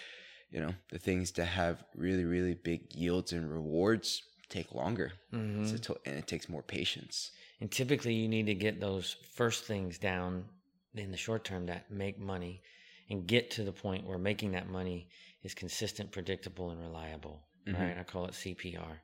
you 0.51 0.59
know, 0.59 0.73
the 0.91 0.99
things 0.99 1.33
that 1.33 1.45
have 1.45 1.85
really, 1.95 2.25
really 2.25 2.55
big 2.55 2.95
yields 2.95 3.33
and 3.33 3.53
rewards 3.53 4.23
take 4.51 4.73
longer. 4.75 5.13
Mhm. 5.33 5.63
It's 5.63 5.73
a 5.73 5.79
to- 5.79 6.01
and 6.05 6.19
it 6.19 6.27
takes 6.27 6.49
more 6.49 6.63
patience. 6.63 7.31
And 7.61 7.71
typically, 7.71 8.15
you 8.15 8.29
need 8.29 8.47
to 8.47 8.55
get 8.55 8.81
those 8.81 9.15
first 9.35 9.65
things 9.65 9.99
down 9.99 10.49
in 10.95 11.11
the 11.11 11.17
short 11.17 11.45
term 11.45 11.67
that 11.67 11.91
make 11.91 12.19
money 12.19 12.63
and 13.09 13.27
get 13.27 13.51
to 13.53 13.65
the 13.65 13.73
point 13.73 14.05
where 14.05 14.19
making 14.19 14.53
that 14.53 14.69
money 14.69 15.09
is 15.43 15.55
consistent, 15.55 16.11
predictable, 16.13 16.71
and 16.71 16.81
reliable. 16.81 17.47
Mhm. 17.67 17.79
Right? 17.79 17.99
I 17.99 18.05
call 18.05 18.27
it 18.27 18.35
CPR. 18.35 19.03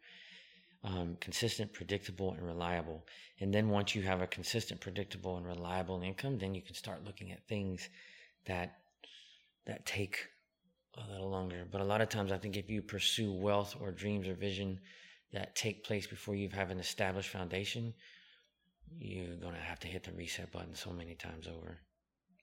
Um, 0.83 1.17
consistent, 1.17 1.73
predictable, 1.73 2.33
and 2.33 2.43
reliable. 2.47 3.07
And 3.41 3.53
then 3.53 3.71
once 3.71 3.95
you 3.95 4.03
have 4.03 4.21
a 4.23 4.27
consistent, 4.27 4.81
predictable, 4.81 5.37
and 5.37 5.47
reliable 5.47 6.01
income, 6.03 6.39
then 6.39 6.55
you 6.55 6.63
can 6.63 6.75
start 6.75 7.05
looking 7.05 7.33
at 7.33 7.47
things 7.47 7.89
that 8.45 8.83
that 9.65 9.85
take 9.85 10.29
a 10.95 11.05
little 11.11 11.29
longer. 11.29 11.65
But 11.65 11.81
a 11.81 11.85
lot 11.85 12.01
of 12.01 12.09
times, 12.09 12.31
I 12.31 12.39
think 12.39 12.57
if 12.57 12.71
you 12.71 12.83
pursue 12.83 13.33
wealth 13.33 13.75
or 13.81 13.91
dreams 13.91 14.29
or 14.29 14.35
vision 14.35 14.81
that 15.33 15.55
take 15.55 15.85
place 15.85 16.07
before 16.07 16.35
you 16.35 16.49
have 16.51 16.71
an 16.71 16.79
established 16.79 17.31
foundation, 17.31 17.93
you're 18.99 19.37
gonna 19.37 19.59
have 19.59 19.81
to 19.81 19.89
hit 19.89 20.05
the 20.05 20.13
reset 20.13 20.51
button 20.53 20.75
so 20.75 20.91
many 20.91 21.15
times 21.15 21.47
over. 21.47 21.79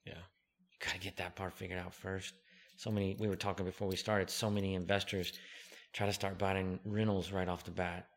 Yeah. 0.05 0.13
You 0.13 0.77
gotta 0.86 0.99
get 0.99 1.17
that 1.17 1.36
part 1.36 1.53
figured 1.53 1.79
out 1.79 1.93
first. 1.93 2.34
So 2.77 2.91
many 2.91 3.15
we 3.19 3.27
were 3.27 3.36
talking 3.36 3.65
before 3.65 3.88
we 3.88 3.95
started, 3.95 4.29
so 4.29 4.49
many 4.49 4.75
investors 4.75 5.34
try 5.93 6.07
to 6.07 6.13
start 6.13 6.38
buying 6.38 6.79
rentals 6.86 7.31
right 7.31 7.47
off 7.47 7.63
the 7.63 7.71
bat 7.71 8.07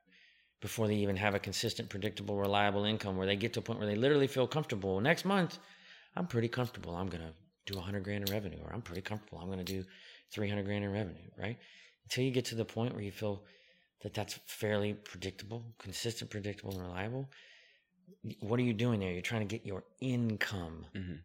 before 0.61 0.89
they 0.89 0.95
even 0.95 1.17
have 1.17 1.35
a 1.35 1.39
consistent, 1.39 1.89
predictable, 1.89 2.37
reliable 2.37 2.85
income 2.85 3.17
where 3.17 3.27
they 3.27 3.37
get 3.37 3.53
to 3.53 3.61
a 3.61 3.63
point 3.63 3.79
where 3.79 3.89
they 3.89 3.95
literally 3.95 4.27
feel 4.27 4.47
comfortable. 4.47 5.01
Next 5.01 5.25
month, 5.25 5.59
I'm 6.17 6.27
pretty 6.27 6.49
comfortable. 6.49 6.97
I'm 6.97 7.09
gonna 7.09 7.33
do 7.67 7.75
100 7.75 8.03
grand 8.03 8.29
in 8.29 8.35
revenue, 8.35 8.59
or 8.65 8.73
I'm 8.73 8.83
pretty 8.83 9.03
comfortable. 9.03 9.39
I'm 9.39 9.51
gonna 9.51 9.65
do 9.65 9.85
300 10.33 10.65
grand 10.65 10.85
in 10.85 10.93
revenue, 10.93 11.29
right? 11.39 11.59
Until 12.05 12.25
you 12.25 12.31
get 12.31 12.47
to 12.47 12.55
the 12.55 12.65
point 12.65 12.95
where 12.95 13.03
you 13.03 13.13
feel 13.13 13.45
that 14.03 14.15
that's 14.15 14.35
fairly 14.47 14.95
predictable, 14.95 15.75
consistent, 15.79 16.31
predictable, 16.31 16.73
and 16.73 16.83
reliable. 16.83 17.29
What 18.41 18.61
are 18.61 18.63
you 18.63 18.73
doing 18.75 19.01
there? 19.01 19.13
You're 19.13 19.23
trying 19.23 19.47
to 19.47 19.57
get 19.57 19.67
your 19.67 19.85
income, 20.01 20.87
Mhm. 20.95 21.23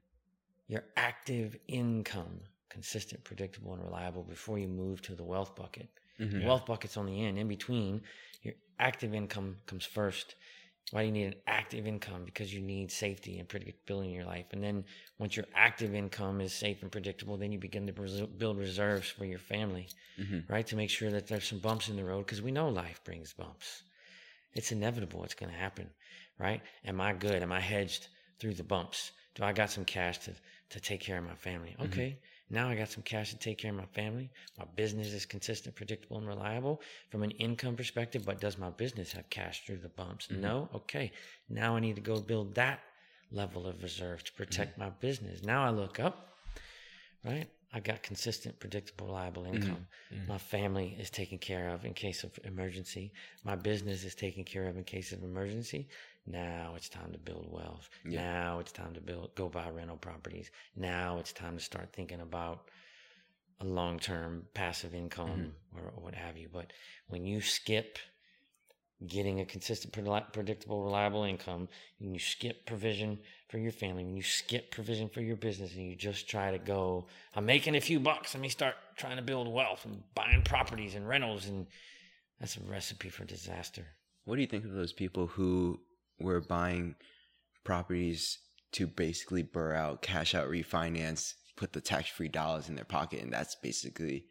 your 0.68 0.84
active 0.96 1.58
income, 1.68 2.42
consistent, 2.70 3.24
predictable, 3.24 3.74
and 3.74 3.84
reliable 3.84 4.24
before 4.24 4.58
you 4.58 4.68
move 4.68 5.02
to 5.04 5.16
the 5.16 5.24
wealth 5.24 5.56
bucket. 5.56 5.90
Mhm. 6.20 6.40
The 6.40 6.46
wealth 6.46 6.66
bucket's 6.66 6.98
on 6.98 7.06
the 7.06 7.24
end. 7.26 7.38
In 7.38 7.48
between, 7.48 8.04
your 8.42 8.56
active 8.80 9.14
income 9.14 9.62
comes 9.66 9.86
first. 9.86 10.36
Why 10.92 11.02
do 11.02 11.06
you 11.08 11.12
need 11.14 11.26
an 11.28 11.36
active 11.48 11.88
income? 11.88 12.24
Because 12.26 12.54
you 12.54 12.60
need 12.60 12.92
safety 12.92 13.40
and 13.40 13.48
predictability 13.48 14.06
in 14.06 14.12
your 14.12 14.26
life. 14.26 14.48
And 14.52 14.62
then 14.62 14.84
once 15.20 15.38
your 15.38 15.46
active 15.56 15.96
income 15.96 16.42
is 16.42 16.52
safe 16.54 16.82
and 16.82 16.92
predictable, 16.92 17.38
then 17.38 17.52
you 17.52 17.60
begin 17.60 17.88
to 17.88 18.28
build 18.38 18.58
reserves 18.58 19.08
for 19.10 19.24
your 19.26 19.40
family, 19.40 19.88
Mhm. 20.20 20.50
right? 20.50 20.68
To 20.68 20.76
make 20.76 20.90
sure 20.90 21.10
that 21.12 21.28
there's 21.28 21.48
some 21.48 21.60
bumps 21.60 21.88
in 21.88 21.96
the 21.96 22.04
road 22.04 22.26
because 22.26 22.42
we 22.42 22.52
know 22.52 22.68
life 22.68 23.02
brings 23.06 23.32
bumps. 23.34 23.84
It's 24.54 24.72
inevitable. 24.74 25.24
It's 25.24 25.34
going 25.34 25.52
to 25.52 25.58
happen, 25.58 25.90
right? 26.38 26.62
Am 26.84 27.00
I 27.00 27.14
good? 27.14 27.42
Am 27.42 27.54
I 27.54 27.62
hedged 27.62 28.08
through 28.40 28.56
the 28.56 28.64
bumps? 28.64 29.12
Do 29.36 29.44
I 29.44 29.54
got 29.54 29.72
some 29.72 29.86
cash 29.86 30.18
to, 30.26 30.34
to 30.72 30.80
take 30.82 31.00
care 31.00 31.18
of 31.18 31.24
my 31.24 31.36
family? 31.36 31.76
Okay. 31.80 32.18
Now 32.52 32.68
I 32.68 32.76
got 32.76 32.90
some 32.90 33.04
cash 33.04 33.32
to 33.32 33.38
take 33.38 33.58
care 33.58 33.72
of 33.72 33.78
my 33.78 33.86
family. 33.86 34.30
My 34.60 34.66
business 34.76 35.14
is 35.14 35.26
consistent, 35.26 35.74
predictable, 35.74 36.18
and 36.18 36.28
reliable 36.28 36.82
from 37.10 37.24
an 37.24 37.32
income 37.32 37.78
perspective, 37.78 38.24
but 38.26 38.42
does 38.42 38.58
my 38.58 38.70
business 38.70 39.14
have 39.14 39.30
cash 39.30 39.66
through 39.66 39.78
the 39.78 39.90
bumps? 39.90 40.28
Mm-hmm. 40.28 40.42
No? 40.42 40.70
Okay. 40.76 41.12
Now 41.50 41.78
I 41.78 41.80
need 41.80 41.96
to 41.96 42.02
go 42.02 42.20
build 42.20 42.54
that 42.56 42.82
level 43.32 43.66
of 43.66 43.82
reserve 43.82 44.24
to 44.26 44.34
protect 44.34 44.74
mm-hmm. 44.74 44.82
my 44.82 44.90
business. 44.90 45.44
Now 45.44 45.64
I 45.64 45.70
look 45.70 46.02
up, 46.02 46.36
right? 47.24 47.48
I 47.74 47.80
got 47.80 48.04
consistent, 48.04 48.60
predictable, 48.60 49.08
reliable 49.08 49.44
mm-hmm. 49.44 49.56
income. 49.56 49.88
Mhm. 50.14 50.28
My 50.28 50.38
family 50.38 50.98
is 51.00 51.10
taken 51.10 51.38
care 51.38 51.70
of 51.70 51.86
in 51.86 51.94
case 51.94 52.26
of 52.26 52.38
emergency. 52.44 53.14
My 53.46 53.56
business 53.56 54.04
is 54.04 54.14
taken 54.14 54.44
care 54.44 54.68
of 54.68 54.76
in 54.76 54.84
case 54.84 55.14
of 55.14 55.24
emergency. 55.24 55.88
Now 56.26 56.74
it's 56.76 56.90
time 56.90 57.12
to 57.14 57.18
build 57.18 57.48
wealth. 57.50 57.90
Yeah. 58.06 58.22
Now 58.22 58.60
it's 58.60 58.72
time 58.72 58.94
to 58.94 59.02
build 59.02 59.36
go 59.36 59.50
buy 59.50 59.70
rental 59.70 59.98
properties. 59.98 60.52
Now 60.76 61.18
it's 61.20 61.34
time 61.34 61.58
to 61.58 61.64
start 61.64 61.94
thinking 61.94 62.22
about 62.22 62.70
a 63.60 63.66
long 63.66 64.00
term 64.00 64.46
passive 64.54 64.94
income 64.94 65.30
mm-hmm. 65.30 65.80
or, 65.80 65.92
or 65.96 66.04
what 66.04 66.16
have 66.16 66.38
you. 66.38 66.50
But 66.52 66.74
when 67.08 67.26
you 67.26 67.42
skip 67.42 67.98
getting 69.08 69.40
a 69.40 69.46
consistent, 69.46 69.94
predictable, 70.32 70.84
reliable 70.84 71.24
income, 71.24 71.68
and 72.00 72.14
you 72.14 72.20
skip 72.20 72.66
provision 72.66 73.18
for 73.50 73.58
your 73.58 73.72
family, 73.72 74.04
when 74.04 74.16
you 74.16 74.22
skip 74.22 74.72
provision 74.72 75.10
for 75.10 75.22
your 75.22 75.36
business, 75.36 75.74
and 75.76 75.88
you 75.88 75.96
just 75.96 76.30
try 76.30 76.52
to 76.52 76.60
go, 76.60 77.08
I'm 77.36 77.46
making 77.46 77.76
a 77.76 77.82
few 77.82 78.00
bucks, 78.00 78.36
let 78.36 78.42
me 78.42 78.50
start 78.50 78.76
trying 78.98 79.16
to 79.16 79.24
build 79.24 79.52
wealth 79.52 79.86
and 79.86 80.04
buying 80.14 80.44
properties 80.44 80.96
and 80.96 81.08
rentals, 81.08 81.48
and 81.48 81.66
that's 82.40 82.58
a 82.58 82.62
recipe 82.62 83.10
for 83.10 83.26
disaster. 83.26 83.86
What 84.26 84.36
do 84.36 84.42
you 84.42 84.48
think 84.48 84.66
of 84.66 84.74
those 84.74 84.94
people 84.94 85.26
who 85.26 85.80
were 86.24 86.42
buying 86.42 86.96
properties 87.64 88.40
to 88.74 88.88
basically 88.88 89.44
BRRRR 89.44 89.76
out, 89.76 90.02
cash 90.02 90.34
out, 90.34 90.50
refinance, 90.50 91.34
put 91.58 91.74
the 91.74 91.82
tax 91.82 92.10
free 92.10 92.28
dollars 92.30 92.70
in 92.70 92.76
their 92.76 92.86
pocket, 92.86 93.22
and 93.22 93.32
that's 93.34 93.56
basically 93.56 94.26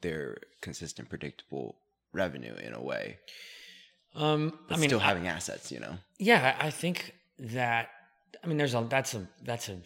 their 0.00 0.38
consistent, 0.60 1.08
predictable 1.08 1.78
revenue 2.12 2.54
in 2.54 2.74
a 2.74 2.82
way. 2.82 3.18
Um, 4.14 4.58
I 4.70 4.76
mean, 4.76 4.88
still 4.88 5.00
I- 5.00 5.04
having 5.04 5.26
assets, 5.26 5.72
you 5.72 5.80
know. 5.80 5.96
Yeah, 6.18 6.56
I 6.60 6.66
I 6.66 6.70
think 6.70 7.14
that 7.38 7.88
I 8.42 8.46
mean 8.46 8.56
there's 8.58 8.74
a 8.74 8.86
that's 8.88 9.14
a 9.14 9.26
that's 9.42 9.68
a 9.68 9.78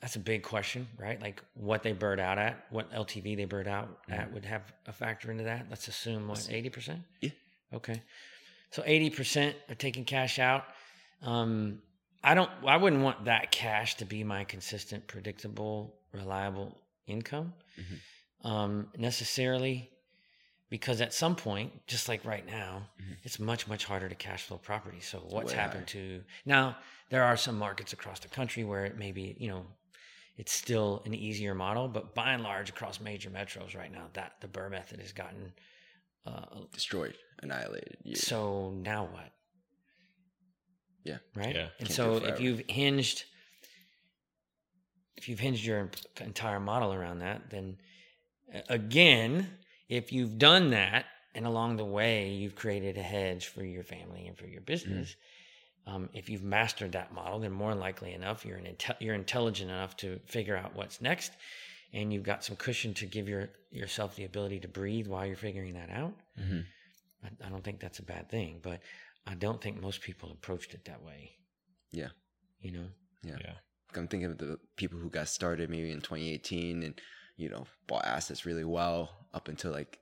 that's 0.00 0.16
a 0.16 0.20
big 0.20 0.42
question, 0.42 0.88
right? 0.98 1.20
Like 1.20 1.42
what 1.54 1.82
they 1.82 1.92
bird 1.92 2.20
out 2.20 2.38
at, 2.38 2.66
what 2.70 2.92
LTV 2.92 3.36
they 3.36 3.44
bird 3.44 3.68
out 3.68 3.88
at 4.08 4.32
would 4.32 4.44
have 4.44 4.62
a 4.86 4.92
factor 4.92 5.30
into 5.30 5.44
that. 5.44 5.66
Let's 5.70 5.88
assume 5.88 6.28
what 6.28 6.48
eighty 6.50 6.68
percent. 6.70 7.00
Yeah. 7.20 7.30
Okay. 7.72 8.02
So 8.72 8.82
eighty 8.86 9.10
percent 9.10 9.54
are 9.68 9.74
taking 9.74 10.04
cash 10.04 10.38
out. 10.38 10.64
Um, 11.22 11.80
I 12.24 12.34
don't. 12.34 12.50
I 12.66 12.76
wouldn't 12.76 13.02
want 13.02 13.26
that 13.26 13.50
cash 13.52 13.96
to 13.96 14.04
be 14.04 14.24
my 14.24 14.44
consistent, 14.44 15.06
predictable, 15.06 15.94
reliable 16.12 16.78
income 17.06 17.52
um, 18.44 18.88
necessarily, 18.96 19.90
because 20.70 21.00
at 21.00 21.12
some 21.12 21.36
point, 21.36 21.72
just 21.86 22.08
like 22.08 22.24
right 22.24 22.46
now, 22.46 22.88
Mhm. 23.00 23.16
it's 23.24 23.38
much 23.38 23.68
much 23.68 23.84
harder 23.84 24.08
to 24.08 24.14
cash 24.14 24.44
flow 24.44 24.58
property. 24.58 25.00
So 25.00 25.18
what's 25.20 25.52
way 25.52 25.58
happened 25.58 25.86
to 25.88 26.24
now? 26.44 26.78
There 27.10 27.22
are 27.24 27.36
some 27.36 27.58
markets 27.58 27.92
across 27.92 28.20
the 28.20 28.28
country 28.28 28.64
where 28.64 28.84
it 28.86 28.96
may 28.96 29.12
be, 29.12 29.36
you 29.38 29.48
know, 29.48 29.66
it's 30.38 30.52
still 30.52 31.02
an 31.04 31.12
easier 31.14 31.54
model, 31.54 31.88
but 31.88 32.14
by 32.14 32.32
and 32.32 32.42
large, 32.42 32.70
across 32.70 33.00
major 33.00 33.28
metros 33.30 33.76
right 33.76 33.92
now, 33.92 34.08
that 34.14 34.40
the 34.40 34.48
BRRRR 34.48 34.70
method 34.70 35.00
has 35.00 35.12
gotten. 35.12 35.52
Uh, 36.26 36.60
Destroyed, 36.72 37.16
annihilated. 37.42 37.96
You- 38.04 38.16
so 38.16 38.70
now 38.70 39.04
what? 39.06 39.32
Yeah. 41.04 41.18
Right. 41.34 41.54
Yeah. 41.54 41.68
And 41.80 41.88
Can't 41.88 41.90
so 41.90 42.16
if 42.16 42.40
you've 42.40 42.62
hinged, 42.68 43.24
if 45.16 45.28
you've 45.28 45.40
hinged 45.40 45.64
your 45.64 45.90
entire 46.20 46.60
model 46.60 46.92
around 46.94 47.20
that, 47.20 47.50
then 47.50 47.76
uh, 48.54 48.60
again, 48.68 49.48
if 49.88 50.12
you've 50.12 50.38
done 50.38 50.70
that 50.70 51.06
and 51.34 51.44
along 51.46 51.76
the 51.76 51.84
way 51.84 52.30
you've 52.30 52.54
created 52.54 52.96
a 52.98 53.02
hedge 53.02 53.46
for 53.48 53.64
your 53.64 53.82
family 53.82 54.26
and 54.28 54.38
for 54.38 54.46
your 54.46 54.60
business, 54.60 55.16
um, 55.86 56.08
if 56.12 56.28
you've 56.28 56.44
mastered 56.44 56.92
that 56.92 57.12
model, 57.12 57.40
then 57.40 57.50
more 57.50 57.74
likely 57.74 58.12
enough 58.12 58.44
you're 58.46 58.58
an 58.58 58.66
inte- 58.66 59.00
you're 59.00 59.16
intelligent 59.16 59.70
enough 59.70 59.96
to 59.96 60.20
figure 60.26 60.56
out 60.56 60.76
what's 60.76 61.00
next, 61.00 61.32
and 61.92 62.12
you've 62.12 62.22
got 62.24 62.44
some 62.44 62.56
cushion 62.56 62.94
to 62.94 63.06
give 63.06 63.28
your 63.28 63.50
yourself 63.70 64.16
the 64.16 64.24
ability 64.24 64.60
to 64.60 64.68
breathe 64.68 65.06
while 65.06 65.24
you're 65.26 65.36
figuring 65.36 65.74
that 65.74 65.90
out. 65.90 66.14
Mhm. 66.38 66.64
I, 67.24 67.46
I 67.46 67.48
don't 67.48 67.62
think 67.64 67.80
that's 67.80 67.98
a 68.00 68.02
bad 68.04 68.28
thing, 68.30 68.60
but 68.62 68.80
I 69.26 69.34
don't 69.34 69.60
think 69.62 69.80
most 69.80 70.00
people 70.02 70.30
approached 70.30 70.74
it 70.74 70.84
that 70.86 71.02
way. 71.02 71.32
Yeah. 71.90 72.08
You 72.60 72.72
know? 72.72 72.86
Yeah. 73.22 73.36
Yeah. 73.40 73.54
I'm 73.94 74.08
thinking 74.08 74.30
of 74.30 74.38
the 74.38 74.58
people 74.76 74.98
who 74.98 75.10
got 75.10 75.28
started 75.28 75.68
maybe 75.70 75.90
in 75.90 76.00
2018 76.00 76.82
and 76.82 77.00
you 77.36 77.48
know 77.48 77.66
bought 77.86 78.04
assets 78.04 78.44
really 78.46 78.64
well 78.64 79.26
up 79.34 79.48
until 79.48 79.70
like 79.72 79.98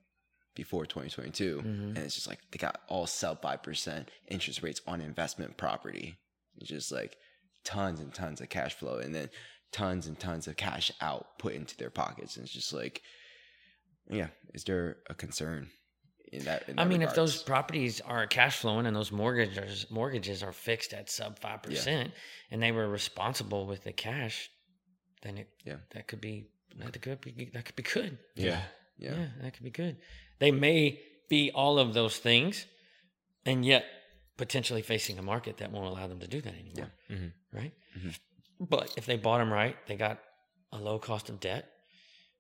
before 0.55 0.85
2022, 0.85 1.59
Mhm. 1.59 1.65
and 1.65 1.99
it's 1.99 2.15
just 2.17 2.27
like 2.27 2.41
they 2.51 2.59
got 2.59 2.81
all 2.89 3.07
sub 3.07 3.41
five 3.41 3.63
percent 3.63 4.11
interest 4.29 4.63
rates 4.63 4.81
on 4.87 5.01
investment 5.01 5.57
property. 5.57 6.17
It's 6.57 6.69
just 6.69 6.91
like 6.93 7.17
tons 7.65 8.01
and 8.01 8.13
tons 8.13 8.41
of 8.41 8.49
cash 8.49 8.75
flow, 8.75 8.99
and 8.99 9.15
then 9.15 9.31
tons 9.73 10.07
and 10.07 10.19
tons 10.19 10.47
of 10.49 10.57
cash 10.57 10.91
out 11.01 11.39
put 11.39 11.55
into 11.55 11.77
their 11.77 11.91
pockets. 11.91 12.37
And 12.37 12.45
it's 12.45 12.53
just 12.53 12.73
like, 12.73 13.03
yeah, 14.11 14.29
is 14.55 14.65
there 14.65 14.97
a 15.09 15.15
concern 15.15 15.69
in 16.33 16.45
that? 16.45 16.69
In 16.69 16.79
I 16.79 16.85
that 16.85 16.91
mean, 16.91 17.03
if 17.03 17.15
those 17.15 17.43
properties 17.43 18.01
are 18.01 18.27
cash 18.27 18.57
flowing 18.59 18.87
and 18.87 18.97
those 18.97 19.13
mortgages 19.13 19.87
mortgages 19.91 20.43
are 20.43 20.53
fixed 20.53 20.93
at 20.93 21.09
sub 21.11 21.39
five 21.39 21.63
percent, 21.63 22.13
and 22.51 22.63
they 22.63 22.73
were 22.73 22.89
responsible 22.89 23.67
with 23.67 23.85
the 23.85 23.93
cash, 23.93 24.51
then 25.23 25.39
it 25.39 25.49
Yeah. 25.65 25.77
that 25.93 26.09
could 26.09 26.21
be 26.21 26.49
that 26.79 27.01
could 27.01 27.21
be 27.21 27.51
that 27.53 27.65
could 27.65 27.77
be 27.77 27.83
good. 27.83 28.19
Yeah. 28.35 28.63
yeah, 28.99 29.15
yeah, 29.15 29.27
that 29.43 29.55
could 29.55 29.65
be 29.65 29.71
good. 29.71 29.97
They 30.41 30.51
may 30.51 31.01
be 31.29 31.53
all 31.53 31.79
of 31.79 31.95
those 31.95 32.19
things, 32.19 32.67
and 33.47 33.65
yet 33.65 33.85
potentially 34.37 34.83
facing 34.83 35.19
a 35.19 35.23
market 35.23 35.59
that 35.59 35.71
won't 35.71 35.87
allow 35.87 36.07
them 36.07 36.19
to 36.21 36.27
do 36.27 36.41
that 36.41 36.55
anymore. 36.55 36.91
Mhm. 37.11 37.33
Right? 37.53 37.73
Mhm. 37.97 38.19
But 38.61 38.93
if 38.97 39.07
they 39.07 39.17
bought 39.17 39.39
them 39.39 39.53
right, 39.53 39.77
they 39.87 39.97
got 39.97 40.21
a 40.73 40.79
low 40.79 40.99
cost 40.99 41.29
of 41.31 41.41
debt. 41.41 41.71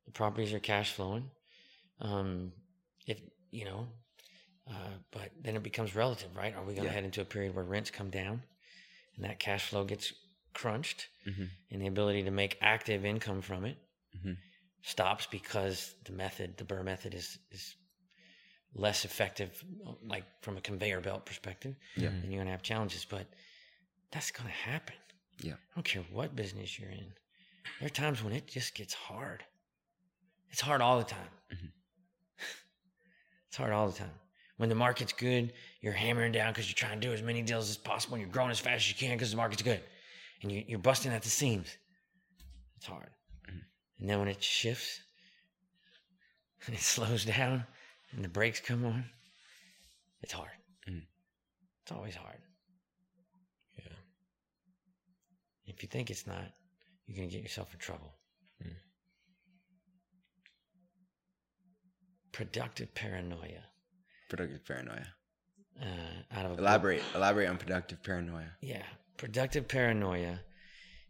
The 0.06 0.12
properties 0.12 0.52
are 0.52 0.58
cash 0.60 0.92
flowing. 0.92 1.30
Um, 2.00 2.52
if 3.06 3.20
you 3.50 3.64
know, 3.64 3.88
uh, 4.70 4.90
but 5.10 5.30
then 5.42 5.56
it 5.56 5.62
becomes 5.62 5.94
relative, 5.96 6.34
right? 6.36 6.54
Are 6.54 6.62
we 6.62 6.74
going 6.74 6.84
to 6.86 6.90
Yeah. 6.90 6.94
head 6.94 7.04
into 7.04 7.20
a 7.20 7.24
period 7.24 7.54
where 7.54 7.64
rents 7.64 7.90
come 7.90 8.10
down, 8.10 8.42
and 9.16 9.24
that 9.24 9.38
cash 9.38 9.66
flow 9.68 9.84
gets 9.84 10.12
crunched, 10.54 11.08
Mhm. 11.26 11.48
and 11.70 11.82
the 11.82 11.86
ability 11.86 12.22
to 12.24 12.30
make 12.30 12.58
active 12.60 13.04
income 13.04 13.40
from 13.42 13.64
it 13.64 13.78
Mhm. 14.16 14.36
stops 14.82 15.26
because 15.26 15.94
the 16.04 16.12
method, 16.12 16.56
the 16.56 16.64
BRRRR 16.64 16.84
method, 16.84 17.14
is 17.14 17.38
is 17.50 17.76
less 18.72 19.04
effective, 19.04 19.64
like 20.02 20.24
from 20.42 20.56
a 20.56 20.60
conveyor 20.60 21.00
belt 21.00 21.24
perspective. 21.26 21.74
Yeah. 21.96 22.10
and 22.10 22.30
you're 22.32 22.40
gonna 22.40 22.52
have 22.52 22.62
challenges, 22.62 23.04
but 23.04 23.26
that's 24.12 24.30
gonna 24.30 24.48
happen. 24.50 24.94
Yeah. 25.40 25.54
I 25.54 25.74
don't 25.74 25.84
care 25.84 26.02
what 26.12 26.36
business 26.36 26.78
you're 26.78 26.90
in. 26.90 27.12
There 27.78 27.86
are 27.86 27.90
times 27.90 28.22
when 28.22 28.32
it 28.32 28.46
just 28.46 28.74
gets 28.74 28.94
hard. 28.94 29.42
It's 30.50 30.60
hard 30.60 30.80
all 30.80 30.98
the 30.98 31.04
time. 31.04 31.28
Mhm. 31.52 31.70
it's 33.48 33.56
hard 33.56 33.72
all 33.72 33.88
the 33.88 33.98
time. 33.98 34.14
When 34.58 34.68
the 34.68 34.74
market's 34.74 35.12
good, 35.14 35.52
you're 35.80 35.92
hammering 35.94 36.32
down 36.32 36.52
because 36.52 36.68
you're 36.68 36.74
trying 36.74 37.00
to 37.00 37.06
do 37.06 37.14
as 37.14 37.22
many 37.22 37.40
deals 37.42 37.70
as 37.70 37.76
possible 37.78 38.16
and 38.16 38.22
you're 38.22 38.32
growing 38.32 38.50
as 38.50 38.58
fast 38.60 38.82
as 38.84 38.88
you 38.90 38.94
can 38.94 39.16
because 39.16 39.30
the 39.30 39.36
market's 39.36 39.62
good. 39.62 39.80
And 40.42 40.52
you, 40.52 40.64
you're 40.66 40.78
busting 40.78 41.12
at 41.12 41.22
the 41.22 41.30
seams. 41.30 41.68
It's 42.76 42.86
hard. 42.86 43.08
Mhm. 43.48 43.60
And 44.00 44.10
then 44.10 44.18
when 44.18 44.28
it 44.28 44.42
shifts 44.42 45.00
and 46.66 46.74
it 46.74 46.80
slows 46.82 47.24
down 47.24 47.64
and 48.12 48.24
the 48.24 48.28
brakes 48.28 48.60
come 48.60 48.84
on, 48.84 49.04
it's 50.22 50.32
hard. 50.32 50.50
Mhm. 50.88 51.06
It's 51.82 51.92
always 51.92 52.14
hard. 52.16 52.38
Yeah. 55.66 55.69
If 55.80 55.84
you 55.84 55.88
think 55.88 56.10
it's 56.10 56.26
not, 56.26 56.44
you're 57.06 57.16
going 57.16 57.30
to 57.30 57.34
get 57.34 57.42
yourself 57.42 57.72
in 57.72 57.78
trouble. 57.80 58.12
Hmm. 58.62 58.68
Productive 62.32 62.94
paranoia. 62.94 63.62
productive 64.28 64.62
paranoia. 64.66 65.06
Uh, 65.80 65.86
out 66.36 66.44
of 66.44 66.50
a 66.52 66.54
book- 66.56 66.58
Elaborate, 66.60 67.02
elaborate 67.14 67.46
on 67.48 67.56
productive 67.56 68.02
paranoia. 68.02 68.50
Yeah. 68.60 68.82
Productive 69.16 69.66
paranoia 69.68 70.40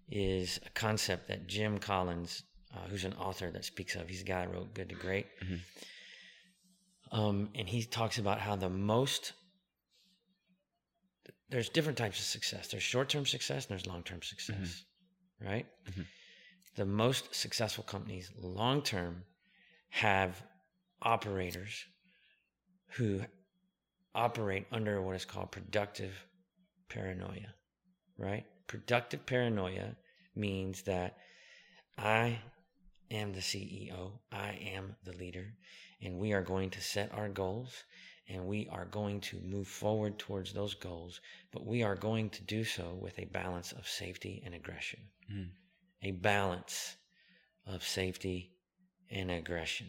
is 0.09 0.61
a 0.65 0.71
concept 0.71 1.27
that 1.27 1.49
Jim 1.49 1.79
Collins, 1.79 2.45
uh, 2.73 2.87
who's 2.89 3.05
an 3.05 3.15
author 3.15 3.51
that 3.51 3.65
speaks 3.65 3.97
of, 3.97 4.09
he's 4.09 4.21
a 4.21 4.25
guy 4.25 4.47
that 4.47 4.55
wrote 4.55 4.73
Good 4.73 4.91
to 4.91 4.95
Great. 4.95 5.27
Mhm. 5.41 5.61
Um, 7.11 7.51
and 7.57 7.69
he 7.69 7.83
talks 7.83 8.19
about 8.19 8.39
how 8.39 8.55
the 8.55 8.71
most, 8.71 9.33
there's 11.51 11.69
different 11.69 11.99
types 11.99 12.19
of 12.19 12.25
success. 12.25 12.69
There's 12.69 12.83
short 12.83 13.09
term 13.09 13.27
success 13.27 13.67
and 13.67 13.71
there's 13.71 13.87
long 13.87 14.03
term 14.03 14.23
success, 14.23 14.85
right? 15.41 15.67
Mhm. 15.87 16.07
The 16.77 16.85
most 16.87 17.35
successful 17.35 17.85
companies, 17.85 18.31
long 18.37 18.83
term, 18.83 19.25
have 19.91 20.43
operators 21.03 21.85
who 22.91 23.25
operate 24.15 24.67
under 24.71 25.03
what 25.03 25.17
is 25.17 25.25
called 25.25 25.51
productive 25.51 26.27
paranoia, 26.89 27.55
right? 28.17 28.47
Productive 28.67 29.27
paranoia 29.27 29.97
means 30.35 30.83
that 30.83 31.19
I 31.99 32.41
am 33.11 33.33
the 33.33 33.43
CEO, 33.43 34.21
I 34.31 34.53
am 34.53 34.97
the 35.05 35.13
leader, 35.13 35.55
and 36.01 36.19
we 36.19 36.33
are 36.33 36.43
going 36.43 36.71
to 36.71 36.81
set 36.81 37.13
our 37.13 37.29
goals 37.29 37.85
and 38.31 38.47
we 38.47 38.69
are 38.71 38.85
going 38.87 39.21
to 39.21 39.41
move 39.41 39.67
forward 39.67 40.19
towards 40.19 40.53
those 40.53 40.75
goals, 40.75 41.21
but 41.51 41.67
we 41.67 41.83
are 41.83 41.97
going 41.97 42.31
to 42.31 42.43
do 42.43 42.63
so 42.65 42.97
with 43.01 43.19
a 43.19 43.25
balance 43.27 43.73
of 43.73 43.89
safety 43.89 44.43
and 44.45 44.55
aggression. 44.55 45.01
Mm. 45.31 45.49
A 46.03 46.11
balance 46.13 46.97
of 47.67 47.83
safety 47.83 48.53
and 49.11 49.31
aggression. 49.31 49.89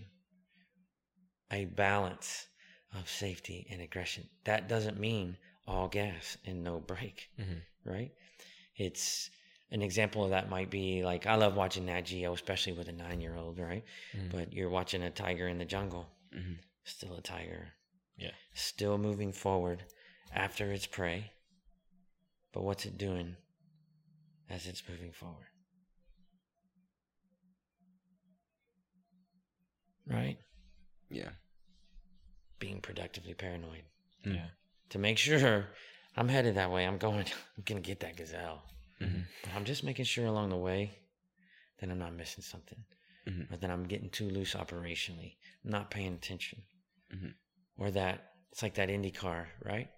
A 1.52 1.66
balance 1.66 2.48
of 2.94 3.08
safety 3.08 3.68
and 3.70 3.82
aggression. 3.82 4.28
That 4.46 4.68
doesn't 4.68 5.00
mean 5.00 5.38
all 5.68 5.88
gas 5.88 6.38
and 6.46 6.64
no 6.64 6.80
brake, 6.80 7.30
Mhm. 7.40 7.62
right? 7.86 8.12
It's 8.76 9.30
an 9.70 9.82
example 9.82 10.24
of 10.24 10.32
that 10.32 10.50
might 10.50 10.70
be 10.70 11.04
like 11.04 11.28
I 11.28 11.36
love 11.36 11.56
watching 11.56 11.86
Nat 11.86 12.02
Geo, 12.02 12.34
especially 12.34 12.74
with 12.74 12.88
a 12.88 12.92
nine 12.92 13.22
year 13.22 13.36
old, 13.36 13.60
right? 13.60 13.86
Mhm. 14.14 14.32
But 14.32 14.54
you're 14.54 14.70
watching 14.70 15.04
a 15.04 15.12
tiger 15.12 15.48
in 15.48 15.60
the 15.60 15.66
jungle, 15.66 16.10
Mhm. 16.34 16.58
still 16.84 17.16
a 17.16 17.22
tiger, 17.22 17.74
Yeah. 18.22 18.32
still 18.54 18.98
moving 18.98 19.32
forward 19.34 19.84
after 20.34 20.72
its 20.72 20.86
prey. 20.86 21.32
But 22.54 22.64
what's 22.64 22.86
it 22.86 22.98
doing 22.98 23.36
as 24.50 24.68
it's 24.68 24.84
moving 24.88 25.12
forward? 25.12 25.48
Right? 30.08 30.38
Yeah. 31.10 31.30
Being 32.60 32.82
productively 32.82 33.34
paranoid 33.34 33.84
Mm. 34.26 34.36
Yeah. 34.36 34.48
to 34.90 35.00
make 35.00 35.18
sure 35.18 35.68
I'm 36.16 36.28
headed 36.28 36.56
that 36.56 36.70
way. 36.72 36.86
I'm 36.86 36.98
going. 37.00 37.26
I'm 37.58 37.64
gonna 37.66 37.82
get 37.82 38.02
that 38.02 38.18
gazelle. 38.18 38.62
Mhm. 39.00 39.26
I'm 39.56 39.66
just 39.66 39.84
making 39.84 40.06
sure 40.06 40.28
along 40.28 40.50
the 40.50 40.58
way 40.58 40.92
that 41.80 41.90
I'm 41.90 41.98
not 41.98 42.14
missing 42.14 42.44
something, 42.44 42.84
Mhm. 43.28 43.52
or 43.52 43.58
that 43.58 43.72
I'm 43.72 43.88
getting 43.88 44.12
too 44.12 44.30
loose 44.30 44.54
operationally, 44.54 45.38
not 45.64 45.90
paying 45.90 46.14
attention, 46.14 46.62
Mhm. 47.12 47.34
Or 47.82 47.90
that 47.90 48.34
it's 48.52 48.62
like 48.62 48.76
that 48.76 48.92
Indy 48.92 49.10
car, 49.10 49.48
right? 49.66 49.90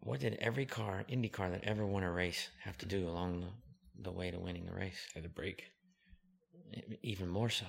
What 0.00 0.20
did 0.20 0.34
every 0.34 0.66
car, 0.66 1.02
Indy 1.08 1.30
car 1.30 1.48
that 1.48 1.64
ever 1.64 1.86
won 1.86 2.02
a 2.02 2.12
race, 2.12 2.50
have 2.62 2.76
to 2.78 2.86
do 2.86 3.08
along 3.08 3.40
the, 3.40 4.02
the 4.02 4.12
way 4.12 4.30
to 4.30 4.38
winning 4.38 4.66
the 4.66 4.74
race? 4.74 4.98
Had 5.14 5.22
to 5.22 5.30
brake. 5.30 5.64
Even 7.02 7.26
more 7.26 7.48
so, 7.48 7.64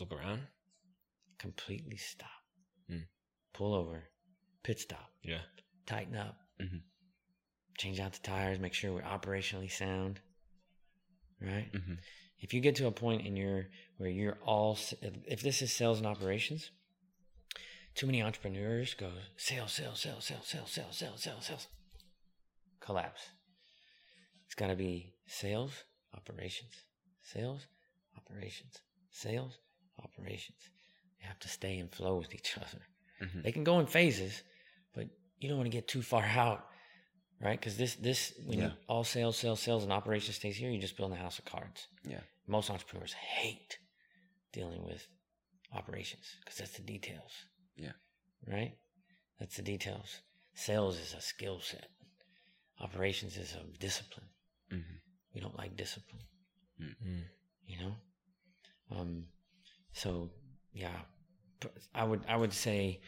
Look 0.00 0.10
around. 0.12 0.46
completely 1.38 1.98
stop, 1.98 2.42
Mm. 2.90 3.06
pull 3.52 3.74
over, 3.74 4.08
pit 4.62 4.80
stop, 4.80 5.10
Yeah. 5.22 5.42
tighten 5.84 6.16
up, 6.16 6.38
Mhm. 6.58 6.80
change 7.76 8.00
out 8.00 8.14
the 8.14 8.20
tires, 8.20 8.58
make 8.58 8.72
sure 8.72 8.94
we're 8.94 9.02
operationally 9.02 9.70
sound. 9.70 10.20
Right? 11.38 11.70
Mhm. 11.70 11.98
If 12.40 12.52
you 12.52 12.60
get 12.60 12.76
to 12.76 12.86
a 12.86 12.92
point 12.92 13.26
in 13.26 13.36
your 13.36 13.68
where 13.96 14.10
you're 14.10 14.38
all, 14.44 14.78
if 15.26 15.42
this 15.42 15.62
is 15.62 15.72
sales 15.72 15.98
and 15.98 16.06
operations, 16.06 16.70
too 17.94 18.06
many 18.06 18.22
entrepreneurs 18.22 18.94
go 18.94 19.10
sales, 19.36 19.72
sales, 19.72 20.00
sales, 20.00 20.24
sales, 20.24 20.46
sales, 20.46 20.70
sales, 20.70 20.96
sales, 20.96 21.22
sales, 21.22 21.44
sales, 21.46 21.66
collapse. 22.80 23.22
It's 24.46 24.54
got 24.54 24.68
to 24.68 24.76
be 24.76 25.14
sales, 25.26 25.72
operations, 26.14 26.72
sales, 27.22 27.66
operations, 28.16 28.80
sales, 29.10 29.58
operations. 30.02 30.58
You 31.20 31.26
have 31.26 31.38
to 31.40 31.48
stay 31.48 31.78
in 31.78 31.88
flow 31.88 32.16
with 32.16 32.34
each 32.34 32.56
other. 32.58 32.86
Mhm. 33.22 33.42
They 33.42 33.52
can 33.52 33.64
go 33.64 33.80
in 33.80 33.86
phases, 33.86 34.42
but 34.94 35.08
you 35.38 35.48
don't 35.48 35.58
want 35.58 35.70
to 35.70 35.76
get 35.76 35.88
too 35.88 36.02
far 36.02 36.22
out, 36.44 36.68
right? 37.40 37.58
Because 37.58 37.76
this 37.76 37.94
this 37.96 38.32
when 38.44 38.58
Yeah. 38.58 38.64
you 38.66 38.72
all 38.88 39.04
sales, 39.04 39.36
sales, 39.36 39.60
sales, 39.60 39.82
and 39.82 39.92
operations 39.92 40.36
stays 40.36 40.56
here, 40.56 40.70
you're 40.70 40.80
just 40.80 40.96
building 40.96 41.18
a 41.18 41.20
house 41.22 41.38
of 41.38 41.44
cards. 41.44 41.88
Yeah. 42.04 42.20
Most 42.46 42.70
entrepreneurs 42.70 43.12
hate 43.12 43.78
dealing 44.52 44.84
with 44.84 45.06
operations 45.72 46.36
because 46.40 46.56
that's 46.58 46.76
the 46.76 46.82
details. 46.82 47.32
Yeah. 47.76 47.92
Right. 48.46 48.76
That's 49.38 49.56
the 49.56 49.62
details. 49.62 50.20
Sales 50.54 50.98
is 50.98 51.12
a 51.14 51.20
skill 51.20 51.60
set. 51.60 51.90
Operations 52.80 53.36
is 53.36 53.54
a 53.54 53.62
discipline. 53.78 54.28
Mhm. 54.70 55.00
We 55.34 55.40
don't 55.40 55.56
like 55.56 55.76
discipline 55.76 56.22
Mm. 56.80 57.24
you 57.64 57.78
know 57.78 57.96
um 58.90 59.26
so 59.92 60.30
yeah 60.74 61.00
I 61.94 62.04
would 62.04 62.22
i 62.28 62.36
would 62.36 62.52
say 62.52 63.00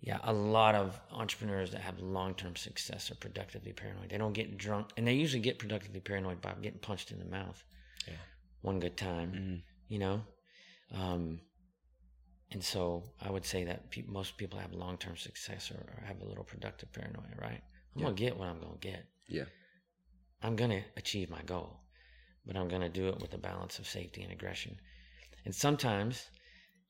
yeah 0.00 0.18
a 0.24 0.32
lot 0.32 0.74
of 0.74 0.98
entrepreneurs 1.10 1.70
that 1.70 1.80
have 1.80 1.98
long-term 2.00 2.54
success 2.56 3.10
are 3.10 3.14
productively 3.16 3.72
paranoid 3.72 4.10
they 4.10 4.18
don't 4.18 4.32
get 4.34 4.56
drunk 4.58 4.90
and 4.96 5.06
they 5.06 5.14
usually 5.14 5.40
get 5.42 5.58
productively 5.58 6.00
paranoid 6.00 6.40
by 6.40 6.52
getting 6.62 6.78
punched 6.80 7.10
in 7.12 7.18
the 7.18 7.24
mouth 7.24 7.64
Yeah. 8.06 8.14
one 8.62 8.78
good 8.80 8.96
time 8.96 9.30
Mhm. 9.32 9.62
you 9.88 9.98
know 9.98 10.22
um 10.92 11.40
and 12.52 12.62
so 12.62 13.02
i 13.20 13.30
would 13.30 13.44
say 13.44 13.64
that 13.64 13.90
pe- 13.90 14.02
most 14.06 14.36
people 14.36 14.58
have 14.58 14.72
long-term 14.72 15.16
success 15.16 15.70
or, 15.70 15.80
or 15.96 16.04
have 16.06 16.20
a 16.20 16.24
little 16.24 16.44
productive 16.44 16.92
paranoia 16.92 17.34
right 17.40 17.62
i'm 17.94 18.00
Yeah. 18.00 18.04
gonna 18.06 18.14
get 18.16 18.36
what 18.38 18.48
i'm 18.48 18.60
gonna 18.60 18.78
get 18.80 19.04
Yeah. 19.28 19.46
I'm 20.42 20.54
going 20.54 20.70
to 20.70 20.82
achieve 20.96 21.30
my 21.30 21.42
goal, 21.42 21.80
but 22.46 22.56
I'm 22.56 22.68
going 22.68 22.82
to 22.82 22.88
do 23.00 23.08
it 23.08 23.18
with 23.20 23.32
a 23.34 23.38
balance 23.38 23.78
of 23.80 23.86
safety 23.88 24.22
and 24.22 24.30
aggression. 24.30 24.78
And 25.44 25.52
sometimes 25.54 26.28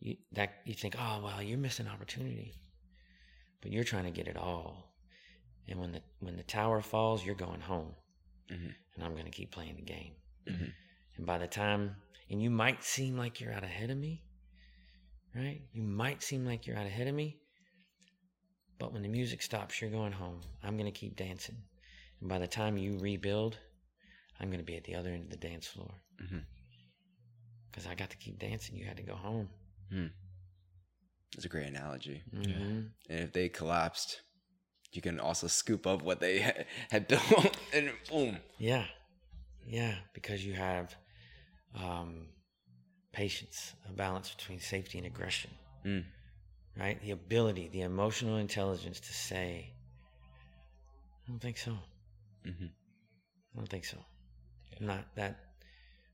you, 0.00 0.16
that 0.32 0.50
you 0.66 0.74
think, 0.74 0.96
oh 0.98 1.20
well, 1.24 1.40
you're 1.40 1.56
missing 1.56 1.86
an 1.86 1.92
opportunity, 1.92 2.54
but 3.66 3.72
you're 3.72 3.82
trying 3.82 4.04
to 4.04 4.12
get 4.12 4.28
it 4.28 4.36
all. 4.36 4.94
And 5.66 5.80
when 5.80 5.90
the 5.90 6.00
when 6.20 6.36
the 6.36 6.44
tower 6.44 6.80
falls, 6.80 7.26
you're 7.26 7.34
going 7.34 7.60
home, 7.60 7.96
Mhm. 8.48 8.72
and 8.94 9.04
I'm 9.04 9.14
going 9.14 9.24
to 9.24 9.30
keep 9.32 9.50
playing 9.50 9.74
the 9.74 9.82
game. 9.82 10.14
Mhm. 10.46 10.72
And 11.16 11.26
by 11.26 11.38
the 11.38 11.48
time, 11.48 11.96
and 12.30 12.40
you 12.40 12.48
might 12.48 12.84
seem 12.84 13.16
like 13.16 13.40
you're 13.40 13.52
out 13.52 13.64
ahead 13.64 13.90
of 13.90 13.98
me, 13.98 14.22
right? 15.34 15.62
You 15.72 15.82
might 15.82 16.22
seem 16.22 16.44
like 16.44 16.64
you're 16.64 16.76
out 16.76 16.86
ahead 16.86 17.08
of 17.08 17.14
me, 17.16 17.40
but 18.78 18.92
when 18.92 19.02
the 19.02 19.08
music 19.08 19.42
stops, 19.42 19.80
you're 19.80 19.90
going 19.90 20.12
home. 20.12 20.42
I'm 20.62 20.76
going 20.76 20.92
to 20.92 21.00
keep 21.00 21.16
dancing. 21.16 21.60
And 22.20 22.28
by 22.28 22.38
the 22.38 22.46
time 22.46 22.78
you 22.78 22.98
rebuild, 22.98 23.58
I'm 24.38 24.48
going 24.48 24.60
to 24.64 24.72
be 24.72 24.76
at 24.76 24.84
the 24.84 24.94
other 24.94 25.10
end 25.10 25.24
of 25.24 25.30
the 25.30 25.48
dance 25.48 25.66
floor. 25.66 25.92
Because 27.66 27.88
I 27.88 27.96
got 27.96 28.10
to 28.10 28.16
keep 28.16 28.38
dancing. 28.38 28.76
You 28.76 28.86
had 28.86 28.96
to 28.98 29.02
go 29.02 29.16
home. 29.16 29.50
It's 31.34 31.44
a 31.44 31.48
great 31.48 31.66
analogy. 31.66 32.22
Mhm. 32.32 32.90
And 33.10 33.20
if 33.20 33.32
they 33.32 33.48
collapsed, 33.48 34.22
you 34.92 35.02
can 35.02 35.20
also 35.20 35.46
scoop 35.48 35.86
up 35.86 36.02
what 36.02 36.20
they 36.20 36.40
ha- 36.40 36.64
had 36.90 37.08
built 37.08 37.56
and 37.72 37.90
boom. 38.10 38.38
Yeah. 38.58 38.86
Yeah. 39.66 39.96
Because 40.14 40.44
you 40.46 40.54
have 40.54 40.94
um, 41.74 42.28
patience, 43.12 43.74
a 43.88 43.92
balance 43.92 44.34
between 44.34 44.60
safety 44.60 44.98
and 44.98 45.06
aggression, 45.06 45.50
Mm. 45.84 46.04
right? 46.76 47.00
The 47.02 47.10
ability, 47.10 47.68
the 47.68 47.82
emotional 47.82 48.36
intelligence 48.38 48.98
to 49.00 49.12
say, 49.12 49.74
I 51.26 51.30
don't 51.30 51.40
think 51.40 51.58
so. 51.58 51.72
Mhm. 52.46 52.70
I 53.52 53.56
don't 53.56 53.68
think 53.68 53.84
so. 53.84 53.98
Not 54.80 55.14
that. 55.16 55.36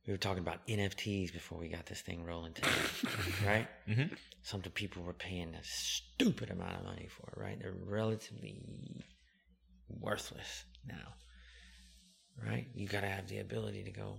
We 0.07 0.13
were 0.13 0.19
talking 0.19 0.41
about 0.43 0.67
NFTs 0.67 1.33
before 1.33 1.59
we 1.59 1.69
got 1.69 1.87
this 1.87 2.01
thing 2.01 2.25
rolling 2.25 2.55
today, 2.55 2.69
right? 3.47 3.69
Mhm. 3.89 4.17
Something 4.43 4.73
people 4.73 5.03
were 5.05 5.13
paying 5.13 5.55
a 5.55 5.63
stupid 5.63 6.51
amount 6.51 6.77
of 6.77 6.85
money 6.85 7.09
for, 7.09 7.33
right? 7.41 7.57
They're 7.61 7.73
relatively 7.87 9.05
worthless 9.89 10.65
now, 10.87 11.15
right? 12.45 12.67
You 12.75 12.89
got 12.89 13.03
to 13.03 13.09
have 13.09 13.29
the 13.29 13.39
ability 13.39 13.85
to 13.85 13.93
go, 13.93 14.19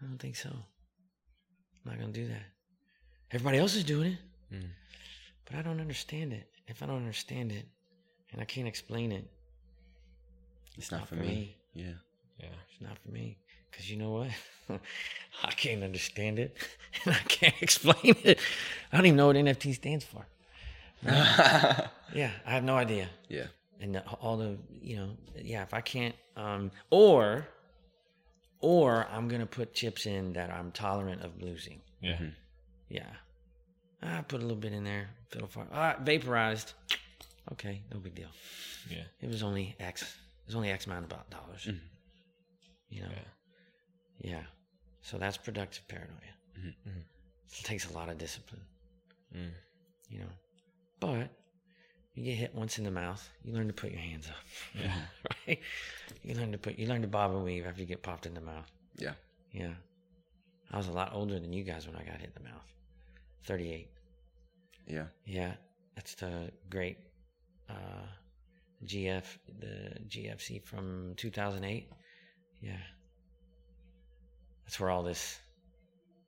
I 0.00 0.06
don't 0.06 0.18
think 0.18 0.36
so. 0.36 0.48
I'm 0.50 1.90
not 1.92 1.98
going 2.00 2.12
to 2.12 2.20
do 2.20 2.28
that. 2.28 2.44
Everybody 3.32 3.58
else 3.58 3.74
is 3.74 3.84
doing 3.84 4.12
it, 4.12 4.18
Mm. 4.54 4.68
but 5.46 5.56
I 5.56 5.62
don't 5.62 5.80
understand 5.80 6.32
it. 6.32 6.46
If 6.66 6.82
I 6.82 6.86
don't 6.86 6.96
understand 6.98 7.52
it 7.52 7.66
and 8.32 8.40
I 8.40 8.44
can't 8.44 8.68
explain 8.68 9.12
it, 9.12 9.30
It's 10.78 10.90
not, 10.90 11.06
for 11.08 11.16
me. 11.16 11.56
Yeah. 11.74 11.94
Yeah. 12.38 12.48
It's 12.70 12.80
not 12.80 12.98
for 12.98 13.10
me. 13.10 13.38
Because 13.72 13.90
you 13.90 13.96
know 13.96 14.10
what? 14.10 14.28
I 15.42 15.50
can't 15.52 15.82
understand 15.82 16.38
it. 16.38 16.56
And 17.06 17.14
I 17.14 17.18
can't 17.20 17.54
explain 17.62 18.14
it. 18.22 18.38
I 18.92 18.96
don't 18.98 19.06
even 19.06 19.16
know 19.16 19.28
what 19.28 19.36
NFT 19.36 19.74
stands 19.74 20.04
for. 20.04 20.26
Yeah, 21.02 22.30
I 22.46 22.50
have 22.50 22.64
no 22.64 22.76
idea. 22.76 23.08
yeah. 23.28 23.46
And 23.80 23.94
the, 23.96 24.02
all 24.20 24.36
the, 24.36 24.58
you 24.80 24.96
know, 24.96 25.08
yeah, 25.34 25.62
if 25.62 25.72
I 25.74 25.80
can't, 25.80 26.14
um, 26.36 26.70
or, 26.90 27.48
or 28.60 29.06
I'm 29.10 29.26
going 29.26 29.40
to 29.40 29.46
put 29.46 29.74
chips 29.74 30.06
in 30.06 30.34
that 30.34 30.50
I'm 30.50 30.70
tolerant 30.70 31.22
of 31.22 31.40
losing. 31.42 31.80
Yeah. 32.00 32.16
Mhm. 32.18 32.32
Yeah. 32.90 33.10
I 34.02 34.20
put 34.22 34.38
a 34.40 34.42
little 34.42 34.56
bit 34.56 34.72
in 34.72 34.84
there. 34.84 35.08
Fiddle 35.30 35.48
far. 35.48 35.66
Ah, 35.72 35.96
vaporized. 36.00 36.74
Okay, 37.52 37.80
no 37.92 37.98
big 37.98 38.14
deal. 38.14 38.28
Yeah. 38.88 39.04
It 39.20 39.28
was 39.30 39.42
only 39.42 39.74
X. 39.80 40.02
It 40.02 40.46
was 40.46 40.54
only 40.54 40.70
X 40.70 40.86
amount 40.86 41.10
of 41.12 41.30
dollars. 41.30 41.66
Mhm. 41.68 41.80
You 42.90 43.00
know. 43.02 43.08
Yeah. 43.10 43.28
Yeah. 44.22 44.42
So 45.02 45.18
that's 45.18 45.36
productive 45.36 45.86
paranoia. 45.88 46.34
Mhm. 46.58 46.74
Mhm. 46.86 47.04
It 47.58 47.64
takes 47.64 47.90
a 47.90 47.92
lot 47.92 48.08
of 48.08 48.18
discipline, 48.18 48.64
Mm. 49.34 49.52
you 50.08 50.18
know. 50.20 50.32
But 51.00 51.28
you 52.14 52.24
get 52.24 52.36
hit 52.36 52.54
once 52.54 52.78
in 52.78 52.84
the 52.84 52.90
mouth, 52.90 53.28
you 53.42 53.52
learn 53.52 53.66
to 53.66 53.72
put 53.74 53.90
your 53.90 54.00
hands 54.00 54.28
up. 54.28 54.44
Yeah. 54.74 55.06
right? 55.46 55.60
You 56.22 56.34
learn 56.34 56.52
to 56.52 56.58
put 56.58 56.78
you 56.78 56.86
learn 56.86 57.02
to 57.02 57.08
bob 57.08 57.32
and 57.32 57.44
weave 57.44 57.66
after 57.66 57.80
you 57.80 57.86
get 57.86 58.02
popped 58.02 58.26
in 58.26 58.34
the 58.34 58.40
mouth. 58.40 58.70
Yeah. 58.96 59.14
Yeah. 59.50 59.74
I 60.70 60.76
was 60.76 60.88
a 60.88 60.92
lot 60.92 61.12
older 61.12 61.38
than 61.40 61.52
you 61.52 61.64
guys 61.64 61.86
when 61.86 61.96
I 61.96 62.04
got 62.04 62.20
hit 62.20 62.32
in 62.36 62.42
the 62.42 62.48
mouth. 62.50 62.72
Thirty 63.44 63.72
eight. 63.72 63.90
Yeah. 64.86 65.08
Yeah. 65.26 65.56
That's 65.96 66.14
the 66.14 66.52
great 66.70 66.98
uh 67.68 68.06
GF 68.84 69.26
the 69.58 69.98
GFC 70.08 70.62
from 70.64 71.14
two 71.16 71.30
thousand 71.30 71.64
eight. 71.64 71.90
Yeah. 72.60 72.80
That's 74.64 74.78
where 74.80 74.90
all 74.90 75.02
this 75.02 75.38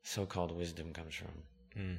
so 0.03 0.27
called 0.27 0.53
wisdom 0.57 0.93
comes 0.93 1.15
from. 1.15 1.29
Mm. 1.77 1.99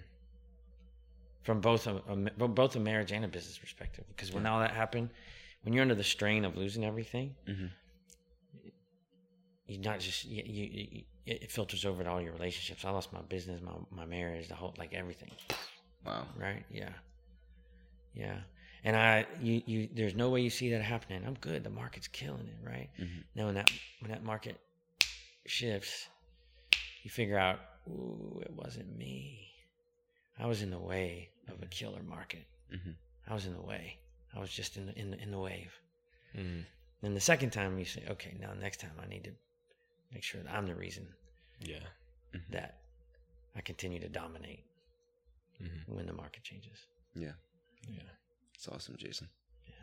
from 1.44 1.60
both 1.62 1.86
a, 1.88 2.02
a 2.08 2.16
both 2.48 2.76
a 2.76 2.80
marriage 2.80 3.12
and 3.12 3.26
a 3.26 3.28
business 3.28 3.58
perspective. 3.58 4.06
Because 4.08 4.32
when 4.34 4.46
all 4.46 4.60
that 4.62 4.72
happened, 4.72 5.10
when 5.64 5.74
you're 5.74 5.82
under 5.82 5.96
the 5.96 6.04
strain 6.04 6.46
of 6.46 6.56
losing 6.56 6.86
everything, 6.86 7.36
Mhm. 7.48 7.70
you 9.68 9.78
not 9.80 10.00
just 10.00 10.26
you, 10.26 10.44
you, 10.46 10.64
you 10.92 11.04
it 11.26 11.52
filters 11.52 11.86
over 11.86 12.04
to 12.04 12.10
all 12.10 12.22
your 12.22 12.34
relationships. 12.34 12.86
I 12.86 12.92
lost 12.92 13.12
my 13.12 13.22
business, 13.24 13.62
my 13.62 13.74
my 13.92 14.06
marriage, 14.06 14.48
the 14.48 14.56
whole 14.56 14.74
like 14.78 14.94
everything. 14.94 15.32
Wow. 16.06 16.26
Right? 16.38 16.64
Yeah, 16.72 16.94
yeah. 18.14 18.38
And 18.84 18.96
I, 18.96 19.26
you, 19.42 19.64
you, 19.66 19.90
there's 19.96 20.14
no 20.14 20.30
way 20.30 20.42
you 20.42 20.52
see 20.52 20.70
that 20.70 20.84
happening. 20.84 21.24
I'm 21.26 21.34
good. 21.42 21.64
The 21.64 21.72
market's 21.72 22.08
killing 22.08 22.48
it, 22.48 22.58
right? 22.64 22.90
Mhm. 23.00 23.24
Now 23.36 23.46
when 23.48 23.56
that 23.56 23.72
when 24.02 24.12
that 24.12 24.24
market 24.24 24.58
shifts, 25.48 26.08
you 27.06 27.12
figure 27.12 27.38
out, 27.38 27.60
ooh, 27.88 28.42
it 28.44 28.52
wasn't 28.52 28.98
me. 28.98 29.48
I 30.40 30.48
was 30.48 30.62
in 30.64 30.72
the 30.72 30.80
way 30.80 31.30
of 31.48 31.62
a 31.62 31.68
killer 31.68 32.02
market. 32.04 32.46
Mhm. 32.74 32.96
I 33.28 33.34
was 33.34 33.46
in 33.46 33.54
the 33.54 33.62
way. 33.62 34.00
I 34.36 34.40
was 34.40 34.50
just 34.50 34.76
in 34.76 34.88
the 34.88 34.94
in 35.00 35.12
the, 35.12 35.18
in 35.22 35.30
the 35.32 35.38
wave. 35.40 35.72
Mm. 36.36 36.66
Then 37.02 37.14
the 37.14 37.22
second 37.22 37.52
time 37.52 37.78
you 37.78 37.86
say, 37.86 38.04
okay, 38.10 38.34
now 38.40 38.52
next 38.54 38.80
time 38.80 38.92
I 39.02 39.06
need 39.08 39.24
to 39.26 39.32
make 40.12 40.24
sure 40.24 40.42
that 40.42 40.52
I'm 40.52 40.66
the 40.68 40.76
reason 40.76 41.08
Yeah. 41.60 41.86
that 42.50 42.82
I 43.56 43.62
continue 43.62 44.00
to 44.00 44.10
dominate 44.10 44.64
Mhm. 45.62 45.88
when 45.96 46.06
the 46.08 46.14
market 46.14 46.44
changes. 46.44 46.88
Yeah. 47.14 47.34
Yeah. 47.88 48.02
It's 48.56 48.68
awesome, 48.68 48.98
Jason. 48.98 49.30
Yeah. 49.68 49.74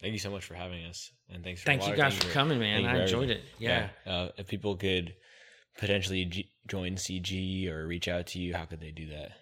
Thank 0.00 0.12
you 0.12 0.18
so 0.18 0.30
much 0.30 0.44
for 0.44 0.54
having 0.54 0.84
us, 0.84 1.12
and 1.30 1.42
thanks. 1.44 1.60
For 1.62 1.66
Thank 1.66 1.86
you 1.86 1.94
guys 1.96 2.18
for 2.18 2.28
coming, 2.32 2.58
man. 2.58 2.84
I 2.84 3.02
enjoyed 3.02 3.30
everything. 3.30 3.46
it. 3.46 3.60
Yeah. 3.60 3.90
Uh, 4.12 4.32
if 4.36 4.48
people 4.48 4.76
could 4.76 5.14
potentially 5.78 6.26
G- 6.26 6.50
join 6.66 6.96
CG 6.96 7.68
or 7.70 7.86
reach 7.86 8.08
out 8.08 8.26
to 8.28 8.38
you, 8.38 8.54
how 8.54 8.66
could 8.66 8.80
they 8.80 8.90
do 8.90 9.08
that? 9.08 9.32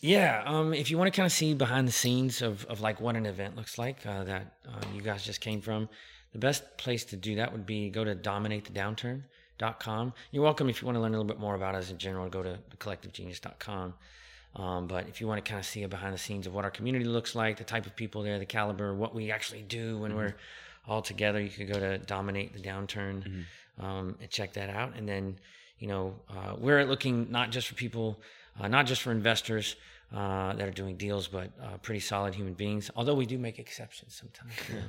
Yeah, 0.00 0.44
um, 0.46 0.72
if 0.72 0.90
you 0.90 0.98
want 0.98 1.12
to 1.12 1.16
kind 1.16 1.26
of 1.26 1.32
see 1.32 1.54
behind 1.54 1.88
the 1.88 1.92
scenes 1.92 2.42
of, 2.42 2.64
of 2.66 2.80
like 2.80 3.00
what 3.00 3.16
an 3.16 3.26
event 3.26 3.56
looks 3.56 3.78
like 3.78 4.06
uh, 4.06 4.22
that 4.24 4.58
um, 4.68 4.94
you 4.94 5.00
guys 5.00 5.24
just 5.24 5.40
came 5.40 5.60
from, 5.60 5.88
the 6.32 6.38
best 6.38 6.76
place 6.76 7.04
to 7.06 7.16
do 7.16 7.36
that 7.36 7.50
would 7.50 7.66
be 7.66 7.88
go 7.88 8.04
to 8.04 8.14
dominatethedownturn.com. 8.14 10.12
You're 10.30 10.44
welcome 10.44 10.68
if 10.68 10.80
you 10.80 10.86
want 10.86 10.96
to 10.96 11.00
learn 11.00 11.14
a 11.14 11.16
little 11.18 11.26
bit 11.26 11.40
more 11.40 11.54
about 11.54 11.74
us 11.74 11.90
in 11.90 11.98
general, 11.98 12.28
go 12.28 12.42
to 12.42 12.58
collectivegenius.com. 12.78 13.94
Um, 14.56 14.86
but 14.86 15.08
if 15.08 15.20
you 15.20 15.26
want 15.26 15.44
to 15.44 15.48
kind 15.48 15.58
of 15.58 15.66
see 15.66 15.82
a 15.82 15.88
behind 15.88 16.14
the 16.14 16.18
scenes 16.18 16.46
of 16.46 16.54
what 16.54 16.64
our 16.64 16.70
community 16.70 17.04
looks 17.04 17.34
like, 17.34 17.56
the 17.58 17.64
type 17.64 17.86
of 17.86 17.96
people 17.96 18.22
there, 18.22 18.38
the 18.38 18.46
caliber, 18.46 18.94
what 18.94 19.14
we 19.14 19.30
actually 19.30 19.62
do 19.62 19.98
when 19.98 20.14
we're 20.14 20.34
all 20.86 21.02
together, 21.02 21.40
you 21.40 21.50
could 21.50 21.68
go 21.70 21.78
to 21.78 21.98
Dominate 21.98 22.52
the 22.54 22.60
Downturn 22.60 23.44
um, 23.80 24.16
and 24.20 24.30
check 24.30 24.52
that 24.54 24.70
out. 24.70 24.94
And 24.96 25.08
then, 25.08 25.38
you 25.78 25.88
know, 25.88 26.14
uh, 26.30 26.54
we're 26.58 26.84
looking 26.84 27.30
not 27.30 27.50
just 27.50 27.68
for 27.68 27.74
people, 27.74 28.20
uh, 28.60 28.68
not 28.68 28.86
just 28.86 29.02
for 29.02 29.12
investors 29.12 29.76
uh, 30.14 30.52
that 30.54 30.66
are 30.66 30.72
doing 30.72 30.96
deals, 30.96 31.26
but 31.26 31.50
uh, 31.62 31.76
pretty 31.78 32.00
solid 32.00 32.34
human 32.34 32.54
beings. 32.54 32.90
Although 32.96 33.14
we 33.14 33.26
do 33.26 33.38
make 33.38 33.58
exceptions 33.58 34.14
sometimes. 34.14 34.52
You 34.68 34.76
know? 34.76 34.84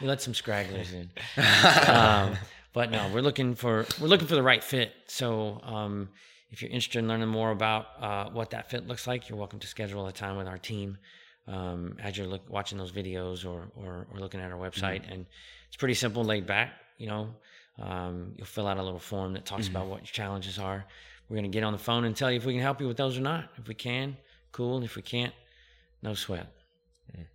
we 0.00 0.06
let 0.06 0.20
some 0.20 0.34
stragglers 0.34 0.92
in. 0.92 1.10
Um, 1.88 2.36
but 2.74 2.90
no, 2.90 3.10
we're 3.12 3.22
looking 3.22 3.54
for 3.54 3.86
we're 4.00 4.08
looking 4.08 4.28
for 4.28 4.34
the 4.34 4.42
right 4.42 4.62
fit. 4.62 4.92
So 5.06 5.60
um, 5.64 6.10
if 6.50 6.62
you're 6.62 6.70
interested 6.70 6.98
in 6.98 7.08
learning 7.08 7.28
more 7.28 7.50
about 7.50 7.86
uh, 7.98 8.30
what 8.30 8.50
that 8.50 8.70
fit 8.70 8.86
looks 8.86 9.06
like, 9.06 9.28
you're 9.28 9.38
welcome 9.38 9.58
to 9.58 9.66
schedule 9.66 10.06
a 10.06 10.12
time 10.12 10.36
with 10.36 10.46
our 10.46 10.58
team 10.58 10.98
um, 11.46 11.96
as 12.02 12.16
you're 12.16 12.26
look, 12.26 12.48
watching 12.48 12.78
those 12.78 12.92
videos 12.92 13.44
or, 13.44 13.70
or 13.74 14.06
or 14.12 14.20
looking 14.20 14.40
at 14.40 14.52
our 14.52 14.58
website. 14.58 15.10
And 15.10 15.26
it's 15.68 15.76
pretty 15.76 15.94
simple, 15.94 16.24
laid 16.24 16.46
back. 16.46 16.72
You 16.98 17.08
know, 17.08 17.34
um, 17.78 18.32
you'll 18.36 18.46
fill 18.46 18.66
out 18.66 18.78
a 18.78 18.82
little 18.82 18.98
form 18.98 19.32
that 19.34 19.44
talks 19.44 19.68
about 19.68 19.86
what 19.86 20.00
your 20.00 20.06
challenges 20.06 20.58
are. 20.58 20.84
We're 21.28 21.36
gonna 21.36 21.48
get 21.48 21.62
on 21.62 21.72
the 21.72 21.78
phone 21.78 22.04
and 22.04 22.16
tell 22.16 22.30
you 22.30 22.38
if 22.38 22.44
we 22.44 22.54
can 22.54 22.62
help 22.62 22.80
you 22.80 22.88
with 22.88 22.96
those 22.96 23.18
or 23.18 23.20
not. 23.20 23.50
If 23.56 23.68
we 23.68 23.74
can, 23.74 24.16
cool. 24.52 24.76
And 24.76 24.84
if 24.84 24.96
we 24.96 25.02
can't, 25.02 25.32
no 26.02 26.14
sweat. 26.14 26.52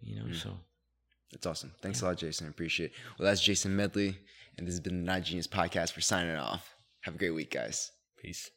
You 0.01 0.15
know, 0.17 0.31
so. 0.33 0.51
That's 1.31 1.47
awesome. 1.47 1.71
Thanks 1.81 2.01
a 2.01 2.05
lot, 2.05 2.17
Jason. 2.17 2.47
I 2.47 2.49
appreciate 2.51 2.91
it. 2.91 2.95
Well, 3.17 3.27
that's 3.27 3.41
Jason 3.41 3.75
Medley, 3.75 4.17
and 4.57 4.67
this 4.67 4.73
has 4.73 4.79
been 4.79 5.03
the 5.03 5.11
Not 5.11 5.23
Genius 5.23 5.47
Podcast. 5.47 5.95
We're 5.95 6.01
signing 6.01 6.35
off. 6.35 6.75
Have 7.01 7.15
a 7.15 7.17
great 7.17 7.31
week, 7.31 7.51
guys. 7.51 7.91
Peace. 8.17 8.51